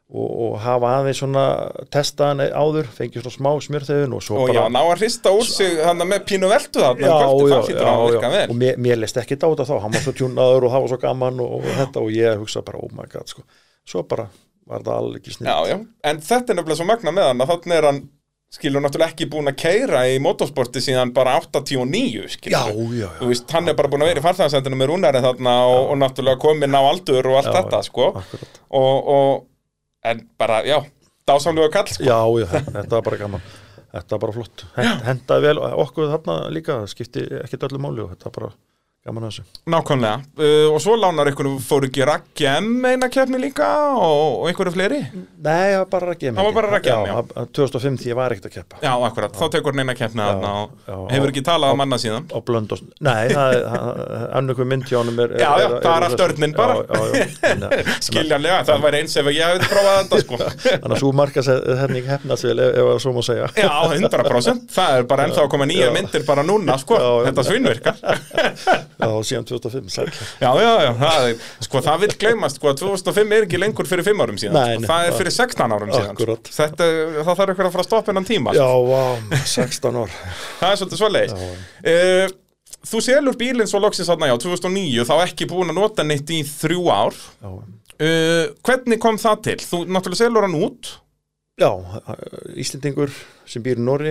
og, 0.07 0.27
og 0.47 0.53
hafa 0.62 0.93
aðeins 1.01 1.19
svona 1.19 1.45
testa 1.91 2.31
hann 2.31 2.43
áður, 2.45 2.87
fengið 2.95 3.25
svona 3.25 3.35
smá 3.35 3.49
smjörþefun 3.67 4.14
og 4.14 4.23
svo 4.23 4.39
og 4.45 4.53
já, 4.53 4.61
bara 4.61 4.73
ná 4.77 4.81
að 4.85 5.01
hrista 5.01 5.33
úr 5.35 5.49
sig 5.51 5.81
hann 5.83 6.05
með 6.07 6.27
pínu 6.29 6.51
veltu 6.51 6.83
þarna 6.83 7.11
já, 7.11 7.17
kvöldi, 7.17 7.51
já, 7.51 7.55
það 7.57 7.71
hlýtur 7.71 7.91
að 7.91 8.03
virka 8.05 8.33
vel. 8.37 8.45
Og 8.53 8.61
mér, 8.61 8.81
mér 8.87 9.01
leist 9.03 9.19
ekki 9.23 9.39
dáta 9.43 9.67
þá, 9.67 9.75
hann 9.83 9.97
var 9.97 10.05
svo 10.05 10.14
tjúnaður 10.21 10.69
og 10.69 10.75
það 10.75 10.85
var 10.85 10.93
svo 10.93 11.01
gaman 11.03 11.43
og, 11.43 11.57
og 11.59 11.81
þetta 11.81 12.05
og 12.05 12.12
ég 12.14 12.43
hugsa 12.45 12.62
bara, 12.67 12.83
oh 12.87 12.95
my 12.95 13.09
god 13.11 13.35
sko. 13.35 13.43
svo 13.87 14.05
bara 14.07 14.29
var 14.67 14.87
það 14.87 15.01
alveg 15.01 15.23
ekki 15.23 15.35
snið 15.37 15.51
Já, 15.51 15.59
já, 15.73 15.77
en 16.11 16.23
þetta 16.29 16.53
er 16.53 16.61
nefnilega 16.61 16.81
svo 16.81 16.89
magna 16.89 17.14
með 17.14 17.29
hann 17.31 17.43
að 17.43 17.53
þannig 17.53 17.77
er 17.81 17.89
hann, 17.91 18.01
skilur 18.55 18.80
náttúrulega 18.84 19.12
ekki 19.12 19.26
búin 19.30 19.51
að 19.51 19.59
keira 19.61 20.05
í 20.09 20.16
motorsporti 20.22 20.80
síðan 20.84 21.12
bara 21.16 21.34
89, 21.42 22.28
skilur 22.36 22.55
já, 22.55 22.62
já, 23.01 23.09
Þú 23.18 23.30
veist, 23.32 23.51
hann 23.53 23.68
er 23.68 23.76
bara 23.78 23.90
búin 23.92 24.05
að 24.07 24.12
vera 24.12 24.22
í 24.22 24.26
farþæðarsendinu 24.26 24.78
með 24.80 24.90
rúnari 24.92 25.22
þarna 25.24 25.55
og, 25.72 25.80
og 25.92 26.01
náttúrulega 26.03 26.42
komin 26.44 26.78
á 26.78 26.82
aldur 26.86 27.30
og 27.32 27.40
allt 27.40 27.51
Já, 27.51 27.57
þetta, 27.59 27.82
sko. 27.88 28.09
og, 28.80 29.11
og, 29.16 29.44
en 30.07 30.22
bara, 30.38 30.61
já, 30.68 30.78
dásamlega 31.28 31.72
kall, 31.74 31.90
sko. 31.90 32.07
Já, 32.07 32.20
já, 32.44 32.49
þetta 32.70 32.92
var 32.94 33.07
bara 33.11 33.20
gaman. 33.24 33.51
Þetta 33.97 34.16
var 34.16 34.22
bara 34.26 34.36
flott. 34.36 34.64
Hendaði 35.07 35.47
vel 35.49 35.61
okkur 35.66 36.11
þarna 36.14 36.38
líka 36.53 36.78
skipti 36.90 37.22
ekkit 37.42 37.68
öllu 37.68 37.80
máli 37.82 38.05
og 38.05 38.14
þetta 38.14 38.28
var 38.30 38.34
bara 38.40 38.51
gaman 39.07 39.27
að 39.27 39.33
þessu 39.33 39.45
Nákvæmlega, 39.73 40.19
uh, 40.39 40.67
og 40.75 40.79
svo 40.85 40.97
lánar 41.01 41.31
ykkur 41.33 41.49
fóru 41.65 41.89
ekki 41.91 42.05
Raggi 42.09 42.49
M 42.51 42.85
eina 42.91 43.09
keppni 43.13 43.41
líka 43.43 43.69
og, 43.97 44.43
og 44.43 44.49
einhverju 44.51 44.75
fleiri 44.77 45.01
Nei, 45.47 45.73
það 45.73 45.79
var 45.81 45.89
bara 45.95 46.11
Raggi 46.13 46.33
Það 46.37 46.49
var 46.49 46.57
bara 46.59 46.71
Raggi 46.75 46.93
M, 46.95 47.07
já. 47.07 47.17
já 47.17 47.47
2005 47.61 47.99
því 48.03 48.11
ég 48.13 48.19
var 48.19 48.35
ekkert 48.37 48.49
að 48.51 48.55
keppa 48.59 48.81
Já, 48.83 48.93
akkurat, 49.09 49.37
þá 49.39 49.45
tekur 49.57 49.75
hann 49.77 49.85
eina 49.87 49.97
keppni 49.99 50.23
þarna 50.27 50.53
og 50.63 50.75
já, 50.87 50.97
hefur 51.15 51.29
á- 51.29 51.33
ekki 51.35 51.45
talað 51.47 51.77
um 51.77 51.85
annað 51.87 52.03
síðan 52.05 52.27
á 52.31 52.39
blönd 52.51 52.75
og 52.77 52.85
Nei, 53.07 53.23
það 53.33 53.57
er 53.57 54.29
annur 54.41 54.59
hver 54.59 54.71
mynd 54.73 54.87
hjá 54.91 54.99
honum 55.01 55.21
er, 55.25 55.35
Já, 55.41 55.49
já, 55.63 55.67
það 55.85 55.93
er 55.97 56.07
þessu. 56.07 56.23
örninn 56.27 56.55
bara. 56.57 56.77
Já, 56.77 57.01
já, 57.07 57.27
já. 57.47 57.97
Skiljanlega, 58.07 58.59
það 58.69 58.85
væri 58.87 59.01
eins 59.03 59.17
ef 59.21 59.31
ég 59.33 59.51
hefði 59.51 59.71
prófað 59.71 59.99
þetta, 60.01 60.21
sko 60.25 60.41
Þannig 60.83 60.97
að 60.97 61.03
svo 61.03 61.13
marka 61.21 61.45
henning 61.83 62.09
hefnast 62.11 62.47
vel 62.49 62.57
ef, 62.67 62.73
ef 62.83 62.91
að 62.95 63.01
svo 63.07 63.15
má 63.17 63.21
segja 63.27 63.49
Já, 63.57 63.71
100% 63.97 64.67
Það 64.77 64.99
er 65.01 65.07
bara 65.13 65.27
ennþá 65.29 65.45
að 65.47 65.51
koma 65.55 65.69
nýja 65.71 65.89
Já. 65.89 65.95
myndir 65.97 66.27
bara 66.29 66.45
núna, 66.47 66.77
sko 66.83 66.99
Já, 66.99 67.07
já. 67.07 67.27
Þetta 67.31 67.47
svinnvirkar 67.51 68.01
Já, 68.97 69.09
síðan 69.28 69.44
2005 69.49 69.90
sæl. 69.92 70.07
Já, 70.40 70.51
já, 70.57 70.70
já, 70.86 70.90
það 71.01 71.26
sko 71.66 71.80
það 71.84 71.99
vil 72.05 72.09
gleymast 72.22 72.57
sko 72.61 72.70
að 72.70 72.78
2005 72.80 73.34
er 73.36 73.44
ekki 73.47 73.61
lengur 73.61 73.88
fyrir 73.90 74.07
5 74.07 74.22
árum 74.24 74.38
síðan 74.40 74.57
Nei, 74.57 74.70
sko, 74.76 74.80
nei, 74.80 74.88
Það 74.88 75.09
er 75.11 75.16
fyrir 75.20 75.34
16 75.36 75.74
árum 75.76 75.90
síðan 75.92 76.07
sko. 76.07 76.14
Akkúrat. 76.16 76.51
Þetta, 76.57 76.88
það 77.18 77.30
þarf 77.30 77.53
eitthvað 77.53 77.68
að 77.68 77.74
fara 77.76 77.84
að 77.84 77.88
stoppa 77.90 78.12
hennan 78.14 78.28
tíma 78.30 78.55
Já, 78.57 78.64
sko. 78.64 78.88
vá, 78.88 79.38
16 79.53 80.01
ár 80.01 80.14
Það 80.62 80.72
er 80.72 80.80
svolítið 80.80 81.03
svoleiðis 81.03 81.36
Já. 81.36 81.53
uh, 81.92 82.36
Þú 82.86 83.01
selur 83.03 83.36
bílinn 83.40 83.66
svo 83.68 83.80
loksins 83.82 84.09
þarna, 84.09 84.28
já, 84.30 84.36
2009 84.47 85.05
þá 85.09 85.14
ekki 85.26 85.49
búin 85.51 85.72
að 85.72 85.78
nota 85.80 86.05
neitt 86.07 86.30
í 86.32 86.40
þrjú 86.47 86.86
ár 86.94 87.16
Já, 87.42 87.51
uh, 87.53 88.44
Hvernig 88.64 89.01
kom 89.03 89.18
það 89.20 89.42
til? 89.51 89.59
Þú 89.66 89.80
náttúrulega 89.90 90.22
selur 90.24 90.47
hann 90.49 90.57
út 90.62 90.92
já 91.57 91.70
Íslendingur 92.61 93.12
sem 93.49 93.62
býr 93.64 93.78
í 93.80 93.84
Norri 93.86 94.11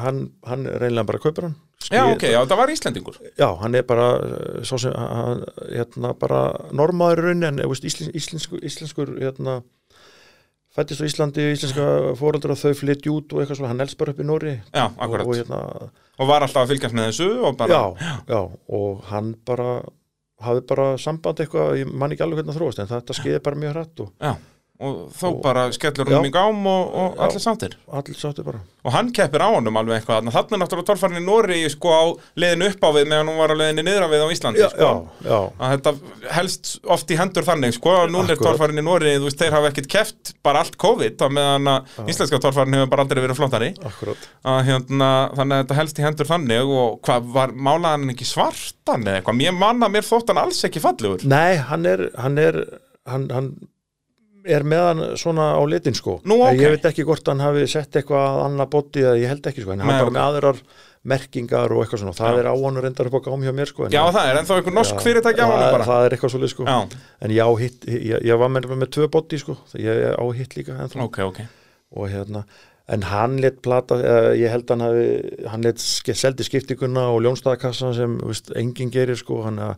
hann, 0.00 0.22
hann 0.48 0.62
reynilega 0.68 1.04
bara 1.10 1.20
kaupir 1.20 1.44
hann 1.48 1.56
Já, 1.90 2.04
ok, 2.06 2.22
já, 2.30 2.38
það 2.46 2.60
var 2.60 2.70
Íslendingur. 2.70 3.16
Já, 3.34 3.48
hann 3.60 3.74
er 3.74 3.82
bara 3.88 4.06
uh, 4.22 4.60
svo 4.66 4.78
sem, 4.78 4.94
hann, 4.94 5.42
hérna, 5.72 6.12
bara 6.18 6.40
normaður 6.76 7.24
rauninni, 7.26 7.48
en 7.48 7.62
þú 7.64 7.72
veist, 7.72 7.86
íslen, 7.90 8.12
íslenskur, 8.14 8.62
íslenskur 8.66 9.10
hérna, 9.18 9.56
fættist 10.76 11.02
á 11.02 11.08
Íslandi, 11.08 11.48
íslenska 11.50 11.86
fóreldur 12.18 12.54
og 12.54 12.60
þau 12.60 12.76
flytti 12.78 13.10
út 13.10 13.34
og 13.34 13.42
eitthvað 13.42 13.58
svona, 13.58 13.72
hann 13.72 13.82
elst 13.82 13.98
bara 13.98 14.14
upp 14.14 14.22
í 14.22 14.26
Nóri 14.28 14.52
Já, 14.70 14.84
og, 14.86 15.00
akkurat. 15.02 15.24
Og 15.26 15.32
og, 15.32 15.40
hérna, 15.40 16.28
var 16.30 16.46
alltaf 16.46 16.62
að 16.62 16.74
fylgjast 16.74 16.96
með 16.96 17.08
þessu 17.10 17.28
og 17.48 17.58
bara, 17.58 17.80
já, 17.98 18.14
já, 18.30 18.40
og 18.78 19.02
hann 19.10 19.34
bara 19.50 19.72
hafði 20.46 20.64
bara 20.70 20.86
samband 21.00 21.42
eitthvað, 21.42 21.74
ég 21.82 21.90
man 21.90 22.14
ekki 22.14 22.24
alveg 22.24 22.40
hvernig 22.40 22.54
það 22.54 22.62
þróast, 22.62 22.82
en 22.84 22.92
þetta 22.94 23.18
skeiði 23.18 23.42
bara 23.50 23.60
mjög 23.64 23.74
hrætt 23.74 24.04
og 24.06 24.14
já, 24.14 24.32
og 24.80 25.12
þá 25.12 25.24
Og- 25.28 25.40
bara 25.44 25.66
skellur 25.76 26.08
Já. 26.08 26.16
hann 26.16 26.28
í 26.28 26.32
gám 26.34 26.66
og, 26.66 26.94
og 26.94 27.16
Já. 27.16 27.22
allir 27.26 27.42
sáttir. 27.44 27.74
Allir 27.92 28.16
sáttu 28.16 28.44
bara. 28.44 28.60
og 28.84 28.92
hann 28.94 29.10
keppir 29.12 29.42
á 29.44 29.48
honum 29.52 29.76
alveg 29.76 29.98
eitthvað 30.00 30.24
þannig 30.24 30.36
að 30.56 30.60
náttúrulega 30.62 30.88
torfærin 30.88 31.20
í 31.20 31.24
Nóri 31.26 31.58
sko 31.68 31.88
á 31.92 32.02
leiðinu 32.40 32.68
upp 32.70 32.80
á 32.80 32.88
við 32.96 33.08
meðan 33.10 33.28
hún 33.28 33.36
var 33.36 33.52
á 33.52 33.56
leiðinu 33.60 33.82
niðra 33.84 34.06
við 34.08 34.22
á 34.24 34.28
Íslandi 34.32 34.62
Já, 34.62 34.68
sko. 34.72 35.08
já, 35.20 35.38
að 35.60 35.74
þetta 35.74 35.92
helst 36.32 36.70
oft 36.88 37.10
í 37.12 37.18
hendur 37.20 37.44
þannig 37.44 37.74
sko, 37.76 37.92
núna 38.08 38.32
er 38.32 38.72
í 38.72 38.84
Nóri 38.86 39.12
þú 39.20 39.26
veist, 39.28 39.36
þeir 39.42 39.52
hafa 39.52 39.68
ekkert 39.68 39.88
keppt 39.92 40.32
bara 40.42 40.62
allt 40.64 40.78
COVID 40.80 41.20
á 41.20 41.28
meðan 41.28 41.68
að 41.74 42.08
íslenska 42.08 42.40
torfærin 42.40 42.78
hefur 42.78 42.90
bara 42.94 43.04
aldrei 43.04 43.20
verið 43.20 43.36
flottari. 43.36 43.70
Að, 44.44 44.60
hérna, 44.64 45.10
þannig 45.36 45.56
að 45.58 45.62
þetta 45.64 45.78
helst 45.80 46.00
í 46.00 46.06
hendur 46.06 46.30
þannig 46.30 46.72
og 46.80 47.00
hvað 47.04 47.28
var 47.36 47.52
málaðan 47.52 48.14
ekki 48.14 48.24
svartan 48.28 49.04
eða 49.04 49.20
eitthvað, 49.20 49.40
mér 49.42 49.52
manna 49.60 49.90
mér 49.92 50.08
þótt 50.08 50.32
hann 50.32 50.40
alls 50.46 50.64
ekki 50.64 50.80
fallegur. 50.80 51.20
Nei, 51.28 51.56
hann 51.68 51.84
er, 51.84 52.06
hann 52.16 52.38
er, 52.40 52.62
hann, 53.04 53.28
hann 53.28 53.52
er 54.44 54.62
með 54.64 54.84
hann 54.86 55.02
svona 55.20 55.50
á 55.56 55.62
litin 55.68 55.94
sko. 55.96 56.20
Nú, 56.24 56.38
ok. 56.44 56.54
ég 56.60 56.76
veit 56.76 56.86
ekki 56.90 57.04
hvort 57.08 57.26
hann 57.28 57.42
hafi 57.44 57.66
sett 57.70 57.96
eitthvað 58.00 58.38
annað 58.46 58.70
bóti 58.72 59.02
eða 59.04 59.18
ég 59.20 59.28
held 59.34 59.50
ekki 59.50 59.64
sko 59.64 59.74
en 59.74 59.82
hann 59.84 59.92
bara 60.00 60.14
með 60.14 60.24
aðrar 60.28 60.62
merkingar 61.10 61.72
og 61.72 61.82
eitthvað 61.84 62.02
svona. 62.02 62.16
Það 62.16 62.34
Já. 62.34 62.40
er 62.42 62.48
á 62.52 62.54
hann 62.60 62.80
reyndar 62.84 63.08
upp 63.08 63.16
á 63.16 63.20
gám 63.24 63.44
hjá 63.46 63.52
mér 63.56 63.70
sko 63.70 63.86
Já, 63.88 64.02
það 64.12 64.26
er 64.30 64.40
ennþá 64.40 64.56
einhver 64.60 64.74
norsk 64.76 64.96
Já, 64.98 65.04
fyrirtæki 65.06 65.40
á 65.40 65.44
það 65.44 65.52
honum 65.54 65.66
er- 65.68 65.76
bara. 65.76 65.86
það 65.90 66.04
er 66.06 66.16
eitthvað 66.16 66.32
svolítið 66.34 66.52
sko. 66.54 66.64
Já, 66.68 66.98
en 67.24 67.30
já, 67.30 67.46
hitt, 67.60 67.86
ég, 67.88 68.26
ég 68.30 68.38
var 68.42 68.48
með, 68.52 68.68
með 68.82 68.90
tvö 68.96 69.08
bóti 69.08 69.38
sko 69.40 69.56
ég 69.80 70.02
er 70.10 70.18
á 70.20 70.24
hitt 70.36 70.56
líka 70.58 70.76
ennþá. 70.76 71.00
Ok, 71.06 71.18
ok. 71.24 71.40
Og 71.96 72.08
hérna 72.12 72.44
en 72.90 73.02
hann 73.06 73.38
let 73.40 73.60
plata, 73.62 73.96
ég 74.34 74.50
held 74.50 74.68
hann 74.68 74.80
hafi 74.82 75.46
hann 75.48 75.62
let 75.62 75.78
seldi 75.78 76.42
skiptinguna 76.44 77.08
og 77.14 77.20
ljónstæðakassan 77.22 77.94
sem 77.94 78.16
veist, 78.18 78.50
enginn 78.58 78.90
gerir 78.90 79.16
sko 79.16 79.42
hann 79.46 79.60
að 79.62 79.76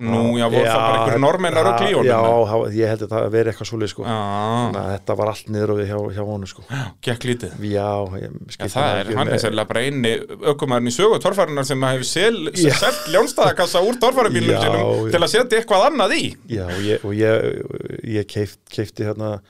Nú, 0.00 0.20
já, 0.40 0.46
voru 0.48 0.64
það 0.64 0.78
bara 0.80 0.96
einhverju 1.00 1.20
normennar 1.20 1.66
og 1.68 1.74
klíunum 1.80 2.06
Já, 2.08 2.18
það- 2.50 2.74
ég 2.78 2.88
held 2.88 3.02
að 3.04 3.10
það 3.12 3.24
veri 3.34 3.50
eitthvað 3.52 3.68
svolítið 3.70 3.90
sko. 3.92 4.04
Já, 4.08 4.14
Þannig 4.16 4.80
að 4.80 4.92
þetta 4.94 5.16
var 5.20 5.28
allt 5.32 5.50
niður 5.52 5.72
og 5.74 5.78
við 5.80 5.90
hjá, 5.90 5.98
hjá 6.16 6.22
honum 6.30 6.46
sko. 6.48 6.62
gekk 7.04 7.26
lítið. 7.28 7.50
Já, 7.68 7.88
ég 8.16 8.24
Já, 8.24 8.30
skipti 8.56 8.70
það 8.74 9.00
er, 9.02 9.10
hann 9.20 9.28
er 9.28 9.42
sérlega 9.44 9.68
bara 9.68 9.80
eini 9.84 10.12
ökumæðurinn 10.54 10.88
í 10.88 10.94
sögu 10.96 11.20
torfærunar 11.20 11.66
sem 11.68 11.82
hefur 11.82 12.08
sel, 12.08 12.38
Já. 12.54 12.72
selt 12.80 13.02
ljónstæðakassa 13.12 13.82
úr 13.84 14.00
torfærubílunum 14.00 14.56
Já, 14.56 14.62
sínum 14.64 14.80
já. 14.80 15.10
til 15.12 15.20
að 15.20 15.32
setja 15.34 15.60
eitthvað 15.60 15.86
annað 15.90 16.16
í. 16.16 16.24
Já, 16.48 16.64
og 16.64 16.80
ég, 16.88 17.04
og 17.04 17.12
ég, 17.12 18.08
ég 18.16 18.26
keift, 18.26 18.58
keifti 18.72 19.04
hérna 19.04 19.40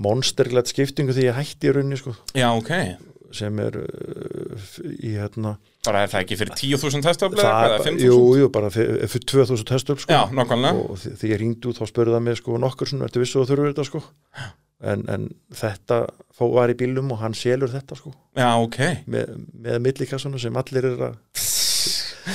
monsterglætt 0.00 0.70
skiptingu 0.72 1.12
því 1.12 1.28
ég 1.28 1.36
hætti 1.36 1.68
í 1.68 1.74
rauninni 1.76 1.98
sko, 2.00 2.14
Já, 2.34 2.48
ok. 2.56 2.72
Sem 3.36 3.58
er 3.62 3.76
f- 4.56 4.80
í 4.82 5.12
hérna 5.14 5.58
Bara 5.86 6.02
er 6.04 6.10
það 6.12 6.20
ekki 6.26 6.36
fyrir 6.36 6.50
10.000 6.60 7.04
testöfli 7.06 7.40
það, 7.40 7.50
eða 7.50 7.60
er 7.64 7.70
bara- 7.78 7.84
5.000? 7.86 8.04
jú, 8.04 8.16
jú, 8.36 8.48
bara 8.52 8.68
fyrir, 8.74 8.98
fyrir 9.08 9.24
2000 9.32 9.70
hestöfl 9.72 10.02
sko. 10.04 10.12
Já, 10.12 10.22
nákvæmlega 10.36 10.82
og 10.90 10.98
því 11.00 11.30
ég 11.32 11.38
ringdi 11.40 11.70
út 11.70 11.78
þá 11.80 11.86
spurði 11.88 12.12
það 12.16 12.24
mig 12.26 12.36
sko 12.36 12.58
nokkur 12.60 12.90
svona, 12.90 13.06
ertu 13.08 13.22
vissu 13.22 13.40
að 13.40 13.48
þurfur 13.54 13.70
þetta 13.72 13.86
sko 13.88 14.02
en, 14.92 15.04
en 15.08 15.24
þetta 15.56 15.98
fó, 16.36 16.50
var 16.52 16.68
í 16.72 16.76
bílum 16.76 17.10
og 17.12 17.18
hann 17.24 17.32
selur 17.36 17.72
þetta 17.72 17.96
sko 17.96 18.12
Já, 18.36 18.50
ok 18.60 18.78
með, 19.08 19.32
með 19.56 19.80
millikassuna 19.88 20.38
sem 20.40 20.60
allir 20.60 20.84
er 20.92 21.00
að 21.08 21.16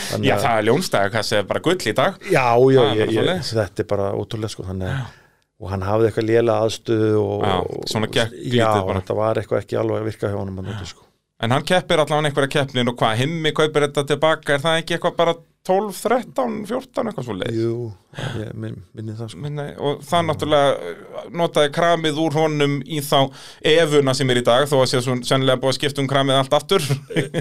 Þannig 0.10 0.28
Já, 0.28 0.36
að- 0.36 0.44
það 0.48 0.58
er 0.58 0.66
ljónstæðakassa 0.70 1.38
er 1.40 1.46
bara 1.54 1.62
gull 1.70 1.78
í 1.78 1.94
dag 1.96 2.18
Já, 2.34 2.48
já, 2.74 2.82
ég, 2.98 3.14
ég, 3.14 3.46
þetta 3.46 3.86
er 3.86 3.90
bara 3.94 4.10
ótrúlega 4.18 4.50
sko 4.56 4.66
þannig, 4.66 4.90
að- 4.90 5.22
og 5.62 5.70
hann 5.72 5.86
hafði 5.86 6.10
eitthvað 6.10 6.30
lélega 6.34 6.66
aðstöðu 6.66 7.12
og, 7.22 7.46
Já, 7.46 7.56
svona 7.94 8.10
gekk 8.12 8.34
lítið 8.42 8.58
Já, 8.60 8.72
bara. 8.82 9.00
þetta 9.00 9.16
var 9.22 9.40
eitthvað 9.40 9.62
ekki 9.62 9.78
alveg 9.80 10.02
að 10.02 10.10
virka 10.10 10.32
hjá 10.34 10.40
honum 10.42 10.58
að 10.60 10.68
nota, 10.72 10.90
sko. 10.90 11.05
En 11.46 11.54
hann 11.54 11.66
keppir 11.68 12.02
allavega 12.02 12.32
einhverja 12.32 12.54
keppnin 12.56 12.90
og 12.90 12.96
hvað, 12.98 13.20
himmi 13.22 13.52
kaupir 13.54 13.86
þetta 13.86 14.04
tilbaka, 14.10 14.56
er 14.56 14.64
það 14.64 14.80
ekki 14.82 14.96
eitthvað 14.96 15.18
bara 15.20 15.36
12, 15.66 16.00
13, 16.02 16.56
14 16.70 17.10
eitthvað 17.10 17.26
svo 17.28 17.36
leið 17.38 17.60
Jú, 17.60 17.76
ég 18.42 18.50
minn, 18.62 18.80
minni 18.98 19.14
það 19.18 19.32
sko. 19.34 19.42
Minni, 19.44 19.66
og 19.82 20.02
það 20.06 20.26
náttúrulega 20.30 20.74
uh, 20.76 21.15
notaði 21.34 21.72
kramið 21.76 22.20
úr 22.22 22.36
honum 22.38 22.78
í 22.86 23.00
þá 23.06 23.32
efuna 23.66 24.14
sem 24.18 24.30
er 24.34 24.40
í 24.42 24.44
dag 24.46 24.68
þó 24.70 24.76
að 24.82 24.90
sé 24.92 25.02
svo 25.06 25.16
sennilega 25.26 25.60
búið 25.62 25.74
að 25.74 25.78
skipta 25.80 26.02
um 26.04 26.10
kramið 26.12 26.40
allt 26.42 26.54
aftur. 26.60 26.86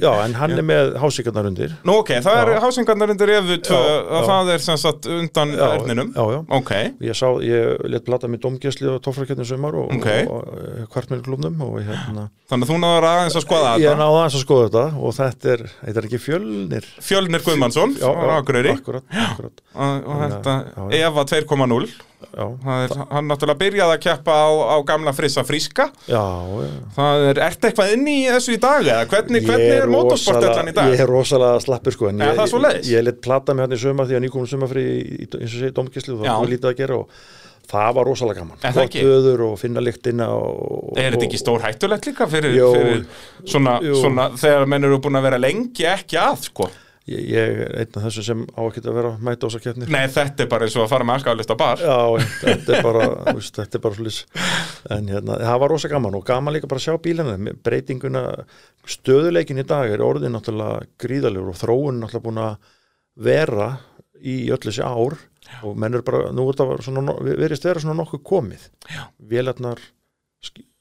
Já, 0.05 0.11
en 0.25 0.35
hann 0.39 0.55
er 0.57 0.63
með 0.67 0.95
hásíkarnar 1.03 1.49
undir. 1.51 1.75
Nú 1.85 1.99
ok, 2.01 2.15
það 2.25 2.41
er 2.43 2.53
Já. 2.55 2.61
hásingarnar 2.65 3.13
undir 3.15 3.33
efu 3.39 3.59
2 3.69 3.75
Já, 3.75 3.81
að 3.85 4.21
já. 4.21 4.29
það 4.31 4.53
er 4.55 4.65
sem 4.69 4.81
sagt 4.85 5.09
undan 5.11 5.55
erninum 5.69 6.13
Já, 6.15 6.25
já. 6.35 6.41
Ok, 6.61 6.73
Ég 7.05 7.19
sá, 7.19 7.27
ég 7.45 7.85
let 7.91 8.05
blata 8.07 8.29
með 8.31 8.43
domgæsli 8.47 8.89
og 8.95 9.01
tófrakettin 9.05 9.45
sumar 9.49 9.75
og, 9.81 9.91
Ok. 9.99 10.09
og, 10.29 10.49
og 10.49 10.89
kvartmjölklubnum 10.95 11.61
og 11.67 11.81
hérna. 11.85 12.29
Þannig 12.51 12.67
að 12.69 12.71
þú 12.75 12.79
náður 12.83 13.07
aðeins 13.09 13.37
að 13.39 13.45
skoða 13.47 13.71
Ég 13.81 13.87
þetta. 13.89 13.99
náði 14.01 14.17
aðeins 14.21 14.35
að 14.39 14.43
skoða 14.45 14.65
þetta 14.69 14.85
og 15.01 15.15
þetta 15.19 15.53
er, 15.55 15.63
þetta 15.85 16.01
er 16.03 16.09
ekki 16.11 16.21
fjölnir. 16.21 16.89
Fjölnir 17.05 17.45
Guðmannsson 17.47 17.95
Akureyri. 18.35 18.75
og, 18.85 19.63
þetta. 19.75 20.57
Eva 21.01 21.25
2.0 21.25 21.85
Já, 21.85 21.95
Það 22.05 22.14
er, 22.25 22.95
hann 23.11 23.29
náttúrulega 23.31 23.61
byrjaði 23.61 23.97
að 23.97 24.03
keppa 24.07 24.35
á, 24.35 24.49
á 24.75 24.77
gamla 24.89 25.13
frissa 25.17 25.45
fríska 25.47 25.89
já, 26.09 26.23
já. 26.65 26.73
það 26.97 27.25
er, 27.31 27.41
ertu 27.49 27.71
eitthvað 27.71 27.95
inn 27.97 28.09
í 28.11 28.17
þessu 28.31 28.57
í 28.57 28.61
dag 28.65 28.83
eða 28.89 29.07
hvernig, 29.13 29.47
hvernig 29.47 29.71
er 29.71 29.87
rosalega- 29.87 29.95
motorsportellan 29.95 30.73
í 30.73 30.77
dag? 30.77 30.93
Ég 30.95 31.05
er 31.05 31.11
rosalega 31.15 31.63
slappur 31.65 31.97
sko 31.97 32.11
en 32.11 32.21
Er 32.25 32.35
ég, 32.35 32.59
ég, 32.67 32.91
ég 32.95 33.07
let 33.09 33.23
plata 33.25 33.55
mig 33.55 33.67
hann 33.67 33.77
í 33.77 33.81
sumar 33.81 34.11
því 34.11 34.19
að 34.19 34.27
nýkomum 34.27 34.51
sumarfri 34.51 34.85
í, 34.85 35.01
í, 35.25 35.31
eins 35.41 35.57
og 35.65 35.81
það 35.81 36.29
var 36.29 36.53
lítið 36.53 36.71
að 36.73 36.79
gera 36.83 37.01
og 37.01 37.09
það 37.71 37.95
var 37.97 38.09
rosalega 38.11 38.43
gaman 38.43 38.65
Er 38.69 38.77
Gott 38.77 38.97
öður 39.01 39.45
og 39.49 39.59
finna 39.61 39.83
lyktina 39.85 40.29
og, 40.37 40.95
Er 41.01 41.15
þetta 41.17 41.29
ekki 41.29 41.41
stór 41.41 41.63
hættulegt 41.65 42.09
líka 42.11 42.29
fyrir, 42.31 42.57
Jó. 42.59 42.71
fyrir 42.77 43.05
svona, 43.49 43.79
Jú. 43.85 43.95
svona 44.03 44.31
þegar 44.41 44.67
menn 44.69 44.85
eru 44.85 45.01
búin 45.05 45.17
að 45.21 45.29
vera 45.31 45.41
lengi 45.41 45.87
ekki 45.89 46.21
að 46.21 46.49
sko? 46.51 46.69
Ég, 47.05 47.21
ég 47.35 47.59
er 47.67 47.75
einn 47.83 47.97
af 47.99 48.05
þessu 48.07 48.23
sem 48.25 48.43
á 48.57 48.61
ekki 48.65 48.81
að 48.81 48.95
vera 48.97 49.11
mæta 49.21 49.45
á 49.45 49.47
þessar 49.51 49.63
keppnir 49.67 49.91
Nei, 49.93 50.07
þetta 50.09 50.45
er 50.45 50.49
bara 50.49 50.65
eins 50.65 50.77
og 50.79 50.87
að 50.87 50.93
fara 50.95 51.05
með 51.05 51.19
alkoholist 51.19 51.53
á 51.53 51.57
bar. 51.61 51.83
Já, 51.85 52.29
þetta 52.41 52.73
er 52.79 52.87
bara, 52.87 53.09
veist, 53.37 53.59
þetta 53.59 53.77
er 53.77 53.83
bara 53.85 53.99
svolítið 53.99 54.47
en 54.97 55.11
hérna, 55.13 55.37
það 55.43 55.61
var 55.61 55.75
rosa 55.75 55.91
gaman 55.93 56.17
og 56.17 56.25
gaman 56.31 56.57
líka 56.57 56.71
bara 56.71 56.81
að 56.81 56.87
sjá 56.87 56.97
bílana, 57.05 57.55
breytinguna 57.69 58.25
stöðuleikin 58.89 59.61
í 59.61 59.67
dag 59.69 59.93
er 59.93 60.05
orðin 60.05 60.33
náttúrulega 60.37 60.89
gríðalegur 61.05 61.53
og 61.53 61.61
þróun 61.61 62.01
náttúrulega 62.01 62.25
búin 62.25 62.43
að 62.47 62.73
vera 63.29 63.69
í 64.25 64.39
öll 64.55 64.63
þessi 64.65 64.85
ár. 64.85 65.21
Og 65.65 65.77
menn 65.77 65.99
er 65.99 66.05
bara, 66.07 66.31
nú 66.33 66.49
er 66.49 67.37
verist 67.37 67.69
vera 67.69 67.83
svona 67.85 67.99
nokkuð 68.01 68.25
komið. 68.25 68.69
Já. 68.89 69.05
vélarnar, 69.21 69.81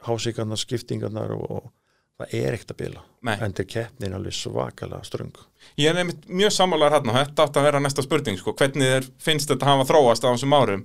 hásíkarnar 0.07 0.59
skiptingarnar 0.59 1.36
og, 1.36 1.43
og 1.51 1.71
það 2.15 2.38
er 2.39 2.55
ekkert 2.55 2.71
að 2.71 2.80
bila. 2.80 3.03
En 3.36 3.55
til 3.55 3.67
keppnin 3.67 4.15
alveg 4.15 4.36
svakalega 4.39 5.03
ströng 5.03 5.36
Ég 5.80 5.89
er 5.89 5.95
nefnt 5.97 6.28
mjög 6.30 6.51
sammálaður 6.53 6.97
hérna 6.97 7.14
og 7.14 7.18
þetta 7.18 7.45
átt 7.47 7.55
að 7.57 7.66
vera 7.68 7.80
næsta 7.82 8.03
spurning 8.05 8.38
sko, 8.38 8.53
hvernig 8.59 8.91
þér 8.91 9.07
finnst 9.26 9.49
þetta 9.49 9.70
hafa 9.72 9.88
þróast 9.89 10.26
á 10.26 10.30
þessum 10.30 10.53
árum? 10.53 10.84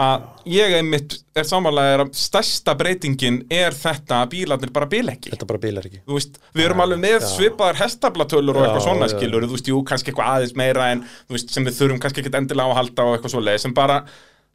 Að 0.00 0.24
ég 0.48 0.76
einmitt 0.78 1.18
er 1.36 1.48
sammálaður 1.48 2.06
að 2.06 2.14
stærsta 2.20 2.74
breytingin 2.80 3.42
er 3.52 3.76
þetta 3.76 4.22
að 4.22 4.32
bílarnir 4.36 4.72
bara 4.72 4.88
bíl 4.90 5.04
ekki. 5.12 5.34
Þetta 5.34 5.50
bara 5.50 5.62
bilar 5.66 5.90
ekki. 5.90 6.00
Þú 6.06 6.16
veist, 6.16 6.40
við 6.56 6.66
erum 6.70 6.82
alveg 6.86 7.02
með 7.04 7.28
svipaðar 7.34 7.82
hestablatölur 7.82 8.56
og 8.60 8.66
eitthvað 8.66 8.86
svona 8.88 9.10
skilur, 9.12 9.46
þú 9.46 9.58
veist, 9.58 9.70
jú, 9.74 9.84
kannski 9.90 10.14
eitthvað 10.14 10.32
aðeins 10.34 10.56
meira 10.58 10.90
en 10.94 11.04
þú 11.04 11.36
veist, 11.36 11.52
sem 11.52 11.68
við 11.68 11.78
þurfum 11.82 12.02
kannski 12.02 12.24
ekki 12.24 12.36
endilega 12.40 12.68
á 12.68 12.72
að 12.72 12.80
halda 12.80 13.06
og 13.06 13.18
eitthvað 13.18 13.36
svoleið, 13.36 13.62
sem 13.66 13.76
bara 13.76 14.00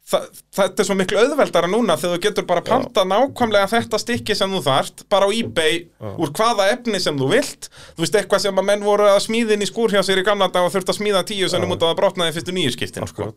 þa 0.06 0.20
þetta 0.54 0.82
er 0.82 0.86
svo 0.88 0.96
miklu 0.98 1.18
auðveldara 1.20 1.70
núna 1.70 1.96
þegar 1.98 2.16
þú 2.16 2.22
getur 2.26 2.46
bara 2.48 2.62
panta 2.64 3.02
nákvæmlega 3.08 3.70
þetta 3.72 3.98
stykki 4.00 4.36
sem 4.38 4.52
þú 4.54 4.60
þarft, 4.66 5.04
bara 5.12 5.26
á 5.26 5.30
eBay 5.34 5.80
úr 6.14 6.32
hvaða 6.36 6.68
efni 6.74 7.00
sem 7.02 7.18
þú 7.18 7.30
vilt. 7.32 7.70
Þú 7.96 8.04
veist, 8.04 8.18
eitthvað 8.20 8.44
sem 8.46 8.60
að 8.62 8.68
menn 8.70 8.86
voru 8.86 9.08
að 9.10 9.24
smíðin 9.26 9.66
í 9.66 9.70
skúr 9.70 9.94
hjá 9.96 10.02
sér 10.06 10.22
í 10.22 10.26
gamla 10.26 10.48
dag 10.54 10.68
og 10.68 10.74
þurft 10.74 10.94
að 10.94 11.00
smíða 11.00 11.24
tíu 11.26 11.50
sem 11.50 11.66
út 11.66 11.80
að 11.82 11.90
það 11.90 11.98
brotnaði 12.02 12.36
fyrstu 12.38 12.54
nýju 12.56 12.76
skiptin 12.76 13.08
sko. 13.10 13.32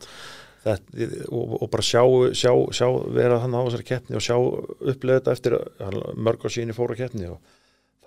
Og, 0.69 1.53
og 1.63 1.69
bara 1.71 1.85
sjá, 1.87 2.01
sjá, 2.35 2.51
sjá 2.75 2.87
vera 3.15 3.37
hann 3.39 3.55
á 3.55 3.63
þessari 3.63 3.85
keppni 3.87 4.17
og 4.19 4.25
sjá 4.25 4.35
upplega 4.35 5.21
þetta 5.21 5.35
eftir 5.37 5.55
að 5.55 6.01
mörg 6.19 6.43
á 6.43 6.49
síni 6.51 6.75
fóru 6.75 6.97
að 6.97 7.05
keppni 7.05 7.29
og 7.31 7.39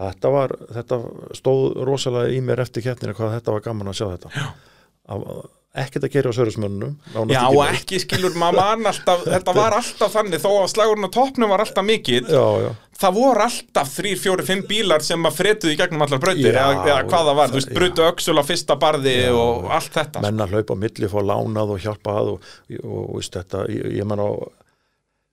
þetta 0.02 0.32
var 0.34 0.52
þetta 0.76 0.98
stóð 1.38 1.64
rosalega 1.88 2.34
í 2.36 2.42
mér 2.44 2.60
eftir 2.66 2.84
keppninu 2.84 3.16
hvað 3.16 3.38
þetta 3.38 3.56
var 3.56 3.64
gaman 3.64 3.90
að 3.92 3.98
sjá 4.02 4.06
þetta. 4.10 4.32
Af, 4.44 4.68
ekkert 5.72 6.04
að 6.04 6.12
gera 6.12 6.32
á 6.32 6.36
sörðismönnum 6.36 6.96
Já, 7.32 7.42
og 7.48 7.62
ekki 7.64 8.00
skilur, 8.02 8.34
maður 8.38 8.86
alltaf 8.90 9.24
þetta 9.34 9.54
var 9.56 9.76
alltaf 9.78 10.12
þannig, 10.12 10.42
þó 10.42 10.50
að 10.52 10.72
slagurinn 10.74 11.08
á 11.08 11.16
toppnum 11.16 11.52
var 11.52 11.64
alltaf 11.64 11.86
mikill 11.86 12.26
já, 12.28 12.44
já, 12.66 12.68
það 13.02 13.16
voru 13.16 13.44
alltaf 13.46 13.92
þrýr, 13.96 14.18
fjóri, 14.20 14.46
fimm 14.46 14.64
bílar 14.68 15.04
sem 15.04 15.28
að 15.28 15.38
fretuðu 15.40 15.74
í 15.74 15.78
gegnum 15.80 16.04
allar 16.06 16.22
brautir 16.22 16.50
Já, 16.52 16.60
eða, 16.60 16.82
eða 16.86 16.98
hvað 17.08 17.30
það 17.30 17.38
var, 17.40 17.52
þú 17.52 17.58
veist, 17.58 17.70
já. 17.72 17.76
brutu 17.78 18.06
öxul 18.06 18.36
á 18.36 18.44
fyrsta 18.50 18.78
barði 18.82 19.16
og 19.36 19.70
allt 19.78 19.96
þetta. 19.96 20.24
Menn 20.26 20.44
að 20.44 20.56
hlaupa 20.56 20.76
á 20.76 20.82
milli 20.84 21.12
fá 21.12 21.18
lánað 21.32 21.74
og 21.74 21.86
hjálpa 21.86 22.18
að 22.20 22.34
og, 22.34 22.50
og, 22.82 22.98
og 23.00 23.16
veist, 23.16 23.38
þetta, 23.38 23.64
ég, 23.72 23.88
ég 23.98 24.08
man 24.12 24.22
á 24.22 24.30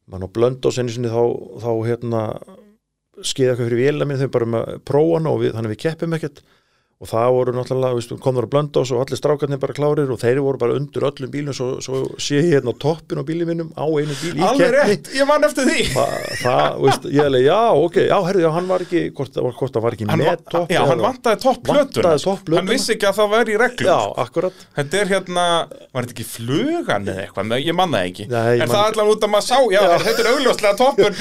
man 0.09 0.25
á 0.25 0.29
blönd 0.33 0.65
og 0.65 0.73
senni 0.73 0.93
sinni 0.93 1.11
þá, 1.11 1.21
þá 1.61 1.71
hérna 1.85 2.23
skeiða 3.19 3.53
eitthvað 3.53 3.67
fyrir 3.67 3.83
vélag 3.83 4.09
minn 4.09 4.21
þau 4.21 4.31
bara 4.33 4.47
með 4.55 4.71
prófana 4.87 5.33
og 5.33 5.43
við, 5.43 5.53
þannig 5.57 5.75
við 5.75 5.81
keppum 5.83 6.15
ekkert 6.17 6.41
og 6.99 7.07
það 7.07 7.29
voru 7.31 7.51
náttúrulega, 7.55 7.95
veist, 7.95 8.09
komður 8.19 8.43
að 8.43 8.51
blönda 8.51 8.81
og 8.83 8.97
allir 8.99 9.15
strákarnir 9.21 9.59
bara 9.61 9.71
klárir 9.71 10.09
og 10.11 10.17
þeir 10.19 10.41
voru 10.43 10.59
bara 10.59 10.73
undir 10.75 11.05
öllum 11.07 11.29
bílum, 11.31 11.55
svo, 11.55 11.67
svo 11.79 12.01
sé 12.19 12.41
ég 12.41 12.49
hérna 12.57 12.73
á 12.75 12.81
toppin 12.83 13.15
á 13.15 13.23
bílum 13.23 13.47
minnum 13.47 13.69
á 13.71 13.87
einu 13.87 14.11
bíl 14.19 14.35
í 14.35 14.43
Alveg 14.43 14.67
keppni. 14.67 14.83
rétt, 14.91 15.07
ég 15.15 15.23
man 15.29 15.47
eftir 15.47 15.63
því. 15.69 15.85
Þa, 15.93 16.03
það, 16.41 16.75
veist, 16.83 17.07
ég 17.07 17.23
hefði, 17.23 17.39
já, 17.45 17.59
ok, 17.85 17.95
já, 18.03 18.17
herrðu, 18.27 18.43
já, 18.43 18.49
hann 18.57 18.67
var 18.67 18.83
ekki, 18.83 19.03
hvort, 19.15 19.31
það 19.31 19.85
var 19.85 19.95
ekki 19.95 20.07
hann, 20.09 20.19
með 20.25 20.43
topp 20.51 20.67
Já, 20.75 20.81
hann 20.89 20.99
vantaði 21.05 21.39
Vantaði 21.39 22.19
toppplötuna. 22.25 22.59
Hann 22.59 22.67
vissi 22.73 22.91
ekki 22.97 23.07
að 23.07 23.15
það 23.21 23.31
væri 23.37 23.55
í 23.55 23.61
reglum 23.63 23.87
Já, 23.87 23.99
akkurat. 24.25 24.57
Þetta 24.75 24.99
er 24.99 25.07
hérna, 25.13 25.45
var 25.95 26.03
þetta 26.03 26.15
ekki 26.17 26.27
flugan 26.27 27.07
eða 27.07 27.23
eitthvað, 27.29 27.55
ég 27.63 27.79
man 27.79 27.95
það 27.95 28.03
ekki. 28.11 28.27
Nei, 28.27 28.59
En 28.59 28.67
man- 28.67 28.75
það 28.75 28.83
allan 28.91 29.13
út 29.15 29.23
að 29.23 29.31
maður 29.37 29.47
sá, 29.47 29.57
Já. 29.71 29.81
þetta 30.03 30.19
er 30.19 30.27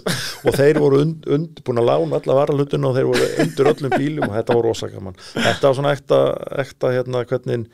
að 0.21 0.27
Já, 0.27 0.41
að 0.41 0.51
og 0.53 0.59
þeir 0.61 0.81
voru 0.85 1.01
und, 1.05 1.27
und, 1.37 1.63
búin 1.67 1.83
að 1.83 1.89
lána 1.91 2.21
alla 2.21 2.37
varalutinu 2.41 2.91
og 2.91 2.99
þeir 2.99 3.09
voru 3.11 3.31
undir 3.45 3.73
öllum 3.75 3.97
bílum 3.97 4.29
og 4.29 4.37
þetta 4.39 4.59
var 4.59 4.69
rosa 4.71 4.91
gaman. 4.93 5.19
Þetta 5.35 5.67
var 5.69 5.79
svona 5.81 5.95
ekta, 5.97 6.21
ekta 6.65 6.93
hérna 6.95 7.25
hvernig 7.25 7.67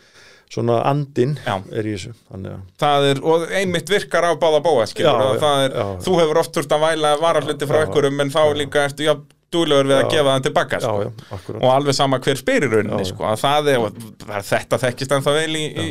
svona 0.47 0.81
andin 0.87 1.33
Já. 1.43 1.57
er 1.75 1.87
í 1.87 1.95
þessu. 1.97 2.13
Þannig 2.31 2.53
að, 2.55 2.67
Það 2.79 3.07
er, 3.11 3.23
og 3.27 3.47
einmitt 3.61 3.91
virkar 3.91 4.29
á 4.31 4.33
báða 4.39 4.61
bóa, 4.63 4.85
skilur 4.87 5.11
Já, 5.11 5.25
að 5.25 5.33
já, 5.35 5.41
það 5.43 5.63
er, 5.65 5.73
já. 5.81 5.89
Þú 6.07 6.19
hefur 6.21 6.39
oft 6.43 6.53
þurft 6.55 6.77
að 6.77 6.85
væla 6.87 7.15
varahluti 7.19 7.67
frá 7.67 7.81
Já, 7.81 7.87
einhverjum 7.89 8.23
En 8.23 8.31
þá 8.31 8.43
líka 8.55 8.85
ertu, 8.87 9.09
já, 9.09 9.17
dúlegur 9.57 9.89
við 9.91 9.97
að 9.97 10.05
Já. 10.05 10.09
gefa 10.13 10.31
það 10.37 10.45
tilbaka, 10.47 10.79
já, 10.79 10.85
sko 10.87 11.03
já, 11.03 11.11
akkurat. 11.37 11.61
og 11.63 11.73
alveg 11.73 11.95
sama 11.99 12.19
hver 12.23 12.39
spyr 12.41 12.67
í 12.67 12.71
rauninni 12.71 12.97
Já, 13.03 13.05
já. 13.07 13.11
sko, 13.13 13.27
að 13.31 13.43
það 13.43 13.69
er, 13.73 13.85
það 14.27 14.49
þetta 14.53 14.81
þekkist 14.85 15.15
ennþá 15.17 15.35
vel 15.37 15.59
í, 15.59 15.65
í 15.67 15.87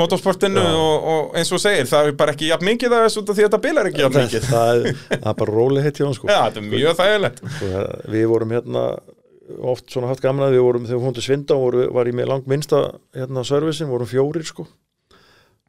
motorsportinu 0.00 0.60
og, 0.64 1.08
og 1.14 1.36
eins 1.38 1.52
og 1.54 1.60
segir, 1.62 1.86
það 1.90 2.08
er 2.10 2.16
bara 2.18 2.34
ekki 2.34 2.48
jafn 2.50 2.66
mikið 2.66 2.94
þessu 2.98 3.22
út 3.22 3.30
af 3.30 3.36
því 3.38 3.44
að 3.44 3.48
þetta 3.50 3.62
bilar 3.66 3.90
ekki 3.90 4.02
jafn 4.04 4.16
það, 4.18 4.24
mikið. 4.28 4.46
það, 4.50 4.70
er, 4.90 5.02
það 5.14 5.28
er 5.32 5.38
bara 5.42 5.56
róli 5.58 5.84
heitt 5.84 6.00
hjá 6.00 6.06
hann 6.08 6.16
sko. 6.18 6.30
Já, 6.32 6.38
þetta 6.48 6.62
er 6.64 6.68
mjög 6.72 6.96
þægilegt. 7.00 7.42
Sko, 7.56 7.72
það- 7.74 8.06
Við 8.14 8.24
vorum 8.32 8.54
hérna 8.56 8.84
oft 9.74 9.90
svona 9.92 10.08
haft 10.10 10.24
gaman 10.24 10.46
að 10.48 10.56
við 10.56 10.64
vorum 10.64 10.86
þegar 10.88 11.04
við 11.04 11.18
til 11.20 11.26
Svinda 11.28 11.54
og 11.58 11.66
voru, 11.68 11.84
var 11.94 12.08
ég 12.10 12.16
með 12.16 12.30
langt 12.32 12.48
minnsta 12.50 12.80
hérna 13.14 13.44
servicin, 13.46 13.90
vorum 13.92 14.08
fjórir 14.10 14.46
sko. 14.48 14.66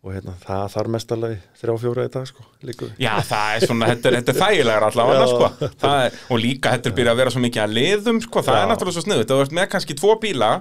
Og 0.05 0.13
hérna 0.13 0.35
það 0.37 0.65
þarf 0.69 0.89
mestalagi 0.93 1.37
þrjá 1.57 1.75
fjóra 1.81 2.03
í 2.05 2.09
dag 2.13 2.27
sko 2.29 2.43
líka. 2.67 2.89
Já, 3.01 3.13
það 3.25 3.53
er 3.55 3.63
svona, 3.65 3.87
þetta 3.89 4.09
er, 4.11 4.17
er 4.21 4.37
þægilegar 4.37 4.83
allavega, 4.85 5.23
sko. 5.31 5.69
Það 5.81 6.01
er, 6.05 6.19
og 6.29 6.41
líka 6.43 6.73
þetta 6.75 6.91
er 6.91 6.95
byrjað 6.99 7.15
að 7.15 7.21
vera 7.23 7.33
svo 7.33 7.41
mikið 7.41 7.63
að 7.63 7.73
liðum, 7.79 8.19
sko, 8.21 8.43
það 8.45 8.57
Já. 8.59 8.61
er 8.61 8.69
náttúrulega 8.69 8.97
svo 8.99 9.03
sniðut, 9.07 9.31
þú 9.33 9.39
ert 9.47 9.55
með 9.57 9.67
kannski 9.73 9.97
tvo 9.97 10.13
bíla 10.21 10.51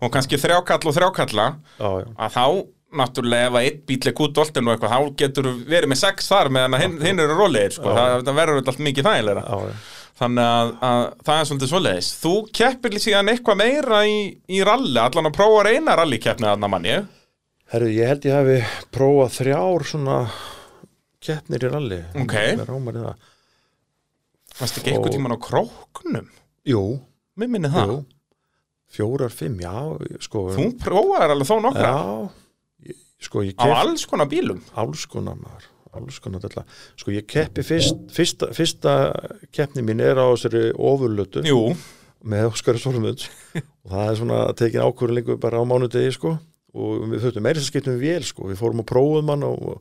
og 0.00 0.14
kannski 0.16 0.40
þrjákall 0.40 0.88
og 0.88 0.96
þrjákalla, 0.96 1.46
Já, 1.76 1.90
já, 2.00 2.08
að 2.16 2.32
þá 2.38 2.46
náttúrulega 3.00 3.48
ef 3.50 3.58
að 3.58 3.66
einn 3.68 3.80
bíl 3.88 3.98
er 4.10 4.14
kút 4.20 4.38
oltin 4.42 4.68
og 4.68 4.74
eitthvað, 4.74 4.94
þá 4.94 5.18
getur 5.22 5.48
verið 5.68 5.90
með 5.92 6.00
sex 6.00 6.28
þar 6.30 6.50
meðan 6.54 6.78
hinn, 6.82 6.96
hinn 7.04 7.20
eru 7.24 7.36
rólegir, 7.38 7.74
sko, 7.76 7.92
það, 7.96 8.14
það 8.28 8.38
verður 8.40 8.70
allt 8.72 8.82
mikið 8.88 9.08
já. 9.08 9.44
Þannig 10.14 10.46
að, 10.46 10.68
að 10.86 11.00
það 11.26 11.38
er 11.40 11.46
svolítið 11.48 11.70
svoleiðis. 11.72 12.08
Þú 12.22 12.32
keppir 12.54 12.92
síðan 13.02 13.30
eitthvað 13.32 13.56
meira 13.58 14.02
í, 14.06 14.18
í 14.46 14.60
ralli, 14.62 14.98
allan 15.02 15.26
að 15.26 15.34
prófa 15.34 15.56
að 15.58 15.66
reyna 15.72 15.96
rallikeppnið 15.98 16.50
þarna 16.52 16.70
manni. 16.70 16.92
Herru, 17.74 17.88
ég 17.90 18.10
held 18.12 18.28
ég 18.28 18.36
hafi 18.38 18.58
prófað 18.94 19.32
þrjár 19.40 19.86
svona 19.90 20.18
keppnir 21.24 21.64
í 21.66 21.70
ralli 21.72 21.98
Ok. 22.22 22.34
Fannst 24.54 24.78
ekki 24.78 24.92
eitthvað 24.92 25.08
Og- 25.10 25.16
tíman 25.16 25.34
á 25.34 25.38
króknum? 25.42 26.28
Jú, 26.68 26.82
Mér 27.36 27.48
minni 27.50 27.68
það. 27.72 27.88
jú, 27.90 27.96
fjórar, 28.94 29.32
fimm, 29.34 29.58
já 29.58 29.72
sko, 30.22 30.44
Þú 30.54 30.68
prófaðir 30.78 31.34
alveg 31.34 31.48
þó 31.50 31.56
nokkra 31.64 31.90
Já, 31.90 32.30
sko 33.24 33.42
á 33.44 33.64
alls 33.80 34.04
konar 34.10 34.28
bílum. 34.30 34.60
alls 34.78 35.06
konar 35.10 35.36
maður. 35.40 35.70
Alls 35.94 36.18
konar 36.18 36.42
þetta 36.42 36.64
sko 36.98 37.12
ég 37.14 37.26
keppi 37.30 37.62
fyrst, 37.62 38.00
fyrsta, 38.10 38.48
fyrsta 38.56 38.94
keppni 39.54 39.84
mín 39.86 40.00
er 40.02 40.18
á 40.18 40.26
þessari 40.34 40.72
ofurlötu 40.74 41.44
Jú, 41.46 41.60
með 42.26 42.48
Óskari 42.50 42.80
Solmunds 42.82 43.28
og 43.54 43.92
það 43.92 44.08
er 44.10 44.16
svona 44.18 44.38
tekin 44.58 44.82
ákvörðin 44.82 45.20
lengur 45.20 45.38
bara 45.42 45.60
á 45.62 45.64
mánudegi 45.68 46.14
sko. 46.16 46.36
Og 46.74 47.04
við 47.12 47.20
þurftum 47.22 47.44
meira 47.46 47.60
þess 47.60 47.68
að 47.68 47.72
skiptum 47.76 47.98
við 48.00 48.08
vél 48.08 48.24
sko. 48.26 48.48
Við 48.50 48.58
fórum 48.58 48.80
og 48.82 48.86
prófum 48.90 49.28
hann 49.30 49.44
og, 49.46 49.76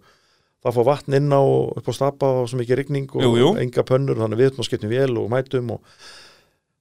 það 0.62 0.76
fór 0.78 0.86
vatn 0.92 1.16
inn 1.18 1.34
á 1.34 1.42
upp 1.42 1.88
á 1.90 1.94
stapa 1.98 2.28
og 2.44 2.46
svo 2.52 2.60
mikið 2.62 2.78
rigning 2.84 3.08
og 3.18 3.24
Jú, 3.26 3.32
jú. 3.42 3.48
enga 3.64 3.82
pönnur. 3.88 4.20
Þannig 4.22 4.38
að 4.38 4.44
við 4.44 4.52
þurftum 4.52 4.64
að 4.64 4.70
skiptum 4.70 4.92
vél 4.94 5.18
og 5.24 5.32
mætum 5.34 5.72
og 5.74 5.82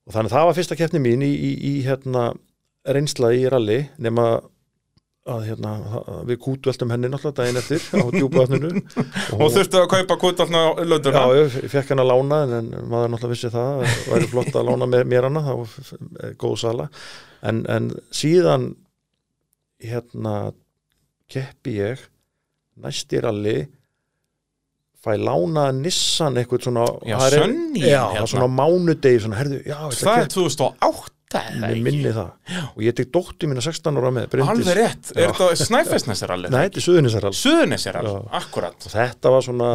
og 0.02 0.12
þannig 0.16 0.28
að 0.28 0.34
það 0.36 0.46
var 0.50 0.56
fyrsta 0.58 0.76
keppni 0.82 1.00
mín 1.00 1.22
í, 1.24 1.30
í, 1.32 1.50
í 1.62 1.72
hérna 1.86 2.26
reynsla 2.84 3.28
í 3.38 3.44
rally 3.48 3.76
nema 4.02 4.24
að 5.30 5.42
hérna 5.46 5.72
við 6.26 6.38
kútveltum 6.42 6.90
henni 6.90 7.06
náttúrulega 7.12 7.36
daginn 7.44 7.58
eftir 7.60 7.84
á 7.94 8.02
djúpaðninu 8.10 8.70
Og 9.38 9.52
þurftu 9.54 9.78
að 9.78 9.90
kaupa 9.92 10.16
kútallna 10.18 10.62
lönduna? 10.82 11.20
Já, 11.30 11.44
ég 11.62 11.70
fekk 11.70 11.92
hann 11.92 12.02
að 12.02 12.10
lána 12.10 12.40
en, 12.58 12.72
maður 12.90 13.12
náttúrulega 13.12 13.34
vissi 13.36 13.50
það 13.54 13.84
það 13.84 14.08
væri 14.16 14.30
flott 14.32 14.58
að 14.58 14.66
lána 14.72 14.88
mér, 14.96 15.06
mér 15.12 15.28
hana 15.28 15.44
það 15.46 15.60
var 15.60 15.76
f- 15.76 16.34
góð 16.42 16.56
sala. 16.64 16.88
En, 17.46 17.62
en 17.70 17.86
síðan 18.14 18.66
hérna 19.82 20.34
keppi 21.32 21.76
ég 21.78 22.02
næsti 22.82 23.22
rally 23.22 23.56
fæ 25.02 25.16
lána 25.18 25.68
Nissan 25.74 26.36
eitthvað 26.38 26.66
svona 26.66 26.84
Já, 27.06 27.16
já, 27.78 28.02
hérna. 28.10 28.26
svona 28.30 28.50
mánudegi 28.58 29.22
svona, 29.24 29.38
herðu, 29.40 29.62
já, 29.66 29.78
Það 30.02 30.20
er 30.26 30.30
2008 30.34 30.76
eða 30.82 31.11
Mér 31.62 31.82
minni 31.84 32.12
það 32.12 32.62
og 32.68 32.86
ég 32.86 32.96
tek 32.98 33.10
dóttir 33.14 33.50
mína 33.50 33.64
16 33.64 34.00
ára 34.02 34.14
með 34.14 34.30
Bryndís. 34.32 34.52
Alveg 34.54 34.78
rétt, 34.78 35.10
Já. 35.12 35.24
er 35.24 35.34
þetta 35.36 35.66
Snæfellsnesaralli? 35.66 36.52
Nei, 36.52 36.62
þetta 36.66 36.82
er 36.82 36.86
Suðunisarall 36.86 37.36
Suðunisarall, 37.40 38.14
akkurat 38.42 38.88
og 38.88 38.96
þetta 38.96 39.34
var 39.36 39.46
svona 39.46 39.72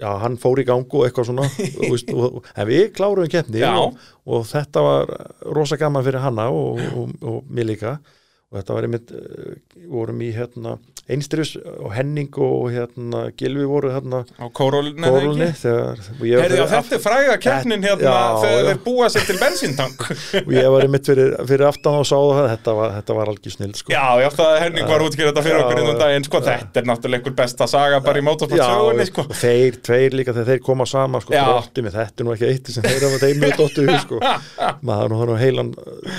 já, 0.00 0.10
hann 0.22 0.36
fór 0.40 0.60
í 0.60 0.66
gangu 0.68 1.00
og 1.00 1.06
eitthvað 1.06 1.30
svona 1.30 1.46
og, 1.80 1.88
veist, 1.94 2.12
og, 2.12 2.38
en 2.54 2.68
við 2.68 2.84
kláruðum 2.96 3.32
keppni 3.32 3.62
Já. 3.62 3.72
og, 3.80 3.96
og 4.28 4.44
þetta 4.48 4.84
var 4.84 5.14
rosa 5.56 5.78
gaman 5.80 6.04
fyrir 6.06 6.24
hanna 6.24 6.48
og, 6.52 6.82
og, 6.92 7.16
og 7.22 7.50
mér 7.50 7.70
líka 7.72 7.96
og 7.96 8.60
þetta 8.60 8.76
var 8.76 8.88
einmitt 8.88 9.14
eh, 9.16 9.56
við 9.76 9.88
vorum 9.94 10.22
í 10.22 10.30
hérna 10.36 10.76
einstyrjus 11.06 11.52
og 11.62 11.92
Henning 11.94 12.34
og 12.42 12.70
hérna 12.74 13.26
Gilvi 13.38 13.66
voru 13.68 13.92
hérna 13.94 14.24
Á 14.42 14.46
og 16.18 16.24
ég, 16.26 16.40
fyrir 16.42 16.64
þetta 16.66 16.96
er 16.96 17.02
fræga 17.02 17.36
keppnin 17.38 17.84
hérna 17.86 18.10
Já, 18.10 18.16
þegar 18.42 18.56
já. 18.58 18.66
þeir 18.70 18.80
búa 18.82 19.10
sér 19.14 19.26
til 19.28 19.36
bensíntank 19.38 20.02
og 20.42 20.50
ég 20.56 20.66
var 20.74 20.86
einmitt 20.86 21.06
fyrir, 21.06 21.36
fyrir 21.46 21.66
aftan 21.68 22.00
og 22.00 22.08
sá 22.08 22.16
það 22.18 22.48
þetta 22.50 22.74
var, 22.80 22.94
þetta 22.96 23.16
var 23.20 23.30
algjör 23.32 23.54
snill 23.54 23.76
sko. 23.78 23.94
Já, 23.94 24.02
já, 24.24 24.28
það 24.34 24.58
Henning 24.64 24.90
var 24.90 25.04
útskýrð 25.06 25.30
þetta 25.30 25.44
fyrir 25.46 25.60
okkur 25.60 25.82
innan 25.82 25.94
já. 25.94 26.00
daginn, 26.02 26.26
sko, 26.26 26.40
þetta 26.48 26.82
er 26.82 26.90
náttúrulega 26.90 27.22
einhver 27.22 27.36
besta 27.38 27.70
saga 27.70 28.02
bara 28.02 28.18
í 28.18 28.26
motorsportsögunni, 28.26 29.06
sko 29.12 29.26
og 29.28 29.38
þeir, 29.44 29.78
tveir 29.86 30.18
líka 30.18 30.34
þegar 30.34 30.50
þeir 30.50 30.64
koma 30.66 30.88
saman 30.90 31.22
sko, 31.22 31.36
drótti 31.36 31.86
mig, 31.86 31.94
þetta 31.94 32.24
er 32.24 32.26
nú 32.26 32.34
ekki 32.34 32.50
eitt 32.50 32.72
sem 32.74 32.86
þeir 32.86 33.06
hafa 33.06 33.22
þeir 33.22 33.40
mjög 33.44 33.56
dóttu 33.62 33.86
sko. 34.06 34.20
maður 34.82 35.14
nú 35.14 35.22
þannig 35.22 35.42
heilan 35.44 35.72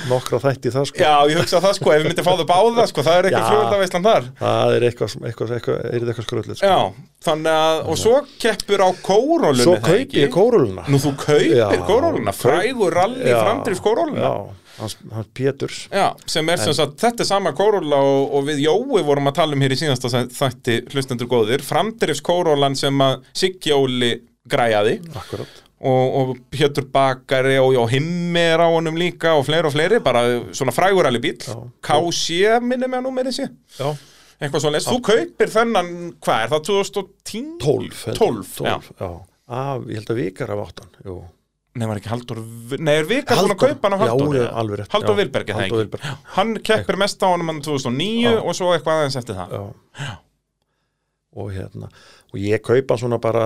nokkra 0.07 0.41
þætti 0.47 0.71
í 0.71 0.75
það 0.77 0.89
sko. 0.93 1.03
Já, 1.03 1.13
ég 1.27 1.41
hugsa 1.41 1.61
það, 1.63 1.77
sko, 1.81 1.93
ef 1.93 2.03
við 2.03 2.09
myndum 2.11 2.27
fá 2.27 2.33
þau 2.37 2.47
báða, 2.53 2.87
sko, 2.91 3.05
það 3.07 3.19
er 3.19 3.29
eitthvað 3.29 3.43
Já. 3.43 3.51
fljóðaveislan 3.51 4.07
þar 4.07 4.29
það 4.37 4.76
er 4.77 4.85
eitthvað, 4.87 5.15
eitthvað, 5.29 5.51
eitthvað, 5.57 5.81
eitthvað 5.97 6.27
skröldið 6.27 6.59
sko. 6.59 6.69
Já, 6.69 7.09
þannig 7.27 7.57
að, 7.63 7.81
og 7.93 7.99
svo 8.01 8.13
keppur 8.41 8.83
á 8.85 8.89
kórólunni, 9.05 9.65
svo 9.65 9.75
kaupi 9.83 10.21
ég 10.23 10.31
kóruluna 10.33 10.85
Nú, 10.87 11.01
þú 11.03 11.11
kaupir 11.21 11.57
Já, 11.59 11.67
kóróluna, 11.89 12.33
frægur 12.37 12.95
rally 12.97 13.27
Já, 13.33 13.41
framdrif 13.43 13.83
kóróluna 13.85 14.31
hans, 14.77 14.93
hans 15.09 15.29
Péturs. 15.33 15.77
Já, 15.89 16.11
sem 16.29 16.49
er 16.53 16.59
sem 16.61 16.75
sagt, 16.77 16.99
þetta 17.01 17.23
er 17.25 17.29
sama 17.31 17.49
kóróla 17.57 17.97
og, 17.97 18.27
og 18.37 18.43
við 18.45 18.59
Jói 18.67 19.01
vorum 19.07 19.25
að 19.31 19.39
tala 19.39 19.57
um 19.57 19.63
hér 19.65 19.73
í 19.73 19.77
síðasta 19.79 20.11
þæ- 20.13 20.27
þætti 20.37 20.75
hlustendur 20.93 21.29
góðir, 21.31 21.63
framdrifs 21.65 22.21
kórólan 22.21 22.77
sem 22.77 23.01
að 23.01 23.23
Siggjóli 23.41 24.11
græjaði. 24.47 24.99
Akkurat 25.17 25.63
og, 25.77 26.13
og 26.17 26.29
Pétur 26.53 26.87
Bakari 26.89 27.57
og, 27.61 27.75
og 27.77 27.89
Himmi 27.91 28.41
er 28.53 28.61
á 28.61 28.69
honum 28.73 28.95
líka 28.97 29.35
og 29.37 29.43
fleiri 29.45 29.69
og 29.69 29.73
fleiri, 29.75 29.99
bara 30.01 30.23
svona 30.57 30.73
frægurali 30.73 31.19
bíl. 31.21 31.35
KC 31.85 32.57
minni 32.65 32.89
með 32.89 33.01
að 33.01 33.05
númerið 33.09 33.35
sé. 33.37 33.45
Já, 33.77 33.91
eitthvað 34.41 34.61
svo 34.63 34.71
leist, 34.73 34.89
þú 34.91 34.99
kaupir 35.07 35.49
þennan 35.53 35.89
hvað 36.23 36.43
er 36.43 36.51
það, 36.53 36.67
2010? 36.69 37.47
12 37.63 38.03
held 38.05 38.13
ég. 38.13 38.21
12, 38.21 38.51
12 38.59 38.91
já. 39.01 39.09
Af, 39.47 39.87
ég 39.87 39.95
held 40.01 40.13
að 40.13 40.21
vikar 40.21 40.53
af 40.57 40.63
áttan 40.67 40.93
jú. 41.07 41.17
Nei, 41.77 41.85
var 41.85 41.99
ekki 41.99 42.09
Haldur, 42.09 42.39
nei, 42.81 42.93
er 42.97 43.05
Vikar 43.05 43.37
búin 43.37 43.51
að 43.51 43.51
Halldór- 43.53 43.59
kaupa 43.75 43.85
hann 43.91 43.93
á 43.93 43.99
Haldur? 44.01 44.35
já, 44.35 44.41
já, 44.41 44.51
alveg 44.61 44.79
rétt, 44.79 44.93
Haldur 44.95 45.13
já. 45.13 45.17
Vilberg, 45.19 45.49
er 45.53 45.57
það 45.59 45.81
ekki? 45.85 46.13
Hann 46.33 46.53
keppir 46.65 46.97
mest 46.97 47.21
á 47.21 47.27
honum 47.29 47.51
hann 47.51 47.59
2009 47.61 48.23
Já. 48.23 48.31
og 48.41 48.55
svo 48.57 48.71
eitthvað 48.73 49.01
aðeins 49.03 49.17
eftir 49.21 49.37
það 49.37 49.53
já. 49.53 50.07
og 51.37 51.51
hérna 51.53 51.89
og 52.33 52.39
ég 52.41 52.63
kaupa 52.65 52.97
svona 52.97 53.19
bara 53.21 53.43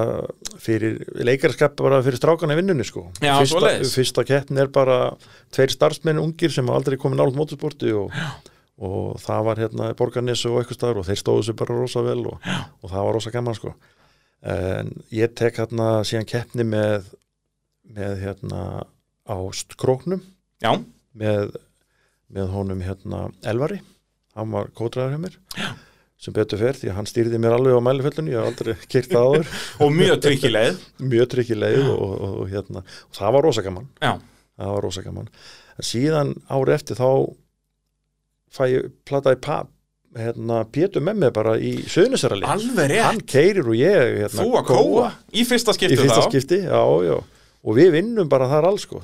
fyrir 0.63 1.01
leikarskap 1.27 1.75
bara 1.81 1.99
fyrir 2.05 2.21
strákana 2.21 2.55
í 2.55 2.61
vinnunni 2.61 2.85
sko 2.87 3.03
Já, 3.19 3.35
fyrsta, 3.43 3.73
fyrsta 3.91 4.23
keppn 4.31 4.61
er 4.63 4.71
bara 4.71 5.11
tveir 5.51 5.73
starfsmenn 5.75 6.21
ungir 6.23 6.53
sem 6.55 6.71
aldrei 6.71 6.95
komið 7.01 7.19
nált 7.19 7.35
motorsporti 7.37 7.91
og, 7.99 8.15
og 8.81 9.17
það 9.21 9.47
var 9.47 9.63
hérna 9.65 9.89
borgarnis 9.97 10.45
og 10.49 10.59
eitthvað 10.61 10.79
staðar 10.79 11.01
og 11.01 11.09
þeir 11.09 11.19
stóðu 11.19 11.47
sér 11.47 11.57
bara 11.59 11.79
rosa 11.79 12.03
vel 12.05 12.21
og, 12.31 12.37
og 12.81 12.93
það 12.93 13.07
var 13.07 13.17
rosa 13.17 13.33
gaman 13.33 13.57
sko. 13.57 13.73
En 14.41 14.93
ég 15.13 15.35
tek 15.37 15.59
hérna 15.61 15.89
síðan 16.07 16.29
keppni 16.29 16.65
með 16.65 17.11
með 17.91 18.17
hérna 18.23 18.63
á 19.27 19.37
króknum 19.79 20.21
Já, 20.61 20.75
með, 21.17 21.55
með 22.31 22.51
honum 22.53 22.83
hérna 22.85 23.29
Elvari, 23.47 23.79
hann 24.37 24.53
var 24.53 24.69
kótraður 24.77 25.15
hjá 25.15 25.23
mér. 25.25 25.37
Já. 25.57 25.69
sem 26.21 26.35
betur 26.35 26.61
fer 26.61 26.77
því 26.77 26.91
að 26.91 26.97
hann 26.99 27.09
stýrði 27.09 27.39
mér 27.41 27.55
alveg 27.55 27.79
á 27.81 27.87
mæliföllunni, 27.87 28.35
ég 28.35 28.43
hef 28.43 28.51
aldrei 28.51 28.75
kyrt 28.85 29.09
það 29.09 29.27
áður. 29.27 29.53
Og 29.81 29.95
mjög 29.95 30.19
tryggileið 30.27 30.83
mjög 31.13 31.31
tryggi 31.33 31.57
leið 31.57 31.87
og, 31.87 32.03
og, 32.05 32.27
og, 32.29 32.43
hérna. 32.51 32.83
Og 33.09 33.17
það 33.17 33.37
var 33.37 33.47
rosa 33.47 33.65
gaman, 33.65 33.87
Já, 34.03 34.11
það 34.61 34.75
var 34.75 34.85
rosa 34.85 35.05
gaman. 35.07 35.31
En 35.77 35.87
síðan 35.87 36.35
ári 36.53 36.75
eftir 36.77 36.99
þá 36.99 37.09
fæ 38.51 38.63
ég 38.71 38.89
plataði 39.07 39.39
pa, 39.43 39.59
hérna, 40.17 40.61
Pétur 40.71 41.03
með 41.05 41.21
mig 41.23 41.33
bara 41.35 41.57
í 41.57 41.75
rétt. 42.91 43.05
Hann 43.07 43.21
keirir 43.23 43.67
og 43.67 43.77
ég 43.79 44.17
hérna, 44.25 44.41
Þú 44.43 44.57
að 44.59 44.65
kóa 44.71 45.11
í 45.31 45.45
fyrsta 45.47 45.71
í 45.75 45.79
skiptu 45.79 46.01
fyrsta 46.03 46.25
skipti, 46.27 46.63
já, 46.67 46.81
já. 47.07 47.19
Og 47.61 47.75
við 47.77 47.91
vinnum 47.93 48.25
bara 48.25 48.47
þar 48.49 48.65
alls 48.71 48.87
sko. 48.87 48.97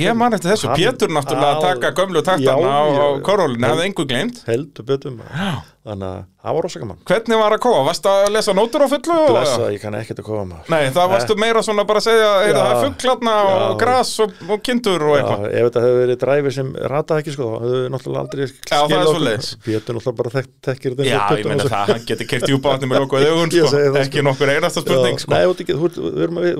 Ég 0.00 0.14
man 0.16 0.32
eftir 0.32 0.48
þessu, 0.54 0.70
Hann- 0.70 0.78
Pétur 0.80 1.10
náttúrulega 1.12 1.58
að 1.58 1.66
taka 1.66 1.90
gömlu 1.98 2.22
Já, 2.22 2.24
taktana 2.24 2.70
á, 2.72 3.20
korólinu, 3.20 3.68
hafði 3.68 3.84
engu 3.90 4.06
glemt 4.08 4.38
heldur 4.48 4.86
maður. 5.18 5.58
þannig 5.84 6.08
að 6.08 6.24
það 6.38 6.54
var 6.54 6.62
rosa 6.64 6.78
gaman 6.82 6.98
Hvernig 7.08 7.36
var 7.40 7.52
að 7.56 7.60
kóa? 7.64 7.80
Varstu 7.88 8.08
að 8.12 8.28
lesa 8.34 8.52
nótur 8.54 8.84
á 8.84 8.88
fullu? 8.92 9.16
blessa, 9.32 9.64
ég 9.74 9.80
kann 9.82 9.94
ekkert 9.98 10.20
að 10.22 10.26
koma 10.28 10.56
Nei, 10.70 10.84
það 10.94 11.06
varstu 11.12 11.34
meira 11.42 11.60
svona 11.66 11.84
bara 11.88 11.98
að 11.98 12.06
segja 12.08 12.28
Já. 12.28 12.52
það 12.54 12.68
er 12.70 12.78
fugglarna 12.84 13.34
og 13.42 13.58
Já. 13.58 13.76
gras 13.82 14.12
og, 14.24 14.30
og 14.48 14.58
kindur 14.68 15.00
og 15.08 15.14
Já, 15.16 15.20
eitthvað 15.24 15.42
ef 15.48 15.62
þetta 15.68 15.80
hefur 15.84 15.98
verið 16.02 16.18
dræfi 16.22 16.50
sem 16.58 16.68
rataði 16.94 17.18
ekki 17.24 17.32
sko, 17.34 17.44
þá 17.48 17.56
hefur 17.64 17.78
við 17.78 17.88
náttúrulega 17.94 18.22
aldrei 18.22 18.42
Já, 18.46 18.50
það 18.68 18.78
er 18.78 18.86
skilað 18.88 19.08
okkur. 19.08 19.24
Pétur 19.68 19.92
náttúrulega 19.98 20.18
bara 20.22 20.30
þekk, 20.38 20.50
tekkir 20.68 20.90
þetta 20.94 21.08
Já, 21.08 21.22
ég 21.38 21.46
meina 21.48 21.64
það, 21.68 21.84
hann 21.92 22.02
getur 22.08 22.26
kert 22.32 22.46
vatni 22.68 22.86
með 22.92 22.98
lokuð 23.04 23.22
augun, 23.28 23.50
Ég 23.58 23.64
sko, 23.68 23.78
ekki 23.98 24.18
sko. 24.20 24.26
nokkur 24.28 24.48
einasta 24.54 24.80
spurning, 24.84 25.16
Já, 25.18 25.22
sko. 25.24 25.30
Nei, 25.34 25.42
þú 25.48 25.52
ekki, 25.58 25.74
þú 25.74 25.86
erum 26.22 26.36
að- 26.38 26.56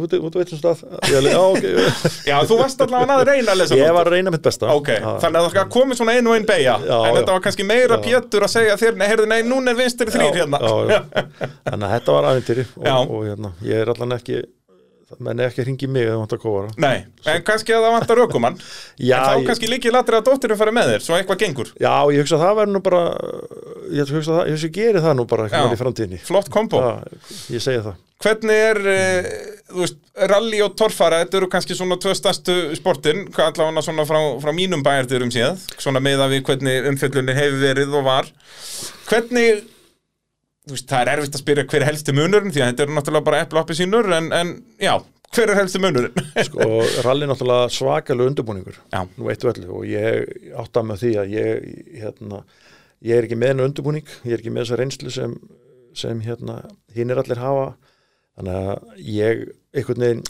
Já, 9.69 9.75
Já, 9.75 9.75
Já. 9.75 9.75
Já, 9.75 9.75
já. 9.75 9.75
Já. 9.75 9.75
Er 9.75 9.77
vinstri 9.79 10.13
þrýr 10.15 10.29
Já, 10.29 10.37
hérna 10.41 10.59
já, 10.63 10.73
já. 10.93 11.01
Þannig 11.69 11.87
að 11.89 11.93
þetta 11.97 12.15
var 12.17 12.29
aðeintýri 12.31 12.65
Já. 12.69 12.95
og, 12.97 13.11
og 13.19 13.27
hérna, 13.29 13.51
ég 13.69 13.83
er 13.85 13.91
allan 13.95 14.17
ekki 14.19 14.39
menn 15.25 15.41
er 15.41 15.49
ekki 15.49 15.63
að 15.65 15.69
ringi 15.71 15.89
mig 15.89 16.05
eða 16.07 16.19
vant 16.21 16.35
að 16.37 16.43
kóra 16.43 16.69
Nei, 16.85 16.99
en 17.33 17.45
kannski 17.47 17.73
að 17.73 17.87
það 17.87 17.95
vantar 17.97 18.21
ökumann. 18.27 18.59
Já, 19.11 19.17
En 19.19 19.25
þá 19.25 19.39
ég- 19.41 19.47
kannski 19.49 19.71
líki 19.73 19.93
latri 19.95 20.19
að 20.19 20.27
dóttirinn 20.29 20.61
fari 20.61 20.75
með 20.77 20.91
þér 20.93 21.07
Svo 21.07 21.17
eitthvað 21.17 21.41
gengur. 21.45 21.71
Já, 21.81 21.95
ég 22.13 22.21
hugsa 22.25 22.37
að 22.37 22.45
það 22.45 22.59
verður 22.61 22.75
nú 22.77 22.83
bara 22.89 23.01
ég 23.99 24.13
hugsa 24.13 24.35
að 24.35 24.37
það, 24.39 24.45
ég 24.51 24.59
hugsa 24.59 24.69
að 24.69 24.77
geri 24.77 25.05
það 25.07 25.17
nú 25.19 25.25
bara 25.33 25.49
Já. 25.49 25.63
í 25.73 25.79
framtíðinni. 25.81 26.21
Flott 26.29 26.51
kombo. 26.53 26.83
Já, 26.85 27.25
ég 27.57 27.65
segi 27.65 27.81
það. 27.89 27.97
Hvernig 28.19 28.61
er, 28.69 28.79
uh, 28.83 29.27
þú 29.71 29.83
veist, 29.85 29.99
rally 30.33 30.61
og 30.65 30.73
torfara, 30.81 31.21
þetta 31.23 31.39
eru 31.39 31.49
kannski 31.53 31.77
svona 31.79 31.95
tvö 32.03 32.15
stærstu 32.19 32.57
sportin, 32.75 33.21
hvað 33.31 33.53
allavega 33.53 33.85
svona 33.87 34.07
frá, 34.11 34.19
frá 34.43 34.51
mínum 34.57 34.83
bæjardyrum 34.83 35.31
síðan, 35.31 35.61
svona 35.79 36.03
meða 36.03 36.27
við 36.33 36.43
hvernig 36.49 36.89
umfjöllunni 36.91 37.37
hefur 37.39 37.61
verið 37.63 37.95
og 38.01 38.09
var. 38.09 38.27
Hvernig, 39.09 39.63
veist, 40.75 40.89
það 40.91 41.03
er 41.03 41.13
erfitt 41.15 41.37
að 41.39 41.43
spyrja 41.45 41.67
hver 41.69 41.85
er 41.85 41.91
helsti 41.91 42.15
munurinn, 42.17 42.53
því 42.55 42.63
að 42.65 42.73
þetta 42.73 42.85
eru 42.85 42.97
náttúrulega 42.97 43.29
bara 43.29 43.41
epla 43.45 43.63
oppi 43.63 43.77
sínur, 43.79 44.09
en, 44.17 44.31
en 44.37 44.53
já, 44.83 44.95
hver 45.35 45.53
er 45.53 45.61
helsti 45.61 45.83
munurinn? 45.83 46.31
sko, 46.49 46.69
rally 47.07 47.27
er 47.27 47.33
náttúrulega 47.33 47.69
svakalega 47.75 48.33
undirbúningur 48.33 48.79
Já. 48.93 49.03
nú 49.19 49.29
eittu 49.33 49.51
öllu 49.53 49.81
og 49.81 49.87
ég 49.89 50.53
átta 50.63 50.85
með 50.87 51.05
því 51.05 51.13
að 51.23 51.35
ég, 51.37 51.69
hérna, 52.03 52.43
ég 53.05 53.19
er 53.19 53.29
ekki 53.29 53.39
með 53.41 53.55
enn 53.55 53.67
undirbúning, 53.69 54.17
ég 54.25 54.37
er 54.37 54.43
ekki 54.43 54.55
með 54.55 54.67
þessa 54.67 54.81
reynslu 54.81 55.15
sem, 55.15 55.37
sem 55.97 56.25
hérna, 56.25 56.63
hinn 56.97 57.13
er 57.13 57.21
allir 57.23 57.43
hafa 57.43 57.69
þannig 58.39 58.59
að 58.63 59.07
ég 59.19 59.47
einhvern 59.77 60.05
veginn 60.07 60.27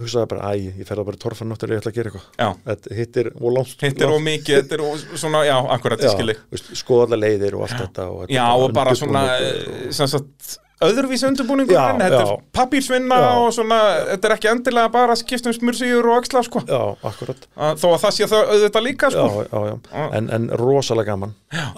hugsaði 0.00 0.26
bara, 0.32 0.50
æ, 0.50 0.64
ég 0.80 0.88
fer 0.88 0.98
það 0.98 1.06
bara 1.06 1.18
í 1.20 1.22
torfan 1.22 1.50
náttúrulega 1.52 1.78
ég 1.78 1.84
ætla 1.84 1.92
að 1.92 1.98
gera 2.00 2.10
eitthvað 2.10 2.42
Já, 2.42 2.48
Þetta 2.66 2.96
hittir 2.98 3.28
og 3.36 3.52
langt 3.54 3.84
hitt 3.86 4.02
er 4.02 4.10
of 4.16 4.24
mikið, 4.26 4.56
þetta 4.58 4.74
er 4.78 4.82
of, 4.88 5.04
svona, 5.22 5.44
já, 5.46 5.54
akkurat, 5.76 6.02
ég 6.02 6.16
skilji. 6.16 6.36
skoða 6.80 7.06
allar 7.08 7.22
leiðir 7.28 7.56
og 7.60 7.64
allt 7.68 7.80
þetta 7.84 8.06
og 8.10 8.34
Já, 8.34 8.44
og 8.58 8.74
bara 8.74 8.94
svona, 8.98 9.22
eh, 9.38 9.92
sem 9.94 10.10
sagt, 10.10 10.56
öðruvísi 10.84 11.28
undirbúningur, 11.30 11.76
Já, 11.78 11.94
þetta 12.02 12.18
já. 12.18 12.26
er 12.34 12.42
pappírsvinna 12.58 13.20
Já. 13.22 13.28
og 13.38 13.48
svona, 13.54 13.78
þetta 14.10 14.28
er 14.32 14.34
ekki 14.34 14.50
endilega 14.50 14.90
bara 14.98 15.16
skipt 15.22 15.46
um 15.46 15.54
smursíður 15.54 16.10
og 16.10 16.18
axla, 16.24 16.42
sko. 16.50 16.64
Já, 16.66 16.82
akkurat 17.12 17.46
þó 17.54 17.86
að 17.94 17.98
það 18.02 18.14
sé 18.18 18.30
það 18.34 18.50
auðvitað 18.56 18.86
líka 18.90 19.12
já, 19.14 19.14
sko. 19.14 19.46
já, 19.46 19.58
já. 19.70 19.74
Já. 19.94 20.04
En, 20.18 20.30
en 20.40 20.50
rosalega 20.58 21.14
gaman 21.14 21.36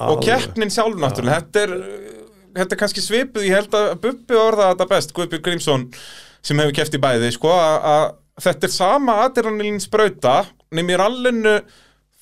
og 0.09 0.25
keppnin 0.25 0.73
sjálf 0.73 0.97
náttúrulega 1.05 1.45
þetta 1.45 1.67
er, 1.69 1.77
þetta 2.57 2.73
er 2.79 2.81
kannski 2.81 3.05
svipuð 3.05 3.45
ég 3.45 3.61
held 3.61 3.77
að 3.77 3.93
Bubbi 4.01 4.41
orða 4.41 4.73
þetta 4.73 4.89
best 4.97 5.13
Guðbjörg 5.13 5.45
Grímsson 5.51 5.91
sem 6.47 6.63
hefur 6.63 6.77
keppt 6.79 6.99
í 6.99 7.03
bæði 7.03 7.33
sko, 7.35 7.51
að- 7.51 8.15
þetta 8.47 8.69
er 8.69 8.75
sama 8.75 9.19
adrenalín 9.25 9.81
sprauta 9.83 10.45
nema 10.75 10.95
í 10.95 11.01
rallinu 11.01 11.57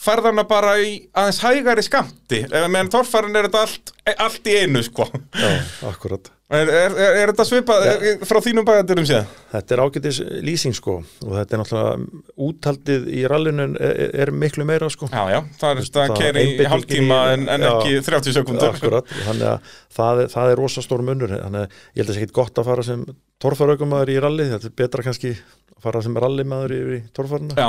færðana 0.05 0.45
bara 0.49 0.77
í 0.83 0.97
aðeins 1.17 1.41
hægari 1.45 1.85
skamti 1.87 2.45
eða 2.45 2.69
meðan 2.73 2.93
torfærin 2.93 3.37
er 3.39 3.49
þetta 3.49 3.65
allt, 3.65 3.93
allt 4.27 4.49
í 4.51 4.57
einu 4.63 4.83
sko. 4.85 5.07
Já, 5.33 5.51
akkurat. 5.89 6.31
Er, 6.55 6.69
er, 6.69 6.93
er, 6.93 7.17
er 7.23 7.31
þetta 7.33 7.45
svipað 7.49 7.87
ja. 7.89 8.11
frá 8.29 8.39
þínum 8.45 8.67
bæjandurum 8.69 9.07
séð? 9.09 9.31
Þetta 9.55 9.75
er 9.75 9.81
ágætis 9.81 10.19
lýsing 10.45 10.77
sko 10.77 10.99
og 11.01 11.31
þetta 11.39 11.57
er 11.57 11.63
náttúrulega 11.63 12.25
úthaldið 12.47 13.07
í 13.17 13.23
rallinu 13.33 13.67
er, 13.81 14.03
er 14.27 14.33
miklu 14.45 14.67
meira 14.69 14.91
sko. 14.93 15.09
Já, 15.09 15.23
já, 15.33 15.41
það 15.63 15.81
er 15.81 16.03
að 16.05 16.17
keri 16.21 16.45
í 16.53 16.69
hálftíma 16.69 17.21
en, 17.33 17.49
en 17.55 17.65
já, 17.65 17.71
ekki 17.73 18.05
30 18.11 18.37
sekundur 18.37 18.75
Akkurat, 18.75 19.15
þannig 19.25 19.51
að 19.55 19.73
það, 19.97 20.23
það 20.37 20.53
er 20.53 20.61
rosastór 20.61 21.07
munur. 21.09 21.33
Þannig 21.41 21.65
að 21.65 21.81
ég 21.81 22.03
held 22.03 22.05
að 22.05 22.13
það 22.13 22.19
sé 22.19 22.27
ekkit 22.27 22.39
gott 22.43 22.61
að 22.61 22.71
fara 22.71 22.87
sem 22.91 23.07
torfaraukumæður 23.43 24.15
í 24.15 24.21
ralli, 24.23 24.49
þetta 24.53 24.71
er 24.71 24.79
betra 24.79 25.05
kannski 25.07 25.35
að 25.35 25.83
fara 25.85 26.03
sem 26.05 26.17
rallimæður 26.17 26.75
í 26.79 27.03
torfaruna 27.17 27.69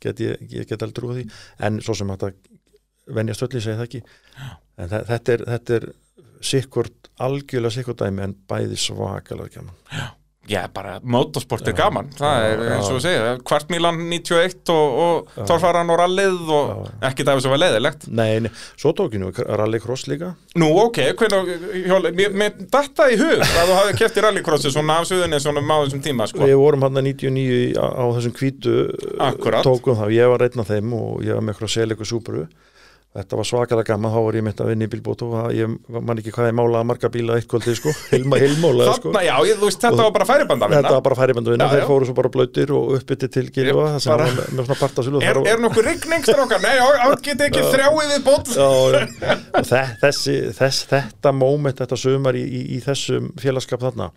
get 0.00 0.20
ég, 0.24 0.46
ég 0.52 0.68
get 0.68 0.82
aldrei 0.82 0.96
trúið 0.96 1.18
því. 1.20 1.24
En 1.66 1.80
svo 1.84 1.96
sem 1.96 2.10
þetta 2.12 2.30
venja 3.16 3.36
stölli 3.36 3.62
segi 3.62 3.78
það 3.78 3.88
ekki. 3.88 4.00
En 4.80 4.92
þetta 4.92 5.34
er, 5.34 5.44
þetta 5.54 5.76
er 5.76 5.88
sikkurt, 6.50 7.10
algjörlega 7.20 7.74
sikkurt 7.74 8.00
dæmi 8.00 8.24
en 8.24 8.36
bæði 8.48 8.78
svakalega 8.80 9.58
gaman. 9.58 9.76
Já, 9.92 10.06
já 10.50 10.64
bara 10.74 10.98
motorsport 11.02 11.68
er 11.70 11.76
gaman 11.78 12.10
það 12.18 12.46
er 12.48 12.64
eins 12.76 12.88
og 12.90 12.98
við 12.98 13.04
segja, 13.06 13.34
kvartmílan 13.46 14.00
91 14.10 14.72
og, 14.74 15.00
og 15.04 15.46
torfaran 15.48 15.92
og 15.92 16.00
rallið 16.02 16.54
og 16.56 16.88
ekki 17.10 17.26
það 17.26 17.44
sem 17.44 17.54
var 17.54 17.62
leðilegt 17.64 18.08
Nei, 18.10 18.40
nei 18.44 18.50
svo 18.80 18.92
tók 18.96 19.14
ég 19.14 19.22
nú 19.22 19.30
rallycross 19.30 20.06
líka. 20.10 20.34
Nú 20.58 20.70
ok, 20.84 20.98
hvernig 21.18 22.32
mér 22.36 22.56
datta 22.72 23.08
í 23.12 23.18
hug 23.20 23.44
að 23.44 23.70
þú 23.70 23.76
hafi 23.78 23.96
kæft 24.00 24.18
í 24.18 24.24
rallycrossi 24.24 24.72
svona 24.74 25.00
af 25.00 25.08
suðunni 25.10 25.40
svona 25.42 25.62
á 25.62 25.78
þessum 25.84 26.02
tíma 26.04 26.26
sko. 26.30 26.42
Við 26.48 26.58
vorum 26.60 26.86
hann 26.86 27.00
að 27.00 27.08
99 27.10 27.78
á, 27.78 27.86
á 27.86 28.04
þessum 28.16 28.34
kvítu 28.36 28.76
tókum 29.66 29.98
það, 30.00 30.16
ég 30.16 30.32
var 30.32 30.46
af 30.48 30.72
þeim 30.72 30.96
og 30.96 31.22
ég 31.26 31.36
var 31.36 31.46
með 31.46 31.54
eitthvað 31.54 31.74
seliku 31.76 32.08
súpuru 32.08 32.46
Þetta 33.10 33.38
var 33.40 33.46
svakalega 33.48 33.90
gaman, 33.90 34.12
þá 34.14 34.20
var 34.22 34.36
ég 34.38 34.44
mitt 34.46 34.60
að 34.62 34.68
vinna 34.70 34.86
í 34.86 34.90
bílbót 34.92 35.22
og 35.26 35.32
ég 35.50 35.72
man 35.90 36.20
ekki 36.20 36.30
hvað 36.30 36.46
ég 36.46 36.54
málaði 36.54 36.86
marga 36.86 37.08
bíla 37.10 37.38
eitt 37.40 37.48
kvöldi 37.50 37.72
sko, 37.74 37.90
Hilma 38.12 38.38
Hilmóla 38.38 38.86
sko. 38.94 39.10
Já, 39.18 39.32
ég, 39.48 39.58
þú 39.58 39.66
veist, 39.66 39.80
þetta 39.82 40.04
var 40.04 40.12
bara 40.14 40.26
færibandavina 40.28 40.78
Þetta 40.78 40.92
var 40.94 41.02
bara 41.08 41.18
færibandavina, 41.18 41.68
þeir 41.72 41.88
fóru 41.88 42.06
svo 42.06 42.14
bara 42.20 42.30
blöytir 42.36 42.70
og 42.76 42.94
uppbytti 43.00 43.30
til 43.34 43.44
Gilva 43.50 43.88
það 43.96 43.98
sem 44.04 44.14
bara... 44.14 44.28
var 44.28 44.38
með, 44.38 44.54
með 44.54 44.70
svona 44.70 44.78
partasölu 44.84 45.24
Er, 45.26 45.42
er 45.50 45.64
nokkuð 45.64 45.88
rigningstrókar? 45.88 46.62
Nei, 46.62 46.78
það 46.78 47.16
get 47.26 47.44
ekki 47.48 47.66
þrjáið 47.74 48.14
við 48.14 48.24
bót. 48.30 48.54
Þessi, 50.06 50.38
þess, 50.60 50.86
Þetta 50.94 51.34
móment, 51.34 51.82
þetta 51.82 51.98
sumar 51.98 52.38
í, 52.38 52.46
í, 52.46 52.62
í 52.76 52.80
þessum 52.84 53.32
félagskap 53.42 53.82
þarna. 53.82 54.12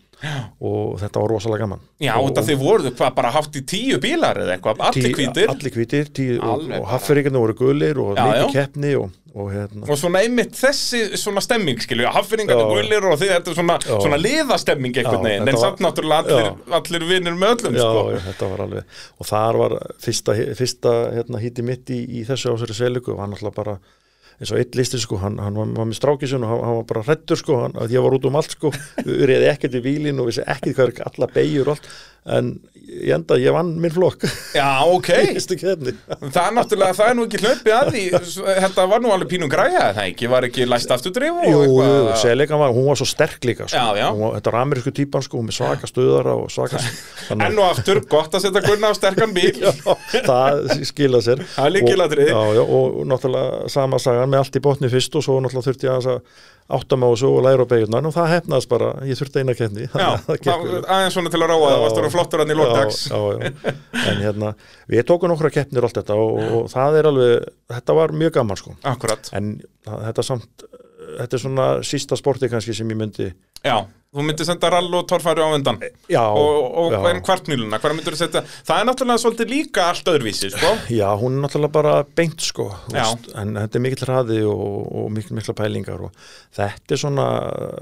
Og 0.63 0.99
þetta 1.01 1.19
var 1.19 1.33
rosalega 1.33 1.65
gaman. 1.65 1.81
Já, 1.99 2.13
og 2.15 2.29
þetta 2.29 2.43
þið 2.47 2.61
voruð 2.61 2.93
hvað 2.95 3.15
bara 3.17 3.31
haft 3.35 3.57
í 3.59 3.63
tíu 3.67 3.97
bílar 4.03 4.39
eða 4.39 4.55
eitthvað, 4.55 4.83
allir 4.87 5.15
hvítir? 5.17 5.49
Allir 5.51 5.75
hvítir, 5.75 6.11
tíu, 6.15 6.37
og, 6.39 6.63
og 6.77 6.85
haffyrirgarnir 6.93 7.43
voru 7.43 7.57
gulir 7.59 7.99
og 7.99 8.13
mikið 8.15 8.53
keppni 8.55 8.82
og, 8.99 9.07
og, 9.33 9.47
hérna. 9.53 9.85
og 9.87 9.99
svona 9.99 10.21
einmitt 10.25 10.53
þessi 10.57 11.01
svona 11.19 11.41
stemming, 11.43 11.81
skilju, 11.83 12.09
haffyrirgarnir 12.15 12.69
gulir 12.83 13.07
og 13.09 13.17
þetta 13.21 13.53
er 13.53 13.57
svona, 13.57 13.79
svona 13.87 14.19
liðastemming 14.21 14.99
einhvern 15.01 15.25
veginn, 15.27 15.49
en 15.49 15.59
samt 15.61 15.81
náttúrulega 15.83 16.37
allir, 16.37 16.53
allir 16.79 17.07
vinnir 17.09 17.39
með 17.39 17.57
öllum 17.57 17.79
já, 17.79 17.87
sko. 17.87 18.05
já, 18.13 18.21
þetta 18.29 18.51
var 18.53 18.63
alveg, 18.67 19.01
og 19.17 19.29
þar 19.31 19.59
var 19.63 19.77
fyrsta, 20.05 20.37
fyrsta 20.59 20.95
hérna, 21.17 21.43
híti 21.43 21.65
mitt 21.65 21.91
í, 21.93 22.03
í 22.19 22.23
þessu 22.29 22.53
ásæri 22.53 22.77
seliku 22.77 23.15
og 23.15 23.23
hann 23.23 23.35
alltaf 23.37 23.57
bara 23.57 23.77
eins 24.39 24.51
og 24.51 24.59
eitt 24.59 24.75
listi 24.77 24.99
sko, 25.01 25.19
hann, 25.21 25.37
hann 25.41 25.57
var, 25.57 25.69
var 25.77 25.87
með 25.89 25.99
strákisun 25.99 26.45
og 26.45 26.51
hann, 26.51 26.63
hann 26.67 26.79
var 26.79 26.87
bara 26.89 27.03
hrettur 27.07 27.39
sko, 27.39 27.59
hann, 27.65 27.77
að 27.79 27.93
ég 27.95 28.03
var 28.03 28.17
út 28.17 28.25
um 28.27 28.39
allt 28.39 28.55
sko, 28.55 28.73
reyði 29.29 29.51
ekkert 29.51 29.77
í 29.79 29.83
bílin 29.85 30.21
og 30.21 30.29
vissi 30.31 30.45
ekkert 30.45 30.79
hvað 30.79 30.93
er 30.93 31.07
alla 31.11 31.29
beigur 31.33 31.69
og 31.69 31.77
allt 31.77 31.91
en 32.25 32.53
ég 32.93 33.13
enda, 33.15 33.37
ég 33.39 33.53
vann 33.55 33.71
minn 33.81 33.93
flokk. 33.93 34.25
Já, 34.55 34.83
ok. 34.91 35.09
Það 36.33 36.39
er 36.43 36.53
náttúrulega, 36.57 36.95
það 36.97 37.09
er 37.09 37.17
nú 37.17 37.25
ekki 37.27 37.39
hlöpið 37.41 37.73
að 37.77 37.89
því. 37.93 38.03
Þetta 38.63 38.85
var 38.91 39.03
nú 39.03 39.11
alveg 39.13 39.31
pínum 39.31 39.51
græða 39.51 39.85
það 39.97 40.09
ekki, 40.11 40.29
var 40.31 40.47
ekki 40.47 40.67
læst 40.69 40.93
aftur 40.93 41.23
Jú, 41.23 41.61
segleika 42.19 42.59
var, 42.59 42.73
hún 42.75 42.87
var 42.89 42.99
svo 42.99 43.07
sterk 43.07 43.43
líka 43.47 43.67
sko. 43.67 43.79
já, 43.79 43.99
já. 44.01 44.07
Var, 44.19 44.35
þetta 44.37 44.53
var 44.53 44.59
amerísku 44.61 44.93
típan 44.95 45.25
sko, 45.25 45.41
með 45.45 45.57
svaka 45.57 45.89
stöðara 45.89 46.35
og 46.37 46.51
svaka 46.53 46.81
Enn 47.33 47.59
og 47.59 47.69
aftur, 47.69 48.01
gott 48.11 48.35
að 48.35 48.45
setja 48.47 48.63
gunna 48.67 48.91
á 48.91 48.93
sterkan 48.97 49.35
bíl. 49.35 49.51
Já, 49.63 49.71
Það 50.27 50.83
skila 50.89 51.21
sér. 51.23 51.43
Það 51.55 51.69
er 51.69 51.75
líkilatrið 51.77 52.33
og, 52.35 52.63
og 52.63 52.97
náttúrulega 53.09 53.69
sama 53.71 53.99
sagan 54.01 54.31
með 54.31 54.43
allt 54.43 54.59
í 54.59 54.63
botni 54.63 54.91
fyrst 54.91 55.15
og 55.19 55.25
svo 55.25 55.39
náttúrulega 55.43 55.71
þurfti 55.71 55.89
ég 55.89 56.11
að 56.11 56.19
áttam 56.73 57.03
á 57.03 57.07
þessu 57.11 57.29
og 57.29 57.43
læra 57.45 57.65
á 57.65 57.71
beigurnar 57.71 58.07
og 58.07 58.13
það 58.15 58.29
hefnaðist 58.33 58.69
bara, 58.71 58.91
ég 59.07 59.19
þurfti 59.19 59.41
eina 59.43 59.55
kenni 59.57 59.87
Já, 60.03 60.09
aðeins 60.47 61.17
svona 61.17 61.31
til 61.33 61.41
að 61.41 61.51
ráa 61.51 61.57
það 61.63 61.87
að 61.87 61.97
vera 61.97 62.11
flottur 62.13 62.43
hann 62.43 62.53
í 62.53 62.57
lókdags 62.59 63.01
En 63.13 64.21
hérna, 64.23 64.53
við 64.91 65.05
tókum 65.09 65.31
nokkra 65.33 65.51
keppnir 65.53 65.87
allt 65.87 65.99
þetta 65.99 66.17
og, 66.19 66.39
og 66.59 66.69
það 66.71 66.99
er 66.99 67.09
alveg 67.11 67.49
þetta 67.73 67.97
var 67.97 68.13
mjög 68.23 68.35
gaman 68.37 68.59
sko. 68.59 68.75
Akkurat. 68.87 69.29
En 69.37 69.55
þetta 69.87 70.25
samt, 70.25 70.65
þetta 71.19 71.37
er 71.37 71.43
svona 71.43 71.67
sísta 71.87 72.17
sporti 72.19 72.49
kannski 72.51 72.75
sem 72.77 72.89
ég 72.93 72.99
myndi 72.99 73.29
Já, 73.63 73.83
þú 74.13 74.25
myndir 74.27 74.45
senda 74.45 74.69
rall 74.69 74.89
og 74.93 75.07
torfæri 75.09 75.41
á 75.41 75.49
vendan 75.49 75.79
já, 76.11 76.21
og, 76.21 76.65
og 76.77 76.93
hvern 77.01 77.21
kvartmýluna, 77.25 77.79
hvað 77.81 77.95
myndir 77.97 78.13
þú 78.13 78.19
setja? 78.19 78.43
Það 78.67 78.81
er 78.81 78.87
náttúrulega 78.89 79.21
svolítið 79.23 79.49
líka 79.49 79.87
allt 79.89 80.11
öðruvísi 80.11 80.51
sko? 80.53 80.73
Já, 80.93 81.07
hún 81.17 81.39
er 81.39 81.45
náttúrulega 81.47 81.73
bara 81.73 81.93
beint 82.05 82.45
sko, 82.45 82.67
veist, 82.93 83.31
en 83.41 83.57
þetta 83.57 83.79
er 83.79 83.83
mikill 83.87 84.05
hraði 84.05 84.39
og, 84.51 84.75
og 85.01 85.07
mikil 85.15 85.37
mikla 85.39 85.55
pælingar 85.57 86.05
og 86.05 86.27
þetta 86.53 86.93
er 86.93 87.01
svona 87.01 87.27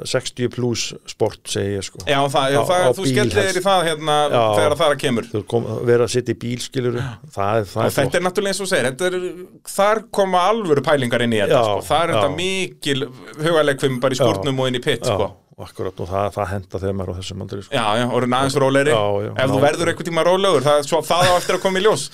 60 0.08 0.54
plus 0.56 0.86
sport 1.12 1.52
segi 1.52 1.76
ég 1.76 1.88
sko. 1.90 2.06
Já, 2.08 2.20
það, 2.32 2.48
já, 2.56 2.62
það, 2.72 2.86
á, 2.88 2.92
þú 2.96 3.10
skellir 3.10 3.36
þér 3.36 3.60
í 3.60 3.66
það 3.68 3.84
hérna 3.90 4.18
já, 4.24 4.40
þegar 4.62 4.78
það 4.80 4.88
er 4.88 4.96
að 4.96 5.02
kemur. 5.04 5.30
Þú 5.34 5.44
kom, 5.52 5.68
verður 5.82 6.06
að 6.08 6.14
sitja 6.16 6.36
í 6.36 6.40
bíl, 6.46 6.56
skilur 6.64 7.00
það, 7.02 7.68
það 7.74 7.90
er 7.90 7.96
Þetta 8.00 8.22
er 8.22 8.26
náttúrulega 8.30 8.56
eins 8.56 8.64
og 8.64 8.72
segir 8.72 8.90
er, 9.12 9.30
þar 9.76 10.04
koma 10.16 10.48
alvöru 10.54 10.86
pælingar 10.86 11.28
inn 11.28 11.36
í 11.36 11.44
þetta 11.44 11.62
sko. 11.68 11.78
það 11.92 12.04
er 12.06 12.16
þetta 12.16 12.34
mikil 12.38 13.08
hugalegfum 13.42 14.02
bara 14.04 14.16
í 14.16 14.22
skúrnum 14.22 14.64
og 14.64 14.72
inn 14.72 14.80
í 14.80 14.84
pitt 14.84 15.08
sko 15.08 15.32
Akkurat 15.62 16.00
og 16.02 16.08
það, 16.10 16.28
það 16.36 16.48
henda 16.52 16.80
þegar 16.82 16.96
maður 16.98 17.12
á 17.14 17.16
þessum 17.20 17.44
aldrei 17.46 17.62
sko. 17.66 17.76
Já, 17.76 17.86
já, 18.00 18.06
og 18.08 18.16
er 18.18 18.26
aðeins 18.38 18.58
rólegri. 18.64 18.94
Ef 19.32 19.52
þú 19.52 19.60
verður 19.62 19.92
eitthvað 19.92 20.08
tíma 20.08 20.24
rólegur, 20.26 20.66
það, 20.66 20.80
svo, 20.88 21.02
það 21.06 21.30
á 21.30 21.34
eftir 21.36 21.58
að 21.58 21.64
koma 21.66 21.82
í 21.82 21.84
ljós. 21.86 22.06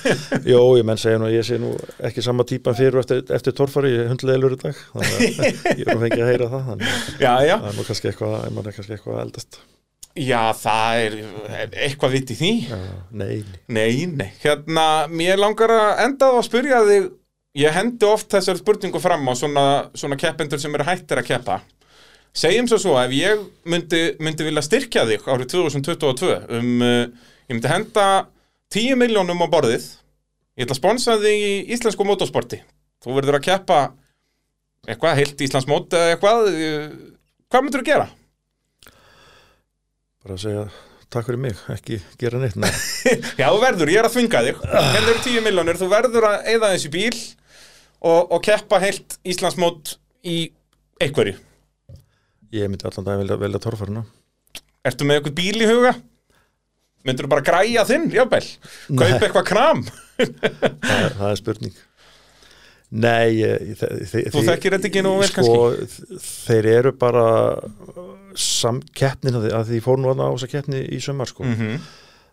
Jó, 0.52 0.60
ég 0.78 0.88
menn 0.88 1.00
segja 1.00 1.20
nú 1.22 1.30
ég 1.30 1.46
sé 1.46 1.58
nú 1.62 1.72
ekki 2.08 2.24
sama 2.26 2.46
típan 2.48 2.78
fyrir 2.78 2.98
eftir, 3.02 3.22
eftir 3.36 3.56
torfari, 3.56 3.92
hundleilur 4.10 4.56
í 4.56 4.60
dag. 4.64 4.80
Þannig 4.94 5.16
að 5.16 5.76
ég 5.76 5.84
er 5.84 5.92
nú 5.92 6.02
fengið 6.02 6.24
að 6.24 6.32
heyra 6.32 6.50
það 6.54 6.66
þannig 6.70 6.96
já, 7.26 7.32
já. 7.46 7.54
það 7.54 7.68
er 7.70 7.78
nú 7.78 7.86
kannski 7.90 8.10
eitthvað 8.12 8.48
mann 8.56 8.70
er 8.70 8.78
kannski 8.78 8.96
eitthvað 8.96 9.20
eldast. 9.26 9.60
Já, 10.16 10.42
það 10.56 11.04
er 11.04 11.78
eitthvað 11.86 12.16
vitt 12.16 12.32
í 12.32 12.38
því? 12.40 12.50
Já, 12.72 12.80
Nei, 13.22 13.36
nei, 13.68 14.06
nei. 14.08 14.30
Hérna, 14.42 14.88
mér 15.12 15.38
langar 15.38 15.74
að 15.76 16.02
enda 16.08 16.32
á 16.32 16.40
að 16.40 16.44
spyrja 16.48 16.82
þig 16.88 17.14
Ég 17.56 17.72
hendi 17.72 18.04
oft 18.04 18.28
þessar 18.34 18.58
spurningu 18.58 19.00
fram 19.00 19.22
á 19.24 19.32
svona, 19.32 19.62
svona 19.96 20.18
segjum 22.36 22.70
svo 22.70 22.78
svo 22.82 22.96
ef 23.00 23.12
ég 23.14 23.44
myndi, 23.68 24.02
myndi 24.22 24.46
vilja 24.48 24.64
styrkja 24.64 25.06
þig 25.08 25.28
árið 25.28 25.52
2022 25.54 26.32
um, 26.58 26.72
uh, 26.82 27.04
ég 27.46 27.54
myndi 27.54 27.70
henda 27.70 28.06
10 28.74 28.98
miljónum 28.98 29.44
á 29.44 29.48
borðið. 29.50 29.86
Ég 30.56 30.66
ætla 30.66 30.74
að 30.74 30.80
sponsa 30.80 31.14
þig 31.20 31.44
í 31.44 31.54
íslensku 31.76 32.04
motorsporti. 32.08 32.58
Þú 33.04 33.14
verður 33.18 33.38
að 33.38 33.46
keppa 33.46 33.78
eitthvað, 34.86 35.20
heilt 35.20 35.44
Íslands 35.46 35.68
mót 35.70 35.94
eða 35.94 36.14
eitthvað 36.14 36.50
hvað 37.50 37.64
myndur 37.64 37.82
þú 37.82 37.88
gera? 37.90 38.06
Bara 40.24 40.36
að 40.36 40.42
segja 40.42 40.66
takk 41.12 41.28
fyrir 41.28 41.42
mig, 41.44 41.58
ekki 41.70 42.00
gera 42.18 42.40
neitt 42.42 42.56
Já, 43.40 43.46
þú 43.46 43.60
verður, 43.62 43.92
ég 43.92 44.00
er 44.00 44.08
að 44.08 44.16
þvinga 44.16 44.44
þig. 44.48 44.62
Hendur 44.74 45.12
eru 45.12 45.24
10 45.28 45.46
miljónir, 45.46 45.78
þú 45.78 45.90
verður 45.92 46.28
að 46.32 46.50
eða 46.56 46.72
þessi 46.74 46.92
bíl 46.96 47.16
og, 48.02 48.20
og 48.34 48.40
keppa 48.44 48.80
heilt 48.82 49.18
Íslands 49.26 49.58
mót 49.60 49.96
í 50.26 50.40
einhverju 51.02 51.36
Ég 52.56 52.70
myndi 52.70 52.86
allan 52.88 53.06
dag 53.06 53.20
velja, 53.22 53.38
velja 53.40 53.62
torfarina 53.62 54.04
Ertu 54.86 55.06
með 55.08 55.20
eitthvað 55.20 55.36
bíl 55.40 55.64
í 55.64 55.68
huga? 55.68 55.96
Myndur 57.06 57.26
þú 57.26 57.32
bara 57.34 57.44
græja 57.46 57.84
þinn, 57.86 58.08
jábel? 58.14 58.42
Kaupa 58.88 59.26
eitthvað 59.26 59.46
kram? 59.50 59.84
það, 60.88 61.10
það 61.18 61.28
er 61.28 61.40
spurning 61.42 61.76
Nei 62.96 63.42
Þú 63.76 64.46
þekkir 64.46 64.76
þetta 64.76 64.90
ekki 64.90 65.04
nú 65.04 65.16
vel 65.20 65.28
sko, 65.30 65.44
kannski? 65.44 66.22
Þeir 66.46 66.70
eru 66.76 66.94
bara 66.96 67.28
samkeppnin 68.36 69.38
að 69.42 69.70
því 69.72 69.84
fór 69.84 70.00
nú 70.00 70.12
að 70.12 70.20
ná 70.20 70.26
þess 70.28 70.46
að 70.46 70.52
keppni 70.54 70.82
í 70.94 71.00
sömmar 71.02 71.32
sko 71.32 71.46
mm 71.46 71.56
-hmm 71.60 71.86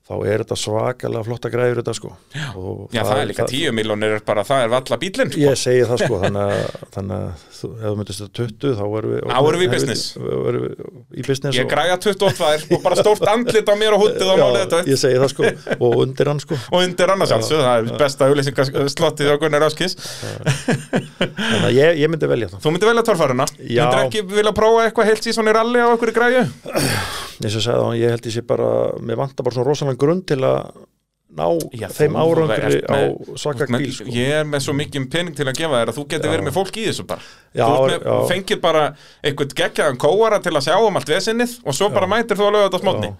þá 0.04 0.16
er 0.28 0.42
þetta 0.44 0.56
svakalega 0.60 1.24
flotta 1.24 1.50
græður 1.52 1.80
þetta 1.80 1.94
sko. 1.96 2.10
Já, 2.36 2.48
Já 2.92 3.00
það, 3.00 3.08
það 3.08 3.20
er 3.22 3.28
líka 3.30 3.44
10 3.48 3.76
miljónir 3.78 4.16
bara 4.28 4.44
það 4.44 4.64
er 4.66 4.72
valla 4.74 4.98
bílinn 5.00 5.30
sko. 5.32 5.40
Ég 5.40 5.56
segi 5.62 5.86
það 5.88 6.02
sko, 6.02 6.18
þannig 6.26 6.44
að, 6.44 6.52
þannig 6.96 7.16
að 7.16 7.30
þú, 7.56 7.70
ef 7.72 7.86
þú 7.86 7.94
myndist 8.00 8.20
þetta 8.24 8.36
20 8.42 8.76
þá 8.80 8.84
erum 8.84 9.14
við 9.14 9.20
Þá 9.24 9.40
erum 9.40 9.62
við 9.62 9.64
í 9.64 9.72
business, 9.72 10.02
við 10.20 10.28
í 11.16 11.24
business 11.24 11.56
Ég 11.56 11.64
og... 11.64 11.72
græja 11.72 11.96
28 12.04 12.76
og 12.76 12.84
bara 12.84 12.96
stórt 13.00 13.24
andlit 13.32 13.72
á 13.72 13.76
mér 13.80 13.96
og 13.96 14.04
hundið 14.04 14.28
á 14.28 14.36
þetta. 14.58 14.78
Ég 14.92 14.98
segi 15.00 15.18
það 15.24 15.32
sko, 15.32 15.44
og 15.88 15.92
undir 16.04 16.28
hann 16.34 16.42
sko. 16.44 16.60
Og 16.74 16.80
undir 16.84 17.08
hann 17.14 17.24
að 17.24 17.32
sjálfsög, 17.32 17.64
það 17.64 17.76
er 17.80 17.84
besta 18.04 18.28
auðlýsingaslottið 18.28 19.32
á 19.32 19.36
Gunnar 19.40 19.64
Áskis 19.70 19.96
Þannig 20.04 21.68
að 21.70 21.76
ég, 21.78 21.88
ég 22.04 22.08
myndi 22.12 22.28
velja 22.28 22.52
það. 22.52 22.60
Þú 22.66 22.70
myndi 22.76 22.90
velja 22.90 23.08
torfaruna 23.08 23.46
Myndir 23.56 24.02
ekki 24.02 24.20
vilja 24.28 24.54
prófa 24.58 24.84
eitthvað 24.90 25.08
heilt 25.14 25.24
í 25.32 25.34
ralli 25.54 25.80
á 25.80 25.88
okkur 25.94 26.12
í 26.12 26.16
rosalega 29.94 30.02
grunn 30.04 30.26
til 30.26 30.40
að 30.44 30.58
ná 31.34 31.48
Já, 31.74 31.88
þeim 31.90 32.18
árangri 32.20 32.82
á 32.86 32.98
svaka 33.40 33.68
bíl 33.70 33.90
sko. 33.94 34.06
Ég 34.14 34.36
er 34.42 34.46
með 34.46 34.68
svo 34.68 34.76
mikið 34.78 35.08
pening 35.10 35.38
til 35.38 35.48
að 35.48 35.58
gefa 35.58 35.80
þér 35.82 35.92
að 35.92 35.98
þú 35.98 36.06
getur 36.14 36.34
verið 36.34 36.48
með 36.48 36.58
fólk 36.58 36.78
í 36.78 36.86
þessu 36.90 37.06
bara 37.10 37.22
Já, 37.54 37.68
með, 37.70 38.02
já. 38.02 38.14
fengir 38.32 38.60
bara 38.64 38.84
einhvern 39.22 39.52
geggjaðan 39.60 40.00
kóara 40.02 40.40
til 40.42 40.54
að 40.58 40.66
sjá 40.66 40.74
um 40.82 40.98
allt 40.98 41.12
vesinnið 41.14 41.52
og 41.70 41.76
svo 41.78 41.90
bara 41.94 42.10
mætir 42.10 42.40
þú 42.40 42.48
að 42.50 42.56
löga 42.58 42.70
þetta 42.72 42.82
smotni 42.82 43.12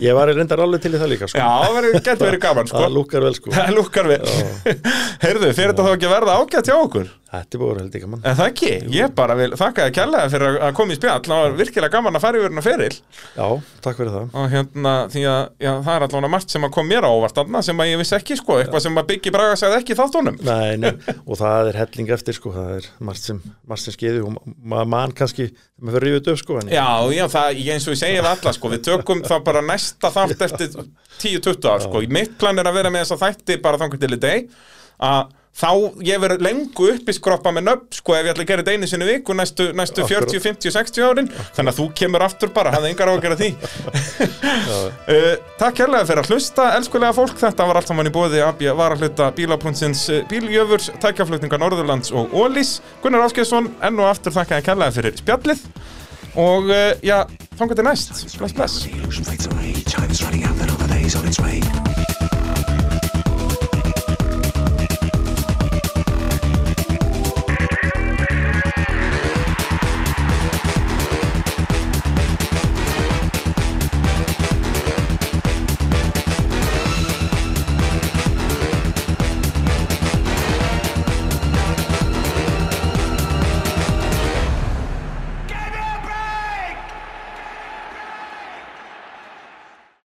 ég 0.00 0.16
var 0.16 0.32
reyndar 0.32 0.62
alveg 0.64 0.80
til 0.84 0.94
í 0.96 1.00
það 1.00 1.12
líka 1.14 1.28
sko. 1.28 1.38
Já, 1.40 1.50
það 1.68 1.88
getur 2.00 2.26
verið 2.30 2.42
gaman 2.46 2.70
sko. 2.70 2.80
Það 2.84 2.94
lúkar 2.96 3.26
vel 3.28 3.34
sko. 3.36 3.52
Það 3.54 3.72
lukkar 3.76 4.10
við 4.10 4.28
Heyrðu, 5.24 5.52
fyrir 5.56 5.72
þetta 5.74 5.86
þá 5.86 5.94
ekki 5.96 6.08
að 6.10 6.14
verða 6.16 6.36
ágætt 6.40 6.70
hjá 6.70 6.76
okkur? 6.80 7.10
Þetta 7.30 7.54
er 7.54 7.60
búin 7.62 7.76
held 7.78 7.92
ekki 7.94 8.08
mann 8.10 8.24
En 8.26 8.34
það 8.34 8.48
ekki, 8.50 8.70
ég 8.90 9.12
bara 9.14 9.34
vil 9.38 9.52
þakka 9.54 9.84
þér 9.86 9.92
kærlega 9.94 10.30
fyrir 10.32 10.56
að- 10.66 10.72
koma 10.74 10.90
í 10.90 10.96
spjall. 10.98 11.20
Það 11.28 11.42
var 11.44 11.52
virkilega 11.60 11.92
gaman 11.94 12.18
að 12.18 12.24
fara 12.24 12.40
yfir 12.40 12.48
hérna 12.48 12.64
feril. 12.64 12.96
Já, 13.36 13.46
takk 13.84 14.00
fyrir 14.00 14.10
það. 14.16 14.24
Og 14.40 14.48
hérna, 14.50 14.94
því 15.12 15.22
að 15.30 15.38
já, 15.62 15.70
það 15.86 15.92
er 15.94 16.06
allavega 16.08 16.32
margt 16.34 16.50
sem 16.56 16.66
að 16.66 16.72
kom 16.74 16.90
mér 16.90 17.06
á 17.06 17.10
óvart 17.14 17.38
þarna 17.38 17.62
sem 17.68 17.84
að 17.84 17.90
ég 17.92 18.00
vissi 18.02 18.16
ekki 18.18 18.38
sko, 18.40 18.56
eitthvað 18.64 18.82
sem 18.88 18.98
að 18.98 19.06
Biggi 19.12 19.30
Braga 19.36 19.54
sagði 19.62 19.78
ekki 19.78 19.98
þáttunum. 20.00 20.40
Nei, 20.42 20.74
nei, 20.82 20.90
og 21.22 21.38
það 21.38 21.70
er 21.70 21.78
helling 21.84 22.10
eftir 22.18 22.34
sko, 22.40 22.50
það 22.56 22.72
er 22.80 22.90
margt 23.10 23.26
sem, 23.26 23.40
margt 23.68 23.84
sem 23.84 23.94
skeiði 23.96 24.22
og 24.24 24.38
maður 24.56 24.88
mann 24.94 25.14
kannski, 25.18 25.48
maður 25.80 25.98
fyrir 25.98 26.16
rífið 26.16 26.30
upp 26.32 26.40
sko, 26.40 26.58
Já, 26.70 26.86
já, 27.16 27.24
það, 27.34 27.60
eins 27.74 27.88
og 27.88 27.96
ég 27.96 28.00
segi 28.00 28.20
við 28.20 28.30
alla 28.30 28.54
sko, 28.56 28.72
við 28.72 28.86
tökum 28.88 29.24
þá 29.26 29.34
bara 29.50 29.64
næsta 29.66 30.12
þátt 30.14 30.46
eftir 30.48 30.78
10-20 31.20 31.68
ár 31.72 31.84
sko, 31.84 32.04
mitt 32.16 32.38
plan 32.40 32.62
er 32.62 32.70
að 32.70 32.80
vera 32.80 32.94
með 32.94 33.04
þessa 33.04 33.20
þætti 33.26 33.60
bara 33.66 33.82
þangur 33.82 34.00
til 34.00 34.14
í 34.16 34.20
deg 34.24 34.48
að 35.10 35.36
þá 35.56 35.70
ég 36.06 36.20
verið 36.22 36.42
lengu 36.44 36.86
upp 36.94 37.08
í 37.10 37.14
skroppa 37.14 37.52
með 37.52 37.66
nöfn 37.66 37.96
sko 37.98 38.14
ef 38.16 38.24
ég 38.24 38.32
ætla 38.32 38.44
að 38.44 38.50
gera 38.50 38.62
þetta 38.62 38.74
einu 38.76 38.88
sinni 38.88 39.06
í 39.06 39.10
viku 39.10 39.34
næstu, 39.36 39.66
næstu 39.76 40.04
Akkurat. 40.04 40.30
40, 40.30 40.42
50, 40.46 40.74
60 40.76 41.06
árin. 41.06 41.30
Þannig 41.56 41.72
að 41.72 41.78
þú 41.80 41.86
kemur 42.00 42.24
aftur 42.24 42.52
bara, 42.54 42.72
hafði 42.74 42.92
engar 42.92 43.10
á 43.10 43.12
að 43.12 43.24
gera 43.26 43.38
því 43.40 43.50
uh, 43.50 45.34
Takk 45.60 45.74
kærlega 45.82 46.08
fyrir 46.08 46.22
að 46.22 46.30
hlusta, 46.32 46.64
elskulega 46.78 47.16
fólk. 47.16 47.36
Þetta 47.42 47.68
var 47.68 47.80
allt 47.80 47.90
saman 47.90 48.10
í 48.10 48.14
bóði 48.14 48.40
að 48.44 48.64
var 48.78 48.94
að 48.94 49.04
hluta 49.04 49.30
bílaprúnsins 49.36 50.02
bíljöfurs, 50.30 50.86
tækjaflutninga 51.02 51.60
Norðurlands 51.60 52.14
og 52.16 52.24
Ólís 52.36 52.78
Gunnar 53.04 53.26
Áskeiðsson, 53.26 53.66
enn 53.84 54.00
og 54.00 54.06
aftur 54.10 54.36
þakka 54.36 54.60
ég 54.62 54.68
kærlega 54.70 54.96
fyrir 54.96 55.14
spjallið. 55.20 55.60
Og 56.38 56.70
uh, 56.70 56.94
já, 57.02 57.26
þangar 57.58 57.76
til 57.80 57.86
næst. 57.90 58.14
Bless 58.38 58.54
bless 58.54 58.74